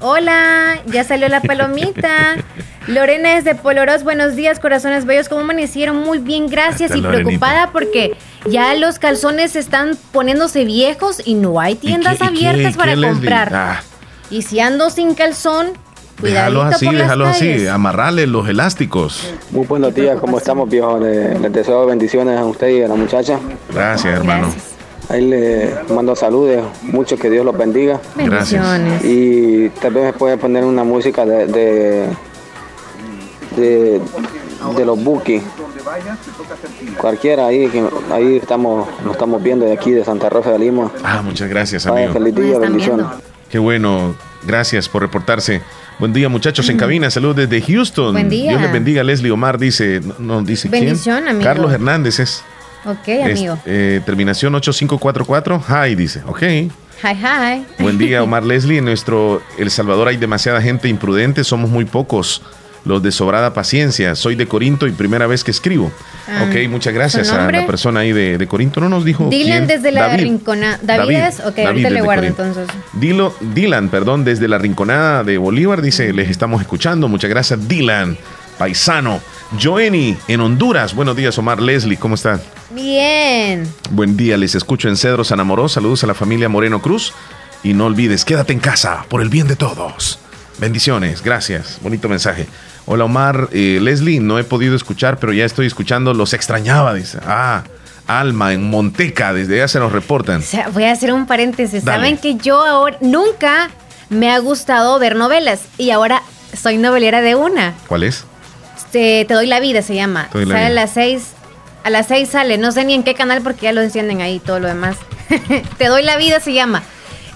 Hola, 0.00 0.78
ya 0.86 1.04
salió 1.04 1.28
la 1.28 1.40
palomita. 1.40 2.36
Lorena 2.86 3.36
es 3.36 3.44
de 3.44 3.54
Poloros, 3.54 4.04
buenos 4.04 4.36
días, 4.36 4.58
corazones 4.60 5.04
bellos. 5.04 5.28
¿Cómo 5.28 5.42
amanecieron? 5.42 5.96
Muy 6.02 6.18
bien, 6.18 6.46
gracias. 6.48 6.92
Y 6.94 7.00
Lorenita. 7.00 7.24
preocupada 7.24 7.70
porque 7.72 8.16
ya 8.48 8.74
los 8.74 8.98
calzones 8.98 9.56
están 9.56 9.96
poniéndose 10.12 10.64
viejos 10.64 11.20
y 11.24 11.34
no 11.34 11.60
hay 11.60 11.74
tiendas 11.74 12.18
qué- 12.18 12.24
y 12.24 12.28
qué- 12.38 12.48
abiertas 12.48 12.74
y 12.74 12.78
para 12.78 12.94
qué, 12.94 13.00
comprar. 13.02 13.54
Ah. 13.54 13.80
Y 14.30 14.42
si 14.42 14.60
ando 14.60 14.88
sin 14.90 15.14
calzón, 15.14 15.72
cuidadito 16.20 16.64
Déjalos 16.64 16.74
así, 16.74 16.86
déjalos 16.94 17.28
así, 17.28 17.66
amarrarle 17.66 18.26
los 18.26 18.48
elásticos. 18.48 19.34
Muy 19.50 19.66
buenos 19.66 19.94
días, 19.94 20.18
¿cómo 20.20 20.38
estamos, 20.38 20.68
viejo? 20.68 20.98
Le- 20.98 21.38
Les 21.38 21.52
deseo 21.52 21.86
bendiciones 21.86 22.38
a 22.38 22.44
usted 22.44 22.68
y 22.68 22.82
a 22.82 22.88
la 22.88 22.94
muchacha. 22.94 23.38
Gracias, 23.72 24.18
hermano. 24.18 24.48
Ahí 25.10 25.26
le 25.26 25.74
mando 25.94 26.14
saludos, 26.14 26.64
mucho 26.82 27.16
que 27.16 27.30
Dios 27.30 27.44
los 27.44 27.56
bendiga. 27.56 27.98
Bendiciones. 28.14 29.02
Y 29.04 29.70
tal 29.80 29.94
vez 29.94 30.04
me 30.04 30.12
puede 30.12 30.36
poner 30.36 30.64
una 30.64 30.84
música 30.84 31.24
de, 31.24 31.46
de, 31.46 32.06
de, 33.56 34.00
de 34.76 34.84
los 34.84 35.02
Buki. 35.02 35.40
Cualquiera 37.00 37.46
ahí, 37.46 37.68
que 37.68 37.82
ahí 38.12 38.36
estamos, 38.36 38.86
nos 39.04 39.12
estamos 39.14 39.42
viendo 39.42 39.64
de 39.64 39.72
aquí, 39.72 39.92
de 39.92 40.04
Santa 40.04 40.28
Rosa 40.28 40.50
de 40.50 40.58
Lima. 40.58 40.90
Ah, 41.02 41.22
muchas 41.22 41.48
gracias, 41.48 41.86
Vaya, 41.86 42.06
amigo. 42.10 42.12
feliz 42.20 42.34
día, 42.34 42.58
bendiciones. 42.58 43.06
Qué 43.48 43.58
bueno, 43.58 44.14
gracias 44.42 44.88
por 44.88 45.02
reportarse. 45.02 45.62
Buen 45.98 46.12
día, 46.12 46.28
muchachos 46.28 46.68
en 46.68 46.76
cabina. 46.76 47.10
Saludos 47.10 47.36
desde 47.48 47.60
Houston. 47.60 48.12
Buen 48.12 48.28
día. 48.28 48.50
Dios 48.50 48.62
les 48.62 48.72
bendiga. 48.72 49.02
Leslie 49.02 49.30
Omar 49.32 49.58
dice, 49.58 50.00
no, 50.18 50.42
dice 50.42 50.68
quién? 50.70 50.84
Bendición, 50.84 51.26
amigo. 51.28 51.44
Carlos 51.44 51.72
Hernández 51.72 52.20
es. 52.20 52.44
Ok, 52.84 53.08
es, 53.08 53.38
amigo. 53.38 53.58
eh, 53.66 54.00
terminación 54.06 54.54
8544. 54.54 55.62
Hi, 55.68 55.94
dice. 55.96 56.22
Ok. 56.26 56.42
Hi, 56.42 56.70
hi. 57.02 57.64
Buen 57.82 57.98
día, 57.98 58.22
Omar 58.24 58.44
Leslie. 58.44 58.78
En 58.78 58.84
nuestro 58.84 59.42
El 59.58 59.70
Salvador 59.70 60.08
hay 60.08 60.16
demasiada 60.16 60.62
gente 60.62 60.88
imprudente, 60.88 61.42
somos 61.44 61.68
muy 61.70 61.84
pocos. 61.84 62.42
Los 62.84 63.02
de 63.02 63.12
sobrada 63.12 63.52
paciencia. 63.54 64.14
Soy 64.14 64.34
de 64.34 64.46
Corinto 64.46 64.86
y 64.86 64.92
primera 64.92 65.26
vez 65.26 65.44
que 65.44 65.50
escribo. 65.50 65.92
Ah, 66.28 66.46
ok, 66.48 66.68
muchas 66.70 66.94
gracias 66.94 67.28
¿su 67.28 67.34
a 67.34 67.50
la 67.50 67.66
persona 67.66 68.00
ahí 68.00 68.12
de, 68.12 68.38
de 68.38 68.46
Corinto. 68.46 68.80
No 68.80 68.88
nos 68.88 69.04
dijo. 69.04 69.28
Dylan 69.30 69.66
quién. 69.66 69.66
desde 69.66 69.92
la 69.92 70.08
David. 70.08 70.22
rincona. 70.22 70.78
¿David, 70.82 71.16
es? 71.16 71.40
Ok, 71.40 71.56
David 71.56 71.66
ahorita 71.66 71.90
le 71.90 72.00
guardo 72.00 72.22
Corinto. 72.22 72.44
entonces. 72.44 72.76
Dilo, 72.94 73.34
Dylan, 73.40 73.88
perdón, 73.88 74.24
desde 74.24 74.48
la 74.48 74.58
rinconada 74.58 75.24
de 75.24 75.38
Bolívar, 75.38 75.82
dice, 75.82 76.12
les 76.12 76.30
estamos 76.30 76.60
escuchando. 76.60 77.08
Muchas 77.08 77.30
gracias, 77.30 77.68
Dylan, 77.68 78.16
paisano. 78.58 79.20
Joenny, 79.60 80.16
en 80.28 80.40
Honduras. 80.40 80.94
Buenos 80.94 81.16
días, 81.16 81.38
Omar 81.38 81.60
Leslie, 81.62 81.96
¿cómo 81.96 82.14
están? 82.16 82.40
Bien. 82.70 83.66
Buen 83.90 84.16
día, 84.16 84.36
les 84.36 84.54
escucho 84.54 84.88
en 84.88 84.96
Cedro 84.96 85.24
San 85.24 85.40
Amorós. 85.40 85.72
Saludos 85.72 86.04
a 86.04 86.06
la 86.06 86.14
familia 86.14 86.48
Moreno 86.48 86.82
Cruz. 86.82 87.14
Y 87.62 87.72
no 87.72 87.86
olvides, 87.86 88.24
quédate 88.24 88.52
en 88.52 88.60
casa 88.60 89.04
por 89.08 89.22
el 89.22 89.30
bien 89.30 89.48
de 89.48 89.56
todos. 89.56 90.18
Bendiciones, 90.58 91.22
gracias. 91.22 91.78
Bonito 91.80 92.08
mensaje. 92.08 92.46
Hola 92.86 93.04
Omar, 93.04 93.48
eh, 93.52 93.78
Leslie, 93.80 94.18
no 94.20 94.38
he 94.38 94.44
podido 94.44 94.74
escuchar, 94.74 95.18
pero 95.18 95.32
ya 95.32 95.44
estoy 95.44 95.66
escuchando. 95.66 96.14
Los 96.14 96.32
extrañaba, 96.32 96.94
dice. 96.94 97.18
Ah, 97.26 97.62
Alma, 98.06 98.52
en 98.54 98.64
Monteca, 98.68 99.32
desde 99.32 99.56
allá 99.56 99.68
se 99.68 99.78
nos 99.78 99.92
reportan. 99.92 100.40
O 100.40 100.42
sea, 100.42 100.68
voy 100.68 100.84
a 100.84 100.92
hacer 100.92 101.12
un 101.12 101.26
paréntesis. 101.26 101.84
Dale. 101.84 101.98
Saben 101.98 102.18
que 102.18 102.36
yo 102.36 102.64
ahora 102.64 102.96
nunca 103.00 103.70
me 104.08 104.30
ha 104.32 104.38
gustado 104.38 104.98
ver 104.98 105.16
novelas 105.16 105.60
y 105.76 105.90
ahora 105.90 106.22
soy 106.60 106.78
novelera 106.78 107.20
de 107.20 107.34
una. 107.34 107.74
¿Cuál 107.86 108.04
es? 108.04 108.24
Te, 108.90 109.26
Te 109.26 109.34
doy 109.34 109.46
la 109.46 109.60
vida 109.60 109.82
se 109.82 109.94
llama. 109.94 110.28
Sale 110.32 110.44
vida. 110.46 110.66
a 110.66 110.70
las 110.70 110.90
seis. 110.90 111.32
A 111.84 111.90
las 111.90 112.06
seis 112.06 112.30
sale. 112.30 112.56
No 112.58 112.72
sé 112.72 112.84
ni 112.84 112.94
en 112.94 113.02
qué 113.02 113.14
canal 113.14 113.42
porque 113.42 113.62
ya 113.64 113.72
lo 113.72 113.82
encienden 113.82 114.22
ahí 114.22 114.40
todo 114.40 114.58
lo 114.60 114.68
demás. 114.68 114.96
Te 115.78 115.86
doy 115.86 116.02
la 116.02 116.16
vida 116.16 116.40
se 116.40 116.54
llama. 116.54 116.82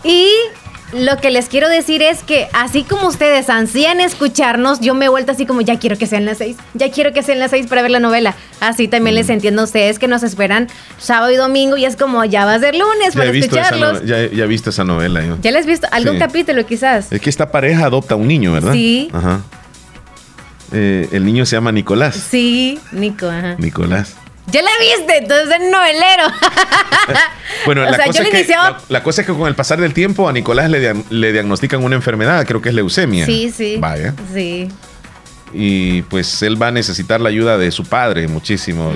Y 0.03 0.29
lo 0.93 1.17
que 1.19 1.31
les 1.31 1.49
quiero 1.49 1.69
decir 1.69 2.03
es 2.03 2.23
que 2.23 2.49
así 2.53 2.83
como 2.85 3.09
ustedes 3.09 3.49
ansían 3.49 4.01
escucharnos, 4.01 4.81
yo 4.81 4.95
me 4.95 5.07
he 5.07 5.09
vuelto 5.09 5.33
así 5.33 5.47
como 5.47 5.61
ya 5.63 5.79
quiero 5.79 5.97
que 5.97 6.07
sean 6.07 6.25
las 6.27 6.39
seis. 6.39 6.57
Ya 6.75 6.91
quiero 6.91 7.13
que 7.13 7.23
sean 7.23 7.39
las 7.39 7.51
seis 7.51 7.67
para 7.67 7.81
ver 7.83 7.91
la 7.91 8.01
novela. 8.01 8.35
Así 8.61 8.89
también 8.89 9.15
Mm. 9.15 9.19
les 9.19 9.29
entiendo 9.31 9.63
a 9.63 9.65
ustedes 9.65 9.99
que 9.99 10.07
nos 10.09 10.23
esperan 10.23 10.69
sábado 10.99 11.33
y 11.33 11.37
domingo 11.37 11.77
y 11.77 11.85
es 11.87 11.97
como 11.97 12.25
ya 12.25 12.45
va 12.45 12.55
a 12.55 12.59
ser 12.61 12.75
lunes 12.75 13.15
Ya 13.15 13.19
para 13.19 13.31
he, 13.31 13.33
visto 13.33 13.57
esa 13.57 13.69
escucharlos. 13.71 14.03
no- 14.03 14.07
ya, 14.07 14.27
ya 14.31 14.45
he 14.45 14.47
visto 14.47 14.71
esa 14.71 14.85
novela. 14.85 15.25
yo. 15.25 15.39
¿Ya 15.41 15.51
les 15.51 15.61
has 15.63 15.67
visto? 15.67 15.89
¿Algún 15.91 16.15
Sí. 16.15 16.19
capítulo 16.19 16.67
quizás? 16.67 17.11
Es 17.11 17.21
que 17.21 17.31
esta 17.31 17.51
pareja 17.51 17.87
adopta 17.87 18.15
un 18.17 18.29
niño, 18.29 18.53
¿verdad? 18.53 18.73
Sí. 18.73 19.09
Ajá. 19.13 19.41
Eh, 20.73 21.09
el 21.13 21.25
niño 21.25 21.45
se 21.45 21.57
llama 21.57 21.71
Nicolás. 21.73 22.17
Sí, 22.17 22.79
Nico, 22.93 23.27
ajá. 23.29 23.57
Nicolás. 23.59 24.15
¿Ya 24.47 24.61
la 24.63 24.71
viste? 24.81 25.19
Entonces 25.19 25.49
es 25.61 25.71
novelero. 25.71 26.25
Bueno, 27.65 27.83
la, 27.85 27.95
sea, 27.95 28.07
cosa 28.07 28.19
es 28.21 28.25
le 28.25 28.31
que, 28.33 28.39
iniciaba- 28.39 28.71
la, 28.71 28.81
la 28.89 29.03
cosa 29.05 29.21
es 29.21 29.27
que 29.27 29.33
con 29.35 29.47
el 29.47 29.55
pasar 29.55 29.81
del 29.81 29.93
tiempo 29.95 30.29
a 30.29 30.33
Nicolás 30.33 30.69
le, 30.69 30.95
le 31.11 31.33
diagnostican 31.33 31.85
una 31.85 31.95
enfermedad, 31.95 32.45
creo 32.47 32.61
que 32.61 32.71
es 32.71 32.75
leucemia. 32.75 33.25
Sí, 33.25 33.53
sí. 33.57 33.77
Vaya. 33.79 34.15
Sí. 34.35 34.69
Y 35.53 36.03
pues 36.03 36.43
él 36.43 36.61
va 36.61 36.69
a 36.69 36.71
necesitar 36.73 37.21
la 37.21 37.29
ayuda 37.29 37.59
de 37.59 37.71
su 37.71 37.85
padre 37.85 38.27
muchísimo. 38.27 38.93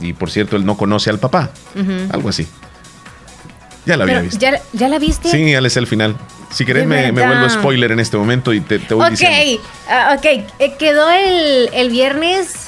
y- 0.00 0.12
por 0.12 0.30
cierto, 0.30 0.56
él 0.56 0.66
no 0.66 0.76
conoce 0.76 1.08
al 1.08 1.18
papá. 1.18 1.50
Algo 2.10 2.28
así. 2.28 2.46
Ya 3.86 3.96
la 3.96 4.04
había 4.04 4.20
visto. 4.20 4.38
¿ya, 4.38 4.60
¿Ya 4.74 4.88
la 4.88 4.98
viste? 4.98 5.30
Sí, 5.30 5.52
él 5.54 5.64
es 5.64 5.76
el 5.78 5.86
final. 5.86 6.14
Si 6.52 6.66
querés, 6.66 6.86
me, 6.86 7.10
me 7.12 7.24
vuelvo 7.26 7.48
spoiler 7.48 7.92
en 7.92 8.00
este 8.00 8.16
momento 8.18 8.52
y 8.52 8.60
te, 8.60 8.78
te 8.80 8.92
voy 8.92 9.04
Ok, 9.06 9.10
diciendo. 9.12 9.62
ah, 9.88 10.14
ok. 10.18 10.24
Eh, 10.58 10.74
quedó 10.78 11.08
el, 11.10 11.70
el 11.72 11.88
viernes. 11.90 12.67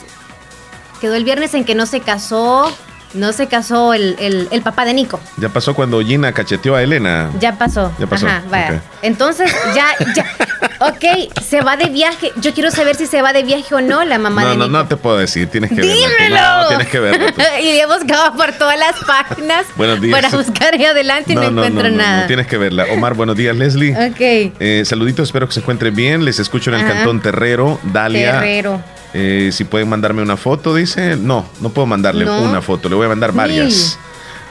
Quedó 1.01 1.15
el 1.15 1.25
viernes 1.25 1.55
en 1.55 1.65
que 1.65 1.75
no 1.75 1.87
se 1.87 2.01
casó. 2.01 2.73
No 3.13 3.33
se 3.33 3.49
casó 3.49 3.93
el, 3.93 4.15
el- 4.21 4.47
el 4.53 4.63
papá 4.63 4.85
de 4.85 4.95
Nico. 4.95 5.19
Ya 5.37 5.49
pasó 5.49 5.75
cuando 5.75 6.01
Gina 6.01 6.31
cacheteó 6.31 6.77
a 6.77 6.83
Elena. 6.85 7.29
Ya 7.41 7.59
pasó. 7.59 7.93
Ya 7.99 8.07
pasó, 8.07 8.29
Ajá, 8.29 8.45
vaya. 8.49 8.83
Entonces, 9.03 9.53
ya, 9.75 9.89
ya. 10.15 10.25
Ok, 10.83 11.05
se 11.43 11.61
va 11.61 11.77
de 11.77 11.87
viaje. 11.91 12.33
Yo 12.37 12.55
quiero 12.55 12.71
saber 12.71 12.95
si 12.95 13.07
se 13.07 13.21
va 13.21 13.35
de 13.35 13.43
viaje 13.43 13.75
o 13.75 13.83
no 13.83 14.03
la 14.05 14.19
mamá 14.19 14.43
No, 14.45 14.49
de 14.51 14.57
no, 14.57 14.65
Nico. 14.67 14.79
no 14.79 14.89
te 14.89 14.97
puedo 14.97 15.19
decir. 15.19 15.47
Tienes 15.49 15.69
que 15.71 15.77
verlo. 15.77 15.93
¡Dímelo! 15.93 16.41
No, 16.63 16.69
tienes 16.69 16.89
que 16.89 17.01
verlo. 17.01 17.27
tú. 17.35 17.43
y 17.63 17.69
he 17.81 17.87
buscado 17.87 18.33
por 18.35 18.53
todas 18.53 18.79
las 18.79 18.95
páginas 19.05 19.67
Buenos 19.77 20.01
días. 20.01 20.19
para 20.19 20.35
buscar 20.35 20.73
ahí 20.75 20.85
adelante 20.87 21.33
y 21.33 21.37
no, 21.37 21.43
encuentro 21.43 21.83
no, 21.83 21.91
no, 21.91 21.97
nada. 21.97 22.27
tienes 22.29 22.47
que 22.47 22.57
verla. 22.57 22.87
Omar, 22.95 23.13
buenos 23.15 23.37
días, 23.37 23.55
Leslie. 23.57 23.93
Ok. 23.95 24.21
Eh, 24.61 24.83
saluditos, 24.87 25.29
espero 25.29 25.47
que 25.49 25.53
se 25.53 25.61
encuentre 25.61 25.91
bien. 25.91 26.25
Les 26.25 26.39
escucho 26.39 26.71
en 26.71 26.77
el 26.81 26.87
Ajá. 26.87 26.95
cantón 26.95 27.21
Terrero, 27.21 27.79
Dalia. 27.83 28.33
Terrero. 28.35 28.81
Eh, 29.13 29.51
si 29.53 29.65
pueden 29.65 29.89
mandarme 29.89 30.23
una 30.23 30.37
foto, 30.37 30.75
dice. 30.75 31.17
No, 31.17 31.47
no 31.61 31.71
puedo 31.71 31.87
mandarle 31.87 32.25
No. 32.25 32.43
una 32.43 32.63
foto, 32.63 32.89
le 32.89 32.95
voy 32.95 33.07
a 33.07 33.09
mandar 33.09 33.33
varias. 33.33 33.99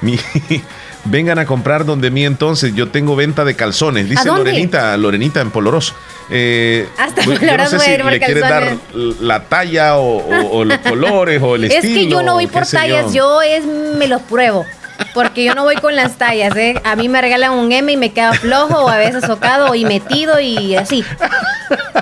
Mi- 0.01 0.19
vengan 1.05 1.39
a 1.39 1.45
comprar 1.45 1.85
donde 1.85 2.11
mí 2.11 2.25
entonces. 2.25 2.73
Yo 2.75 2.89
tengo 2.89 3.15
venta 3.15 3.45
de 3.45 3.55
calzones. 3.55 4.09
Dice. 4.09 4.25
Lorenita, 4.25 4.95
Lorenita 4.97 5.41
en 5.41 5.51
Poloros. 5.51 5.93
Eh, 6.29 6.87
Hasta 6.97 7.23
yo- 7.23 7.33
yo 7.39 7.57
no 7.57 7.67
sé 7.67 7.79
si 7.79 7.91
le 7.97 8.19
quieres 8.19 8.41
dar 8.41 8.63
calzones. 8.77 9.19
la 9.21 9.43
talla 9.45 9.97
o, 9.97 10.17
o- 10.17 10.57
o 10.59 10.65
los 10.65 10.77
colores 10.89 11.41
o 11.41 11.55
el 11.55 11.63
Es 11.65 11.75
estilo. 11.75 11.95
que 11.95 12.07
yo 12.07 12.21
no 12.23 12.33
voy 12.35 12.47
por 12.47 12.65
tallas, 12.67 13.13
yo. 13.13 13.41
es 13.41 13.63
me 13.65 14.07
los 14.07 14.21
pruebo. 14.23 14.65
Porque 15.13 15.45
yo 15.45 15.55
no 15.55 15.63
voy 15.63 15.75
con 15.77 15.95
las 15.95 16.17
tallas, 16.17 16.53
¿eh? 16.57 16.75
A 16.83 16.97
mí 16.97 17.07
me 17.07 17.21
regalan 17.21 17.53
un 17.53 17.71
M 17.71 17.89
y 17.93 17.95
me 17.95 18.11
queda 18.11 18.33
flojo, 18.33 18.79
o 18.83 18.89
a 18.89 18.97
veces 18.97 19.23
socado 19.25 19.73
y 19.73 19.85
metido 19.85 20.41
y 20.41 20.75
así. 20.75 21.05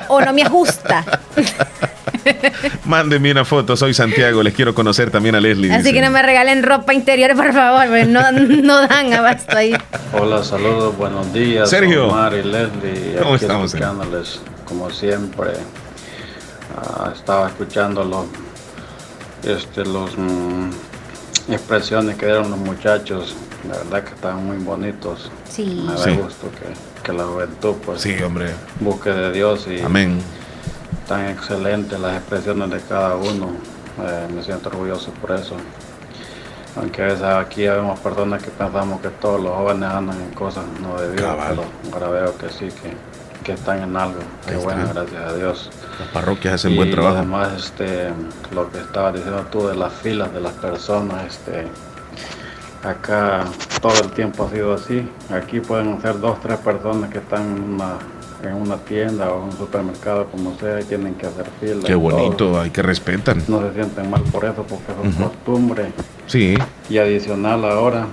O 0.07 0.19
no 0.21 0.34
me 0.34 0.41
ajusta. 0.41 1.05
Mándenme 2.85 3.31
una 3.31 3.45
foto, 3.45 3.75
soy 3.75 3.93
Santiago, 3.93 4.41
les 4.43 4.53
quiero 4.53 4.73
conocer 4.73 5.11
también 5.11 5.35
a 5.35 5.39
Leslie. 5.41 5.71
Así 5.71 5.84
dice. 5.84 5.93
que 5.93 6.01
no 6.01 6.11
me 6.11 6.21
regalen 6.21 6.63
ropa 6.63 6.93
interior, 6.93 7.35
por 7.35 7.53
favor, 7.53 7.88
no, 8.07 8.31
no 8.31 8.88
dan 8.88 9.13
abasto 9.13 9.57
ahí. 9.57 9.75
Hola, 10.13 10.43
saludos, 10.43 10.95
buenos 10.97 11.31
días. 11.34 11.69
Sergio. 11.69 12.07
Omar 12.07 12.34
y 12.34 12.43
Leslie. 12.43 13.15
¿Cómo 13.19 13.34
aquí 13.35 13.45
estamos, 13.45 13.75
como 14.65 14.89
siempre. 14.89 15.51
Ah, 16.75 17.11
estaba 17.15 17.47
escuchando 17.47 18.03
los, 18.03 18.25
este, 19.43 19.84
los 19.85 20.17
mm, 20.17 20.69
expresiones 21.51 22.15
que 22.17 22.25
dieron 22.25 22.49
los 22.51 22.59
muchachos. 22.59 23.35
La 23.67 23.77
verdad 23.77 24.03
que 24.03 24.13
estaban 24.13 24.45
muy 24.45 24.57
bonitos. 24.57 25.31
Sí. 25.49 25.84
Me 25.85 25.93
da 25.93 25.97
Sí. 26.03 26.11
gusto 26.11 26.47
que, 26.51 27.01
que 27.03 27.13
la 27.17 27.23
juventud 27.23 27.75
pues, 27.85 28.01
Sí, 28.01 28.15
hombre. 28.23 28.51
busque 28.79 29.09
de 29.09 29.31
Dios 29.31 29.67
y, 29.67 29.81
Amén. 29.81 30.19
Están 31.07 31.29
excelentes 31.29 31.97
las 32.01 32.17
expresiones 32.17 32.69
de 32.69 32.81
cada 32.81 33.15
uno. 33.15 33.51
Eh, 34.03 34.27
me 34.35 34.43
siento 34.43 34.67
orgulloso 34.67 35.09
por 35.21 35.31
eso. 35.31 35.55
Aunque 36.75 37.01
a 37.01 37.05
veces 37.05 37.23
aquí 37.23 37.65
vemos 37.65 37.97
personas 38.01 38.43
que 38.43 38.51
pensamos 38.51 38.99
que 38.99 39.07
todos 39.07 39.39
los 39.41 39.55
jóvenes 39.55 39.89
andan 39.89 40.21
en 40.21 40.31
cosas 40.31 40.65
no 40.81 40.99
debidas, 40.99 41.38
pero 41.47 41.63
ahora 41.93 42.09
veo 42.09 42.38
que 42.38 42.49
sí, 42.49 42.67
que, 42.67 42.91
que 43.45 43.53
están 43.53 43.84
en 43.84 43.95
algo. 43.95 44.19
Qué 44.45 44.57
bueno, 44.57 44.85
gracias 44.93 45.23
a 45.23 45.34
Dios. 45.34 45.69
Las 45.97 46.09
parroquias 46.09 46.55
hacen 46.55 46.73
Y 46.73 46.75
buen 46.75 46.91
trabajo. 46.91 47.15
Además, 47.15 47.53
este, 47.53 48.09
lo 48.53 48.69
que 48.69 48.79
estabas 48.79 49.13
diciendo 49.13 49.45
tú 49.49 49.65
de 49.65 49.75
las 49.75 49.93
filas 49.93 50.34
de 50.34 50.41
las 50.41 50.53
personas, 50.55 51.25
este, 51.25 51.67
acá 52.84 53.45
todo 53.81 53.97
el 54.03 54.11
tiempo 54.11 54.45
ha 54.45 54.49
sido 54.51 54.73
así. 54.73 55.09
Aquí 55.31 55.61
pueden 55.61 56.01
ser 56.01 56.19
dos, 56.19 56.41
tres 56.41 56.57
personas 56.57 57.09
que 57.09 57.19
están 57.19 57.43
en 57.43 57.63
una, 57.75 57.93
en 58.43 58.53
una 58.53 58.77
tienda 58.77 59.31
o 59.31 59.38
en 59.39 59.43
un 59.45 59.57
supermercado, 59.57 60.26
como 60.27 60.55
sea, 60.59 60.80
y 60.80 60.84
tienen 60.84 61.15
que 61.15 61.26
hacer 61.26 61.45
fila. 61.59 61.84
Qué 61.85 61.95
bonito, 61.95 62.35
todo. 62.35 62.61
hay 62.61 62.69
que 62.69 62.81
respetan. 62.81 63.43
No 63.47 63.61
se 63.61 63.73
sienten 63.73 64.09
mal 64.09 64.22
por 64.23 64.45
eso, 64.45 64.64
porque 64.64 64.91
es 65.07 65.15
Ujú. 65.15 65.23
costumbre. 65.30 65.91
Sí, 66.27 66.55
Y 66.89 66.97
adicional 66.97 67.65
ahora 67.65 68.05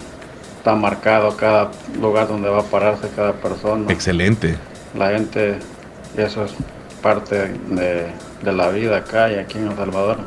está 0.58 0.74
marcado 0.74 1.36
cada 1.36 1.70
lugar 2.00 2.28
donde 2.28 2.48
va 2.48 2.60
a 2.60 2.64
pararse 2.64 3.08
cada 3.14 3.32
persona. 3.34 3.92
excelente. 3.92 4.56
La 4.96 5.10
gente, 5.10 5.58
eso 6.16 6.44
es 6.44 6.52
parte 7.02 7.48
de, 7.68 8.06
de 8.42 8.52
la 8.52 8.68
vida 8.70 8.98
acá 8.98 9.30
y 9.30 9.34
aquí 9.34 9.58
en 9.58 9.68
El 9.68 9.76
Salvador. 9.76 10.18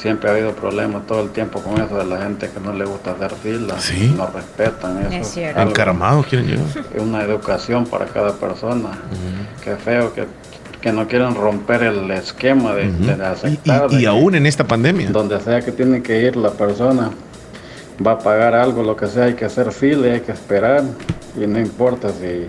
Siempre 0.00 0.30
ha 0.30 0.32
habido 0.32 0.52
problemas 0.52 1.06
todo 1.06 1.20
el 1.22 1.28
tiempo 1.30 1.60
con 1.60 1.78
eso 1.78 1.94
de 1.98 2.06
la 2.06 2.22
gente 2.22 2.48
que 2.48 2.58
no 2.58 2.72
le 2.72 2.86
gusta 2.86 3.10
hacer 3.10 3.32
fila, 3.34 3.78
Sí. 3.78 4.14
no 4.16 4.26
respetan 4.28 4.96
eso. 5.02 5.12
Es 5.12 5.26
cierto. 5.28 5.58
algo- 5.60 5.70
Encaramados 5.72 6.26
quieren 6.26 6.48
llegar. 6.48 6.64
Es 6.94 7.02
una 7.02 7.22
educación 7.22 7.84
para 7.84 8.06
cada 8.06 8.32
persona. 8.32 8.92
Qué 9.62 9.76
feo 9.76 10.14
que, 10.14 10.24
que 10.80 10.90
no 10.90 11.06
quieren 11.06 11.34
romper 11.34 11.82
el 11.82 12.10
esquema 12.12 12.72
de, 12.74 12.90
de 12.90 13.14
Y, 13.16 13.20
aceptar. 13.20 13.92
y 13.92 13.96
de 13.98 14.06
aún 14.06 14.34
en 14.36 14.46
esta 14.46 14.64
pandemia. 14.64 15.10
donde 15.10 15.38
sea 15.40 15.60
que 15.60 15.70
tiene 15.70 16.02
que 16.02 16.22
ir 16.22 16.34
la 16.36 16.50
persona, 16.52 17.10
va 18.04 18.12
a 18.12 18.18
pagar 18.18 18.54
algo, 18.54 18.82
lo 18.82 18.96
que 18.96 19.06
sea, 19.06 19.24
hay 19.24 19.34
que 19.34 19.44
hacer 19.44 19.70
fila 19.70 20.06
y 20.06 20.10
hay 20.12 20.20
que 20.20 20.32
esperar. 20.32 20.82
Y 21.38 21.46
no 21.46 21.58
importa 21.60 22.08
si, 22.08 22.46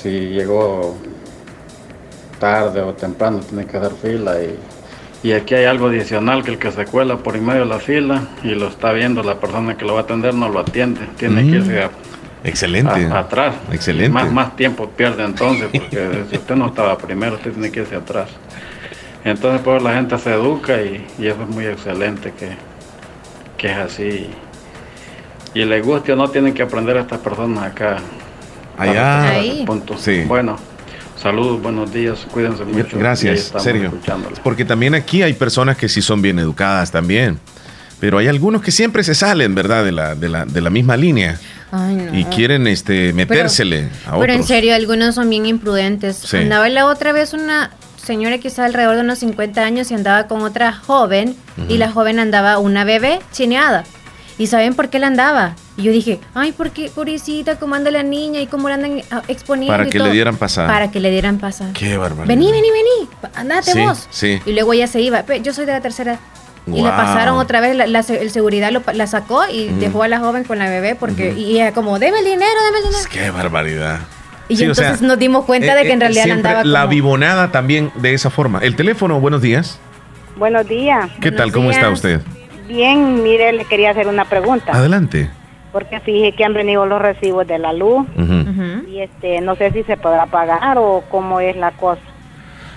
si 0.00 0.10
llegó 0.30 0.96
tarde 2.38 2.80
o 2.80 2.94
temprano, 2.94 3.40
tiene 3.40 3.66
que 3.66 3.76
hacer 3.76 3.92
fila. 4.00 4.40
Y, 4.42 4.58
y 5.26 5.32
aquí 5.32 5.54
hay 5.54 5.64
algo 5.64 5.86
adicional, 5.88 6.44
que 6.44 6.52
el 6.52 6.58
que 6.58 6.70
se 6.70 6.84
cuela 6.84 7.16
por 7.16 7.34
en 7.36 7.44
medio 7.44 7.60
de 7.62 7.66
la 7.66 7.78
fila 7.80 8.22
y 8.44 8.50
lo 8.50 8.68
está 8.68 8.92
viendo 8.92 9.22
la 9.22 9.40
persona 9.40 9.76
que 9.76 9.84
lo 9.84 9.94
va 9.94 10.00
a 10.00 10.02
atender, 10.04 10.34
no 10.34 10.48
lo 10.48 10.60
atiende. 10.60 11.00
Tiene 11.18 11.42
Mm. 11.42 11.50
que 11.50 11.56
irse 11.56 11.82
a- 11.82 11.90
Excelente. 12.44 13.06
a- 13.06 13.18
atrás. 13.18 13.54
Excelente. 13.72 14.10
Más, 14.12 14.30
más 14.32 14.54
tiempo 14.56 14.88
pierde 14.90 15.24
entonces, 15.24 15.68
porque 15.72 16.24
si 16.30 16.36
usted 16.36 16.54
no 16.54 16.66
estaba 16.68 16.96
primero, 16.96 17.34
usted 17.36 17.52
tiene 17.52 17.70
que 17.72 17.80
irse 17.80 17.96
atrás. 17.96 18.28
Entonces, 19.24 19.60
pues 19.64 19.82
la 19.82 19.94
gente 19.94 20.16
se 20.18 20.32
educa 20.32 20.80
y, 20.80 21.04
y 21.18 21.26
eso 21.26 21.42
es 21.42 21.48
muy 21.48 21.66
excelente 21.66 22.32
que, 22.38 22.50
que 23.58 23.72
es 23.72 23.76
así. 23.78 24.30
Y 25.54 25.64
le 25.64 25.80
guste 25.80 26.12
o 26.12 26.16
no, 26.16 26.28
tienen 26.28 26.54
que 26.54 26.62
aprender 26.62 26.96
a 26.98 27.00
estas 27.00 27.18
personas 27.18 27.64
acá. 27.64 27.96
Allá. 28.78 29.30
Ahí. 29.30 29.64
punto. 29.66 29.96
Sí. 29.98 30.22
Bueno, 30.28 30.56
saludos, 31.20 31.62
buenos 31.62 31.92
días, 31.92 32.26
cuídense 32.30 32.64
mucho. 32.64 32.98
Gracias, 32.98 33.52
Sergio. 33.58 33.92
Porque 34.42 34.64
también 34.64 34.94
aquí 34.94 35.22
hay 35.22 35.32
personas 35.32 35.76
que 35.76 35.88
sí 35.88 36.02
son 36.02 36.22
bien 36.22 36.38
educadas 36.38 36.90
también. 36.90 37.38
Pero 37.98 38.18
hay 38.18 38.28
algunos 38.28 38.62
que 38.62 38.70
siempre 38.70 39.02
se 39.02 39.14
salen, 39.14 39.54
¿verdad? 39.54 39.84
De 39.84 39.92
la, 39.92 40.14
de 40.14 40.28
la, 40.28 40.44
de 40.44 40.60
la 40.60 40.68
misma 40.70 40.96
línea. 40.96 41.40
Ay, 41.72 41.94
no. 41.96 42.18
Y 42.18 42.24
quieren 42.26 42.66
este, 42.66 43.12
metérsele 43.12 43.88
a 44.04 44.10
otros. 44.10 44.20
Pero 44.20 44.32
en 44.34 44.44
serio, 44.44 44.74
algunos 44.74 45.14
son 45.14 45.30
bien 45.30 45.46
imprudentes. 45.46 46.16
Sí. 46.16 46.36
Andaba 46.36 46.68
la 46.68 46.86
otra 46.86 47.12
vez 47.12 47.32
una 47.32 47.70
señora 48.06 48.38
quizá 48.38 48.64
alrededor 48.64 48.96
de 48.96 49.00
unos 49.00 49.18
50 49.18 49.62
años 49.62 49.90
y 49.90 49.94
andaba 49.94 50.28
con 50.28 50.42
otra 50.42 50.72
joven 50.72 51.34
y 51.68 51.78
la 51.78 51.90
joven 51.90 52.20
andaba 52.20 52.58
una 52.58 52.84
bebé 52.84 53.18
chineada. 53.32 53.84
¿Y 54.38 54.48
saben 54.48 54.74
por 54.74 54.90
qué 54.90 54.98
la 54.98 55.06
andaba? 55.06 55.54
Y 55.78 55.82
yo 55.84 55.92
dije, 55.92 56.20
ay, 56.34 56.52
¿por 56.52 56.70
qué, 56.70 56.90
pobrecita, 56.94 57.58
cómo 57.58 57.74
anda 57.74 57.90
la 57.90 58.02
niña 58.02 58.40
y 58.40 58.46
cómo 58.46 58.68
la 58.68 58.74
andan 58.74 59.00
ah, 59.10 59.22
exponiendo? 59.28 59.72
Para 59.72 59.86
y 59.86 59.90
que 59.90 59.98
le 59.98 60.04
todo?" 60.04 60.12
dieran 60.12 60.36
pasada. 60.36 60.68
Para 60.68 60.90
que 60.90 61.00
le 61.00 61.10
dieran 61.10 61.38
pasada. 61.38 61.70
Qué 61.72 61.96
barbaridad. 61.96 62.26
Vení, 62.28 62.52
vení, 62.52 62.68
vení, 62.70 63.08
andate 63.34 63.72
Sí, 63.72 63.80
vos. 63.80 64.06
sí. 64.10 64.40
Y 64.44 64.52
luego 64.52 64.72
ella 64.74 64.86
se 64.88 65.00
iba. 65.00 65.22
"Pe, 65.22 65.40
Yo 65.40 65.54
soy 65.54 65.64
de 65.64 65.72
la 65.72 65.80
tercera. 65.80 66.18
Y 66.66 66.82
la 66.82 66.96
pasaron 66.96 67.38
otra 67.38 67.60
vez, 67.60 67.76
la, 67.76 67.86
la 67.86 68.02
se- 68.02 68.20
el 68.20 68.30
seguridad 68.32 68.72
lo 68.72 68.82
la 68.92 69.06
sacó 69.06 69.44
y 69.48 69.68
dejó 69.68 70.02
a 70.02 70.08
la 70.08 70.18
joven 70.18 70.42
con 70.42 70.58
la 70.58 70.68
bebé 70.68 70.96
porque 70.96 71.32
y 71.32 71.52
ella 71.60 71.72
como, 71.72 72.00
deme 72.00 72.18
el 72.18 72.24
dinero, 72.24 72.50
deme 72.66 72.78
el 72.78 72.84
dinero. 72.86 73.08
Qué 73.10 73.30
barbaridad. 73.30 74.00
Y 74.48 74.56
Sí, 74.56 74.62
o 74.64 74.66
entonces 74.70 74.98
sea, 74.98 75.06
nos 75.08 75.16
dimos 75.18 75.44
cuenta 75.44 75.76
de 75.76 75.82
que 75.84 75.92
en 75.92 76.02
eh, 76.02 76.04
realidad 76.06 76.30
andaba 76.30 76.64
La 76.64 76.80
como... 76.82 76.90
vivonada 76.90 77.52
también 77.52 77.92
de 77.94 78.14
esa 78.14 78.30
forma. 78.30 78.58
El 78.62 78.74
teléfono, 78.74 79.20
buenos 79.20 79.42
días. 79.42 79.78
Buenos 80.36 80.66
días. 80.68 81.08
¿Qué 81.20 81.30
tal? 81.30 81.52
¿Cómo 81.52 81.70
está 81.70 81.88
usted? 81.88 82.20
Bien, 82.66 83.22
mire, 83.22 83.52
le 83.52 83.64
quería 83.64 83.90
hacer 83.90 84.08
una 84.08 84.24
pregunta. 84.24 84.72
Adelante. 84.72 85.28
Porque 85.72 86.00
fije 86.00 86.32
que 86.32 86.44
han 86.44 86.54
venido 86.54 86.86
los 86.86 87.00
recibos 87.00 87.46
de 87.46 87.58
la 87.58 87.72
luz 87.72 88.06
y 88.88 89.00
este 89.00 89.40
no 89.42 89.56
sé 89.56 89.72
si 89.72 89.82
se 89.82 89.96
podrá 89.96 90.26
pagar 90.26 90.78
o 90.78 91.04
cómo 91.10 91.38
es 91.40 91.54
la 91.56 91.72
cosa. 91.72 92.00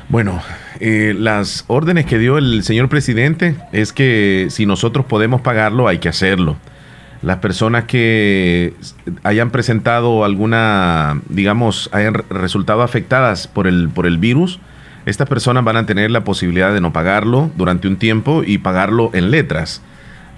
Bueno, 0.10 0.42
eh, 0.80 1.14
las 1.18 1.64
órdenes 1.68 2.06
que 2.06 2.18
dio 2.18 2.38
el 2.38 2.64
señor 2.64 2.90
presidente 2.90 3.56
es 3.72 3.94
que 3.94 4.48
si 4.50 4.66
nosotros 4.66 5.06
podemos 5.06 5.40
pagarlo, 5.42 5.88
hay 5.88 6.00
que 6.00 6.10
hacerlo. 6.10 6.58
Las 7.22 7.38
personas 7.38 7.84
que 7.84 8.74
hayan 9.24 9.50
presentado 9.52 10.24
alguna, 10.26 11.22
digamos, 11.30 11.90
hayan 11.94 12.14
re- 12.16 12.24
resultado 12.30 12.82
afectadas 12.82 13.48
por 13.48 13.68
el, 13.68 13.90
por 13.90 14.08
el 14.08 14.18
virus, 14.18 14.60
estas 15.10 15.28
personas 15.28 15.64
van 15.64 15.78
a 15.78 15.86
tener 15.86 16.12
la 16.12 16.24
posibilidad 16.24 16.74
de 16.74 16.82
no 16.82 16.94
pagarlo 16.94 17.52
durante 17.56 17.88
un 17.88 17.98
tiempo 17.98 18.44
y 18.46 18.58
pagarlo 18.60 19.12
en 19.14 19.32
letras. 19.32 19.82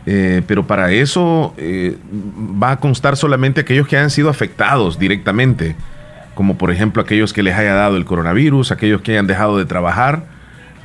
Eh, 0.06 0.42
pero 0.48 0.66
para 0.66 0.92
eso 0.92 1.54
eh, 1.58 1.98
va 2.12 2.72
a 2.72 2.80
constar 2.80 3.18
solamente 3.18 3.62
aquellos 3.62 3.88
que 3.88 3.98
hayan 3.98 4.10
sido 4.10 4.30
afectados 4.30 4.98
directamente, 4.98 5.76
como 6.34 6.58
por 6.58 6.72
ejemplo 6.72 7.04
aquellos 7.04 7.34
que 7.34 7.44
les 7.44 7.56
haya 7.56 7.76
dado 7.76 7.98
el 7.98 8.06
coronavirus, 8.06 8.72
aquellos 8.72 9.02
que 9.02 9.12
hayan 9.12 9.28
dejado 9.28 9.58
de 9.60 9.66
trabajar 9.66 10.26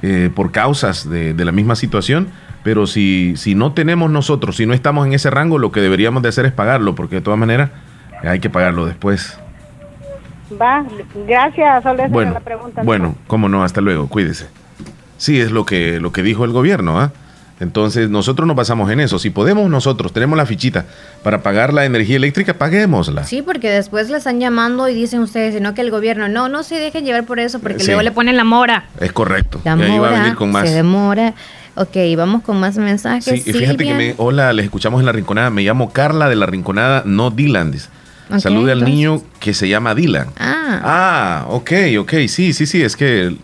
eh, 0.02 0.30
por 0.34 0.52
causas 0.52 1.08
de, 1.08 1.32
de 1.32 1.44
la 1.44 1.52
misma 1.52 1.76
situación. 1.76 2.28
Pero 2.62 2.86
si, 2.86 3.34
si 3.36 3.54
no 3.54 3.72
tenemos 3.72 4.10
nosotros, 4.10 4.56
si 4.56 4.66
no 4.66 4.74
estamos 4.74 5.06
en 5.06 5.12
ese 5.12 5.30
rango, 5.30 5.58
lo 5.58 5.70
que 5.70 5.80
deberíamos 5.80 6.22
de 6.22 6.28
hacer 6.28 6.46
es 6.46 6.52
pagarlo, 6.52 6.94
porque 6.94 7.16
de 7.16 7.20
todas 7.22 7.38
maneras 7.38 7.70
hay 8.22 8.40
que 8.40 8.50
pagarlo 8.50 8.86
después. 8.86 9.38
Va, 10.60 10.84
gracias, 11.26 11.82
solo 11.82 11.94
esa 11.94 12.04
era 12.04 12.12
Bueno, 12.12 12.32
la 12.32 12.40
pregunta. 12.40 12.82
bueno, 12.84 13.14
cómo 13.26 13.48
no, 13.48 13.64
hasta 13.64 13.80
luego, 13.80 14.08
cuídese. 14.08 14.46
Sí, 15.18 15.40
es 15.40 15.50
lo 15.50 15.64
que, 15.66 15.98
lo 16.00 16.12
que 16.12 16.22
dijo 16.22 16.44
el 16.44 16.52
gobierno, 16.52 17.00
¿ah? 17.00 17.10
Entonces 17.58 18.10
nosotros 18.10 18.46
nos 18.46 18.54
basamos 18.54 18.90
en 18.90 19.00
eso. 19.00 19.18
Si 19.18 19.30
podemos 19.30 19.70
nosotros, 19.70 20.12
tenemos 20.12 20.36
la 20.36 20.44
fichita 20.44 20.84
para 21.22 21.42
pagar 21.42 21.72
la 21.72 21.86
energía 21.86 22.16
eléctrica, 22.16 22.52
paguémosla. 22.52 23.24
Sí, 23.24 23.40
porque 23.40 23.70
después 23.70 24.10
le 24.10 24.18
están 24.18 24.40
llamando 24.40 24.88
y 24.90 24.94
dicen 24.94 25.20
ustedes, 25.20 25.54
sino 25.54 25.72
que 25.72 25.80
el 25.80 25.90
gobierno, 25.90 26.28
no, 26.28 26.50
no 26.50 26.62
se 26.62 26.74
dejen 26.74 27.06
llevar 27.06 27.24
por 27.24 27.40
eso, 27.40 27.58
porque 27.60 27.80
Sí. 27.80 27.86
luego 27.86 28.02
le 28.02 28.12
ponen 28.12 28.36
la 28.36 28.44
mora. 28.44 28.84
Es 29.00 29.10
correcto. 29.12 29.58
La 29.64 29.74
y 29.74 29.82
ahí 29.82 29.88
va 29.98 30.08
a 30.08 30.10
mora 30.10 30.22
venir 30.22 30.34
con 30.36 30.52
más. 30.52 30.68
se 30.68 30.74
demora. 30.74 31.32
Ok, 31.76 31.96
vamos 32.16 32.42
con 32.42 32.60
más 32.60 32.76
mensajes. 32.76 33.24
Sí, 33.24 33.42
y 33.50 33.52
fíjate 33.54 33.84
que 33.84 33.94
me, 33.94 34.14
hola, 34.18 34.52
les 34.52 34.66
escuchamos 34.66 35.00
en 35.00 35.06
la 35.06 35.12
rinconada. 35.12 35.48
Me 35.48 35.62
llamo 35.62 35.92
Carla 35.92 36.28
de 36.28 36.36
la 36.36 36.44
rinconada, 36.46 37.02
no 37.06 37.30
Dylan. 37.30 37.70
dice. 37.72 37.88
Ok, 38.30 38.38
Salude 38.40 38.72
al 38.72 38.78
entonces- 38.78 38.94
niño 38.94 39.22
que 39.40 39.54
se 39.54 39.68
llama 39.68 39.94
Dylan. 39.94 40.28
Ah, 40.38 40.80
Ah, 40.84 41.46
ok, 41.48 41.72
ok, 42.00 42.12
sí, 42.28 42.52
sí, 42.52 42.66
sí, 42.66 42.82
es 42.82 42.96
que 42.96 43.36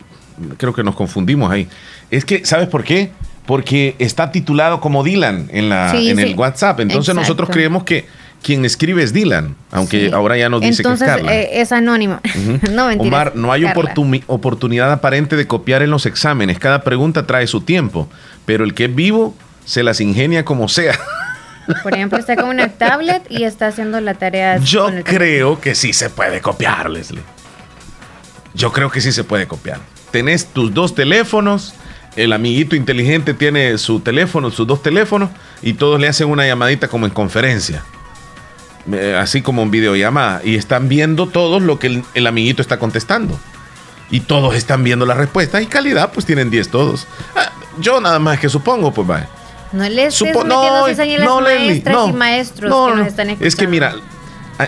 creo 0.57 0.73
que 0.75 0.83
nos 0.83 0.95
confundimos 0.95 1.51
ahí. 1.51 1.69
Es 2.11 2.25
que, 2.25 2.45
¿sabes 2.45 2.69
por 2.69 2.83
qué? 2.85 3.11
Porque 3.47 3.95
está 3.99 4.31
titulado 4.33 4.81
como 4.81 5.03
Dylan 5.05 5.49
en, 5.53 5.69
la, 5.69 5.91
Sí, 5.93 6.11
en 6.11 6.17
sí. 6.17 6.23
el 6.23 6.35
WhatsApp. 6.37 6.81
Entonces 6.81 7.11
Exacto. 7.11 7.21
nosotros 7.21 7.51
creemos 7.51 7.85
que 7.85 8.07
quien 8.43 8.65
escribe 8.65 9.03
es 9.05 9.13
Dylan, 9.13 9.55
aunque 9.71 10.07
sí. 10.09 10.13
ahora 10.13 10.37
ya 10.37 10.49
nos 10.49 10.61
dice 10.61 10.83
Entonces, 10.83 11.07
que 11.07 11.11
es 11.13 11.17
Carla. 11.17 11.35
eh, 11.37 11.61
es 11.61 11.71
anónimo. 11.73 12.19
Ujú. 12.25 12.59
no, 12.73 12.89
mentira. 12.89 13.09
Omar, 13.09 13.33
no 13.37 13.53
hay 13.53 13.65
oportunidad 14.27 14.91
aparente 14.93 15.37
de 15.37 15.47
copiar 15.47 15.83
en 15.83 15.91
los 15.91 16.07
exámenes. 16.07 16.59
Cada 16.59 16.83
pregunta 16.83 17.25
trae 17.27 17.47
su 17.47 17.61
tiempo, 17.61 18.09
pero 18.47 18.65
el 18.65 18.75
que 18.75 18.87
es 18.87 18.95
vivo 18.95 19.35
se 19.65 19.85
las 19.85 20.01
ingenia 20.01 20.45
como 20.45 20.69
sea. 20.69 20.99
Por 21.83 21.95
ejemplo, 21.95 22.19
está 22.19 22.37
con 22.37 22.49
una 22.49 22.69
tablet 22.69 23.23
y 23.29 23.45
está 23.45 23.69
haciendo 23.69 24.01
la 24.01 24.15
tarea. 24.15 24.59
Yo 24.59 24.89
creo 25.05 25.61
que 25.61 25.75
sí 25.75 25.93
se 25.93 26.11
puede 26.11 26.41
copiar, 26.41 26.91
Leslie. 26.91 27.23
Yo 28.55 28.73
creo 28.73 28.91
que 28.91 29.01
sí 29.01 29.13
se 29.13 29.25
puede 29.25 29.47
copiar. 29.47 29.79
Tenés 30.11 30.47
tus 30.47 30.75
dos 30.75 30.95
teléfonos, 30.95 31.75
el 32.17 32.33
amiguito 32.33 32.77
inteligente 32.77 33.33
tiene 33.33 33.79
su 33.79 34.01
teléfono, 34.01 34.51
sus 34.51 34.67
dos 34.67 34.83
teléfonos, 34.83 35.31
y 35.63 35.75
todos 35.75 35.99
le 36.01 36.09
hacen 36.09 36.29
una 36.29 36.47
llamadita 36.47 36.89
como 36.89 37.07
en 37.07 37.13
conferencia. 37.13 37.83
Eh, 38.93 39.17
así 39.19 39.43
como 39.43 39.63
en 39.63 39.71
videollamada. 39.71 40.41
Y 40.45 40.57
están 40.57 40.89
viendo 40.89 41.29
todos 41.29 41.63
lo 41.63 41.79
que 41.79 41.87
el, 41.87 42.05
el 42.15 42.27
amiguito 42.27 42.61
está 42.61 42.79
contestando. 42.79 43.39
Y 44.11 44.21
todos 44.21 44.55
están 44.55 44.85
viendo 44.85 45.07
la 45.07 45.15
respuesta. 45.15 45.63
Y 45.63 45.67
calidad, 45.67 46.13
pues 46.13 46.27
tienen 46.27 46.51
10 46.51 46.69
todos. 46.69 47.07
Ah, 47.35 47.51
yo 47.79 48.01
nada 48.01 48.19
más 48.19 48.39
que 48.39 48.49
supongo, 48.49 48.93
pues 48.93 49.07
vaya. 49.07 49.29
No 49.73 49.89
le 49.89 50.07
estés 50.07 50.15
Supo- 50.19 50.45
metiendo 50.45 50.47
no, 50.47 50.87
las 50.89 50.99
no, 50.99 51.41
Leslie, 51.41 51.67
maestras 51.69 51.95
no. 51.97 52.09
y 52.09 52.13
maestros 52.13 52.71
No, 52.71 52.85
que 52.87 52.91
no. 52.93 52.97
nos 52.99 53.07
están 53.07 53.27
escuchando. 53.31 53.49
Es 53.49 53.57
que 53.57 53.67
mira, 53.67 53.95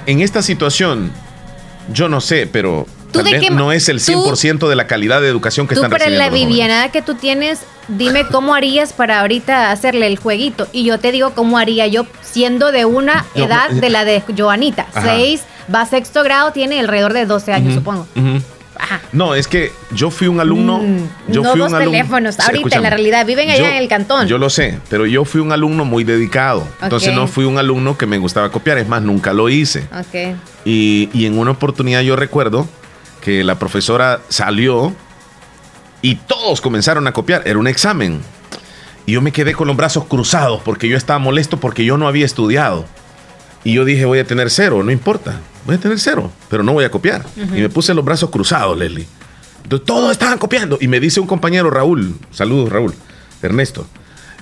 en 0.07 0.21
esta 0.21 0.43
situación, 0.43 1.13
Yo 1.93 2.09
no 2.09 2.23
sé, 2.23 2.47
pero 2.51 2.87
¿Tú 3.13 3.19
tal 3.19 3.25
de 3.27 3.33
vez 3.33 3.41
qué 3.43 3.51
ma- 3.51 3.57
no 3.61 3.71
es 3.73 3.91
el 3.91 3.99
tú- 4.03 4.13
100% 4.25 4.69
de 4.71 4.75
la 4.75 4.87
calidad 4.87 5.21
de 5.21 5.29
educación 5.29 5.67
que 5.69 5.75
Tú 5.75 5.83
están 5.83 5.91
recibiendo 5.91 6.25
la 6.25 6.31
vivianada 6.31 6.89
que 6.91 7.03
tú 7.03 7.15
tienes, 7.15 7.61
dime 7.89 8.27
cómo 8.27 8.55
harías 8.55 8.95
para 8.95 9.21
ahorita 9.21 9.71
hacerle 9.71 10.07
el 10.07 10.17
jueguito. 10.19 10.67
Y 10.73 10.85
yo 10.85 10.99
te 10.99 11.13
digo 11.13 11.35
cómo 11.35 11.59
haría 11.59 11.87
yo 11.87 12.07
siendo 12.23 12.73
de 12.73 12.87
una 12.87 13.27
edad 13.35 13.69
de 13.69 13.91
la 13.91 14.07
de 14.07 14.23
Joanita. 14.35 14.87
Ajá. 14.95 15.03
Seis, 15.15 15.43
va 15.73 15.83
a 15.83 15.87
sexto 15.87 16.23
grado, 16.23 16.53
tiene 16.53 16.81
alrededor 16.81 17.13
de 17.13 17.27
12 17.27 17.53
años, 17.53 17.75
supongo. 17.75 18.07
No, 19.13 19.35
es 19.35 19.47
que 19.49 19.73
yo 19.93 20.11
fui 20.11 20.27
un 20.27 20.41
alumno. 20.41 20.81
yo 21.29 21.43
Mm, 21.43 21.45
no 21.45 21.51
fui 21.53 21.61
dos 21.61 21.69
un 21.71 21.75
alumno. 21.77 21.91
teléfonos, 21.93 22.41
ahorita 22.41 22.77
en 22.77 22.83
la 22.83 22.91
realidad, 22.91 23.25
viven 23.25 23.49
allá 23.51 23.59
Yo- 23.61 23.67
en 23.67 23.75
el 23.77 23.89
cantón. 23.89 24.27
Yo 24.27 24.39
lo 24.39 24.51
sé, 24.51 24.79
pero 24.91 25.07
yo 25.07 25.25
fui 25.25 25.41
un 25.41 25.53
alumno 25.53 25.85
muy 25.85 26.05
dedicado. 26.05 26.67
Entonces 26.83 27.15
no 27.15 27.27
fui 27.27 27.45
un 27.45 27.59
alumno 27.59 27.97
que 27.97 28.07
me 28.07 28.19
gustaba 28.19 28.51
copiar, 28.51 28.79
es 28.79 28.89
más, 28.89 29.03
nunca 29.03 29.33
lo 29.33 29.49
hice. 29.49 29.87
Ok. 29.93 30.37
Y, 30.65 31.09
y 31.13 31.27
en 31.27 31.39
una 31.39 31.53
oportunidad 31.53 32.01
yo 32.03 32.17
recuerdo 32.17 32.67
que 33.21 33.45
la 33.45 33.59
profesora 33.59 34.21
salió 34.29 34.93
y 36.03 36.17
todos 36.17 36.61
comenzaron 36.61 37.07
a 37.07 37.13
copiar. 37.13 37.43
Era 37.47 37.59
un 37.59 37.67
examen. 37.69 38.21
Y 39.07 39.13
yo 39.13 39.21
me 39.23 39.33
quedé 39.33 39.53
con 39.55 39.69
los 39.69 39.77
brazos 39.77 40.05
cruzados 40.05 40.61
porque 40.65 40.89
yo 40.89 40.97
estaba 40.97 41.19
molesto 41.19 41.59
porque 41.61 41.85
yo 41.85 41.97
no 41.97 42.09
había 42.09 42.27
estudiado. 42.27 42.87
Y 43.65 43.73
yo 43.73 43.85
dije, 43.85 44.05
voy 44.05 44.19
a 44.19 44.27
tener 44.27 44.51
cero, 44.51 44.83
no 44.83 44.91
importa. 44.91 45.41
Voy 45.67 45.77
a 45.77 45.79
tener 45.79 45.99
cero, 45.99 46.31
pero 46.51 46.63
no 46.63 46.75
voy 46.75 46.85
a 46.85 46.91
copiar. 46.91 47.25
Ujú. 47.37 47.57
Y 47.57 47.61
me 47.61 47.71
puse 47.71 47.95
los 47.95 48.05
brazos 48.05 48.31
cruzados, 48.31 48.79
Leslie. 48.79 49.07
Entonces 49.63 49.87
todos 49.87 50.13
estaban 50.13 50.39
copiando. 50.39 50.79
Y 50.81 50.89
me 50.89 51.01
dice 51.01 51.21
un 51.21 51.27
compañero, 51.27 51.71
Raúl, 51.71 52.15
saludos 52.31 52.69
Raúl, 52.71 52.95
Ernesto. 53.43 53.87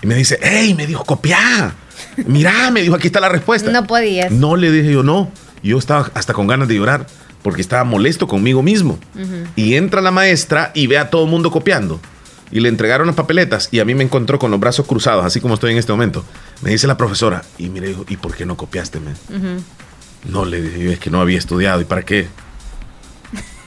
Y 0.02 0.06
me 0.08 0.16
dice, 0.16 0.38
hey, 0.42 0.74
me 0.74 0.86
dijo, 0.86 1.04
copiá. 1.04 1.74
Mirá, 2.26 2.70
me 2.72 2.82
dijo, 2.82 2.96
aquí 2.96 3.06
está 3.06 3.20
la 3.20 3.28
respuesta. 3.28 3.70
No 3.70 3.86
podías. 3.86 4.32
No 4.32 4.56
le 4.56 4.70
dije 4.72 4.92
yo 4.92 5.04
no. 5.04 5.30
Yo 5.62 5.78
estaba 5.78 6.10
hasta 6.14 6.34
con 6.34 6.48
ganas 6.48 6.66
de 6.66 6.74
llorar 6.74 7.06
porque 7.42 7.60
estaba 7.60 7.84
molesto 7.84 8.26
conmigo 8.26 8.62
mismo. 8.62 8.98
Ujú. 9.14 9.46
Y 9.54 9.74
entra 9.74 10.00
la 10.00 10.10
maestra 10.10 10.72
y 10.74 10.88
ve 10.88 10.98
a 10.98 11.10
todo 11.10 11.24
el 11.24 11.30
mundo 11.30 11.52
copiando. 11.52 12.00
Y 12.52 12.60
le 12.60 12.68
entregaron 12.68 13.06
las 13.06 13.16
papeletas 13.16 13.68
y 13.72 13.80
a 13.80 13.84
mí 13.84 13.94
me 13.94 14.04
encontró 14.04 14.38
con 14.38 14.50
los 14.50 14.60
brazos 14.60 14.86
cruzados, 14.86 15.24
así 15.24 15.40
como 15.40 15.54
estoy 15.54 15.72
en 15.72 15.78
este 15.78 15.90
momento. 15.90 16.24
Me 16.60 16.70
dice 16.70 16.86
la 16.86 16.96
profesora, 16.96 17.42
y 17.58 17.70
mire, 17.70 17.88
dijo, 17.88 18.04
¿y 18.08 18.18
por 18.18 18.34
qué 18.34 18.44
no 18.46 18.56
copiaste? 18.56 18.98
Ujú. 18.98 19.62
No, 20.28 20.44
le 20.44 20.60
dije 20.60 20.92
es 20.92 20.98
que 20.98 21.10
no 21.10 21.20
había 21.20 21.38
estudiado. 21.38 21.80
¿Y 21.80 21.84
para 21.84 22.02
qué? 22.02 22.28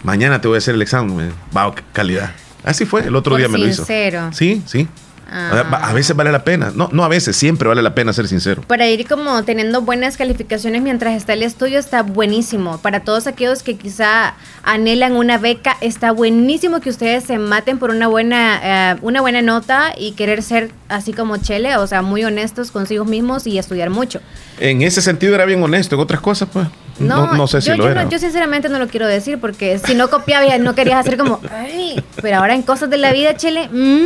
Mañana 0.04 0.40
te 0.40 0.48
voy 0.48 0.56
a 0.56 0.58
hacer 0.60 0.76
el 0.76 0.82
examen. 0.82 1.16
men. 1.16 1.34
Va, 1.56 1.74
calidad. 1.92 2.36
Así 2.64 2.86
fue, 2.86 3.02
el 3.06 3.16
otro 3.16 3.32
Por 3.32 3.40
día 3.40 3.50
me 3.50 3.58
lo 3.58 3.68
hizo. 3.68 3.86
Sí, 4.32 4.62
sí. 4.66 4.88
Ah. 5.30 5.90
A, 5.90 5.94
veces 5.94 6.16
vale 6.16 6.32
la 6.32 6.44
pena. 6.44 6.72
No, 6.76 6.90
no 6.92 7.04
a 7.04 7.08
veces, 7.08 7.36
siempre 7.36 7.68
vale 7.68 7.82
la 7.82 7.96
pena 7.96 8.14
ser 8.14 8.28
sincero. 8.28 8.62
Para 8.68 8.88
ir 8.88 9.08
como 9.08 9.44
teniendo 9.44 9.82
buenas 9.82 10.18
calificaciones 10.18 10.82
mientras 10.82 11.16
está 11.16 11.34
el 11.34 11.44
estudio 11.44 11.80
está 11.80 12.04
buenísimo. 12.04 12.78
Para 12.80 13.02
todos 13.02 13.28
aquellos 13.28 13.64
que 13.64 13.78
quizá 13.78 14.36
anhelan 14.64 15.14
una 15.14 15.38
beca, 15.38 15.78
está 15.82 16.12
buenísimo 16.12 16.80
que 16.80 16.90
ustedes 16.90 17.24
se 17.24 17.38
maten 17.38 17.80
por 17.80 17.90
una 17.90 18.08
buena, 18.08 18.94
eh, 18.94 19.00
una 19.02 19.22
buena 19.22 19.42
nota 19.42 19.94
y 19.98 20.12
querer 20.14 20.44
ser 20.44 20.72
así 20.90 21.14
como 21.14 21.38
Chele, 21.38 21.78
o 21.78 21.88
sea, 21.88 22.02
muy 22.02 22.24
honestos 22.24 22.72
consigo 22.72 23.06
mismos 23.06 23.48
y 23.48 23.58
estudiar 23.58 23.90
mucho. 23.90 24.22
En 24.60 24.82
ese 24.82 25.02
sentido 25.02 25.36
era 25.36 25.46
bien 25.46 25.62
honesto. 25.64 25.96
En 25.96 26.02
otras 26.02 26.22
cosas, 26.22 26.50
pues, 26.52 26.68
no, 27.00 27.34
no 27.34 27.48
sé 27.48 27.62
si 27.62 27.68
yo, 27.70 27.76
lo 27.78 27.84
yo 27.86 27.90
era. 27.92 28.04
no- 28.04 28.10
yo 28.10 28.20
sinceramente 28.20 28.70
no 28.70 28.80
lo 28.80 28.88
quiero 28.88 29.08
decir 29.08 29.40
porque 29.40 29.80
si 29.80 29.96
no 29.96 30.10
copiabas 30.10 30.60
no 30.60 30.76
querías 30.76 31.00
hacer 31.00 31.18
como, 31.18 31.40
ay, 31.52 32.02
pero 32.22 32.38
ahora 32.38 32.54
en 32.56 32.62
cosas 32.62 32.90
de 32.90 32.98
la 32.98 33.12
vida, 33.12 33.36
Chele, 33.36 33.68
mm, 33.70 34.06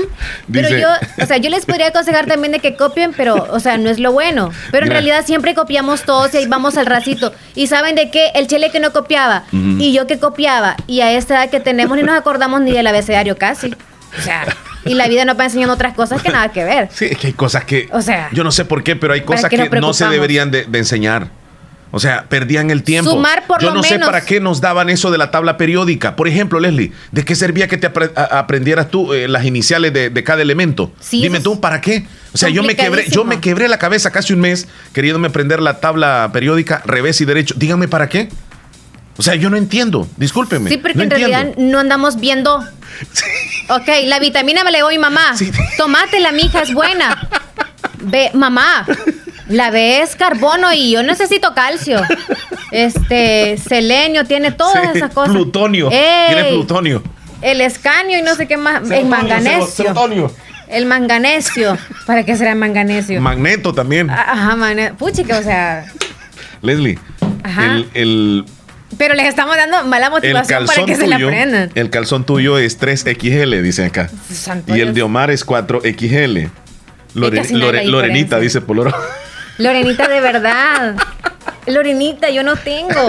pero 0.52 0.70
yo, 0.70 0.88
o 1.22 1.26
sea, 1.26 1.38
yo 1.38 1.49
les 1.49 1.66
podría 1.66 1.88
aconsejar 1.88 2.26
también 2.26 2.52
de 2.52 2.60
que 2.60 2.76
copien, 2.76 3.14
pero, 3.16 3.48
o 3.52 3.60
sea, 3.60 3.78
no 3.78 3.90
es 3.90 3.99
lo 3.99 4.11
bueno. 4.11 4.52
Pero 4.72 4.86
en 4.86 4.91
realidad 4.91 5.26
siempre 5.26 5.53
copiamos 5.56 6.03
todos 6.03 6.34
y 6.34 6.38
ahí 6.38 6.45
vamos 6.48 6.78
al 6.78 6.86
racito. 6.86 7.34
Y 7.56 7.68
saben 7.68 7.95
de 7.95 8.10
qué, 8.10 8.32
el 8.36 8.48
Chele 8.48 8.72
que 8.72 8.80
no 8.80 8.91
copiaba 8.91 9.44
y 9.52 9.94
yo 9.94 10.07
que 10.07 10.18
copiaba 10.20 10.76
y 10.88 11.02
a 11.02 11.11
esta 11.14 11.36
edad 11.44 11.49
que 11.52 11.60
tenemos 11.60 11.98
ni 11.98 12.03
nos 12.03 12.18
acordamos 12.18 12.61
ni 12.61 12.72
del 12.72 12.88
abecedario 12.88 13.38
casi. 13.38 13.76
O 14.18 14.22
sea, 14.24 14.45
y 14.86 14.95
la 14.95 15.07
vida 15.07 15.24
nos 15.26 15.38
va 15.40 15.45
enseñando 15.45 15.74
otras 15.76 15.94
cosas 15.94 16.22
que 16.24 16.30
nada 16.30 16.52
que 16.52 16.64
ver. 16.64 16.90
Sí, 16.91 17.06
es 17.11 17.18
que 17.18 17.28
hay 17.28 17.34
cosas 17.34 17.64
que. 17.66 17.88
O 17.91 18.02
sea, 18.02 18.30
yo 18.32 18.44
no 18.44 18.52
sé 18.52 18.66
por 18.66 18.82
qué, 18.84 18.95
pero 18.95 19.14
hay 19.14 19.22
¿para 19.22 19.36
cosas 19.38 19.49
que 19.52 19.70
no 19.80 19.94
se 19.94 20.06
deberían 20.07 20.49
de, 20.49 20.64
de 20.66 20.80
enseñar. 20.80 21.30
O 21.91 21.99
sea, 21.99 22.26
perdían 22.30 22.70
el 22.70 22.84
tiempo. 22.84 23.10
Sumar 23.11 23.48
por 23.48 23.61
yo 23.61 23.70
lo 23.70 23.76
no 23.78 23.84
sé 23.84 23.98
para 23.98 24.22
qué 24.22 24.40
nos 24.40 24.61
daban 24.61 24.90
eso 24.90 25.10
de 25.10 25.18
la 25.18 25.32
tabla 25.32 25.57
periódica. 25.57 26.16
Por 26.16 26.28
ejemplo, 26.28 26.60
Leslie, 26.60 26.91
¿de 27.11 27.26
qué 27.26 27.34
servía 27.36 27.68
que 27.68 27.78
te 27.78 27.91
apre- 27.91 28.11
aprendieras 28.16 28.91
tú 28.91 29.11
eh, 29.14 29.28
las 29.28 29.44
iniciales 29.45 29.91
de, 29.91 30.10
de 30.11 30.24
cada 30.24 30.41
elemento? 30.44 30.91
Sí, 30.99 31.22
Dime 31.22 31.40
tú, 31.40 31.60
¿para 31.60 31.82
qué? 31.82 32.06
O 32.34 32.38
sea, 32.38 32.49
yo 32.49 32.61
me 32.61 32.76
quebré, 32.76 33.07
yo 33.10 33.24
me 33.26 33.40
quebré 33.41 33.68
la 33.68 33.80
cabeza 33.80 34.11
casi 34.11 34.34
un 34.34 34.41
mes 34.41 34.68
queriéndome 34.94 35.30
aprender 35.30 35.61
la 35.61 35.80
tabla 35.80 36.30
periódica, 36.32 36.84
revés 36.86 37.22
y 37.22 37.26
derecho. 37.26 37.56
Díganme 37.57 37.88
para 37.88 38.07
qué. 38.07 38.30
O 39.18 39.24
sea, 39.24 39.34
yo 39.36 39.49
no 39.49 39.57
entiendo. 39.57 40.07
Discúlpeme. 40.18 40.70
Sí, 40.70 40.78
porque 40.78 40.95
no 40.95 41.03
en 41.03 41.11
entiendo. 41.11 41.36
realidad 41.38 41.57
no 41.57 41.80
andamos 41.80 42.20
viendo. 42.20 42.64
Ok, 43.70 43.88
la 44.06 44.20
vitamina 44.20 44.64
me 44.64 44.72
la 44.72 44.78
dio 44.78 44.90
mi 44.90 44.98
mamá. 44.99 45.34
Tomátela, 45.78 46.32
mija, 46.32 46.61
es 46.61 46.74
buena. 46.74 47.28
Ve, 48.02 48.32
mamá, 48.34 48.86
la 49.50 49.70
B 49.72 50.02
es 50.02 50.16
carbono 50.16 50.72
y 50.74 50.92
yo 50.92 51.04
necesito 51.04 51.54
calcio. 51.54 52.02
Este, 52.72 53.58
selenio, 53.58 54.26
tiene 54.26 54.52
todas 54.52 54.92
Sí, 54.94 54.98
esas 54.98 55.12
cosas. 55.14 55.34
Plutonio. 55.34 55.90
Ey, 55.92 56.28
Tiene 56.34 56.50
plutonio. 56.50 57.04
El 57.42 57.62
escanio 57.62 58.20
y 58.20 58.22
no 58.22 58.36
sé 58.36 58.48
qué 58.48 58.58
más. 58.58 58.90
El 58.92 59.06
manganesio. 59.06 59.66
serotonio. 59.68 60.32
El 60.68 60.86
manganesio. 60.86 61.78
¿Para 62.06 62.24
qué 62.26 62.36
será 62.36 62.54
manganesio? 62.54 63.20
Magneto 63.22 63.74
también. 63.74 64.10
Ajá, 64.10 64.56
man. 64.56 64.78
Puchica, 64.98 65.40
o 65.40 65.44
sea. 65.44 65.86
Leslie, 66.62 67.00
Ajá. 67.44 67.66
el, 67.66 67.90
el, 67.94 68.46
Pero 68.98 69.14
les 69.16 69.28
estamos 69.28 69.56
dando 69.56 69.84
mala 69.86 70.08
el 70.08 70.12
motivación 70.12 70.66
para 70.66 70.86
que 70.86 70.96
se 70.96 71.08
la 71.08 71.16
aprendan. 71.16 71.72
el 71.74 71.90
calzón 71.90 72.26
tuyo 72.26 72.58
es 72.60 72.80
3XL, 72.80 73.62
dice 73.62 73.86
acá. 73.86 74.10
Santo 74.32 74.76
Y 74.76 74.82
el 74.82 74.94
de 74.94 75.02
Omar 75.02 75.32
es 75.32 75.46
4XL. 75.48 76.50
Lore- 77.16 77.38
casi 77.38 77.54
nada 77.54 77.66
Lore- 77.72 77.84
la 77.86 77.92
Lorenita, 77.92 78.40
dice 78.40 78.60
Poloro. 78.62 78.94
Lorenita, 79.60 80.07
de 80.07 80.22
verdad. 80.22 80.95
Lorenita, 81.68 82.30
yo 82.31 82.41
no 82.44 82.56
tengo. 82.56 83.07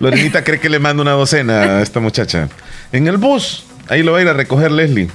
Lorenita 0.00 0.44
cree 0.44 0.60
que 0.60 0.68
le 0.68 0.78
manda 0.78 1.00
una 1.02 1.12
docena 1.12 1.62
a 1.78 1.82
esta 1.82 2.00
muchacha. 2.00 2.48
En 2.92 3.06
el 3.06 3.16
bus, 3.16 3.64
ahí 3.88 4.02
lo 4.02 4.12
va 4.12 4.18
a 4.18 4.22
ir 4.22 4.28
a 4.28 4.32
recoger 4.34 4.70
Leslie. 4.70 5.08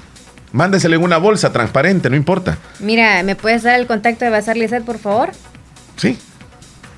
Mándesele 0.51 0.95
en 0.95 1.03
una 1.03 1.17
bolsa 1.17 1.51
transparente, 1.51 2.09
no 2.09 2.15
importa. 2.15 2.57
Mira, 2.79 3.21
¿me 3.23 3.35
puedes 3.35 3.63
dar 3.63 3.77
el 3.79 3.87
contacto 3.87 4.23
de 4.25 4.31
Bazar 4.31 4.55
Lizeth, 4.55 4.83
por 4.85 4.97
favor? 4.99 5.31
Sí. 5.97 6.17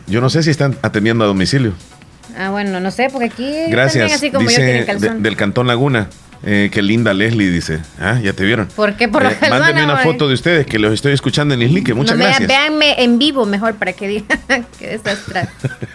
Yo 0.05 0.21
no 0.21 0.29
sé 0.29 0.43
si 0.43 0.51
están 0.51 0.77
atendiendo 0.83 1.23
a 1.23 1.27
domicilio. 1.27 1.73
Ah, 2.37 2.51
bueno, 2.51 2.79
no 2.79 2.91
sé, 2.91 3.09
porque 3.11 3.25
aquí 3.25 3.51
Gracias. 3.69 4.13
así 4.13 4.29
como 4.29 4.43
yo 4.43 4.49
dice 4.49 4.61
de- 4.95 5.09
del 5.19 5.35
Cantón 5.35 5.65
Laguna. 5.65 6.07
Eh, 6.43 6.69
qué 6.71 6.81
linda 6.81 7.13
Leslie, 7.13 7.49
dice. 7.49 7.79
Ah, 7.99 8.19
ya 8.21 8.31
te 8.33 8.43
vieron. 8.45 8.67
¿Por 8.67 8.95
qué 8.95 9.07
por 9.07 9.23
la 9.23 9.31
Eh, 9.31 9.37
mándenme 9.49 9.83
una 9.83 9.97
foto 9.97 10.27
de 10.27 10.33
ustedes 10.35 10.65
que 10.65 10.79
los 10.79 10.93
estoy 10.93 11.13
escuchando 11.13 11.53
en 11.55 11.61
Islique. 11.61 11.93
Muchas 11.93 12.17
no, 12.17 12.23
gracias. 12.23 12.47
Véanme 12.47 13.01
en 13.03 13.17
vivo 13.19 13.45
mejor 13.45 13.75
para 13.75 13.93
que 13.93 14.07
digan. 14.07 14.39
Qué 14.79 14.87
desastre. 14.97 15.47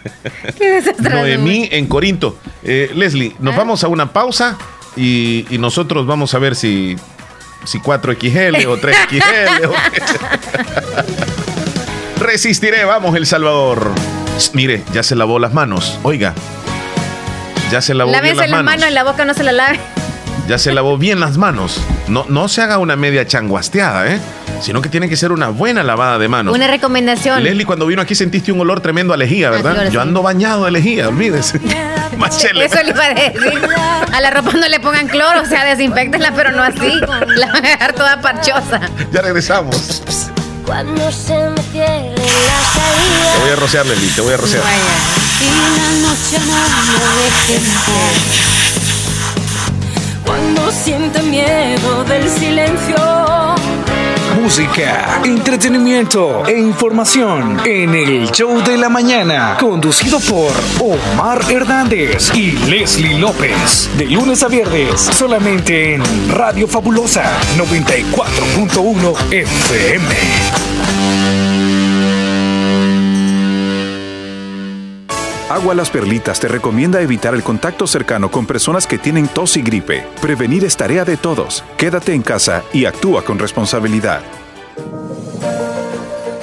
Qué 0.58 0.70
desastre. 0.72 1.10
Noemí 1.14 1.68
en 1.72 1.86
Corinto. 1.86 2.38
Eh, 2.64 2.90
Leslie, 2.94 3.32
Ah. 3.34 3.38
nos 3.40 3.56
vamos 3.56 3.84
a 3.84 3.88
una 3.88 4.12
pausa 4.12 4.58
y, 4.96 5.46
y 5.48 5.58
nosotros 5.58 6.06
vamos 6.06 6.34
a 6.34 6.38
ver 6.38 6.54
si, 6.56 6.96
si 7.64 7.78
4XL 7.78 8.66
o 8.66 8.76
3XL. 8.78 9.66
o. 9.68 9.72
Resistiré, 12.20 12.84
vamos, 12.84 13.16
El 13.16 13.26
Salvador. 13.26 13.90
Mire, 14.54 14.82
ya 14.92 15.02
se 15.02 15.14
lavó 15.16 15.38
las 15.38 15.52
manos. 15.54 15.98
Oiga, 16.02 16.34
ya 17.70 17.80
se 17.80 17.94
lavó 17.94 18.10
bien 18.10 18.22
Lávense 18.22 18.40
las 18.42 18.50
la 18.50 18.56
manos. 18.56 18.72
mano 18.72 18.86
en 18.86 18.94
la 18.94 19.04
boca, 19.04 19.24
no 19.24 19.34
se 19.34 19.42
la 19.44 19.52
lave. 19.52 19.78
Ya 20.48 20.58
se 20.58 20.72
lavó 20.72 20.98
bien 20.98 21.20
las 21.20 21.36
manos. 21.36 21.80
No, 22.08 22.26
no 22.28 22.48
se 22.48 22.62
haga 22.62 22.78
una 22.78 22.96
media 22.96 23.26
changuasteada, 23.26 24.12
¿eh? 24.12 24.20
Sino 24.60 24.82
que 24.82 24.88
tiene 24.88 25.08
que 25.08 25.16
ser 25.16 25.32
una 25.32 25.48
buena 25.48 25.82
lavada 25.82 26.18
de 26.18 26.28
manos. 26.28 26.54
Una 26.54 26.66
recomendación. 26.66 27.42
Leslie, 27.42 27.64
cuando 27.64 27.86
vino 27.86 28.02
aquí 28.02 28.14
sentiste 28.14 28.52
un 28.52 28.60
olor 28.60 28.80
tremendo 28.80 29.14
a 29.14 29.16
lejía, 29.16 29.50
¿verdad? 29.50 29.84
Yo 29.86 29.90
sí. 30.02 30.08
ando 30.08 30.22
bañado 30.22 30.64
de 30.64 30.72
lejía, 30.72 31.08
olvídese. 31.08 31.60
Machele. 32.16 32.64
Eso 32.66 32.82
le 32.82 32.90
iba 32.90 33.04
a 33.04 33.14
decir. 33.14 33.60
A 34.12 34.20
la 34.20 34.30
ropa 34.30 34.52
no 34.52 34.68
le 34.68 34.80
pongan 34.80 35.08
cloro, 35.08 35.42
o 35.42 35.46
sea, 35.46 35.64
desinfectenla, 35.64 36.32
pero 36.34 36.52
no 36.52 36.62
así. 36.62 37.00
La 37.00 37.46
van 37.46 37.64
a 37.64 37.68
dejar 37.68 37.92
toda 37.94 38.20
parchosa. 38.20 38.80
Ya 39.12 39.22
regresamos. 39.22 40.02
Cuando 40.64 41.10
se 41.10 41.34
me 41.50 41.60
cierre 41.72 42.14
la 42.14 42.62
salida 42.72 43.32
Te 43.34 43.40
voy 43.40 43.50
a 43.50 43.56
rociar, 43.56 43.86
Leslie, 43.86 44.10
te 44.10 44.20
voy 44.20 44.32
a 44.32 44.36
rociar. 44.36 44.62
y 45.40 45.44
la 45.46 46.08
noche 46.08 46.38
no 46.46 46.54
me. 48.46 48.51
Cuando 50.24 50.70
sienta 50.70 51.22
miedo 51.22 52.04
del 52.04 52.28
silencio. 52.28 52.96
Música, 54.40 55.20
entretenimiento 55.24 56.44
e 56.46 56.58
información 56.58 57.60
en 57.64 57.94
el 57.94 58.30
show 58.30 58.60
de 58.62 58.76
la 58.76 58.88
mañana, 58.88 59.56
conducido 59.58 60.18
por 60.20 60.52
Omar 60.80 61.40
Hernández 61.50 62.32
y 62.34 62.52
Leslie 62.68 63.18
López. 63.18 63.88
De 63.96 64.06
lunes 64.06 64.42
a 64.42 64.48
viernes, 64.48 65.00
solamente 65.00 65.94
en 65.94 66.02
Radio 66.30 66.66
Fabulosa 66.66 67.24
94.1 67.56 69.32
FM. 69.32 70.71
Agua 75.52 75.74
Las 75.74 75.90
Perlitas 75.90 76.40
te 76.40 76.48
recomienda 76.48 77.02
evitar 77.02 77.34
el 77.34 77.42
contacto 77.42 77.86
cercano 77.86 78.30
con 78.30 78.46
personas 78.46 78.86
que 78.86 78.96
tienen 78.96 79.28
tos 79.28 79.58
y 79.58 79.60
gripe. 79.60 80.02
Prevenir 80.22 80.64
es 80.64 80.78
tarea 80.78 81.04
de 81.04 81.18
todos. 81.18 81.62
Quédate 81.76 82.14
en 82.14 82.22
casa 82.22 82.62
y 82.72 82.86
actúa 82.86 83.22
con 83.22 83.38
responsabilidad. 83.38 84.22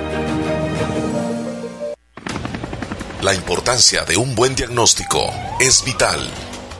La 3.22 3.34
importancia 3.34 4.04
de 4.04 4.18
un 4.18 4.36
buen 4.36 4.56
diagnóstico 4.56 5.34
es 5.62 5.86
vital. 5.86 6.30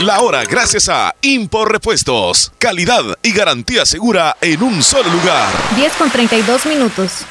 La 0.00 0.20
hora 0.20 0.44
gracias 0.44 0.90
a 0.90 1.14
Impor 1.22 1.72
Repuestos. 1.72 2.52
Calidad 2.58 3.02
y 3.22 3.32
garantía 3.32 3.86
segura 3.86 4.36
en 4.42 4.62
un 4.62 4.82
solo 4.82 5.08
lugar. 5.08 5.50
10 5.74 5.92
con 5.94 6.10
32 6.10 6.66
minutos. 6.66 7.24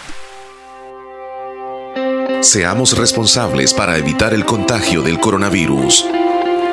Seamos 2.42 2.98
responsables 2.98 3.72
para 3.72 3.98
evitar 3.98 4.34
el 4.34 4.46
contagio 4.46 5.04
del 5.04 5.20
coronavirus. 5.20 6.08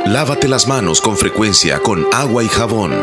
Lávate 0.06 0.48
las 0.48 0.66
manos 0.66 1.02
con 1.02 1.19
frecuencia 1.19 1.78
con 1.81 2.06
agua 2.10 2.43
y 2.43 2.48
jabón. 2.48 2.94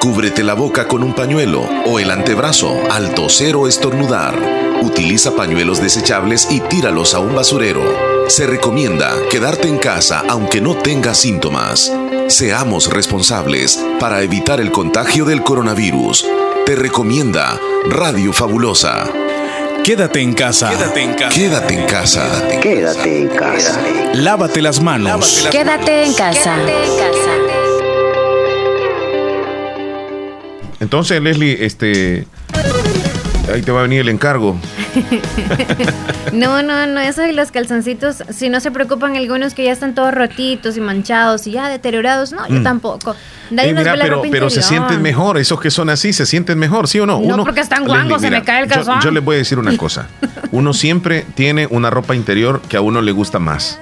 Cúbrete 0.00 0.42
la 0.42 0.54
boca 0.54 0.88
con 0.88 1.04
un 1.04 1.14
pañuelo 1.14 1.60
o 1.86 2.00
el 2.00 2.10
antebrazo 2.10 2.76
al 2.90 3.14
toser 3.14 3.54
o 3.54 3.68
estornudar. 3.68 4.34
Utiliza 4.82 5.36
pañuelos 5.36 5.80
desechables 5.80 6.48
y 6.50 6.58
tíralos 6.58 7.14
a 7.14 7.20
un 7.20 7.36
basurero. 7.36 8.15
Se 8.28 8.44
recomienda 8.46 9.14
quedarte 9.30 9.68
en 9.68 9.78
casa 9.78 10.24
aunque 10.28 10.60
no 10.60 10.76
tengas 10.76 11.18
síntomas. 11.18 11.92
Seamos 12.26 12.92
responsables 12.92 13.82
para 14.00 14.22
evitar 14.22 14.60
el 14.60 14.72
contagio 14.72 15.24
del 15.24 15.42
coronavirus. 15.42 16.26
Te 16.66 16.74
recomienda 16.74 17.58
Radio 17.88 18.32
Fabulosa. 18.32 19.08
Quédate 19.84 20.20
en 20.20 20.34
casa. 20.34 20.70
Quédate 20.70 21.02
en 21.02 21.14
casa. 21.14 21.34
Quédate 21.34 21.74
en 21.74 21.86
casa. 21.86 22.48
Quédate 22.60 23.18
en 23.20 23.28
casa. 23.28 23.80
Lávate 24.14 24.60
las 24.60 24.82
manos. 24.82 25.48
Quédate 25.52 26.04
en 26.04 26.14
casa. 26.14 26.56
Entonces, 30.80 31.22
Leslie, 31.22 31.64
este. 31.64 32.26
Ahí 33.52 33.62
te 33.62 33.70
va 33.72 33.80
a 33.80 33.82
venir 33.82 34.00
el 34.00 34.08
encargo. 34.08 34.56
no, 36.32 36.62
no, 36.62 36.86
no, 36.86 37.00
eso 37.00 37.22
de 37.22 37.32
los 37.32 37.50
calzoncitos, 37.52 38.22
si 38.30 38.48
no 38.48 38.60
se 38.60 38.70
preocupan 38.70 39.16
algunos 39.16 39.54
que 39.54 39.64
ya 39.64 39.72
están 39.72 39.94
todos 39.94 40.12
rotitos 40.14 40.76
y 40.76 40.80
manchados 40.80 41.46
y 41.46 41.52
ya 41.52 41.68
deteriorados, 41.68 42.32
no, 42.32 42.46
yo 42.48 42.60
Mm. 42.60 42.62
tampoco. 42.64 43.12
Eh, 43.50 43.72
mira, 43.72 43.94
pero, 44.00 44.22
pero 44.30 44.50
se 44.50 44.62
sienten 44.62 45.00
mejor, 45.02 45.38
esos 45.38 45.60
que 45.60 45.70
son 45.70 45.88
así, 45.90 46.12
se 46.12 46.26
sienten 46.26 46.58
mejor, 46.58 46.88
¿sí 46.88 46.98
o 46.98 47.06
no? 47.06 47.20
No, 47.20 47.44
porque 47.44 47.60
están 47.60 47.84
guangos, 47.86 48.20
se 48.20 48.30
me 48.30 48.42
cae 48.42 48.62
el 48.64 48.68
yo- 48.68 48.74
calzón. 48.74 49.00
Yo, 49.00 49.10
les 49.12 49.24
voy 49.24 49.36
a 49.36 49.38
decir 49.38 49.58
una 49.58 49.76
cosa. 49.76 50.08
Uno 50.50 50.72
siempre 50.72 51.24
tiene 51.34 51.68
una 51.70 51.90
ropa 51.90 52.16
interior 52.16 52.60
que 52.68 52.76
a 52.76 52.80
uno 52.80 53.00
le 53.02 53.12
gusta 53.12 53.38
más. 53.38 53.78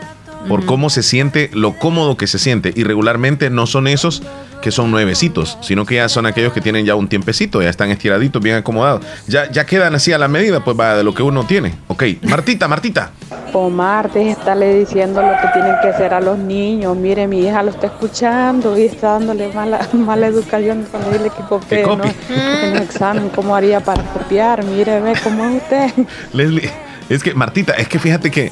Por 0.49 0.67
cómo 0.67 0.91
se 0.91 1.03
siente, 1.03 1.49
lo 1.55 1.79
cómodo 1.79 2.19
que 2.19 2.27
se 2.27 2.39
siente. 2.39 2.73
Y 2.77 2.85
regularmente 2.85 3.49
no 3.49 3.67
son 3.67 3.87
esos 3.87 4.23
que 4.65 4.71
son 4.71 4.91
nuevecitos, 4.91 5.59
sino 5.61 5.85
que 5.85 5.97
ya 5.97 6.09
son 6.09 6.25
aquellos 6.25 6.51
que 6.55 6.63
tienen 6.63 6.87
ya 6.87 6.95
un 6.95 7.07
tiempecito, 7.07 7.61
ya 7.61 7.69
están 7.69 7.91
estiraditos, 7.91 8.43
bien 8.43 8.57
acomodados. 8.57 9.05
Ya, 9.27 9.51
ya 9.51 9.67
quedan 9.67 9.95
así 9.95 10.11
a 10.15 10.17
la 10.17 10.27
medida, 10.27 10.65
pues 10.65 10.75
va 10.81 10.97
de 10.97 11.05
lo 11.05 11.13
que 11.13 11.23
uno 11.23 11.45
tiene. 11.45 11.75
Ok, 11.89 12.05
Martita, 12.23 12.67
Martita. 12.67 13.11
Omar, 13.53 14.11
deje 14.11 14.25
de 14.25 14.31
estarle 14.31 14.75
diciendo 14.79 15.21
lo 15.21 15.33
que 15.33 15.49
tienen 15.53 15.75
que 15.83 15.89
hacer 15.89 16.15
a 16.15 16.21
los 16.23 16.39
niños. 16.39 16.97
Mire, 16.97 17.27
mi 17.27 17.41
hija 17.41 17.63
lo 17.63 17.73
está 17.73 17.89
escuchando 17.89 18.79
y 18.79 18.85
está 18.85 19.19
dándole 19.19 19.53
mala, 19.53 19.87
mala 19.93 20.29
educación 20.29 20.87
para 20.91 21.05
decirle 21.05 21.29
que 21.29 21.43
copie, 21.43 21.83
¿no? 21.83 21.93
en 22.03 22.73
un 22.73 22.79
examen. 22.79 23.29
¿Cómo 23.35 23.55
haría 23.55 23.81
para 23.81 24.03
copiar? 24.03 24.65
Mire, 24.65 24.99
ve 25.01 25.13
cómo 25.23 25.45
es 25.45 25.63
usted. 25.63 25.91
Leslie, 26.33 26.71
es 27.11 27.23
que 27.23 27.35
Martita, 27.35 27.75
es 27.75 27.87
que 27.87 27.99
fíjate 27.99 28.31
que 28.31 28.51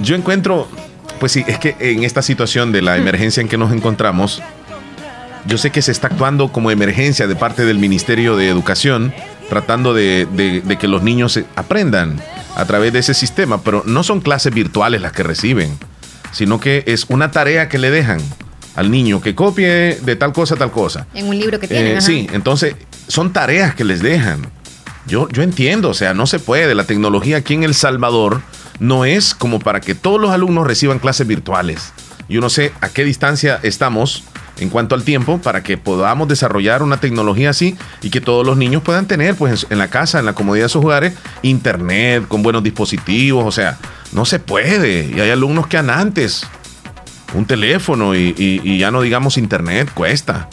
yo 0.00 0.16
encuentro, 0.16 0.68
pues 1.18 1.32
sí, 1.32 1.46
es 1.48 1.58
que 1.58 1.76
en 1.80 2.04
esta 2.04 2.20
situación 2.20 2.72
de 2.72 2.82
la 2.82 2.98
emergencia 2.98 3.40
en 3.40 3.48
que 3.48 3.56
nos 3.56 3.72
encontramos, 3.72 4.42
yo 5.46 5.58
sé 5.58 5.70
que 5.70 5.82
se 5.82 5.92
está 5.92 6.08
actuando 6.08 6.52
como 6.52 6.70
emergencia 6.70 7.26
de 7.26 7.36
parte 7.36 7.64
del 7.64 7.78
Ministerio 7.78 8.36
de 8.36 8.48
Educación, 8.48 9.12
tratando 9.48 9.94
de, 9.94 10.26
de- 10.32 10.60
de 10.60 10.76
que 10.78 10.86
los 10.88 11.02
niños 11.02 11.38
aprendan 11.56 12.20
a 12.56 12.64
través 12.66 12.92
de 12.92 12.98
ese 13.00 13.14
sistema, 13.14 13.62
pero 13.62 13.82
no 13.86 14.02
son 14.02 14.20
clases 14.20 14.52
virtuales 14.54 15.00
las 15.00 15.12
que 15.12 15.22
reciben, 15.22 15.76
sino 16.32 16.60
que 16.60 16.84
es 16.86 17.06
una 17.08 17.30
tarea 17.30 17.68
que 17.68 17.78
le 17.78 17.90
dejan 17.90 18.20
al 18.76 18.90
niño 18.90 19.20
que 19.20 19.34
copie 19.34 19.98
de 20.00 20.16
tal 20.16 20.32
cosa 20.32 20.54
a 20.54 20.58
tal 20.58 20.70
cosa. 20.70 21.06
En 21.14 21.26
un 21.26 21.36
libro 21.38 21.58
que 21.58 21.66
tienen. 21.68 21.96
Eh, 21.98 22.00
sí, 22.00 22.28
entonces 22.32 22.76
son 23.08 23.32
tareas 23.32 23.74
que 23.74 23.84
les 23.84 24.00
dejan. 24.02 24.40
Yo, 25.06 25.28
yo 25.30 25.42
entiendo, 25.42 25.88
o 25.90 25.94
sea, 25.94 26.14
no 26.14 26.26
se 26.26 26.38
puede. 26.38 26.74
La 26.74 26.84
tecnología 26.84 27.38
aquí 27.38 27.54
en 27.54 27.64
El 27.64 27.74
Salvador 27.74 28.42
no 28.78 29.04
es 29.04 29.34
como 29.34 29.58
para 29.58 29.80
que 29.80 29.94
todos 29.96 30.20
los 30.20 30.30
alumnos 30.30 30.66
reciban 30.66 31.00
clases 31.00 31.26
virtuales. 31.26 31.92
Yo 32.28 32.40
no 32.40 32.48
sé 32.48 32.72
a 32.80 32.90
qué 32.90 33.02
distancia 33.04 33.58
estamos 33.64 34.22
en 34.60 34.68
cuanto 34.70 34.94
al 34.94 35.02
tiempo 35.02 35.38
para 35.38 35.62
que 35.62 35.76
podamos 35.78 36.28
desarrollar 36.28 36.82
una 36.82 36.98
tecnología 36.98 37.50
así 37.50 37.76
y 38.02 38.10
que 38.10 38.20
todos 38.20 38.46
los 38.46 38.56
niños 38.56 38.82
puedan 38.82 39.06
tener, 39.06 39.34
pues 39.34 39.66
en 39.70 39.78
la 39.78 39.88
casa, 39.88 40.18
en 40.20 40.26
la 40.26 40.34
comodidad 40.34 40.66
de 40.66 40.68
sus 40.68 40.84
hogares, 40.84 41.14
internet 41.42 42.24
con 42.28 42.42
buenos 42.42 42.62
dispositivos. 42.62 43.44
O 43.44 43.50
sea, 43.52 43.78
no 44.12 44.24
se 44.24 44.38
puede. 44.38 45.10
Y 45.16 45.20
hay 45.20 45.30
alumnos 45.30 45.66
que 45.66 45.76
han 45.78 45.90
antes 45.90 46.46
un 47.34 47.46
teléfono 47.46 48.14
y, 48.14 48.34
y- 48.36 48.60
y 48.64 48.78
ya 48.78 48.90
no 48.90 49.02
digamos 49.02 49.36
internet, 49.38 49.90
cuesta. 49.94 50.48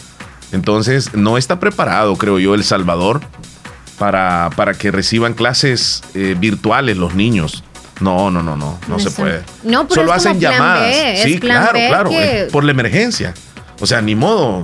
Entonces, 0.52 1.14
no 1.14 1.38
está 1.38 1.60
preparado, 1.60 2.16
creo 2.16 2.40
yo, 2.40 2.56
El 2.56 2.64
Salvador 2.64 3.20
para, 3.98 4.50
para 4.56 4.74
que 4.74 4.92
reciban 4.92 5.34
clases 5.34 6.02
eh, 6.14 6.36
virtuales 6.40 6.98
los 6.98 7.16
niños. 7.16 7.64
No, 8.00 8.30
no, 8.30 8.44
no, 8.44 8.56
no, 8.56 8.80
no 8.88 9.00
se 9.00 9.10
puede. 9.10 9.42
No, 9.64 9.88
pero 9.88 10.02
Solo 10.02 10.14
es 10.14 10.24
como 10.24 10.30
hacen 10.30 10.40
plan 10.40 10.54
llamadas. 10.54 10.90
B, 10.96 11.22
sí, 11.24 11.38
plan 11.40 11.64
claro, 11.64 11.80
B 11.80 11.88
claro, 11.88 12.10
que- 12.12 12.48
por 12.52 12.64
la 12.64 12.72
emergencia. 12.72 13.34
O 13.80 13.86
sea, 13.88 14.02
ni 14.02 14.16
modo, 14.16 14.64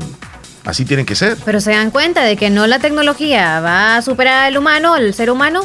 así 0.65 0.85
tienen 0.85 1.05
que 1.05 1.15
ser. 1.15 1.37
Pero 1.45 1.61
se 1.61 1.71
dan 1.71 1.91
cuenta 1.91 2.23
de 2.23 2.35
que 2.37 2.49
no 2.49 2.65
la 2.67 2.79
tecnología 2.79 3.59
va 3.59 3.97
a 3.97 4.01
superar 4.01 4.45
al 4.45 4.57
humano, 4.57 4.93
al 4.93 5.13
ser 5.13 5.29
humano. 5.29 5.61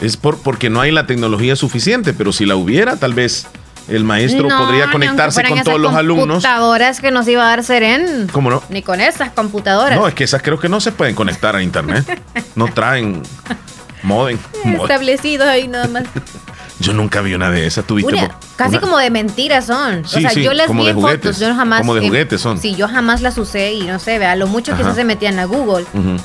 Es 0.00 0.16
por, 0.16 0.38
porque 0.38 0.70
no 0.70 0.80
hay 0.80 0.90
la 0.92 1.06
tecnología 1.06 1.56
suficiente, 1.56 2.12
pero 2.12 2.32
si 2.32 2.44
la 2.46 2.56
hubiera, 2.56 2.96
tal 2.96 3.14
vez 3.14 3.46
el 3.88 4.02
maestro 4.04 4.48
No, 4.48 4.58
podría 4.58 4.90
conectarse 4.90 5.42
con 5.44 5.62
todos 5.62 5.78
los 5.80 5.94
alumnos. 5.94 6.26
computadoras 6.42 7.00
que 7.00 7.10
nos 7.10 7.28
iba 7.28 7.42
a 7.44 7.48
dar 7.48 7.64
Seren. 7.64 8.28
¿Cómo 8.32 8.50
no? 8.50 8.62
Ni 8.70 8.82
con 8.82 9.00
esas 9.00 9.30
computadoras. 9.32 9.98
No, 9.98 10.08
es 10.08 10.14
que 10.14 10.24
esas 10.24 10.42
creo 10.42 10.58
que 10.58 10.68
no 10.68 10.80
se 10.80 10.90
pueden 10.92 11.14
conectar 11.14 11.54
a 11.54 11.62
internet. 11.62 12.04
No 12.54 12.66
traen 12.72 13.22
modem. 14.02 14.38
Establecidos 14.64 15.46
ahí 15.48 15.68
nada 15.68 15.88
más. 15.88 16.04
Yo 16.80 16.92
nunca 16.92 17.20
vi 17.20 17.34
una 17.34 17.50
de 17.50 17.66
esas. 17.66 17.84
¿Tuviste? 17.86 18.14
Una- 18.14 18.36
casi 18.56 18.72
una- 18.76 18.80
como 18.80 18.98
de 18.98 19.10
mentiras 19.10 19.66
son. 19.66 20.04
Sí, 20.06 20.18
o 20.18 20.20
sea, 20.20 20.30
sí, 20.30 20.42
yo 20.42 20.52
las 20.52 20.72
vi 20.74 20.88
en 20.88 21.00
fotos, 21.00 21.38
yo 21.38 21.54
jamás. 21.54 21.80
como 21.80 21.94
de 21.94 22.00
juguetes 22.06 22.40
son. 22.40 22.58
Sí, 22.58 22.74
yo 22.74 22.88
jamás 22.88 23.20
las 23.22 23.36
usé 23.38 23.72
y 23.74 23.82
no 23.82 23.98
sé, 23.98 24.18
vea, 24.18 24.36
lo 24.36 24.46
mucho 24.46 24.76
que 24.76 24.82
Ajá. 24.82 24.94
se 24.94 25.04
metían 25.04 25.38
a 25.38 25.44
Google. 25.44 25.84
Ujú. 25.92 26.16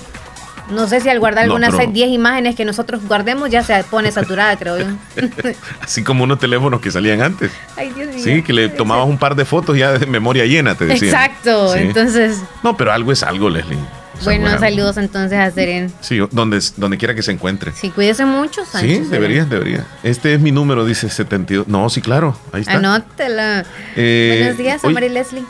No 0.72 0.88
sé 0.88 1.02
si 1.02 1.10
al 1.10 1.20
guardar 1.20 1.48
No, 1.48 1.56
algunas 1.56 1.76
pero- 1.76 1.92
10 1.92 2.10
imágenes 2.12 2.56
que 2.56 2.64
nosotros 2.64 3.02
guardemos 3.08 3.50
ya 3.50 3.64
se 3.64 3.84
pone 3.86 4.12
saturada, 4.12 4.56
creo 4.56 4.78
yo. 4.78 4.86
Así 5.82 6.04
como 6.04 6.24
unos 6.26 6.38
teléfonos 6.38 6.80
que 6.80 6.92
salían 6.92 7.24
antes. 7.24 7.52
Ay, 7.76 7.90
Dios 7.96 8.14
mío. 8.14 8.24
Sí, 8.24 8.44
que 8.44 8.54
le 8.54 8.70
tomabas 8.70 9.08
un 9.08 9.18
par 9.18 9.34
de 9.36 9.46
fotos 9.46 9.76
ya 9.76 9.94
de 9.94 10.06
memoria 10.06 10.46
llena, 10.46 10.76
te 10.76 10.86
decían. 10.86 11.12
Exacto, 11.16 11.74
Sí. 11.74 11.80
entonces, 11.80 12.44
No, 12.62 12.78
pero 12.78 12.92
algo 12.92 13.12
es 13.12 13.24
algo, 13.24 13.50
Leslie. 13.50 13.80
Bueno, 14.24 14.58
saludos 14.60 14.98
entonces 14.98 15.38
a 15.40 15.50
Seren. 15.52 15.92
Sí, 16.02 16.20
donde, 16.32 16.60
donde 16.78 16.98
quiera 16.98 17.16
que 17.16 17.22
se 17.22 17.32
encuentre. 17.32 17.72
Sí, 17.74 17.90
cuídese 17.90 18.26
mucho, 18.26 18.66
Sí, 18.66 18.72
Sánchez. 18.72 18.90
Seren. 18.98 19.10
debería, 19.12 19.46
debería. 19.46 19.86
Este 20.04 20.34
es 20.34 20.40
mi 20.40 20.52
número, 20.52 20.86
dice 20.86 21.10
72. 21.10 21.68
No, 21.68 21.90
sí, 21.90 22.02
claro. 22.02 22.38
Ahí 22.52 22.62
está. 22.62 22.74
Anótela. 22.74 23.66
Eh, 23.96 24.38
Buenos 24.42 24.58
días, 24.58 24.84
oye, 24.84 24.92
Amari 24.92 25.10
Leslie. 25.10 25.46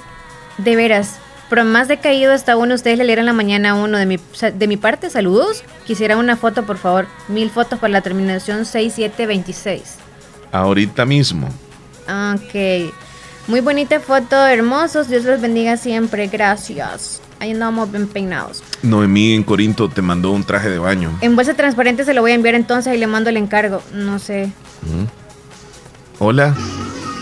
De 0.58 0.76
veras, 0.76 1.16
por 1.50 1.64
más 1.64 1.88
decaído 1.88 2.34
está 2.34 2.58
uno, 2.58 2.76
ustedes 2.76 2.98
le 2.98 3.06
leyeron 3.06 3.22
en 3.24 3.26
la 3.28 3.34
mañana 3.34 3.70
a 3.72 3.74
uno 3.76 3.98
de 3.98 4.06
mi, 4.06 4.18
de 4.54 4.68
mi 4.68 4.78
parte, 4.78 5.10
saludos. 5.10 5.64
Quisiera 5.88 6.18
una 6.18 6.36
foto, 6.38 6.64
por 6.66 6.78
favor. 6.78 7.08
Mil 7.28 7.50
fotos 7.50 7.80
para 7.80 7.92
la 7.92 8.02
terminación 8.02 8.66
6726. 8.66 9.96
Ahorita 10.52 11.06
mismo. 11.06 11.48
Ok. 12.08 12.92
Muy 13.48 13.62
bonita 13.62 14.00
foto, 14.00 14.36
hermosos. 14.48 15.08
Dios 15.10 15.24
los 15.26 15.42
bendiga 15.42 15.78
siempre. 15.78 16.28
Gracias. 16.28 17.22
Ahí 17.40 17.52
andamos 17.52 17.90
bien 17.90 18.08
peinados. 18.08 18.62
Noemí 18.82 19.34
en 19.34 19.44
Corinto 19.44 19.88
te 19.90 20.02
mandó 20.02 20.32
un 20.32 20.44
traje 20.44 20.70
de 20.70 20.78
baño. 20.78 21.18
En 21.22 21.36
bolsa 21.38 21.54
transparente 21.54 22.04
se 22.04 22.14
lo 22.14 22.22
voy 22.22 22.32
a 22.32 22.36
enviar 22.36 22.56
entonces 22.56 22.94
y 22.94 22.98
le 22.98 23.08
mando 23.08 23.30
el 23.30 23.38
encargo. 23.38 23.82
No 23.94 24.20
sé. 24.20 24.52
Ujú. 24.86 25.08
Hola. 26.20 26.54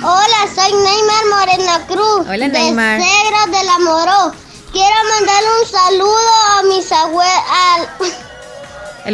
Hola, 0.04 0.38
soy 0.56 0.74
Neymar 0.74 1.26
Morena 1.30 1.88
Cruz. 1.88 2.28
Hola, 2.28 2.48
de 2.48 2.50
Neymar. 2.50 3.00
De 3.00 3.64
la 3.64 3.80
Moró. 3.80 4.32
Quiero 4.72 4.96
mandarle 5.16 5.48
un 5.62 5.68
saludo 5.70 6.34
a 6.52 6.64
mis 6.64 6.92
abuelos, 6.92 7.44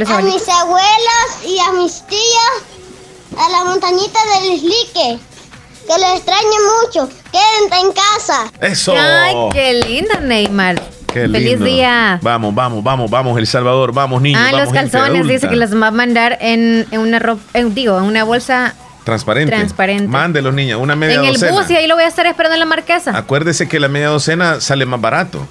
A 0.09 0.21
mis 0.21 0.49
abuelas 0.49 1.45
y 1.45 1.59
a 1.59 1.71
mis 1.73 2.01
tías, 2.07 3.37
a 3.37 3.49
la 3.49 3.63
montañita 3.65 4.19
del 4.33 4.53
Islique. 4.53 5.19
Que 5.87 5.97
les 5.99 6.15
extrañe 6.15 6.57
mucho. 6.85 7.09
Quédense 7.33 7.85
en 7.85 7.91
casa. 7.91 8.51
Eso. 8.61 8.93
Ay, 8.97 9.35
qué 9.51 9.73
lindo, 9.73 10.21
Neymar. 10.21 10.81
Qué 11.07 11.21
Feliz 11.21 11.43
lindo. 11.43 11.65
día. 11.65 12.19
Vamos, 12.21 12.55
vamos, 12.55 12.83
vamos, 12.83 13.11
vamos, 13.11 13.37
El 13.37 13.47
Salvador. 13.47 13.93
Vamos, 13.93 14.21
niños. 14.21 14.41
Ah, 14.41 14.51
los 14.51 14.71
vamos, 14.71 14.73
calzones, 14.73 15.27
dice 15.27 15.49
que 15.49 15.55
los 15.55 15.73
va 15.75 15.87
a 15.87 15.91
mandar 15.91 16.37
en, 16.41 16.87
en 16.91 16.99
una 17.01 17.19
ropa, 17.19 17.41
digo, 17.53 17.97
en 17.97 18.05
una 18.05 18.23
bolsa 18.23 18.73
Transparente. 19.03 19.53
Transparente. 19.55 20.07
Mándelos, 20.07 20.53
niña. 20.53 20.77
Una 20.77 20.95
media 20.95 21.15
en 21.15 21.25
el 21.25 21.33
docena. 21.33 21.51
bus 21.51 21.69
y 21.69 21.75
ahí 21.75 21.87
lo 21.87 21.95
voy 21.95 22.05
a 22.05 22.07
estar 22.07 22.25
esperando 22.25 22.55
en 22.55 22.59
la 22.61 22.65
marquesa. 22.65 23.15
Acuérdese 23.17 23.67
que 23.67 23.79
la 23.79 23.89
media 23.89 24.07
docena 24.07 24.61
sale 24.61 24.85
más 24.85 25.01
barato. 25.01 25.45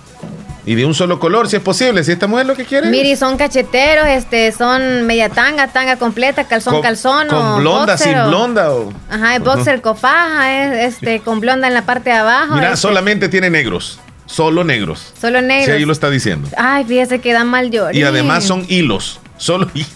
Y 0.64 0.76
de 0.76 0.84
un 0.86 0.94
solo 0.94 1.18
color, 1.18 1.48
si 1.48 1.56
es 1.56 1.62
posible. 1.62 2.04
Si 2.04 2.12
esta 2.12 2.28
mujer 2.28 2.46
lo 2.46 2.54
que 2.54 2.64
quiere. 2.64 2.88
Miri, 2.88 3.16
son 3.16 3.36
cacheteros, 3.36 4.06
este, 4.06 4.52
son 4.52 5.06
media 5.06 5.28
tanga, 5.28 5.66
tanga 5.68 5.96
completa, 5.96 6.44
calzón, 6.44 6.74
Con- 6.74 6.82
calzón 6.82 7.28
Con 7.28 7.38
o 7.38 7.56
blonda, 7.56 7.94
boxer 7.94 8.14
sin 8.16 8.28
blonda. 8.28 8.70
O... 8.72 8.92
Ajá, 9.10 9.34
es 9.36 9.42
boxer 9.42 9.82
es, 9.84 10.94
este, 10.94 11.20
con 11.20 11.40
blonda 11.40 11.66
en 11.66 11.74
la 11.74 11.82
parte 11.82 12.10
de 12.10 12.16
abajo. 12.16 12.54
Mira, 12.54 12.68
este, 12.68 12.76
solamente 12.78 13.28
tiene 13.28 13.50
negros. 13.50 13.98
Solo 14.26 14.62
negros. 14.62 15.12
Solo 15.20 15.40
Sí, 15.40 15.46
negros. 15.46 15.76
ahí 15.76 15.84
lo 15.84 15.92
está 15.92 16.08
diciendo. 16.10 16.48
Ay, 16.56 16.84
fíjese 16.84 17.18
que 17.20 17.32
da 17.32 17.42
mal 17.44 17.70
llorar. 17.70 17.94
Y 17.96 18.04
además 18.04 18.44
son 18.44 18.64
hilos. 18.68 19.20
Solo 19.36 19.68
hilos. 19.74 19.90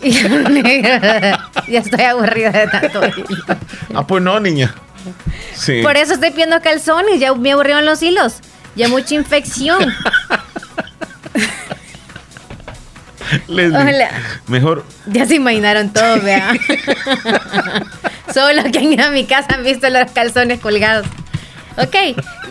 ya 1.68 1.78
estoy 1.78 2.04
aburrida 2.04 2.50
de 2.50 2.66
tanto 2.66 3.00
hilo. 3.06 3.44
Ah, 3.94 4.06
pues 4.06 4.22
no, 4.22 4.40
niña. 4.40 4.74
Sí. 5.54 5.80
Por 5.82 5.96
eso 5.96 6.14
estoy 6.14 6.30
pidiendo 6.30 6.60
calzones, 6.60 7.20
ya 7.20 7.32
me 7.34 7.52
aburrieron 7.52 7.84
los 7.86 8.02
hilos. 8.02 8.40
Ya 8.76 8.88
mucha 8.88 9.14
infección. 9.14 9.92
Leslie, 13.48 13.76
Hola. 13.78 14.10
Mejor. 14.48 14.84
Ya 15.06 15.26
se 15.26 15.36
imaginaron 15.36 15.90
todo, 15.92 16.20
vea. 16.20 16.52
Solo 18.34 18.62
los 18.62 18.72
que 18.72 18.78
han 18.78 18.92
ido 18.92 19.06
a 19.06 19.10
mi 19.10 19.24
casa 19.24 19.54
han 19.54 19.64
visto 19.64 19.88
los 19.90 20.10
calzones 20.12 20.60
colgados. 20.60 21.06
Ok, 21.76 21.94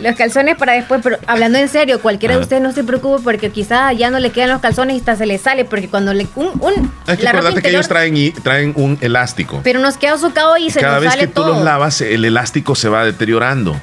los 0.00 0.16
calzones 0.16 0.56
para 0.56 0.72
después, 0.72 1.00
pero 1.04 1.18
hablando 1.26 1.58
en 1.58 1.68
serio, 1.68 2.00
cualquiera 2.00 2.34
de 2.36 2.40
ustedes 2.40 2.62
no 2.62 2.72
se 2.72 2.82
preocupe 2.82 3.22
porque 3.22 3.50
quizás 3.50 3.96
ya 3.96 4.10
no 4.10 4.18
le 4.18 4.30
quedan 4.32 4.48
los 4.48 4.60
calzones 4.60 4.96
y 4.96 4.98
hasta 5.00 5.14
se 5.16 5.26
le 5.26 5.36
sale, 5.38 5.64
porque 5.66 5.88
cuando 5.88 6.14
le... 6.14 6.26
Un, 6.36 6.48
un, 6.60 6.92
Es 7.06 7.18
que 7.18 7.28
acordate 7.28 7.60
que 7.62 7.68
ellos 7.68 7.86
traen, 7.86 8.16
y- 8.16 8.30
traen 8.32 8.72
un 8.76 8.96
elástico. 9.02 9.60
Pero 9.62 9.78
nos 9.78 9.98
queda 9.98 10.16
socado 10.18 10.56
y 10.56 10.70
se 10.70 10.80
Cada 10.80 10.94
nos 10.94 11.02
vez 11.02 11.10
sale 11.12 11.26
que 11.26 11.32
tú 11.34 11.44
los 11.44 11.62
lavas, 11.62 12.00
el 12.00 12.24
elástico 12.24 12.74
se 12.74 12.88
va 12.88 13.04
deteriorando. 13.04 13.78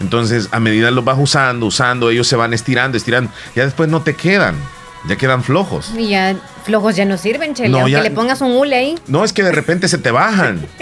Entonces, 0.00 0.48
a 0.52 0.60
medida 0.60 0.90
los 0.90 1.04
vas 1.04 1.16
usando, 1.18 1.66
usando, 1.66 2.10
ellos 2.10 2.26
se 2.26 2.36
van 2.36 2.52
estirando, 2.54 2.96
estirando. 2.96 3.30
Ya 3.54 3.64
después 3.64 3.88
no 3.88 4.02
te 4.02 4.14
quedan. 4.16 4.56
Ya 5.08 5.16
quedan 5.16 5.42
flojos. 5.42 5.90
Y 5.96 6.10
ya 6.10 6.36
flojos 6.64 6.94
ya 6.94 7.04
no 7.04 7.16
sirven, 7.18 7.54
Chele. 7.54 7.70
No, 7.70 7.78
aunque 7.78 7.92
ya- 7.92 8.02
le 8.02 8.12
pongas 8.12 8.40
un 8.40 8.52
hule 8.52 8.76
ahí. 8.76 8.94
No, 9.08 9.24
es 9.24 9.32
que 9.32 9.42
de 9.42 9.50
repente 9.50 9.88
se 9.88 9.98
te 9.98 10.10
bajan. 10.10 10.64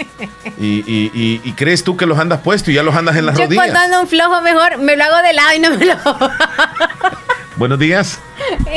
Y, 0.59 0.83
y- 0.85 1.11
y- 1.13 1.41
y 1.43 1.53
crees 1.53 1.83
tú 1.83 1.97
que 1.97 2.05
los 2.05 2.19
andas 2.19 2.41
puesto 2.41 2.69
y 2.69 2.75
ya 2.75 2.83
los 2.83 2.93
andas 2.95 3.15
en 3.15 3.25
las 3.25 3.35
Yo 3.35 3.45
rodillas. 3.45 3.65
cuando 3.65 3.79
ando 3.79 4.01
un 4.01 4.07
flojo 4.07 4.41
mejor 4.41 4.77
me 4.77 4.95
lo 4.95 5.03
hago 5.05 5.17
de 5.25 5.33
lado 5.33 5.55
y 5.55 5.59
no 5.59 5.71
me 5.75 5.85
lo... 5.85 5.95
Buenos 7.57 7.79
días. 7.79 8.19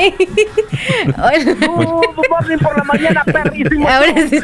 Hola. 1.19 1.57
por 2.63 2.77
la 2.79 2.85
mañana, 2.85 3.23
perrísimo. 3.25 3.87
Ahora 3.89 4.15
sí. 4.31 4.41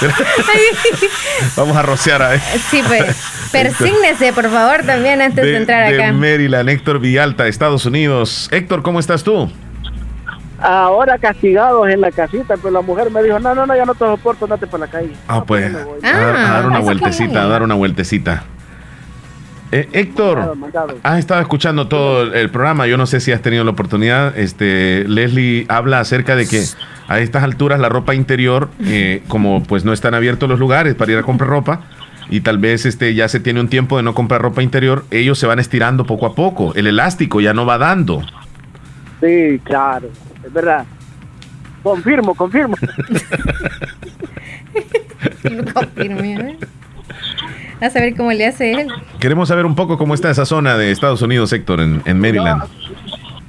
Vamos 1.56 1.76
a 1.76 1.82
rociar 1.82 2.22
a 2.22 2.38
Sí, 2.38 2.82
pues. 2.86 3.04
Persígnese, 3.52 4.32
por 4.32 4.50
favor, 4.50 4.82
también 4.84 5.22
antes 5.22 5.44
de, 5.44 5.50
de, 5.52 5.56
entrar 5.58 5.88
de 5.92 6.02
acá. 6.02 6.12
Maryland, 6.12 6.68
Héctor 6.68 6.98
Villalta, 6.98 7.46
Estados 7.46 7.86
Unidos. 7.86 8.48
Héctor, 8.50 8.82
¿cómo 8.82 8.98
estás 9.00 9.22
tú? 9.22 9.50
Ahora 10.60 11.18
castigados 11.18 11.88
en 11.88 12.00
la 12.00 12.10
casita, 12.10 12.54
pero 12.56 12.70
la 12.70 12.80
mujer 12.80 13.10
me 13.10 13.22
dijo, 13.22 13.38
no, 13.38 13.54
no, 13.54 13.66
no, 13.66 13.76
ya 13.76 13.84
no 13.84 13.92
te 13.94 14.04
soporto, 14.06 14.46
andate 14.46 14.66
por 14.66 14.80
la 14.80 14.86
calle. 14.86 15.12
Ah, 15.28 15.44
pues. 15.44 15.72
voy. 15.72 15.98
a, 16.02 16.12
dar- 16.12 16.36
a 16.36 16.46
Ah, 16.46 16.52
dar 16.54 16.66
una 16.66 16.78
vueltecita, 16.80 17.42
a 17.42 17.46
dar 17.46 17.62
una 17.62 17.74
vueltecita. 17.74 18.44
Eh, 19.72 19.88
Héctor, 19.92 20.36
Mandado, 20.38 20.54
mandado. 20.56 20.98
has 21.02 21.18
estado 21.18 21.40
escuchando 21.40 21.88
todo 21.88 22.32
el, 22.32 22.50
programa. 22.50 22.86
Yo 22.86 22.96
no 22.96 23.06
sé 23.06 23.20
si 23.20 23.32
has 23.32 23.42
tenido 23.42 23.64
la 23.64 23.70
oportunidad. 23.70 24.36
Este, 24.38 25.04
Leslie 25.08 25.66
habla 25.68 26.00
acerca 26.00 26.36
de 26.36 26.46
que 26.46 26.62
a 27.08 27.18
estas 27.18 27.42
alturas 27.42 27.80
la 27.80 27.88
ropa 27.88 28.14
interior, 28.14 28.68
eh, 28.84 29.22
como 29.28 29.62
pues 29.62 29.84
no 29.84 29.92
están 29.92 30.14
abiertos 30.14 30.48
los 30.48 30.58
lugares 30.58 30.94
para 30.94 31.12
ir 31.12 31.18
a 31.18 31.22
comprar 31.22 31.50
ropa, 31.50 31.80
y 32.30 32.40
tal 32.40 32.58
vez 32.58 32.86
este 32.86 33.14
ya 33.14 33.28
se 33.28 33.40
tiene 33.40 33.60
un 33.60 33.68
tiempo 33.68 33.96
de 33.96 34.02
no 34.02 34.14
comprar 34.14 34.42
ropa 34.42 34.62
interior, 34.62 35.04
ellos 35.10 35.38
se 35.38 35.46
van 35.46 35.58
estirando 35.58 36.04
poco 36.06 36.26
a 36.26 36.34
poco. 36.34 36.72
El 36.74 36.86
elástico 36.86 37.40
ya 37.40 37.52
no 37.52 37.66
va 37.66 37.78
dando. 37.78 38.22
Sí, 39.20 39.60
claro, 39.64 40.08
es 40.44 40.52
verdad. 40.52 40.84
Confirmo, 41.82 42.34
confirmo. 42.34 42.76
Confirme, 45.74 46.36
a 46.36 46.38
ver. 46.38 46.56
A 47.80 47.90
saber 47.90 48.16
cómo 48.16 48.32
le 48.32 48.46
hace 48.46 48.72
él. 48.72 48.88
Queremos 49.18 49.48
saber 49.48 49.66
un 49.66 49.74
poco 49.74 49.98
cómo 49.98 50.14
está 50.14 50.30
esa 50.30 50.46
zona 50.46 50.76
de 50.76 50.90
Estados 50.90 51.22
Unidos, 51.22 51.52
Héctor, 51.52 51.80
en, 51.80 52.02
en 52.04 52.20
Maryland. 52.20 52.62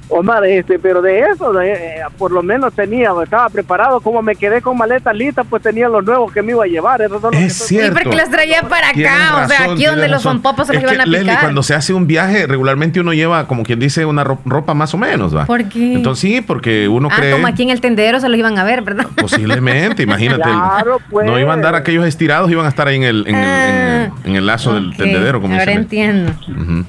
Omar, 0.08 0.44
este, 0.44 0.78
pero 0.78 1.02
de 1.02 1.18
eso, 1.20 1.52
de, 1.52 1.72
eh, 1.72 1.96
por 2.16 2.30
lo 2.30 2.40
menos 2.42 2.72
tenía, 2.74 3.10
estaba 3.22 3.48
preparado, 3.48 4.00
como 4.00 4.22
me 4.22 4.36
quedé 4.36 4.62
con 4.62 4.78
maletas 4.78 5.14
listas, 5.16 5.44
pues 5.50 5.62
tenía 5.62 5.88
los 5.88 6.04
nuevos 6.04 6.32
que 6.32 6.42
me 6.42 6.52
iba 6.52 6.62
a 6.62 6.66
llevar. 6.68 7.02
Eso 7.02 7.20
son 7.20 7.32
los 7.32 7.40
que 7.40 7.46
estoy- 7.46 7.86
Y 7.86 7.90
porque 7.90 8.16
los 8.16 8.30
traía 8.30 8.62
para 8.62 8.92
Tienes 8.92 9.12
acá, 9.12 9.44
o 9.44 9.48
sea, 9.48 9.72
aquí 9.72 9.84
donde 9.84 10.08
los 10.08 10.22
razón. 10.24 10.40
pompopos 10.42 10.68
se 10.68 10.74
los 10.74 10.82
Es 10.84 10.92
iban 10.92 11.00
a 11.00 11.06
Leslie, 11.06 11.28
picar. 11.30 11.40
cuando 11.42 11.62
se 11.64 11.74
hace 11.74 11.92
un 11.92 12.06
viaje, 12.06 12.46
regularmente 12.46 13.00
uno 13.00 13.12
lleva, 13.14 13.48
como 13.48 13.64
quien 13.64 13.80
dice, 13.80 14.04
una 14.06 14.22
ro- 14.22 14.38
ropa 14.44 14.74
más 14.74 14.94
o 14.94 14.98
menos, 14.98 15.36
¿va? 15.36 15.44
¿Por 15.46 15.64
qué? 15.68 15.94
Entonces 15.94 16.20
sí, 16.20 16.40
porque 16.40 16.86
uno 16.88 17.08
ah, 17.10 17.16
cree... 17.16 17.32
como 17.32 17.48
aquí 17.48 17.64
en 17.64 17.70
el 17.70 17.80
tendedero 17.80 18.20
se 18.20 18.28
los 18.28 18.38
iban 18.38 18.56
a 18.58 18.64
ver, 18.64 18.82
¿verdad? 18.82 19.06
Posiblemente, 19.16 20.02
imagínate. 20.04 20.42
Claro, 20.44 21.00
pues. 21.10 21.26
No 21.26 21.36
iban 21.38 21.50
a 21.50 21.54
andar 21.54 21.74
aquellos 21.74 22.06
estirados, 22.06 22.48
iban 22.50 22.64
a 22.64 22.68
estar 22.68 22.86
ahí 22.86 22.96
en 22.96 23.02
el, 23.02 23.24
en 23.26 23.34
el, 23.34 23.44
en 23.44 23.74
el- 23.76 24.10
en 24.24 24.36
el 24.36 24.46
lazo 24.46 24.72
del 24.74 24.96
tendedero, 24.96 25.40
como 25.40 25.58
Ahora 25.58 25.72
entiendo. 25.72 26.32
Ey, 26.48 26.84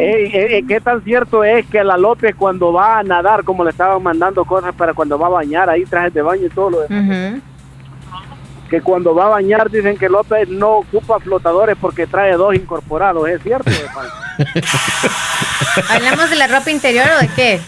ey, 0.00 0.30
ey, 0.54 0.62
¿Qué 0.66 0.80
tan 0.80 1.02
cierto 1.04 1.44
es 1.44 1.66
que 1.66 1.82
la 1.84 1.96
López 1.96 2.34
cuando 2.36 2.72
va 2.72 2.98
a 2.98 3.02
nadar, 3.02 3.44
como 3.44 3.64
le 3.64 3.70
estaban 3.70 4.02
mandando 4.02 4.44
cosas 4.44 4.74
para 4.74 4.94
cuando 4.94 5.18
va 5.18 5.26
a 5.26 5.30
bañar, 5.30 5.68
ahí 5.70 5.84
trajes 5.84 6.14
de 6.14 6.22
baño 6.22 6.46
y 6.46 6.50
todo 6.50 6.70
lo 6.70 6.80
demás, 6.80 7.04
Ujú. 7.04 7.40
que 8.70 8.80
cuando 8.80 9.14
va 9.14 9.26
a 9.26 9.30
bañar 9.30 9.70
dicen 9.70 9.96
que 9.96 10.08
López 10.08 10.48
no 10.48 10.78
ocupa 10.78 11.18
flotadores 11.20 11.76
porque 11.80 12.06
trae 12.06 12.32
dos 12.34 12.54
incorporados, 12.54 13.28
¿es 13.28 13.42
cierto? 13.42 13.70
¿Hablamos 15.90 16.30
de 16.30 16.36
la 16.36 16.46
ropa 16.46 16.70
interior 16.70 17.06
o 17.16 17.20
de 17.20 17.28
qué? 17.28 17.60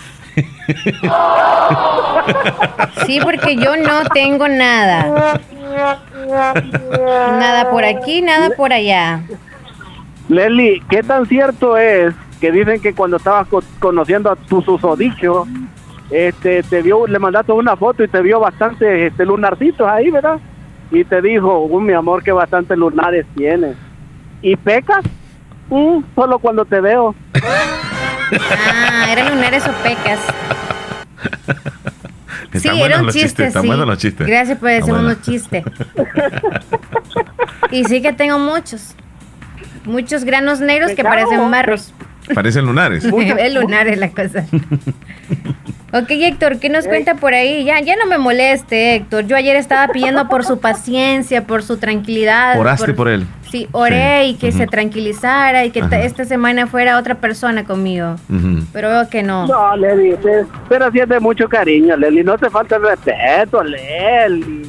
Sí, 3.06 3.20
porque 3.22 3.56
yo 3.56 3.76
no 3.76 4.04
tengo 4.14 4.48
nada. 4.48 5.38
Nada 7.38 7.70
por 7.70 7.84
aquí, 7.84 8.22
nada 8.22 8.50
por 8.56 8.72
allá. 8.72 9.20
Leslie, 10.32 10.82
¿qué 10.88 11.02
tan 11.02 11.26
cierto 11.26 11.76
es 11.76 12.14
que 12.40 12.50
dicen 12.50 12.80
que 12.80 12.94
cuando 12.94 13.18
estabas 13.18 13.46
co- 13.48 13.62
conociendo 13.78 14.30
a 14.30 14.36
tu 14.36 14.62
susodicho, 14.62 15.46
este, 16.10 16.62
te 16.62 16.82
vio, 16.82 17.06
le 17.06 17.18
mandaste 17.18 17.52
una 17.52 17.76
foto 17.76 18.02
y 18.02 18.08
te 18.08 18.20
vio 18.22 18.40
bastante 18.40 19.06
este, 19.06 19.24
lunarcitos 19.26 19.86
ahí, 19.88 20.10
¿verdad? 20.10 20.38
Y 20.90 21.04
te 21.04 21.20
dijo, 21.22 21.60
"Uh, 21.66 21.80
mi 21.80 21.92
amor, 21.92 22.22
que 22.22 22.32
bastantes 22.32 22.76
lunares 22.76 23.26
tienes. 23.36 23.76
¿Y 24.42 24.56
pecas? 24.56 25.04
Mm, 25.68 26.00
solo 26.14 26.38
cuando 26.38 26.64
te 26.64 26.80
veo. 26.80 27.14
Ah, 28.40 29.06
eran 29.10 29.34
lunares 29.34 29.64
o 29.66 29.72
pecas. 29.82 30.18
Sí, 32.54 32.68
era 32.68 32.98
un 33.00 33.06
los 33.06 33.14
chiste, 33.14 33.28
chistes, 33.28 33.46
están 33.48 33.62
sí. 33.62 33.68
buenos 33.68 33.86
los 33.86 33.98
chistes. 33.98 34.26
Gracias 34.26 34.58
por 34.58 34.68
Están 34.70 34.80
decir 34.80 34.92
buenos. 34.94 35.12
unos 35.12 35.22
chistes. 35.22 35.64
y 37.70 37.84
sí 37.84 38.02
que 38.02 38.12
tengo 38.12 38.38
muchos. 38.38 38.94
Muchos 39.84 40.24
granos 40.24 40.60
negros 40.60 40.92
que 40.92 41.02
parecen 41.02 41.48
marros. 41.48 41.92
Parecen 42.34 42.64
lunares. 42.64 43.04
es 43.38 43.54
lunar 43.54 43.88
es 43.88 43.98
la 43.98 44.10
cosa. 44.10 44.46
ok, 45.92 46.10
Héctor, 46.10 46.58
¿qué 46.58 46.68
nos 46.68 46.86
cuenta 46.86 47.16
por 47.16 47.34
ahí? 47.34 47.64
Ya, 47.64 47.80
ya 47.80 47.96
no 47.96 48.06
me 48.06 48.18
moleste, 48.18 48.94
Héctor. 48.94 49.26
Yo 49.26 49.36
ayer 49.36 49.56
estaba 49.56 49.92
pidiendo 49.92 50.28
por 50.28 50.44
su 50.44 50.60
paciencia, 50.60 51.46
por 51.46 51.62
su 51.62 51.78
tranquilidad. 51.78 52.58
Oraste 52.58 52.94
por 52.94 53.08
él. 53.08 53.26
Sí, 53.52 53.68
oré 53.72 54.22
Sí. 54.24 54.28
y 54.30 54.34
que 54.36 54.50
se 54.50 54.66
tranquilizara 54.66 55.66
y 55.66 55.70
que 55.70 55.84
esta 56.04 56.24
semana 56.24 56.66
fuera 56.66 56.96
otra 56.96 57.16
persona 57.16 57.64
conmigo. 57.64 58.16
Pero 58.72 58.88
veo 58.88 59.10
que 59.10 59.22
no. 59.22 59.46
No, 59.46 59.76
Leslie, 59.76 60.16
te- 60.16 60.46
pero 60.70 60.90
sí 60.90 61.00
es 61.00 61.08
de 61.10 61.20
mucho 61.20 61.46
cariño, 61.50 61.94
Leslie. 61.98 62.24
No 62.24 62.38
te 62.38 62.48
falta 62.48 62.76
el 62.76 62.82
respeto, 62.82 63.62
Leslie. 63.62 64.62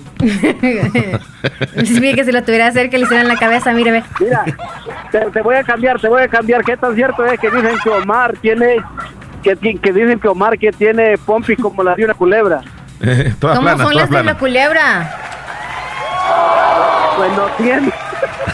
Mire 2.01 2.13
que 2.15 2.25
si 2.25 2.31
lo 2.33 2.43
tuviera 2.43 2.69
cerca 2.73 2.97
le 2.97 3.03
hicieran 3.05 3.29
la 3.29 3.37
cabeza, 3.37 3.71
mire, 3.71 3.91
ve. 3.91 4.03
Mira, 4.19 4.43
te, 5.11 5.19
te 5.31 5.41
voy 5.41 5.55
a 5.55 5.63
cambiar, 5.63 5.97
te 6.01 6.09
voy 6.09 6.21
a 6.23 6.27
cambiar. 6.27 6.61
¿Qué 6.65 6.75
tan 6.75 6.93
cierto 6.93 7.23
es 7.25 7.39
que 7.39 7.49
dicen 7.49 7.77
que 7.81 7.89
Omar 7.89 8.33
tiene, 8.41 8.83
que, 9.43 9.55
dicen 9.55 10.19
que 10.19 10.27
Omar 10.27 10.59
que 10.59 10.73
tiene 10.73 11.17
pompis 11.19 11.57
como 11.57 11.83
la 11.83 11.95
de 11.95 12.03
una 12.03 12.15
culebra? 12.15 12.59
¿Cómo 13.39 13.61
planas, 13.61 13.79
son 13.79 13.95
las 13.95 14.09
de 14.09 14.23
la 14.23 14.37
culebra? 14.37 15.09
Pues 17.15 17.31
no 17.31 17.45
tiene. 17.63 17.93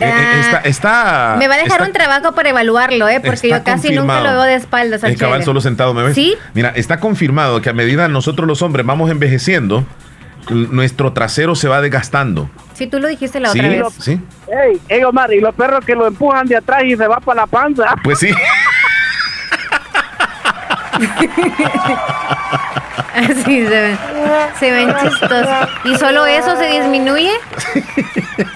Eh, 0.00 0.04
eh, 0.06 0.40
está, 0.40 0.58
está- 0.60 1.34
Me 1.40 1.48
va 1.48 1.54
a 1.54 1.56
dejar 1.56 1.72
está- 1.80 1.84
un 1.86 1.92
trabajo 1.92 2.32
para 2.32 2.50
evaluarlo, 2.50 3.08
¿eh? 3.08 3.18
Porque 3.20 3.48
yo 3.48 3.64
casi 3.64 3.90
nunca 3.90 4.20
lo 4.20 4.30
veo 4.30 4.42
de 4.44 4.54
espaldas 4.54 5.02
al 5.02 5.10
El 5.10 5.18
cabal 5.18 5.42
solo 5.42 5.60
sentado, 5.60 5.92
¿me 5.92 6.04
ves? 6.04 6.14
¿Sí? 6.14 6.36
Mira, 6.54 6.68
está 6.76 7.00
confirmado 7.00 7.60
que 7.62 7.68
a 7.68 7.72
medida 7.72 8.06
nosotros 8.06 8.46
los 8.46 8.62
hombres 8.62 8.86
vamos 8.86 9.10
envejeciendo, 9.10 9.84
nuestro 10.50 11.12
trasero 11.14 11.56
se 11.56 11.66
va 11.66 11.80
desgastando. 11.80 12.48
Sí, 12.74 12.86
tú 12.86 13.00
lo 13.00 13.08
dijiste 13.08 13.40
la 13.40 13.50
Sí, 13.50 13.58
otra 13.58 13.70
vez. 13.72 13.82
sí. 13.98 14.20
Ey, 14.46 14.80
ey, 14.88 15.02
Omar, 15.02 15.32
y 15.34 15.40
los 15.40 15.52
perros 15.56 15.84
que 15.84 15.96
lo 15.96 16.06
empujan 16.06 16.46
de 16.46 16.58
atrás 16.58 16.84
y 16.84 16.94
se 16.96 17.08
va 17.08 17.18
para 17.18 17.40
la 17.40 17.46
panza. 17.48 17.96
Pues 18.04 18.20
sí. 18.20 18.30
Así 23.30 23.66
se 23.66 23.80
ven. 23.80 23.98
Se 24.60 24.70
ven 24.70 24.94
chistosos. 25.02 25.68
¿Y 25.84 25.96
solo 25.96 26.26
eso 26.26 26.56
se 26.56 26.66
disminuye? 26.66 27.32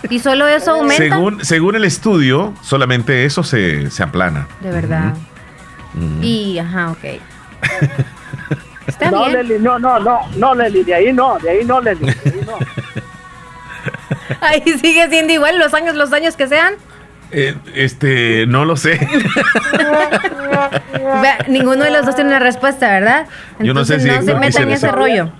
¿Y 0.08 0.18
solo 0.20 0.46
eso 0.46 0.72
aumenta? 0.72 1.02
Según, 1.02 1.44
según 1.44 1.76
el 1.76 1.84
estudio, 1.84 2.54
solamente 2.62 3.24
eso 3.24 3.42
se, 3.42 3.90
se 3.90 4.02
aplana. 4.02 4.46
De 4.60 4.70
verdad. 4.70 5.14
Y, 6.20 6.58
ajá, 6.58 6.92
ok. 6.92 7.04
Está 8.86 9.10
no, 9.10 9.26
bien. 9.26 9.38
Leslie, 9.38 9.58
no, 9.58 9.78
no, 9.78 9.98
no, 9.98 10.20
no, 10.36 10.54
Leslie, 10.54 10.84
de 10.84 10.94
ahí 10.94 11.12
no, 11.12 11.38
de 11.38 11.50
ahí 11.50 11.64
no, 11.64 11.80
Leslie. 11.80 12.14
de 12.14 12.30
ahí 12.30 12.46
no. 12.46 12.58
Ahí 14.40 14.62
sigue 14.80 15.08
siendo 15.08 15.32
igual 15.32 15.58
los 15.58 15.72
años, 15.72 15.94
los 15.94 16.12
años 16.12 16.36
que 16.36 16.48
sean. 16.48 16.74
Eh, 17.32 17.54
este, 17.74 18.46
no 18.46 18.64
lo 18.64 18.76
sé. 18.76 19.00
Ninguno 21.48 21.84
de 21.84 21.90
los 21.90 22.04
dos 22.06 22.14
tiene 22.14 22.30
una 22.30 22.38
respuesta, 22.38 22.88
¿verdad? 22.90 23.26
Yo 23.58 23.72
no 23.74 23.84
sé 23.84 23.94
Entonces 23.94 24.02
si 24.02 24.08
no 24.26 24.32
se 24.34 24.38
metan 24.38 24.62
en 24.64 24.70
ese 24.70 24.90
rollo. 24.92 25.30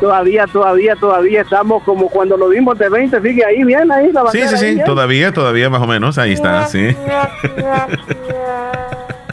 Todavía, 0.00 0.46
todavía, 0.46 0.94
todavía 0.94 1.40
estamos 1.42 1.82
como 1.82 2.08
cuando 2.08 2.36
lo 2.36 2.48
vimos 2.48 2.78
de 2.78 2.88
20, 2.88 3.20
sigue 3.20 3.44
ahí 3.44 3.64
bien, 3.64 3.90
ahí 3.90 4.12
la 4.12 4.30
Sí, 4.30 4.40
sí, 4.46 4.56
sí, 4.56 4.64
bien. 4.74 4.84
todavía, 4.84 5.32
todavía 5.32 5.68
más 5.70 5.82
o 5.82 5.86
menos, 5.88 6.18
ahí 6.18 6.32
está, 6.34 6.66
sí. 6.68 6.94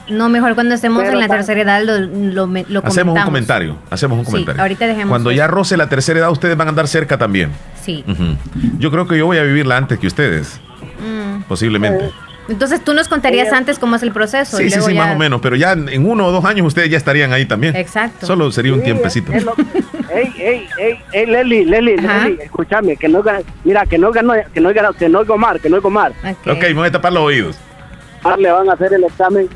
No, 0.10 0.30
mejor 0.30 0.54
cuando 0.56 0.76
estemos 0.76 1.02
Pero 1.04 1.14
en 1.14 1.20
la 1.20 1.28
tercera 1.28 1.62
edad 1.62 1.82
lo, 1.84 1.98
lo, 2.00 2.44
Hacemos 2.44 2.68
un 2.70 2.94
comentamos. 2.94 3.26
comentario, 3.26 3.78
hacemos 3.90 4.20
un 4.20 4.26
Sí, 4.26 4.32
comentario. 4.32 4.62
ahorita 4.62 4.88
dejemos 4.88 5.10
Cuando 5.10 5.32
eso. 5.32 5.38
ya 5.38 5.48
roce 5.48 5.78
la 5.78 5.88
tercera 5.90 6.20
edad, 6.20 6.32
ustedes 6.32 6.56
van 6.58 6.68
a 6.68 6.70
andar 6.70 6.88
cerca 6.88 7.18
también. 7.18 7.52
Sí. 7.84 8.04
Yo 8.80 8.92
creo 8.92 9.08
que 9.08 9.18
yo 9.18 9.26
voy 9.28 9.38
a 9.38 9.44
vivirla 9.44 9.78
antes 9.78 9.98
que 10.00 10.08
ustedes. 10.08 10.60
Posiblemente. 11.48 12.12
Entonces 12.48 12.84
tú 12.84 12.94
nos 12.94 13.08
contarías 13.08 13.52
antes 13.54 13.80
cómo 13.80 13.96
es 13.96 14.04
el 14.04 14.12
proceso. 14.12 14.58
Sí, 14.58 14.66
sí, 14.70 14.76
luego 14.76 14.88
sí, 14.90 14.94
ya- 14.94 15.04
más 15.06 15.16
o 15.16 15.18
menos, 15.18 15.42
pero 15.42 15.56
ya 15.56 15.72
en 15.72 16.08
uno 16.08 16.28
o 16.28 16.32
dos 16.32 16.46
años 16.46 16.68
ustedes 16.68 16.92
ya 16.92 16.98
estarían 16.98 17.34
ahí 17.34 17.46
también. 17.48 17.76
Exacto. 17.76 18.28
Solo 18.28 18.52
sería 18.52 18.72
un 18.74 18.80
Sí, 18.80 18.86
tiempecito. 18.86 19.34
es 19.34 19.44
lo- 19.44 19.56
ey, 20.14 20.32
ey, 20.38 20.68
ey, 20.78 21.00
ey, 21.12 21.26
Leslie, 21.26 21.96
Ajá. 22.00 22.28
Leslie, 22.28 22.44
escúchame, 22.44 22.98
que 22.98 23.08
no, 23.08 23.20
oiga- 23.20 23.42
mira, 23.64 23.86
que 23.88 23.98
no, 23.98 24.10
oiga- 24.10 24.22
no, 24.22 24.34
que 24.54 24.60
no, 24.62 24.70
oiga- 24.70 24.92
que 24.94 25.10
no 25.10 25.20
oiga 25.20 25.34
Omar, 25.34 25.60
que 25.60 25.70
no 25.72 25.78
oiga 25.78 25.88
Omar. 25.88 26.12
Ok, 26.46 26.62
me 26.62 26.74
voy 26.74 26.88
a 26.88 26.92
tapar 26.92 27.14
los 27.14 27.24
oídos. 27.24 27.56
Omar 28.24 28.38
le 28.38 28.52
van 28.52 28.70
a 28.70 28.74
hacer 28.74 28.94
el 28.94 29.04
examen, 29.06 29.50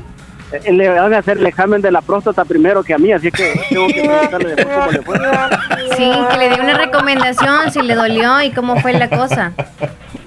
eh, 0.52 0.72
le 0.72 0.88
van 0.88 1.14
a 1.14 1.18
hacer 1.18 1.38
el 1.38 1.46
examen 1.46 1.80
de 1.80 1.92
la 1.92 2.00
próstata 2.00 2.44
primero 2.44 2.82
que 2.82 2.92
a 2.94 2.98
mí, 2.98 3.12
así 3.12 3.30
que 3.30 3.52
tengo 3.68 3.86
que 3.86 4.02
preguntarle 4.02 4.54
después 4.56 4.76
cómo 4.76 4.90
le 4.90 5.02
fue. 5.02 5.16
Sí, 5.96 6.10
que 6.32 6.38
le 6.38 6.48
dé 6.48 6.60
una 6.60 6.76
recomendación 6.76 7.70
si 7.70 7.82
le 7.82 7.94
dolió 7.94 8.42
y 8.42 8.50
cómo 8.50 8.80
fue 8.80 8.94
la 8.94 9.08
cosa. 9.08 9.52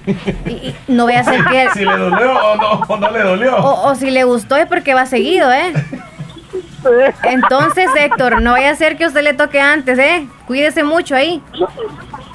Y, 0.06 0.52
y 0.52 0.76
no 0.88 1.04
voy 1.04 1.14
a 1.14 1.22
hacer 1.22 1.44
que... 1.46 1.68
Si 1.74 1.80
le 1.86 1.98
dolió 1.98 2.34
o 2.34 2.56
no, 2.58 2.72
o 2.88 2.98
no 2.98 3.12
le 3.12 3.20
dolió. 3.24 3.56
O, 3.58 3.90
o 3.90 3.96
si 3.96 4.12
le 4.12 4.24
gustó 4.24 4.56
es 4.58 4.66
porque 4.68 4.94
va 4.94 5.06
seguido, 5.06 5.52
¿eh? 5.52 5.74
Entonces, 7.24 7.88
Héctor, 7.98 8.42
no 8.42 8.52
vaya 8.52 8.72
a 8.72 8.76
ser 8.76 8.98
que 8.98 9.06
usted 9.08 9.22
le 9.22 9.34
toque 9.34 9.60
antes, 9.60 9.98
¿eh? 10.00 10.28
Cuídese 10.46 10.84
mucho 10.84 11.16
ahí. 11.16 11.42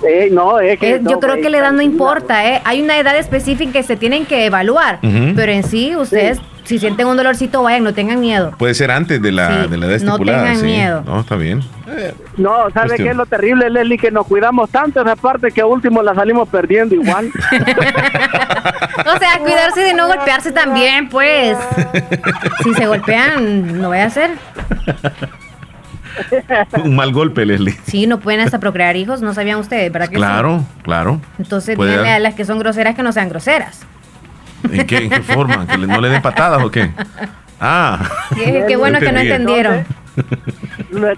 Eh, 0.07 0.29
no, 0.33 0.59
es 0.61 0.79
que 0.79 0.95
Eh, 0.95 1.01
no, 1.01 1.11
yo 1.11 1.21
creo 1.21 1.35
eh, 1.35 1.41
que 1.43 1.51
la 1.51 1.59
edad 1.59 1.73
no 1.73 1.83
importa, 1.83 2.47
¿eh? 2.47 2.63
Hay 2.65 2.81
una 2.81 2.97
edad 2.99 3.17
específica 3.17 3.73
que 3.73 3.83
se 3.83 3.97
tienen 3.97 4.25
que 4.27 4.47
evaluar. 4.47 4.99
Pero 5.01 5.53
en 5.53 5.65
sí, 5.65 5.95
ustedes, 5.97 6.41
si 6.69 6.79
sienten 6.79 7.07
un 7.07 7.17
dolorcito, 7.17 7.63
vayan, 7.63 7.83
no 7.83 7.95
tengan 7.95 8.21
miedo. 8.21 8.53
Puede 8.59 8.75
ser 8.75 8.91
antes 8.91 9.23
de 9.23 9.33
la, 9.33 9.63
Sí, 9.65 9.69
de 9.71 9.77
la 9.79 9.87
edad 9.87 10.01
no 10.03 10.11
estipulada. 10.13 10.39
tengan 10.43 10.57
sí. 10.59 10.67
miedo. 10.67 11.03
No, 11.07 11.21
está 11.21 11.37
bien. 11.37 11.63
No, 12.37 12.57
¿sabe 12.75 12.89
Cuestión. 12.89 12.97
qué 12.99 13.09
es 13.13 13.17
lo 13.17 13.25
terrible, 13.25 13.71
Leslie? 13.71 13.97
Que 13.97 14.11
nos 14.11 14.27
cuidamos 14.27 14.69
tanto 14.69 15.01
esa 15.01 15.17
parte 15.17 15.51
que 15.51 15.63
a 15.63 15.67
último 15.67 16.03
la 16.03 16.15
salimos 16.15 16.47
perdiendo 16.49 16.95
igual. 16.95 17.31
O 18.99 19.19
sea, 19.19 19.39
cuidarse 19.39 19.81
de 19.81 19.95
no 19.95 20.07
golpearse 20.07 20.53
también, 20.53 21.09
pues. 21.09 21.57
Si 22.63 22.75
se 22.75 22.87
golpean, 22.87 23.81
no 23.81 23.89
voy 23.89 23.99
a 23.99 24.05
hacer. 24.07 24.33
Un 26.85 26.97
mal 26.97 27.13
golpe, 27.13 27.47
Leslie. 27.47 27.77
Sí, 27.87 28.07
no 28.07 28.19
pueden 28.21 28.41
hasta 28.41 28.59
procrear 28.59 28.97
hijos, 28.97 29.23
no 29.23 29.33
sabían 29.35 29.59
ustedes, 29.59 29.91
¿verdad 29.91 30.09
que 30.09 30.17
sí? 30.17 30.21
Claro, 30.21 30.65
claro. 30.83 31.21
Entonces, 31.39 31.79
díganle 31.79 32.11
a 32.11 32.19
las 32.19 32.35
que 32.35 32.45
son 32.45 32.59
groseras 32.59 32.95
que 32.97 33.03
no 33.03 33.13
sean 33.13 33.29
groseras. 33.29 33.87
¿En 34.71 34.87
qué, 34.87 34.97
en 34.99 35.11
qué 35.11 35.23
forma? 35.23 35.67
¿Que 35.67 35.79
no 35.79 36.01
le 36.01 36.09
den 36.09 36.23
patadas 36.23 36.63
o 36.63 36.71
qué? 36.71 36.91
Ah. 37.61 37.99
Qué, 38.35 38.65
qué 38.69 38.77
bueno 38.77 38.99
que 39.01 39.13
no 39.13 39.21
entendieron. 39.21 39.85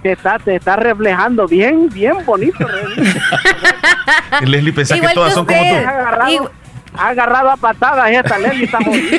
Te, 0.03 0.13
está, 0.13 0.39
te 0.39 0.57
está 0.57 0.77
reflejando 0.77 1.47
bien, 1.47 1.89
bien 1.89 2.15
bonito. 2.27 2.67
Leslie. 4.45 4.73
Pensás 4.73 4.97
Igual 4.99 5.11
que 5.13 5.15
todas 5.15 5.31
que 5.31 5.35
son 5.35 5.47
como 5.47 5.61
tú. 5.61 5.75
Ha 5.75 5.89
agarrado, 5.91 6.31
Igu- 6.31 6.51
ha 6.97 7.09
agarrado 7.09 7.51
a 7.51 7.57
patadas 7.57 8.11
esta 8.11 8.39
Leslie, 8.39 8.65
está 8.65 8.79
jodido. 8.85 9.19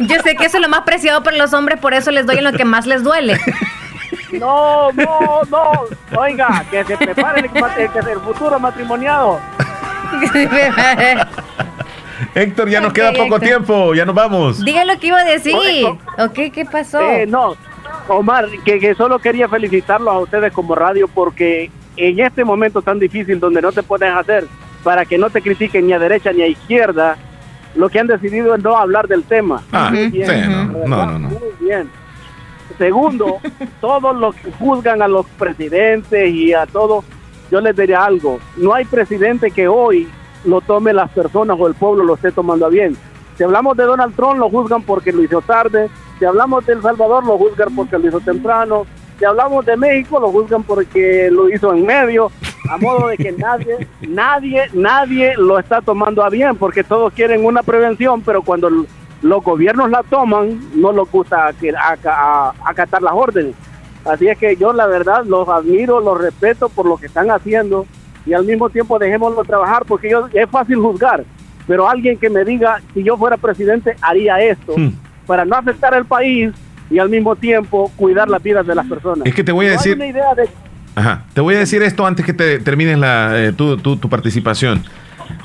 Yo 0.02 0.16
sé 0.22 0.34
que 0.36 0.46
eso 0.46 0.56
es 0.58 0.62
lo 0.62 0.68
más 0.68 0.82
preciado 0.82 1.22
para 1.22 1.36
los 1.36 1.52
hombres, 1.52 1.78
por 1.80 1.92
eso 1.92 2.10
les 2.10 2.24
doy 2.26 2.38
en 2.38 2.44
lo 2.44 2.52
que 2.52 2.64
más 2.64 2.86
les 2.86 3.02
duele. 3.02 3.38
No, 4.32 4.92
no, 4.92 5.40
no. 5.50 5.72
Oiga, 6.16 6.64
que 6.70 6.84
se 6.84 6.96
prepare 6.96 7.40
el, 7.40 8.08
el 8.08 8.20
futuro 8.20 8.60
matrimoniado. 8.60 9.40
Héctor, 12.34 12.68
ya 12.68 12.80
nos 12.80 12.92
queda 12.92 13.12
poco 13.12 13.24
Héctor. 13.24 13.40
tiempo, 13.40 13.94
ya 13.94 14.04
nos 14.04 14.14
vamos. 14.14 14.64
Diga 14.64 14.84
lo 14.84 14.98
que 14.98 15.08
iba 15.08 15.18
a 15.20 15.24
decir. 15.24 15.54
Ok, 16.18 16.34
¿qué 16.52 16.66
pasó? 16.70 17.00
Eh, 17.00 17.26
no, 17.26 17.54
Omar, 18.08 18.46
que, 18.64 18.78
que 18.78 18.94
solo 18.94 19.18
quería 19.18 19.48
felicitarlos 19.48 20.12
a 20.12 20.18
ustedes 20.18 20.52
como 20.52 20.74
radio 20.74 21.08
porque 21.08 21.70
en 21.96 22.20
este 22.20 22.44
momento 22.44 22.82
tan 22.82 22.98
difícil 22.98 23.38
donde 23.40 23.60
no 23.62 23.72
te 23.72 23.82
puedes 23.82 24.12
hacer 24.12 24.46
para 24.82 25.04
que 25.04 25.18
no 25.18 25.30
te 25.30 25.42
critiquen 25.42 25.86
ni 25.86 25.92
a 25.92 25.98
derecha 25.98 26.32
ni 26.32 26.42
a 26.42 26.46
izquierda, 26.46 27.16
lo 27.74 27.88
que 27.88 28.00
han 28.00 28.06
decidido 28.06 28.54
es 28.54 28.62
no 28.62 28.76
hablar 28.76 29.06
del 29.06 29.24
tema. 29.24 29.62
Ah, 29.72 29.90
Muy 29.90 30.10
sí, 30.10 30.18
bien, 30.18 30.72
no, 30.72 30.86
no, 30.86 31.06
no, 31.06 31.18
no. 31.18 31.28
Muy 31.28 31.38
bien. 31.60 31.90
Segundo, 32.78 33.38
todos 33.80 34.16
los 34.16 34.34
que 34.36 34.50
juzgan 34.52 35.02
a 35.02 35.08
los 35.08 35.26
presidentes 35.38 36.32
y 36.32 36.52
a 36.54 36.66
todos, 36.66 37.04
yo 37.50 37.60
les 37.60 37.76
diría 37.76 38.04
algo, 38.04 38.40
no 38.56 38.72
hay 38.74 38.84
presidente 38.84 39.50
que 39.50 39.68
hoy 39.68 40.08
lo 40.44 40.60
tome 40.60 40.92
las 40.92 41.10
personas 41.10 41.56
o 41.58 41.66
el 41.66 41.74
pueblo 41.74 42.04
lo 42.04 42.14
esté 42.14 42.32
tomando 42.32 42.66
a 42.66 42.68
bien. 42.68 42.96
Si 43.36 43.44
hablamos 43.44 43.76
de 43.76 43.84
Donald 43.84 44.14
Trump, 44.14 44.38
lo 44.38 44.50
juzgan 44.50 44.82
porque 44.82 45.12
lo 45.12 45.22
hizo 45.22 45.40
tarde. 45.40 45.88
Si 46.18 46.24
hablamos 46.24 46.66
de 46.66 46.74
El 46.74 46.82
Salvador, 46.82 47.24
lo 47.24 47.38
juzgan 47.38 47.74
porque 47.74 47.98
lo 47.98 48.08
hizo 48.08 48.20
temprano. 48.20 48.86
si 49.18 49.24
hablamos 49.24 49.64
de 49.64 49.76
México, 49.76 50.20
lo 50.20 50.30
juzgan 50.30 50.62
porque 50.62 51.30
lo 51.30 51.48
hizo 51.48 51.72
en 51.72 51.84
medio, 51.84 52.30
a 52.70 52.76
modo 52.78 53.08
de 53.08 53.16
que 53.16 53.32
nadie, 53.32 53.86
nadie, 54.08 54.66
nadie 54.72 55.34
lo 55.36 55.58
está 55.58 55.80
tomando 55.80 56.22
a 56.22 56.30
bien, 56.30 56.56
porque 56.56 56.84
todos 56.84 57.12
quieren 57.12 57.44
una 57.44 57.62
prevención, 57.62 58.22
pero 58.22 58.42
cuando 58.42 58.70
los 59.22 59.44
gobiernos 59.44 59.90
la 59.90 60.02
toman, 60.02 60.60
no 60.74 60.92
les 60.92 61.10
gusta 61.10 61.50
acatar 62.64 63.02
las 63.02 63.14
órdenes. 63.14 63.54
Así 64.04 64.28
es 64.28 64.38
que 64.38 64.56
yo 64.56 64.72
la 64.72 64.86
verdad 64.86 65.24
los 65.24 65.48
admiro, 65.48 66.00
los 66.00 66.18
respeto 66.18 66.68
por 66.68 66.86
lo 66.86 66.96
que 66.96 67.06
están 67.06 67.30
haciendo 67.30 67.86
y 68.26 68.32
al 68.32 68.44
mismo 68.44 68.68
tiempo 68.70 68.98
dejémoslo 68.98 69.42
trabajar 69.44 69.84
porque 69.86 70.10
yo, 70.10 70.28
es 70.32 70.48
fácil 70.50 70.76
juzgar, 70.76 71.24
pero 71.66 71.88
alguien 71.88 72.16
que 72.18 72.28
me 72.30 72.44
diga 72.44 72.80
si 72.94 73.02
yo 73.02 73.16
fuera 73.16 73.36
presidente 73.36 73.96
haría 74.02 74.38
esto 74.40 74.74
para 75.26 75.44
no 75.44 75.56
afectar 75.56 75.94
al 75.94 76.04
país 76.04 76.50
y 76.90 76.98
al 76.98 77.08
mismo 77.08 77.36
tiempo 77.36 77.90
cuidar 77.96 78.28
las 78.28 78.42
vidas 78.42 78.66
de 78.66 78.74
las 78.74 78.86
personas. 78.86 79.26
Es 79.26 79.34
que 79.34 79.44
te 79.44 79.52
voy 79.52 79.66
a 79.66 79.68
No 79.68 79.72
hay 79.72 79.76
decir- 79.78 79.94
una 79.96 80.06
idea 80.06 80.34
de 80.34 80.48
Ajá. 80.96 81.22
Te 81.34 81.40
voy 81.40 81.54
a 81.54 81.58
decir 81.60 81.82
esto 81.84 82.04
antes 82.04 82.26
que 82.26 82.32
te 82.32 82.58
termines 82.58 82.98
la, 82.98 83.30
eh, 83.40 83.52
tu, 83.52 83.76
tu- 83.76 83.96
tu 83.96 84.08
participación. 84.08 84.82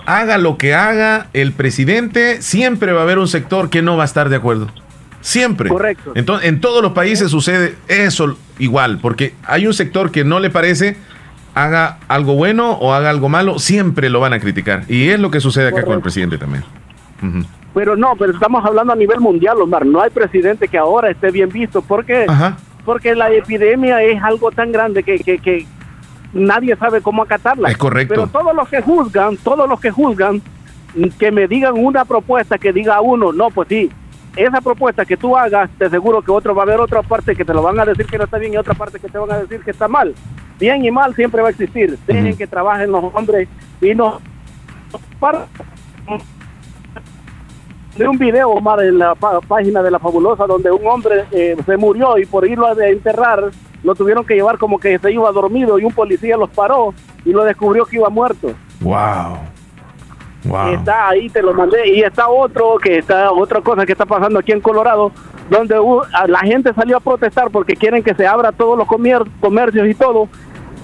Haga 0.07 0.39
lo 0.39 0.57
que 0.57 0.73
haga 0.73 1.27
el 1.33 1.51
presidente, 1.51 2.41
siempre 2.41 2.93
va 2.93 3.01
a 3.01 3.03
haber 3.03 3.19
un 3.19 3.27
sector 3.27 3.69
que 3.69 3.83
no 3.83 3.95
va 3.95 4.03
a 4.03 4.05
estar 4.05 4.29
de 4.29 4.37
acuerdo. 4.37 4.69
Siempre. 5.21 5.69
Correcto. 5.69 6.13
Entonces, 6.15 6.49
en 6.49 6.61
todos 6.61 6.81
los 6.81 6.93
países 6.93 7.29
sucede 7.29 7.75
eso 7.87 8.37
igual, 8.57 8.97
porque 9.01 9.33
hay 9.45 9.67
un 9.67 9.73
sector 9.75 10.11
que 10.11 10.23
no 10.23 10.39
le 10.39 10.49
parece, 10.49 10.97
haga 11.55 11.97
algo 12.09 12.35
bueno 12.35 12.73
o 12.73 12.93
haga 12.93 13.09
algo 13.09 13.29
malo, 13.29 13.57
siempre 13.57 14.09
lo 14.09 14.19
van 14.19 14.33
a 14.33 14.39
criticar. 14.39 14.83
Y 14.87 15.09
es 15.09 15.19
lo 15.19 15.31
que 15.31 15.39
sucede 15.39 15.69
acá 15.69 15.83
con 15.83 15.93
el 15.93 16.01
presidente 16.01 16.37
también. 16.37 16.63
Pero 17.73 17.95
no, 17.95 18.15
pero 18.17 18.33
estamos 18.33 18.63
hablando 18.63 18.93
a 18.93 18.95
nivel 18.95 19.19
mundial, 19.19 19.59
Omar. 19.61 19.85
No 19.85 20.01
hay 20.01 20.11
presidente 20.11 20.67
que 20.67 20.77
ahora 20.77 21.09
esté 21.09 21.31
bien 21.31 21.49
visto. 21.49 21.81
¿Por 21.81 22.05
qué? 22.05 22.27
Porque 22.83 23.15
la 23.15 23.31
epidemia 23.31 24.03
es 24.03 24.21
algo 24.21 24.51
tan 24.51 24.71
grande 24.71 25.01
que, 25.01 25.17
que, 25.17 25.39
que 25.39 25.65
nadie 26.33 26.75
sabe 26.75 27.01
cómo 27.01 27.23
acatarla. 27.23 27.69
Es 27.69 27.77
correcto. 27.77 28.13
Pero 28.13 28.27
todos 28.27 28.55
los 28.55 28.69
que 28.69 28.81
juzgan, 28.81 29.37
todos 29.37 29.67
los 29.67 29.79
que 29.79 29.89
juzgan, 29.89 30.41
que 31.17 31.31
me 31.31 31.47
digan 31.47 31.73
una 31.75 32.05
propuesta 32.05 32.57
que 32.57 32.71
diga 32.71 33.01
uno, 33.01 33.33
no, 33.33 33.49
pues 33.49 33.67
sí, 33.69 33.89
esa 34.35 34.61
propuesta 34.61 35.05
que 35.05 35.17
tú 35.17 35.35
hagas, 35.37 35.69
te 35.77 35.85
aseguro 35.85 36.21
que 36.21 36.31
otro 36.31 36.53
va 36.53 36.63
a 36.63 36.65
haber 36.65 36.79
otra 36.79 37.01
parte 37.01 37.35
que 37.35 37.45
te 37.45 37.53
lo 37.53 37.61
van 37.61 37.79
a 37.79 37.85
decir 37.85 38.05
que 38.05 38.17
no 38.17 38.25
está 38.25 38.37
bien 38.37 38.53
y 38.53 38.57
otra 38.57 38.73
parte 38.73 38.99
que 38.99 39.09
te 39.09 39.17
van 39.17 39.31
a 39.31 39.39
decir 39.39 39.61
que 39.61 39.71
está 39.71 39.87
mal. 39.87 40.13
Bien 40.59 40.83
y 40.83 40.91
mal 40.91 41.13
siempre 41.15 41.41
va 41.41 41.49
a 41.49 41.51
existir. 41.51 41.97
Dejen 42.05 42.37
que 42.37 42.47
trabajen 42.47 42.91
los 42.91 43.03
hombres 43.13 43.47
y 43.81 43.93
no 43.93 44.19
para 45.19 45.47
de 47.97 48.07
un 48.07 48.17
video, 48.17 48.49
Omar, 48.49 48.83
en 48.83 48.99
la 48.99 49.15
página 49.15 49.81
de 49.81 49.89
La 49.89 49.99
Fabulosa, 49.99 50.45
donde 50.45 50.69
un 50.69 50.85
hombre 50.85 51.25
eh, 51.31 51.55
se 51.65 51.77
murió 51.77 52.17
y 52.17 52.25
por 52.25 52.45
irlo 52.45 52.67
a 52.67 52.87
enterrar, 52.87 53.51
lo 53.83 53.95
tuvieron 53.95 54.25
que 54.25 54.35
llevar 54.35 54.57
como 54.57 54.79
que 54.79 54.99
se 54.99 55.11
iba 55.11 55.31
dormido 55.31 55.79
y 55.79 55.85
un 55.85 55.93
policía 55.93 56.35
los 56.35 56.49
paró 56.49 56.93
y 57.23 57.31
lo 57.31 57.43
descubrió 57.45 57.85
que 57.85 57.95
iba 57.95 58.09
muerto. 58.09 58.53
Wow. 58.81 59.37
Wow. 60.45 60.73
Está 60.75 61.09
ahí, 61.09 61.29
te 61.29 61.41
lo 61.41 61.53
mandé. 61.53 61.87
Y 61.95 62.01
está 62.01 62.27
otro, 62.29 62.77
que 62.81 62.99
está 62.99 63.31
otra 63.31 63.61
cosa 63.61 63.85
que 63.85 63.91
está 63.93 64.05
pasando 64.05 64.39
aquí 64.39 64.51
en 64.51 64.61
Colorado, 64.61 65.11
donde 65.49 65.75
la 66.27 66.39
gente 66.39 66.73
salió 66.73 66.97
a 66.97 66.99
protestar 66.99 67.49
porque 67.51 67.75
quieren 67.75 68.03
que 68.03 68.13
se 68.15 68.25
abra 68.27 68.51
todos 68.51 68.77
los 68.77 68.87
comier- 68.87 69.27
comercios 69.39 69.87
y 69.87 69.93
todo. 69.95 70.27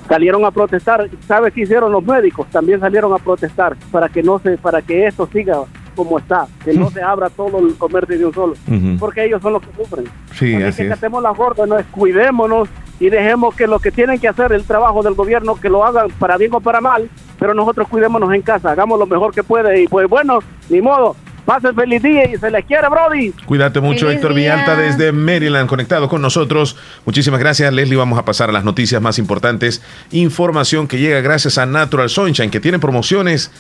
Salieron 0.08 0.44
a 0.46 0.52
protestar. 0.52 1.08
¿Sabes 1.28 1.54
qué 1.54 1.62
hicieron 1.62 1.92
los 1.92 2.04
médicos? 2.04 2.48
También 2.48 2.80
salieron 2.80 3.14
a 3.14 3.18
protestar 3.18 3.76
para 3.92 4.10
que 4.10 4.22
no 4.24 4.40
se, 4.40 4.58
para 4.58 4.82
que 4.82 5.08
esto 5.08 5.28
siga 5.32 5.58
como 5.96 6.18
está, 6.18 6.48
que 6.64 6.74
no 6.74 6.90
se 6.90 7.02
abra 7.04 7.30
todo 7.30 7.60
el 7.60 7.76
comercio 7.78 8.18
de 8.18 8.26
un 8.26 8.34
solo, 8.34 8.54
porque 8.98 9.26
ellos 9.26 9.42
son 9.42 9.54
los 9.54 9.62
que 9.62 9.68
sufren. 9.76 10.06
Sí, 10.34 10.56
Así 10.56 10.64
así 10.64 10.78
que 10.78 10.84
es. 10.88 10.94
catemos 10.96 11.22
las 11.22 11.38
órdenes, 11.38 11.86
cuidémonos 11.92 12.70
y 13.00 13.10
dejemos 13.10 13.54
que 13.56 13.68
lo 13.68 13.78
que 13.80 13.92
tienen 13.92 14.18
que 14.18 14.30
hacer 14.30 14.54
el 14.54 14.64
trabajo 14.64 15.04
del 15.04 15.16
gobierno, 15.16 15.56
que 15.60 15.70
lo 15.70 15.84
hagan 15.86 16.08
para 16.18 16.38
bien 16.38 16.54
o 16.56 16.62
para 16.62 16.80
mal, 16.80 17.10
pero 17.42 17.56
nosotros 17.56 17.88
cuidémonos 17.88 18.32
en 18.36 18.44
casa, 18.44 18.70
hagamos 18.70 19.00
lo 19.00 19.08
mejor 19.08 19.34
que 19.34 19.42
puede 19.42 19.82
y 19.82 19.88
pues 19.88 20.08
bueno, 20.08 20.44
ni 20.70 20.80
modo, 20.80 21.16
pasen 21.44 21.74
feliz 21.74 22.04
día 22.04 22.30
y 22.30 22.38
se 22.38 22.52
les 22.52 22.64
quiere, 22.66 22.88
Brody. 22.88 23.32
Cuídate 23.48 23.82
mucho, 23.82 24.06
Feliz 24.06 24.18
Héctor 24.18 24.36
día. 24.36 24.54
Villalta, 24.54 24.76
desde 24.76 25.12
Maryland, 25.12 25.68
conectado 25.68 26.08
con 26.08 26.22
nosotros. 26.22 26.78
Muchísimas 27.04 27.40
gracias, 27.40 27.74
Leslie. 27.74 27.98
Vamos 27.98 28.20
a 28.20 28.26
pasar 28.26 28.50
a 28.50 28.52
las 28.52 28.64
noticias 28.64 29.02
más 29.02 29.18
importantes. 29.18 29.82
Información 30.12 30.88
que 30.88 31.00
llega 31.00 31.20
gracias 31.22 31.58
a 31.58 31.66
Natural 31.66 32.10
Sunshine, 32.10 32.52
que 32.52 32.60
tiene 32.60 32.78
promociones 32.78 33.52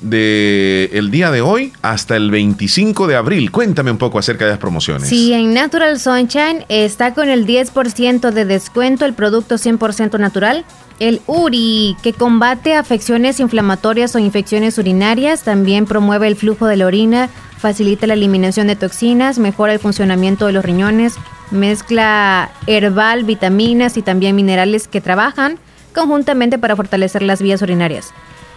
de 0.00 0.90
el 0.92 1.10
día 1.10 1.30
de 1.30 1.40
hoy 1.40 1.72
hasta 1.82 2.16
el 2.16 2.30
25 2.30 3.06
de 3.06 3.16
abril. 3.16 3.50
Cuéntame 3.50 3.90
un 3.90 3.98
poco 3.98 4.18
acerca 4.18 4.44
de 4.44 4.52
las 4.52 4.60
promociones. 4.60 5.08
Sí, 5.08 5.32
en 5.32 5.54
Natural 5.54 5.98
Sunshine 5.98 6.64
está 6.68 7.14
con 7.14 7.28
el 7.28 7.46
10% 7.46 8.30
de 8.30 8.44
descuento 8.44 9.04
el 9.04 9.14
producto 9.14 9.56
100% 9.56 10.18
natural. 10.18 10.64
El 11.00 11.20
URI, 11.26 11.96
que 12.02 12.12
combate 12.12 12.74
afecciones 12.74 13.40
inflamatorias 13.40 14.14
o 14.14 14.18
infecciones 14.18 14.78
urinarias, 14.78 15.42
también 15.42 15.86
promueve 15.86 16.28
el 16.28 16.36
flujo 16.36 16.66
de 16.66 16.76
la 16.76 16.86
orina, 16.86 17.28
facilita 17.58 18.06
la 18.06 18.14
eliminación 18.14 18.68
de 18.68 18.76
toxinas, 18.76 19.38
mejora 19.38 19.72
el 19.72 19.80
funcionamiento 19.80 20.46
de 20.46 20.52
los 20.52 20.64
riñones, 20.64 21.14
mezcla 21.50 22.50
herbal, 22.66 23.24
vitaminas 23.24 23.96
y 23.96 24.02
también 24.02 24.36
minerales 24.36 24.86
que 24.86 25.00
trabajan 25.00 25.58
conjuntamente 25.94 26.58
para 26.58 26.76
fortalecer 26.76 27.22
las 27.22 27.40
vías 27.40 27.62
urinarias. 27.62 28.12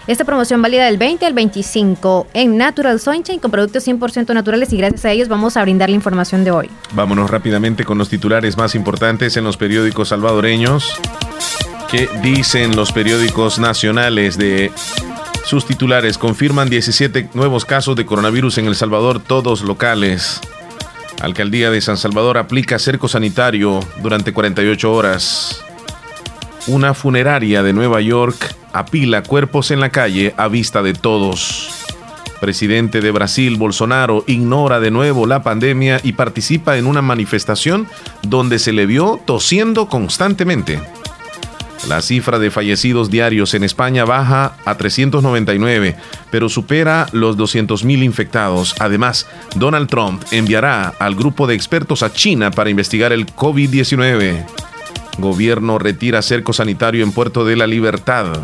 Esta 0.08 0.24
promoción 0.24 0.62
válida 0.62 0.86
del 0.86 0.98
20 0.98 1.26
al 1.26 1.34
25 1.34 2.28
en 2.34 2.56
Natural 2.56 2.98
Sunshine 2.98 3.40
con 3.40 3.52
productos 3.52 3.86
100% 3.86 4.34
naturales 4.34 4.72
y 4.72 4.78
gracias 4.78 5.04
a 5.04 5.12
ellos 5.12 5.28
vamos 5.28 5.58
a 5.58 5.62
brindar 5.64 5.90
la 5.90 5.98
información 5.98 6.46
de 6.46 6.52
hoy. 6.52 6.70
Vámonos 6.94 7.30
rápidamente 7.30 7.84
con 7.84 7.98
los 7.98 8.08
titulares 8.08 8.56
más 8.56 8.74
importantes 8.74 9.36
en 9.36 9.44
los 9.44 9.58
periódicos 9.58 10.08
salvadoreños. 10.08 10.96
¿Qué 11.92 12.10
dicen 12.22 12.78
los 12.78 12.94
periódicos 12.94 13.60
nacionales 13.60 14.38
de 14.38 14.72
sus 15.44 15.66
titulares? 15.66 16.18
Confirman 16.18 16.70
17 16.70 17.32
nuevos 17.34 17.66
casos 17.66 17.98
de 17.98 18.06
coronavirus 18.06 18.60
en 18.60 18.68
El 18.68 18.76
Salvador, 18.76 19.20
todos 19.20 19.62
locales. 19.62 20.40
Alcaldía 21.20 21.70
de 21.70 21.82
San 21.82 21.98
Salvador 21.98 22.38
aplica 22.38 22.80
cerco 22.80 23.10
sanitario 23.10 23.82
durante 24.02 24.32
48 24.32 24.94
horas. 24.94 25.67
Una 26.68 26.94
funeraria 26.94 27.64
de 27.64 27.72
Nueva 27.72 28.02
York 28.02 28.54
apila 28.74 29.24
cuerpos 29.24 29.72
en 29.72 29.80
la 29.80 29.90
calle 29.90 30.34
a 30.36 30.50
vista 30.50 30.84
de 30.84 30.94
todos. 30.94 31.86
Presidente 32.42 33.00
de 33.00 33.10
Brasil, 33.12 33.56
Bolsonaro, 33.56 34.26
ignora 34.28 34.82
de 34.82 34.92
nuevo 34.92 35.26
la 35.26 35.42
pandemia 35.42 36.02
y 36.04 36.12
participa 36.12 36.78
en 36.78 36.86
una 36.86 37.02
manifestación 37.02 37.88
donde 38.22 38.60
se 38.60 38.74
le 38.74 38.86
vio 38.86 39.22
tosiendo 39.26 39.88
constantemente. 39.88 40.82
La 41.88 42.02
cifra 42.02 42.38
de 42.38 42.52
fallecidos 42.52 43.10
diarios 43.10 43.54
en 43.54 43.64
España 43.64 44.04
baja 44.04 44.58
a 44.66 44.76
399, 44.76 45.96
pero 46.32 46.50
supera 46.50 47.08
los 47.14 47.38
200.000 47.38 48.04
infectados. 48.04 48.76
Además, 48.80 49.26
Donald 49.56 49.88
Trump 49.88 50.22
enviará 50.32 50.94
al 51.00 51.16
grupo 51.16 51.48
de 51.48 51.56
expertos 51.56 52.04
a 52.04 52.12
China 52.12 52.52
para 52.52 52.70
investigar 52.70 53.14
el 53.14 53.26
COVID-19. 53.26 54.67
Gobierno 55.18 55.80
retira 55.80 56.22
cerco 56.22 56.54
sanitario 56.54 57.04
en 57.04 57.12
Puerto 57.12 57.46
de 57.46 57.56
la 57.56 57.68
Libertad. 57.68 58.40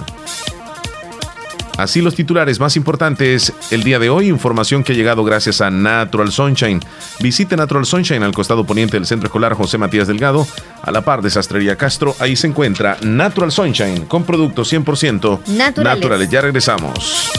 Así 1.77 2.01
los 2.01 2.15
titulares 2.15 2.59
más 2.59 2.75
importantes 2.75 3.51
el 3.71 3.83
día 3.83 3.97
de 3.97 4.09
hoy, 4.09 4.27
información 4.27 4.83
que 4.83 4.93
ha 4.93 4.95
llegado 4.95 5.23
gracias 5.23 5.59
a 5.59 5.71
Natural 5.71 6.31
Sunshine. 6.31 6.79
Visite 7.19 7.57
Natural 7.57 7.85
Sunshine 7.85 8.23
al 8.23 8.33
costado 8.33 8.63
poniente 8.63 8.97
del 8.97 9.07
Centro 9.07 9.27
Escolar 9.27 9.53
José 9.53 9.79
Matías 9.79 10.07
Delgado, 10.07 10.45
a 10.83 10.91
la 10.91 11.01
par 11.01 11.23
de 11.23 11.31
Sastrería 11.31 11.75
Castro. 11.75 12.15
Ahí 12.19 12.35
se 12.35 12.47
encuentra 12.47 12.97
Natural 13.01 13.51
Sunshine 13.51 14.05
con 14.05 14.23
productos 14.23 14.71
100% 14.71 15.83
Naturales. 15.83 16.29
Ya 16.29 16.41
regresamos. 16.41 17.31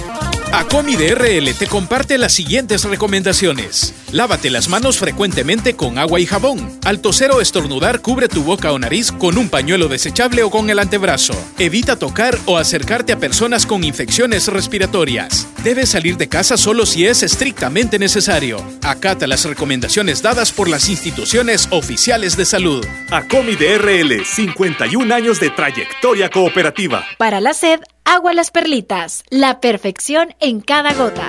Acomi 0.56 0.94
de 0.94 1.16
RL 1.16 1.52
te 1.54 1.66
comparte 1.66 2.16
las 2.16 2.32
siguientes 2.32 2.84
recomendaciones. 2.84 3.92
Lávate 4.12 4.50
las 4.50 4.68
manos 4.68 4.98
frecuentemente 4.98 5.74
con 5.74 5.98
agua 5.98 6.20
y 6.20 6.26
jabón. 6.26 6.78
Al 6.84 7.00
toser 7.00 7.32
o 7.32 7.40
estornudar, 7.40 8.00
cubre 8.00 8.28
tu 8.28 8.44
boca 8.44 8.70
o 8.70 8.78
nariz 8.78 9.10
con 9.10 9.36
un 9.36 9.48
pañuelo 9.48 9.88
desechable 9.88 10.44
o 10.44 10.50
con 10.50 10.70
el 10.70 10.78
antebrazo. 10.78 11.34
Evita 11.58 11.96
tocar 11.96 12.38
o 12.46 12.56
acercarte 12.56 13.12
a 13.12 13.18
personas 13.18 13.66
con 13.66 13.82
infecciones 13.82 14.46
respiratorias. 14.46 15.48
Debes 15.64 15.88
salir 15.88 16.16
de 16.18 16.28
casa 16.28 16.56
solo 16.56 16.86
si 16.86 17.04
es 17.04 17.24
estrictamente 17.24 17.98
necesario. 17.98 18.64
Acata 18.82 19.26
las 19.26 19.44
recomendaciones 19.44 20.22
dadas 20.22 20.52
por 20.52 20.68
las 20.68 20.88
instituciones 20.88 21.66
oficiales 21.72 22.36
de 22.36 22.44
salud. 22.44 22.86
Acomi 23.10 23.56
de 23.56 23.76
RL, 23.76 24.24
51 24.24 25.12
años 25.12 25.40
de 25.40 25.50
trayectoria 25.50 26.30
cooperativa. 26.30 27.04
Para 27.18 27.40
la 27.40 27.54
sed, 27.54 27.80
agua 28.04 28.32
las 28.32 28.50
perlitas. 28.50 29.24
La 29.30 29.60
perfección 29.60 30.34
en 30.40 30.60
cada 30.60 30.92
gota. 30.94 31.26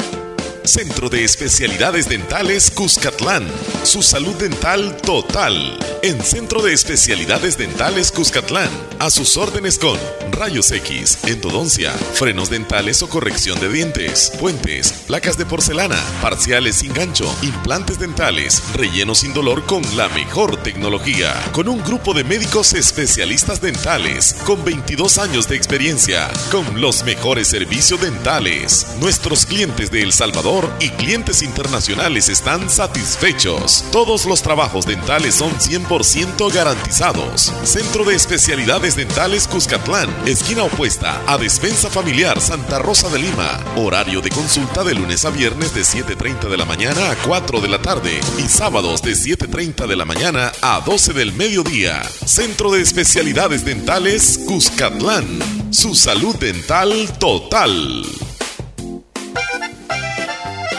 Centro 0.67 1.09
de 1.09 1.23
Especialidades 1.23 2.09
Dentales 2.09 2.71
Cuscatlán. 2.71 3.47
Su 3.83 4.01
salud 4.01 4.33
dental 4.35 4.97
total. 4.97 5.77
En 6.01 6.21
Centro 6.21 6.61
de 6.61 6.73
Especialidades 6.73 7.57
Dentales 7.57 8.11
Cuscatlán. 8.11 8.69
A 8.99 9.09
sus 9.09 9.37
órdenes 9.37 9.77
con 9.77 9.99
rayos 10.31 10.71
X, 10.71 11.19
endodoncia, 11.27 11.91
frenos 11.91 12.49
dentales 12.49 13.01
o 13.03 13.09
corrección 13.09 13.59
de 13.59 13.69
dientes, 13.69 14.31
puentes, 14.39 14.91
placas 15.07 15.37
de 15.37 15.45
porcelana, 15.45 15.97
parciales 16.21 16.75
sin 16.75 16.93
gancho, 16.93 17.33
implantes 17.41 17.99
dentales, 17.99 18.61
relleno 18.73 19.15
sin 19.15 19.33
dolor 19.33 19.65
con 19.65 19.81
la 19.95 20.09
mejor 20.09 20.57
tecnología. 20.57 21.33
Con 21.53 21.69
un 21.69 21.81
grupo 21.83 22.13
de 22.13 22.23
médicos 22.23 22.73
especialistas 22.73 23.61
dentales 23.61 24.35
con 24.45 24.63
22 24.63 25.17
años 25.17 25.47
de 25.47 25.55
experiencia, 25.55 26.29
con 26.51 26.81
los 26.81 27.03
mejores 27.03 27.47
servicios 27.47 28.01
dentales. 28.01 28.87
Nuestros 28.99 29.45
clientes 29.45 29.91
de 29.91 30.01
El 30.01 30.13
Salvador 30.13 30.54
y 30.79 30.89
clientes 30.91 31.41
internacionales 31.41 32.29
están 32.29 32.69
satisfechos. 32.69 33.83
Todos 33.91 34.25
los 34.25 34.41
trabajos 34.41 34.85
dentales 34.85 35.35
son 35.35 35.51
100% 35.51 36.53
garantizados. 36.53 37.51
Centro 37.63 38.05
de 38.05 38.15
Especialidades 38.15 38.95
Dentales 38.95 39.47
Cuscatlán, 39.47 40.09
esquina 40.25 40.63
opuesta 40.63 41.21
a 41.27 41.37
Despensa 41.37 41.89
Familiar 41.89 42.39
Santa 42.39 42.79
Rosa 42.79 43.09
de 43.09 43.19
Lima. 43.19 43.59
Horario 43.75 44.21
de 44.21 44.29
consulta 44.29 44.85
de 44.85 44.95
lunes 44.95 45.25
a 45.25 45.29
viernes 45.29 45.73
de 45.73 45.81
7.30 45.81 46.47
de 46.47 46.57
la 46.57 46.65
mañana 46.65 47.11
a 47.11 47.15
4 47.15 47.59
de 47.59 47.67
la 47.67 47.81
tarde 47.81 48.19
y 48.37 48.47
sábados 48.47 49.01
de 49.01 49.11
7.30 49.11 49.87
de 49.87 49.95
la 49.97 50.05
mañana 50.05 50.53
a 50.61 50.79
12 50.85 51.11
del 51.11 51.33
mediodía. 51.33 52.01
Centro 52.25 52.71
de 52.71 52.81
Especialidades 52.81 53.65
Dentales 53.65 54.39
Cuscatlán. 54.47 55.39
Su 55.71 55.95
salud 55.95 56.35
dental 56.37 57.11
total. 57.19 58.05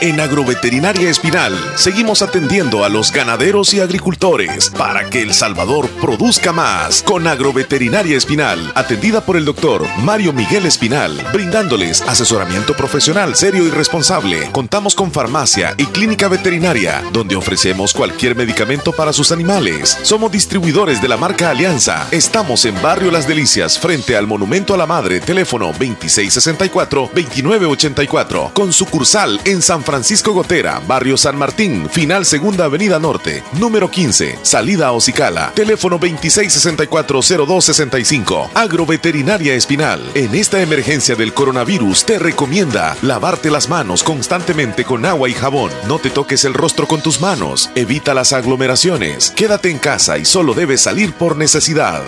En 0.03 0.21
Agroveterinaria 0.21 1.09
Espinal 1.09 1.59
seguimos 1.75 2.21
atendiendo 2.21 2.85
a 2.85 2.91
los 2.91 3.11
ganaderos 3.11 3.73
y 3.73 3.81
agricultores 3.81 4.69
para 4.77 5.09
que 5.09 5.23
El 5.23 5.33
Salvador 5.33 5.89
produzca 6.03 6.53
más. 6.53 7.03
Con 7.03 7.27
Agroveterinaria 7.27 8.15
Espinal, 8.15 8.73
atendida 8.75 9.25
por 9.25 9.39
el 9.39 9.47
doctor 9.47 9.87
Mario 10.03 10.35
Miguel 10.35 10.67
Espinal, 10.67 11.19
brindándoles 11.33 12.03
asesoramiento 12.03 12.77
profesional 12.77 13.35
serio 13.37 13.67
y 13.67 13.71
responsable. 13.71 14.51
Contamos 14.53 14.95
con 14.95 15.13
farmacia 15.13 15.75
y 15.79 15.87
clínica 15.87 16.29
veterinaria, 16.29 17.03
donde 17.13 17.37
ofrecemos 17.37 17.95
cualquier 17.95 18.37
medicamento 18.37 18.93
para 18.93 19.15
sus 19.15 19.33
animales. 19.33 19.99
Somos 20.03 20.31
distribuidores 20.31 21.01
de 21.01 21.09
la 21.09 21.17
marca 21.17 21.49
Alianza. 21.49 22.07
Estamos 22.11 22.67
en 22.67 22.75
Barrio 22.83 23.11
Las 23.11 23.27
Delicias, 23.27 23.79
frente 23.79 24.15
al 24.15 24.27
Monumento 24.27 24.75
a 24.75 24.77
la 24.77 24.87
Madre, 24.87 25.21
teléfono 25.21 25.73
2664-2984, 25.73 28.53
con 28.53 28.75
sucursal 28.75 29.41
en 29.47 29.63
San 29.63 29.86
Francisco 29.87 30.33
Gotera, 30.33 30.83
Barrio 30.87 31.17
San 31.17 31.39
Martín, 31.39 31.89
Final 31.89 32.27
Segunda 32.27 32.65
Avenida 32.65 32.99
Norte, 32.99 33.45
número 33.53 33.89
15, 33.89 34.41
salida 34.43 34.89
a 34.89 34.93
Ocicala, 34.93 35.53
teléfono 35.55 36.01
26640265. 36.01 38.51
Agroveterinaria 38.53 39.55
Espinal. 39.55 40.03
En 40.15 40.35
esta 40.35 40.61
emergencia 40.61 41.15
del 41.15 41.33
coronavirus 41.33 42.05
te 42.05 42.19
recomienda 42.19 42.97
lavarte 43.03 43.49
las 43.49 43.69
manos 43.69 44.03
constantemente 44.03 44.85
con 44.85 45.07
agua 45.07 45.29
y 45.29 45.35
jabón. 45.35 45.71
No 45.87 46.01
te 46.01 46.11
toques 46.11 46.45
el 46.45 46.55
rostro 46.55 46.89
con 46.89 47.01
tus 47.01 47.21
manos. 47.21 47.71
Evita 47.77 48.13
las 48.13 48.33
aglomeraciones. 48.33 49.31
Quédate 49.37 49.71
en 49.71 49.79
casa 49.79 50.19
y 50.19 50.25
solo 50.25 50.55
debes 50.55 50.81
salir 50.81 51.13
por 51.13 51.37
necesidad. 51.37 52.03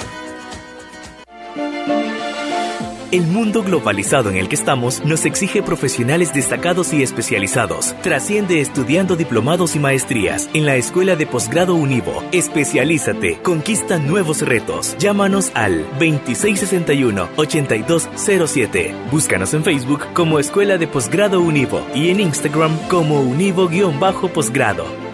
El 3.10 3.26
mundo 3.26 3.62
globalizado 3.62 4.28
en 4.28 4.36
el 4.36 4.50
que 4.50 4.54
estamos 4.54 5.02
nos 5.02 5.24
exige 5.24 5.62
profesionales 5.62 6.34
destacados 6.34 6.92
y 6.92 7.02
especializados. 7.02 7.96
Trasciende 8.02 8.60
estudiando 8.60 9.16
diplomados 9.16 9.76
y 9.76 9.78
maestrías 9.78 10.50
en 10.52 10.66
la 10.66 10.76
Escuela 10.76 11.16
de 11.16 11.26
Posgrado 11.26 11.74
Univo. 11.74 12.22
Especialízate, 12.32 13.40
conquista 13.40 13.98
nuevos 13.98 14.42
retos. 14.42 14.94
Llámanos 14.98 15.50
al 15.54 15.86
2661-8207. 15.98 18.92
Búscanos 19.10 19.54
en 19.54 19.64
Facebook 19.64 20.04
como 20.12 20.38
Escuela 20.38 20.76
de 20.76 20.86
Posgrado 20.86 21.40
Univo 21.40 21.80
y 21.94 22.10
en 22.10 22.20
Instagram 22.20 22.76
como 22.88 23.22
Univo-Posgrado. 23.22 25.07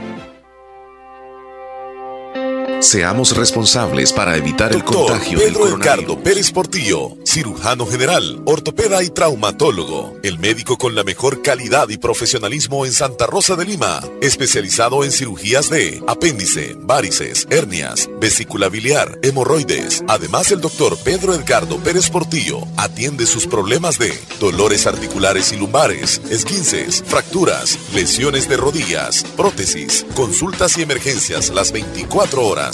Seamos 2.85 3.35
responsables 3.35 4.13
para 4.13 4.37
evitar 4.37 4.75
el 4.75 4.85
contagio 4.85 5.39
del 5.39 5.49
Pedro 5.49 5.61
coronavirus. 5.61 5.87
Edgardo 5.87 6.23
Pérez 6.23 6.51
Portillo, 6.53 7.17
cirujano 7.25 7.87
general, 7.87 8.43
ortopeda 8.45 9.03
y 9.03 9.09
traumatólogo. 9.09 10.19
El 10.23 10.39
médico 10.39 10.77
con 10.77 10.95
la 10.95 11.03
mejor 11.03 11.41
calidad 11.41 11.89
y 11.89 11.97
profesionalismo 11.97 12.85
en 12.85 12.93
Santa 12.93 13.27
Rosa 13.27 13.57
de 13.57 13.65
Lima. 13.65 14.03
Especializado 14.21 15.03
en 15.03 15.13
cirugías 15.13 15.71
de 15.71 16.03
apéndice, 16.07 16.77
varices, 16.79 17.47
hernias, 17.49 18.11
vesícula 18.21 18.69
biliar, 18.69 19.19
hemorroides. 19.23 20.05
Además, 20.07 20.53
el 20.53 20.61
doctor 20.61 20.99
Pedro 20.99 21.33
Edgardo 21.35 21.79
Pérez 21.79 22.11
Portillo 22.11 22.61
atiende 22.77 23.25
sus 23.25 23.47
problemas 23.47 23.99
de 23.99 24.13
dolores 24.39 24.87
articulares 24.87 25.53
y 25.53 25.57
lumbares, 25.57 26.21
esguinces, 26.29 27.03
fracturas, 27.07 27.79
lesiones 27.95 28.47
de 28.47 28.59
rodillas, 28.59 29.25
prótesis, 29.39 30.05
consultas 30.15 30.77
y 30.77 30.83
emergencias 30.83 31.49
las 31.49 31.73
24 31.73 32.47
horas 32.47 32.74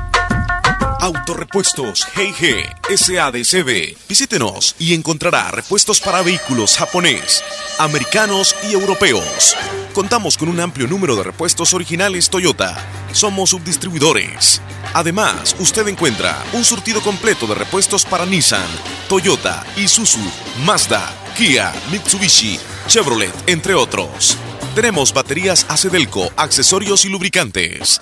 Autorepuestos 1.01 2.05
GG 2.15 2.95
SADCB. 2.95 3.97
Visítenos 4.07 4.75
y 4.77 4.93
encontrará 4.93 5.49
repuestos 5.49 5.99
para 5.99 6.21
vehículos 6.21 6.77
japonés, 6.77 7.43
americanos 7.79 8.55
y 8.69 8.73
europeos. 8.73 9.57
Contamos 9.95 10.37
con 10.37 10.47
un 10.47 10.59
amplio 10.59 10.87
número 10.87 11.15
de 11.15 11.23
repuestos 11.23 11.73
originales 11.73 12.29
Toyota. 12.29 12.77
Somos 13.13 13.49
subdistribuidores. 13.49 14.61
Además, 14.93 15.55
usted 15.57 15.87
encuentra 15.87 16.37
un 16.53 16.63
surtido 16.63 17.01
completo 17.01 17.47
de 17.47 17.55
repuestos 17.55 18.05
para 18.05 18.27
Nissan, 18.27 18.69
Toyota, 19.09 19.65
Isuzu, 19.77 20.19
Mazda, 20.67 21.11
Kia, 21.35 21.73
Mitsubishi, 21.89 22.59
Chevrolet, 22.87 23.33
entre 23.47 23.73
otros. 23.73 24.37
Tenemos 24.75 25.13
baterías 25.13 25.65
Acedelco, 25.67 26.31
accesorios 26.37 27.05
y 27.05 27.09
lubricantes. 27.09 28.01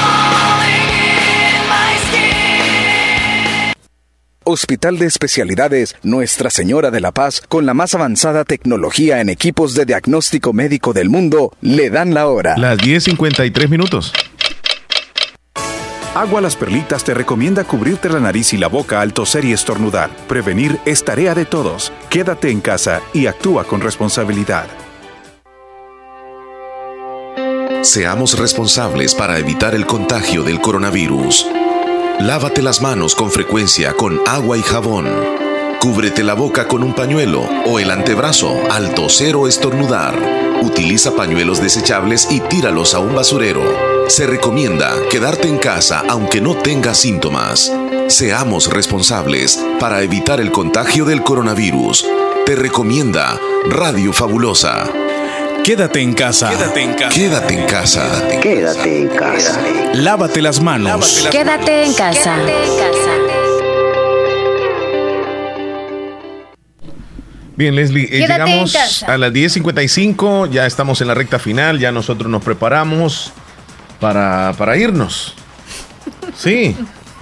Hospital 4.51 4.99
de 4.99 5.05
Especialidades 5.05 5.95
Nuestra 6.03 6.49
Señora 6.49 6.91
de 6.91 6.99
la 6.99 7.11
Paz, 7.11 7.41
con 7.47 7.65
la 7.65 7.73
más 7.73 7.95
avanzada 7.95 8.43
tecnología 8.43 9.21
en 9.21 9.29
equipos 9.29 9.73
de 9.75 9.85
diagnóstico 9.85 10.53
médico 10.53 10.93
del 10.93 11.09
mundo, 11.09 11.53
le 11.61 11.89
dan 11.89 12.13
la 12.13 12.27
hora. 12.27 12.57
Las 12.57 12.77
10.53 12.77 13.69
minutos. 13.69 14.13
Agua 16.13 16.41
Las 16.41 16.57
Perlitas 16.57 17.05
te 17.05 17.13
recomienda 17.13 17.63
cubrirte 17.63 18.09
la 18.09 18.19
nariz 18.19 18.51
y 18.51 18.57
la 18.57 18.67
boca 18.67 18.99
al 18.99 19.13
toser 19.13 19.45
y 19.45 19.53
estornudar. 19.53 20.09
Prevenir 20.27 20.77
es 20.85 21.05
tarea 21.05 21.33
de 21.33 21.45
todos. 21.45 21.93
Quédate 22.09 22.51
en 22.51 22.59
casa 22.59 23.01
y 23.13 23.27
actúa 23.27 23.63
con 23.63 23.79
responsabilidad. 23.79 24.67
Seamos 27.81 28.37
responsables 28.37 29.15
para 29.15 29.39
evitar 29.39 29.73
el 29.73 29.85
contagio 29.85 30.43
del 30.43 30.59
coronavirus. 30.59 31.47
Lávate 32.21 32.61
las 32.61 32.83
manos 32.83 33.15
con 33.15 33.31
frecuencia 33.31 33.93
con 33.93 34.21
agua 34.27 34.55
y 34.55 34.61
jabón. 34.61 35.09
Cúbrete 35.79 36.23
la 36.23 36.35
boca 36.35 36.67
con 36.67 36.83
un 36.83 36.93
pañuelo 36.93 37.49
o 37.65 37.79
el 37.79 37.89
antebrazo 37.89 38.61
al 38.69 38.93
toser 38.93 39.35
o 39.35 39.47
estornudar. 39.47 40.15
Utiliza 40.61 41.15
pañuelos 41.15 41.59
desechables 41.59 42.27
y 42.29 42.39
tíralos 42.41 42.93
a 42.93 42.99
un 42.99 43.15
basurero. 43.15 43.63
Se 44.07 44.27
recomienda 44.27 44.93
quedarte 45.09 45.47
en 45.47 45.57
casa 45.57 46.03
aunque 46.07 46.41
no 46.41 46.53
tengas 46.53 46.97
síntomas. 46.97 47.73
Seamos 48.07 48.71
responsables 48.71 49.59
para 49.79 50.03
evitar 50.03 50.39
el 50.39 50.51
contagio 50.51 51.05
del 51.05 51.23
coronavirus. 51.23 52.05
Te 52.45 52.55
recomienda 52.55 53.39
Radio 53.67 54.13
Fabulosa. 54.13 54.87
Quédate 55.63 56.01
en 56.01 56.13
casa. 56.13 56.49
Quédate 56.49 56.81
en 56.81 56.93
casa. 56.95 57.13
Quédate 57.13 57.53
en 57.53 57.65
casa. 57.67 58.39
Quédate 58.41 59.01
en 59.01 59.07
casa. 59.09 59.61
Lávate 59.93 60.41
las 60.41 60.59
manos. 60.59 61.27
Quédate 61.31 61.83
en 61.83 61.93
casa. 61.93 62.35
Bien, 67.55 67.75
Leslie, 67.75 68.05
eh, 68.05 68.21
llegamos 68.21 69.03
a 69.03 69.17
las 69.19 69.31
10.55, 69.31 70.49
ya 70.49 70.65
estamos 70.65 70.99
en 71.01 71.07
la 71.07 71.13
recta 71.13 71.37
final, 71.37 71.77
ya 71.77 71.91
nosotros 71.91 72.31
nos 72.31 72.43
preparamos 72.43 73.31
para, 73.99 74.53
para 74.57 74.77
irnos. 74.77 75.35
Sí. 76.35 76.75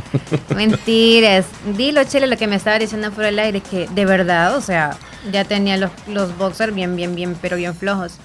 Mentiras. 0.56 1.46
Dilo, 1.76 2.06
Chile, 2.06 2.28
lo 2.28 2.38
que 2.38 2.48
me 2.48 2.56
estaba 2.56 2.80
diciendo 2.80 3.12
fuera 3.12 3.32
del 3.32 3.40
aire, 3.40 3.60
que 3.60 3.90
de 3.90 4.06
verdad, 4.06 4.56
o 4.56 4.62
sea, 4.62 4.98
ya 5.30 5.44
tenía 5.44 5.76
los, 5.76 5.92
los 6.08 6.38
boxers 6.38 6.74
bien, 6.74 6.96
bien, 6.96 7.16
bien, 7.16 7.36
pero 7.42 7.58
bien 7.58 7.76
flojos. 7.76 8.18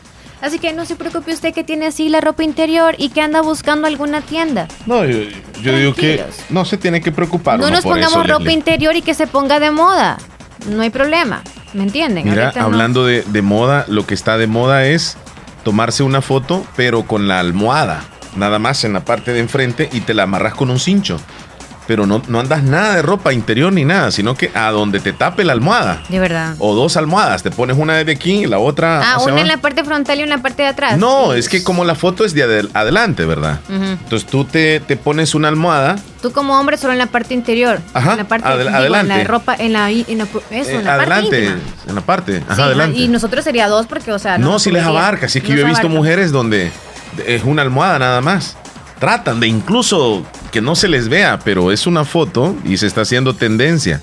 Así 0.44 0.58
que 0.58 0.74
no 0.74 0.84
se 0.84 0.94
preocupe 0.94 1.32
usted 1.32 1.54
que 1.54 1.64
tiene 1.64 1.86
así 1.86 2.10
la 2.10 2.20
ropa 2.20 2.44
interior 2.44 2.94
y 2.98 3.08
que 3.08 3.22
anda 3.22 3.40
buscando 3.40 3.86
alguna 3.86 4.20
tienda. 4.20 4.68
No, 4.84 5.04
yo, 5.06 5.18
yo 5.62 5.74
digo 5.78 5.94
que 5.94 6.22
no 6.50 6.66
se 6.66 6.76
tiene 6.76 7.00
que 7.00 7.10
preocupar. 7.12 7.58
no 7.58 7.70
nos 7.70 7.80
por 7.82 7.92
pongamos 7.92 8.12
eso, 8.18 8.22
ropa 8.24 8.38
Leslie. 8.40 8.52
interior 8.52 8.94
y 8.94 9.00
que 9.00 9.14
se 9.14 9.26
ponga 9.26 9.58
de 9.58 9.70
moda. 9.70 10.18
No 10.68 10.82
hay 10.82 10.90
problema. 10.90 11.42
¿Me 11.72 11.84
entienden? 11.84 12.28
Mira, 12.28 12.42
Ahorita 12.44 12.60
no. 12.60 12.66
hablando 12.66 13.06
de, 13.06 13.22
de 13.22 13.40
moda, 13.42 13.86
lo 13.88 14.06
que 14.06 14.12
está 14.12 14.36
de 14.36 14.46
moda 14.46 14.84
es 14.86 15.16
tomarse 15.64 16.02
una 16.02 16.20
foto, 16.20 16.62
pero 16.76 17.04
con 17.04 17.26
la 17.26 17.40
almohada, 17.40 18.04
nada 18.36 18.58
más 18.58 18.84
en 18.84 18.92
la 18.92 19.00
parte 19.04 19.32
de 19.32 19.40
enfrente 19.40 19.88
y 19.92 20.02
te 20.02 20.12
la 20.12 20.24
amarras 20.24 20.52
con 20.54 20.68
un 20.70 20.78
cincho. 20.78 21.18
Pero 21.86 22.06
no, 22.06 22.22
no 22.28 22.40
andas 22.40 22.62
nada 22.62 22.94
de 22.96 23.02
ropa 23.02 23.34
interior 23.34 23.70
ni 23.70 23.84
nada, 23.84 24.10
sino 24.10 24.34
que 24.34 24.50
a 24.54 24.70
donde 24.70 25.00
te 25.00 25.12
tape 25.12 25.44
la 25.44 25.52
almohada. 25.52 26.02
De 26.08 26.18
verdad. 26.18 26.54
O 26.58 26.74
dos 26.74 26.96
almohadas, 26.96 27.42
te 27.42 27.50
pones 27.50 27.76
una 27.76 27.94
desde 27.96 28.12
aquí 28.12 28.44
y 28.44 28.46
la 28.46 28.58
otra. 28.58 29.02
Ah, 29.04 29.18
una 29.20 29.42
en 29.42 29.48
la 29.48 29.58
parte 29.58 29.84
frontal 29.84 30.18
y 30.18 30.22
una 30.22 30.32
en 30.34 30.38
la 30.38 30.42
parte 30.42 30.62
de 30.62 30.68
atrás. 30.68 30.96
No, 30.98 31.34
es 31.34 31.48
que 31.48 31.62
como 31.62 31.84
la 31.84 31.94
foto 31.94 32.24
es 32.24 32.32
de 32.32 32.42
adel- 32.46 32.70
adelante, 32.72 33.26
¿verdad? 33.26 33.60
Entonces 33.68 34.26
tú 34.26 34.44
te, 34.46 34.80
te 34.80 34.96
pones 34.96 35.34
una 35.34 35.48
almohada. 35.48 35.96
Tú 36.22 36.32
como 36.32 36.58
hombre 36.58 36.78
solo 36.78 36.94
en 36.94 36.98
la 37.00 37.06
parte 37.06 37.34
interior. 37.34 37.80
Ajá, 37.92 38.12
En 38.12 38.16
la 38.16 38.24
parte 38.28 38.48
adel- 38.48 38.58
digo, 38.60 38.68
En 38.70 38.74
adelante. 38.76 39.18
la 39.18 39.24
ropa, 39.24 39.54
en 39.58 39.72
la, 39.74 39.90
en 39.90 40.16
la- 40.18 40.24
eso, 40.24 40.40
eh, 40.50 40.74
en 40.76 40.84
la 40.84 40.96
parte 40.96 41.12
adelante, 41.12 41.44
íntima. 41.44 41.60
en 41.88 41.94
la 41.94 42.00
parte. 42.00 42.42
Ajá, 42.46 42.56
Sí, 42.56 42.62
adelante. 42.62 42.98
Y 42.98 43.08
nosotros 43.08 43.44
sería 43.44 43.68
dos 43.68 43.86
porque, 43.86 44.10
o 44.10 44.18
sea, 44.18 44.38
No, 44.38 44.58
si 44.58 44.70
les 44.70 44.82
abarca. 44.84 45.28
Si 45.28 45.38
es 45.38 45.44
que 45.44 45.50
yo 45.54 45.60
he 45.60 45.64
visto 45.64 45.80
abarca. 45.80 45.88
mujeres 45.98 46.32
donde 46.32 46.72
es 47.26 47.44
una 47.44 47.60
almohada 47.60 47.98
nada 47.98 48.22
más. 48.22 48.56
Tratan 48.98 49.38
de 49.40 49.48
incluso 49.48 50.24
que 50.54 50.60
no 50.60 50.76
se 50.76 50.86
les 50.86 51.08
vea, 51.08 51.40
pero 51.44 51.72
es 51.72 51.84
una 51.84 52.04
foto 52.04 52.54
y 52.62 52.76
se 52.76 52.86
está 52.86 53.00
haciendo 53.00 53.34
tendencia 53.34 54.00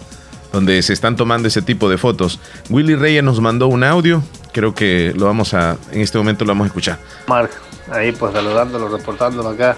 donde 0.51 0.83
se 0.83 0.91
están 0.91 1.15
tomando 1.15 1.47
ese 1.47 1.61
tipo 1.61 1.89
de 1.89 1.97
fotos. 1.97 2.41
Willy 2.69 2.95
Reyes 2.95 3.23
nos 3.23 3.39
mandó 3.39 3.67
un 3.67 3.85
audio. 3.85 4.21
Creo 4.51 4.75
que 4.75 5.13
lo 5.15 5.27
vamos 5.27 5.53
a, 5.53 5.77
en 5.93 6.01
este 6.01 6.17
momento 6.17 6.43
lo 6.43 6.49
vamos 6.49 6.65
a 6.65 6.67
escuchar. 6.67 6.99
Mark, 7.25 7.51
ahí 7.89 8.11
pues 8.11 8.33
saludándolo, 8.33 8.89
reportándolo 8.89 9.47
acá 9.47 9.77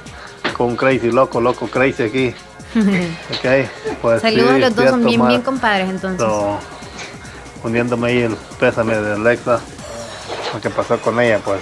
con 0.57 0.69
un 0.69 0.75
crazy 0.75 1.11
loco, 1.11 1.39
loco 1.39 1.67
crazy 1.67 2.01
aquí. 2.01 2.33
Ok, 2.73 3.69
pues 4.01 4.23
Saludos 4.23 4.49
sí, 4.49 4.55
a 4.55 4.57
los 4.57 4.75
dos, 4.75 4.89
son 4.89 5.05
bien, 5.05 5.27
bien 5.27 5.41
compadres 5.43 5.87
entonces. 5.91 6.21
So, 6.27 6.57
uniéndome 7.63 8.07
ahí 8.07 8.17
el 8.23 8.35
pésame 8.59 8.97
de 8.97 9.13
Alexa, 9.13 9.59
lo 10.51 10.59
que 10.59 10.71
pasó 10.71 10.97
con 10.97 11.19
ella, 11.19 11.39
pues, 11.45 11.59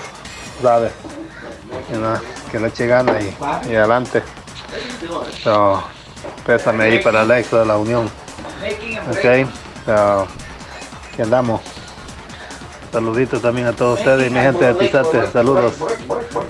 sabes, 0.61 0.93
que 2.49 2.59
le 2.61 2.67
eche 2.69 2.87
gana 2.87 3.19
y, 3.19 3.35
y 3.69 3.75
adelante. 3.75 4.23
So, 5.43 5.83
pésame 6.45 6.83
ahí 6.85 6.99
para 6.99 7.21
Alexa 7.21 7.59
de 7.59 7.65
la 7.65 7.77
unión. 7.77 8.05
Ok, 9.09 9.49
so, 9.85 10.27
aquí 11.11 11.21
andamos. 11.21 11.61
Saluditos 12.91 13.41
también 13.41 13.67
a 13.67 13.73
todos 13.73 13.99
ustedes 13.99 14.27
y 14.29 14.33
mi 14.33 14.39
gente 14.41 14.65
de 14.65 14.73
Tizate, 14.73 15.31
saludos. 15.31 15.73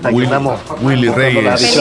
Aquí 0.02 0.14
Willy- 0.14 0.26
andamos. 0.26 0.60
Willy 0.80 1.06
las 1.06 1.16
Reyes. 1.16 1.80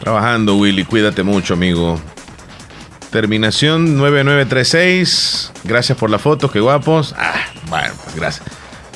Trabajando, 0.00 0.56
Willy, 0.56 0.84
cuídate 0.84 1.22
mucho, 1.22 1.54
amigo. 1.54 2.00
Terminación 3.10 3.96
9936. 3.98 5.52
Gracias 5.64 5.96
por 5.98 6.08
la 6.10 6.18
foto, 6.18 6.50
qué 6.50 6.60
guapos. 6.60 7.14
Ah, 7.18 7.34
bueno, 7.68 7.92
pues 8.04 8.16
gracias. 8.16 8.46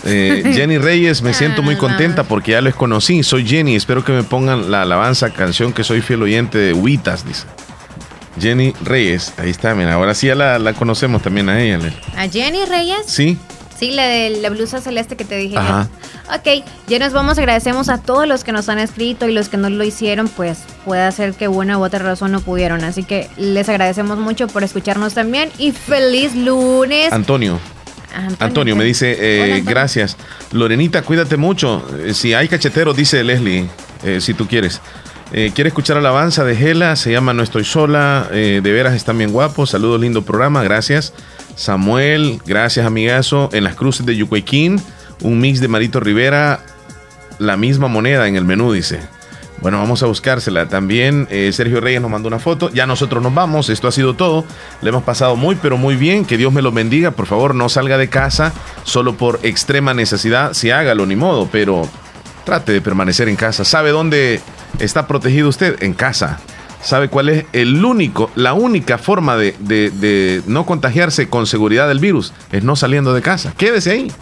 Eh, 0.05 0.43
Jenny 0.55 0.79
Reyes, 0.79 1.23
me 1.23 1.35
siento 1.35 1.63
muy 1.63 1.77
contenta 1.77 2.25
porque 2.25 2.53
ya 2.53 2.61
les 2.61 2.75
conocí. 2.75 3.23
Soy 3.23 3.47
Jenny, 3.47 3.77
espero 3.77 4.05
que 4.05 4.13
me 4.13 4.23
pongan 4.23 4.71
la 4.71 4.83
alabanza, 4.83 5.31
canción 5.31 5.73
que 5.73 5.85
soy 5.85 6.01
fiel 6.01 6.23
oyente 6.23 6.59
de 6.59 6.73
Huitas, 6.73 7.27
dice. 7.27 7.47
Jenny 8.41 8.73
Reyes, 8.83 9.35
ahí 9.37 9.51
está, 9.51 9.75
mira, 9.75 9.95
ahora 9.95 10.15
sí 10.15 10.27
ya 10.29 10.35
la, 10.35 10.59
la 10.59 10.73
conocemos 10.73 11.23
también 11.23 11.49
a 11.49 11.61
ella. 11.61 11.79
Lel. 11.79 11.95
¿A 12.17 12.29
Jenny 12.29 12.65
Reyes? 12.65 13.03
Sí, 13.07 13.39
Sí, 13.83 13.91
la 13.91 14.05
de 14.07 14.31
la 14.41 14.49
blusa 14.49 14.81
celeste 14.81 15.17
que 15.17 15.25
te 15.25 15.37
dije. 15.37 15.59
Ajá. 15.59 15.89
Ok, 16.33 16.65
ya 16.87 17.01
nos 17.01 17.13
vamos. 17.13 17.37
Agradecemos 17.39 17.89
a 17.89 17.99
todos 17.99 18.29
los 18.29 18.45
que 18.45 18.53
nos 18.53 18.69
han 18.69 18.79
escrito 18.79 19.29
y 19.29 19.33
los 19.33 19.49
que 19.49 19.57
no 19.57 19.69
lo 19.71 19.83
hicieron, 19.83 20.29
pues 20.29 20.61
puede 20.85 21.11
ser 21.11 21.35
que 21.35 21.49
una 21.49 21.79
u 21.79 21.85
otra 21.85 21.99
razón 21.99 22.31
no 22.31 22.41
pudieron. 22.41 22.85
Así 22.85 23.03
que 23.03 23.29
les 23.37 23.69
agradecemos 23.69 24.19
mucho 24.19 24.47
por 24.47 24.63
escucharnos 24.63 25.15
también 25.15 25.51
y 25.59 25.73
feliz 25.73 26.33
lunes. 26.37 27.13
Antonio. 27.13 27.59
Antonio 28.39 28.77
me 28.77 28.85
dice, 28.85 29.17
eh, 29.19 29.43
Hola, 29.43 29.55
Antonio. 29.57 29.71
gracias. 29.71 30.17
Lorenita, 30.53 31.03
cuídate 31.03 31.37
mucho. 31.37 31.85
Eh, 32.05 32.15
si 32.15 32.35
hay 32.35 32.49
cachetero, 32.49 32.95
dice 32.95 33.23
Leslie, 33.25 33.69
eh, 34.05 34.21
si 34.21 34.35
tú 34.35 34.47
quieres. 34.47 34.81
Eh, 35.33 35.53
quiere 35.55 35.69
escuchar 35.69 35.97
alabanza 35.97 36.45
de 36.45 36.55
Gela, 36.57 36.95
se 36.97 37.11
llama 37.11 37.33
No 37.33 37.43
estoy 37.43 37.65
sola, 37.65 38.29
de 38.31 38.61
veras 38.61 38.95
están 38.95 39.17
bien 39.17 39.33
guapos, 39.33 39.71
saludos, 39.71 40.01
lindo 40.01 40.23
programa, 40.23 40.63
gracias. 40.63 41.15
Samuel, 41.57 42.41
gracias 42.45 42.85
amigazo. 42.87 43.49
En 43.53 43.65
las 43.65 43.75
cruces 43.75 44.05
de 44.05 44.15
Yucuequín, 44.15 44.81
un 45.23 45.41
mix 45.41 45.61
de 45.61 45.69
Marito 45.69 46.01
Rivera, 46.01 46.61
la 47.39 47.57
misma 47.57 47.89
moneda 47.89 48.29
en 48.29 48.37
el 48.37 48.45
menú, 48.45 48.73
dice. 48.73 49.01
Bueno, 49.63 49.79
vamos 49.79 50.03
a 50.03 50.07
buscársela. 50.07 50.69
También 50.69 51.29
eh, 51.31 51.51
Sergio 51.53 51.81
Reyes 51.81 52.03
nos 52.03 52.11
mandó 52.11 52.27
una 52.27 52.41
foto. 52.41 52.69
Ya 52.71 52.85
nosotros 52.87 53.23
nos 53.23 53.33
vamos. 53.33 53.69
Esto 53.71 53.87
ha 53.87 53.93
sido 53.93 54.15
todo. 54.15 54.45
Le 54.81 54.89
hemos 54.89 55.05
pasado 55.05 55.37
muy, 55.37 55.55
pero 55.55 55.77
muy 55.77 55.95
bien. 55.95 56.25
Que 56.25 56.37
Dios 56.37 56.53
me 56.53 56.63
lo 56.63 56.73
bendiga. 56.73 57.13
Por 57.13 57.27
favor, 57.27 57.55
no 57.55 57.69
salga 57.69 57.97
de 57.97 58.09
casa 58.09 58.53
solo 58.83 59.17
por 59.17 59.39
extrema 59.45 59.95
necesidad. 59.95 60.53
Si 60.53 60.71
hágalo, 60.73 61.07
ni 61.07 61.15
modo. 61.15 61.49
Pero 61.51 61.89
trate 62.45 62.73
de 62.73 62.81
permanecer 62.81 63.29
en 63.29 63.37
casa. 63.37 63.65
¿Sabe 63.65 63.91
dónde 63.93 64.41
está 64.81 65.07
protegido 65.07 65.49
usted? 65.49 65.81
En 65.81 65.95
casa. 65.95 66.41
¿Sabe 66.83 67.09
cuál 67.09 67.29
es 67.29 67.45
el 67.53 67.85
único, 67.85 68.33
la 68.35 68.55
única 68.55 68.99
forma 68.99 69.37
de, 69.37 69.55
de- 69.61 69.91
de 69.91 70.43
no 70.49 70.67
contagiarse 70.67 71.29
con 71.29 71.47
seguridad 71.47 71.87
del 71.87 72.01
virus? 72.01 72.33
Es 72.51 72.65
no 72.65 72.75
saliendo 72.75 73.15
de 73.15 73.23
casa. 73.23 73.55
Quédese 73.57 73.93
ahí. 73.93 74.13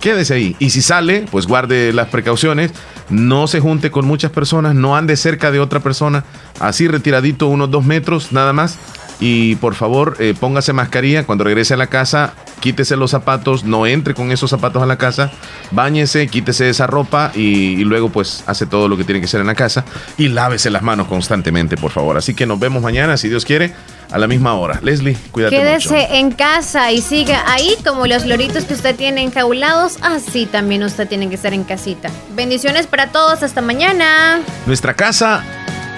Quédese 0.00 0.34
ahí. 0.34 0.56
Y 0.58 0.70
si 0.70 0.80
sale, 0.80 1.26
pues 1.30 1.46
guarde 1.46 1.92
las 1.92 2.08
precauciones. 2.08 2.72
No 3.10 3.46
se 3.46 3.60
junte 3.60 3.90
con 3.90 4.06
muchas 4.06 4.30
personas. 4.30 4.74
No 4.74 4.96
ande 4.96 5.16
cerca 5.16 5.50
de 5.50 5.60
otra 5.60 5.80
persona. 5.80 6.24
Así 6.58 6.88
retiradito 6.88 7.48
unos 7.48 7.70
dos 7.70 7.84
metros, 7.84 8.32
nada 8.32 8.52
más. 8.52 8.78
Y 9.20 9.56
por 9.56 9.74
favor, 9.74 10.16
eh, 10.18 10.34
póngase 10.38 10.72
mascarilla. 10.72 11.24
Cuando 11.24 11.44
regrese 11.44 11.74
a 11.74 11.76
la 11.76 11.88
casa, 11.88 12.32
quítese 12.60 12.96
los 12.96 13.10
zapatos. 13.10 13.64
No 13.64 13.86
entre 13.86 14.14
con 14.14 14.32
esos 14.32 14.48
zapatos 14.50 14.82
a 14.82 14.86
la 14.86 14.96
casa. 14.96 15.30
Báñese, 15.70 16.26
quítese 16.28 16.70
esa 16.70 16.86
ropa. 16.86 17.30
Y, 17.34 17.40
y 17.80 17.84
luego, 17.84 18.08
pues, 18.08 18.42
hace 18.46 18.64
todo 18.66 18.88
lo 18.88 18.96
que 18.96 19.04
tiene 19.04 19.20
que 19.20 19.26
hacer 19.26 19.40
en 19.42 19.46
la 19.46 19.54
casa. 19.54 19.84
Y 20.16 20.28
lávese 20.28 20.70
las 20.70 20.82
manos 20.82 21.06
constantemente, 21.06 21.76
por 21.76 21.90
favor. 21.90 22.16
Así 22.16 22.34
que 22.34 22.46
nos 22.46 22.58
vemos 22.58 22.82
mañana, 22.82 23.18
si 23.18 23.28
Dios 23.28 23.44
quiere, 23.44 23.74
a 24.10 24.18
la 24.18 24.26
misma 24.26 24.54
hora. 24.54 24.80
Leslie, 24.82 25.16
cuídate 25.30 25.54
Quédese 25.56 25.88
mucho. 25.90 26.14
en 26.14 26.30
casa 26.32 26.90
y 26.90 27.02
siga 27.02 27.44
ahí 27.46 27.76
como 27.86 28.06
los 28.06 28.24
loritos 28.24 28.64
que 28.64 28.72
usted 28.74 28.96
tiene 28.96 29.22
enjaulados. 29.22 29.98
Así 30.00 30.46
también 30.46 30.82
usted 30.82 31.06
tiene 31.06 31.28
que 31.28 31.34
estar 31.34 31.52
en 31.52 31.64
casita. 31.64 32.08
Bendiciones 32.34 32.86
para 32.86 33.08
todos. 33.12 33.42
Hasta 33.42 33.60
mañana. 33.60 34.40
Nuestra 34.66 34.94
casa 34.94 35.44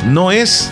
no 0.06 0.32
es 0.32 0.70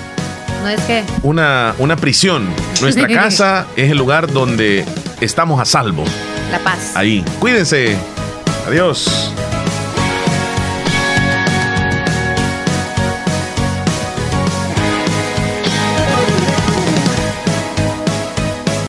No 0.63 0.69
es 0.69 0.81
que. 0.83 1.05
una, 1.23 1.75
una 1.79 1.97
prisión. 1.97 2.49
Nuestra 2.81 3.09
casa 3.15 3.67
es 3.77 3.91
el 3.91 3.99
lugar 3.99 4.31
donde 4.33 4.85
estamos 5.21 5.61
a 5.61 5.65
salvo. 5.65 6.05
La 6.51 6.59
paz. 6.59 6.93
Ahí. 6.95 7.25
Cuídense. 7.39 7.97
Adiós. 8.67 9.33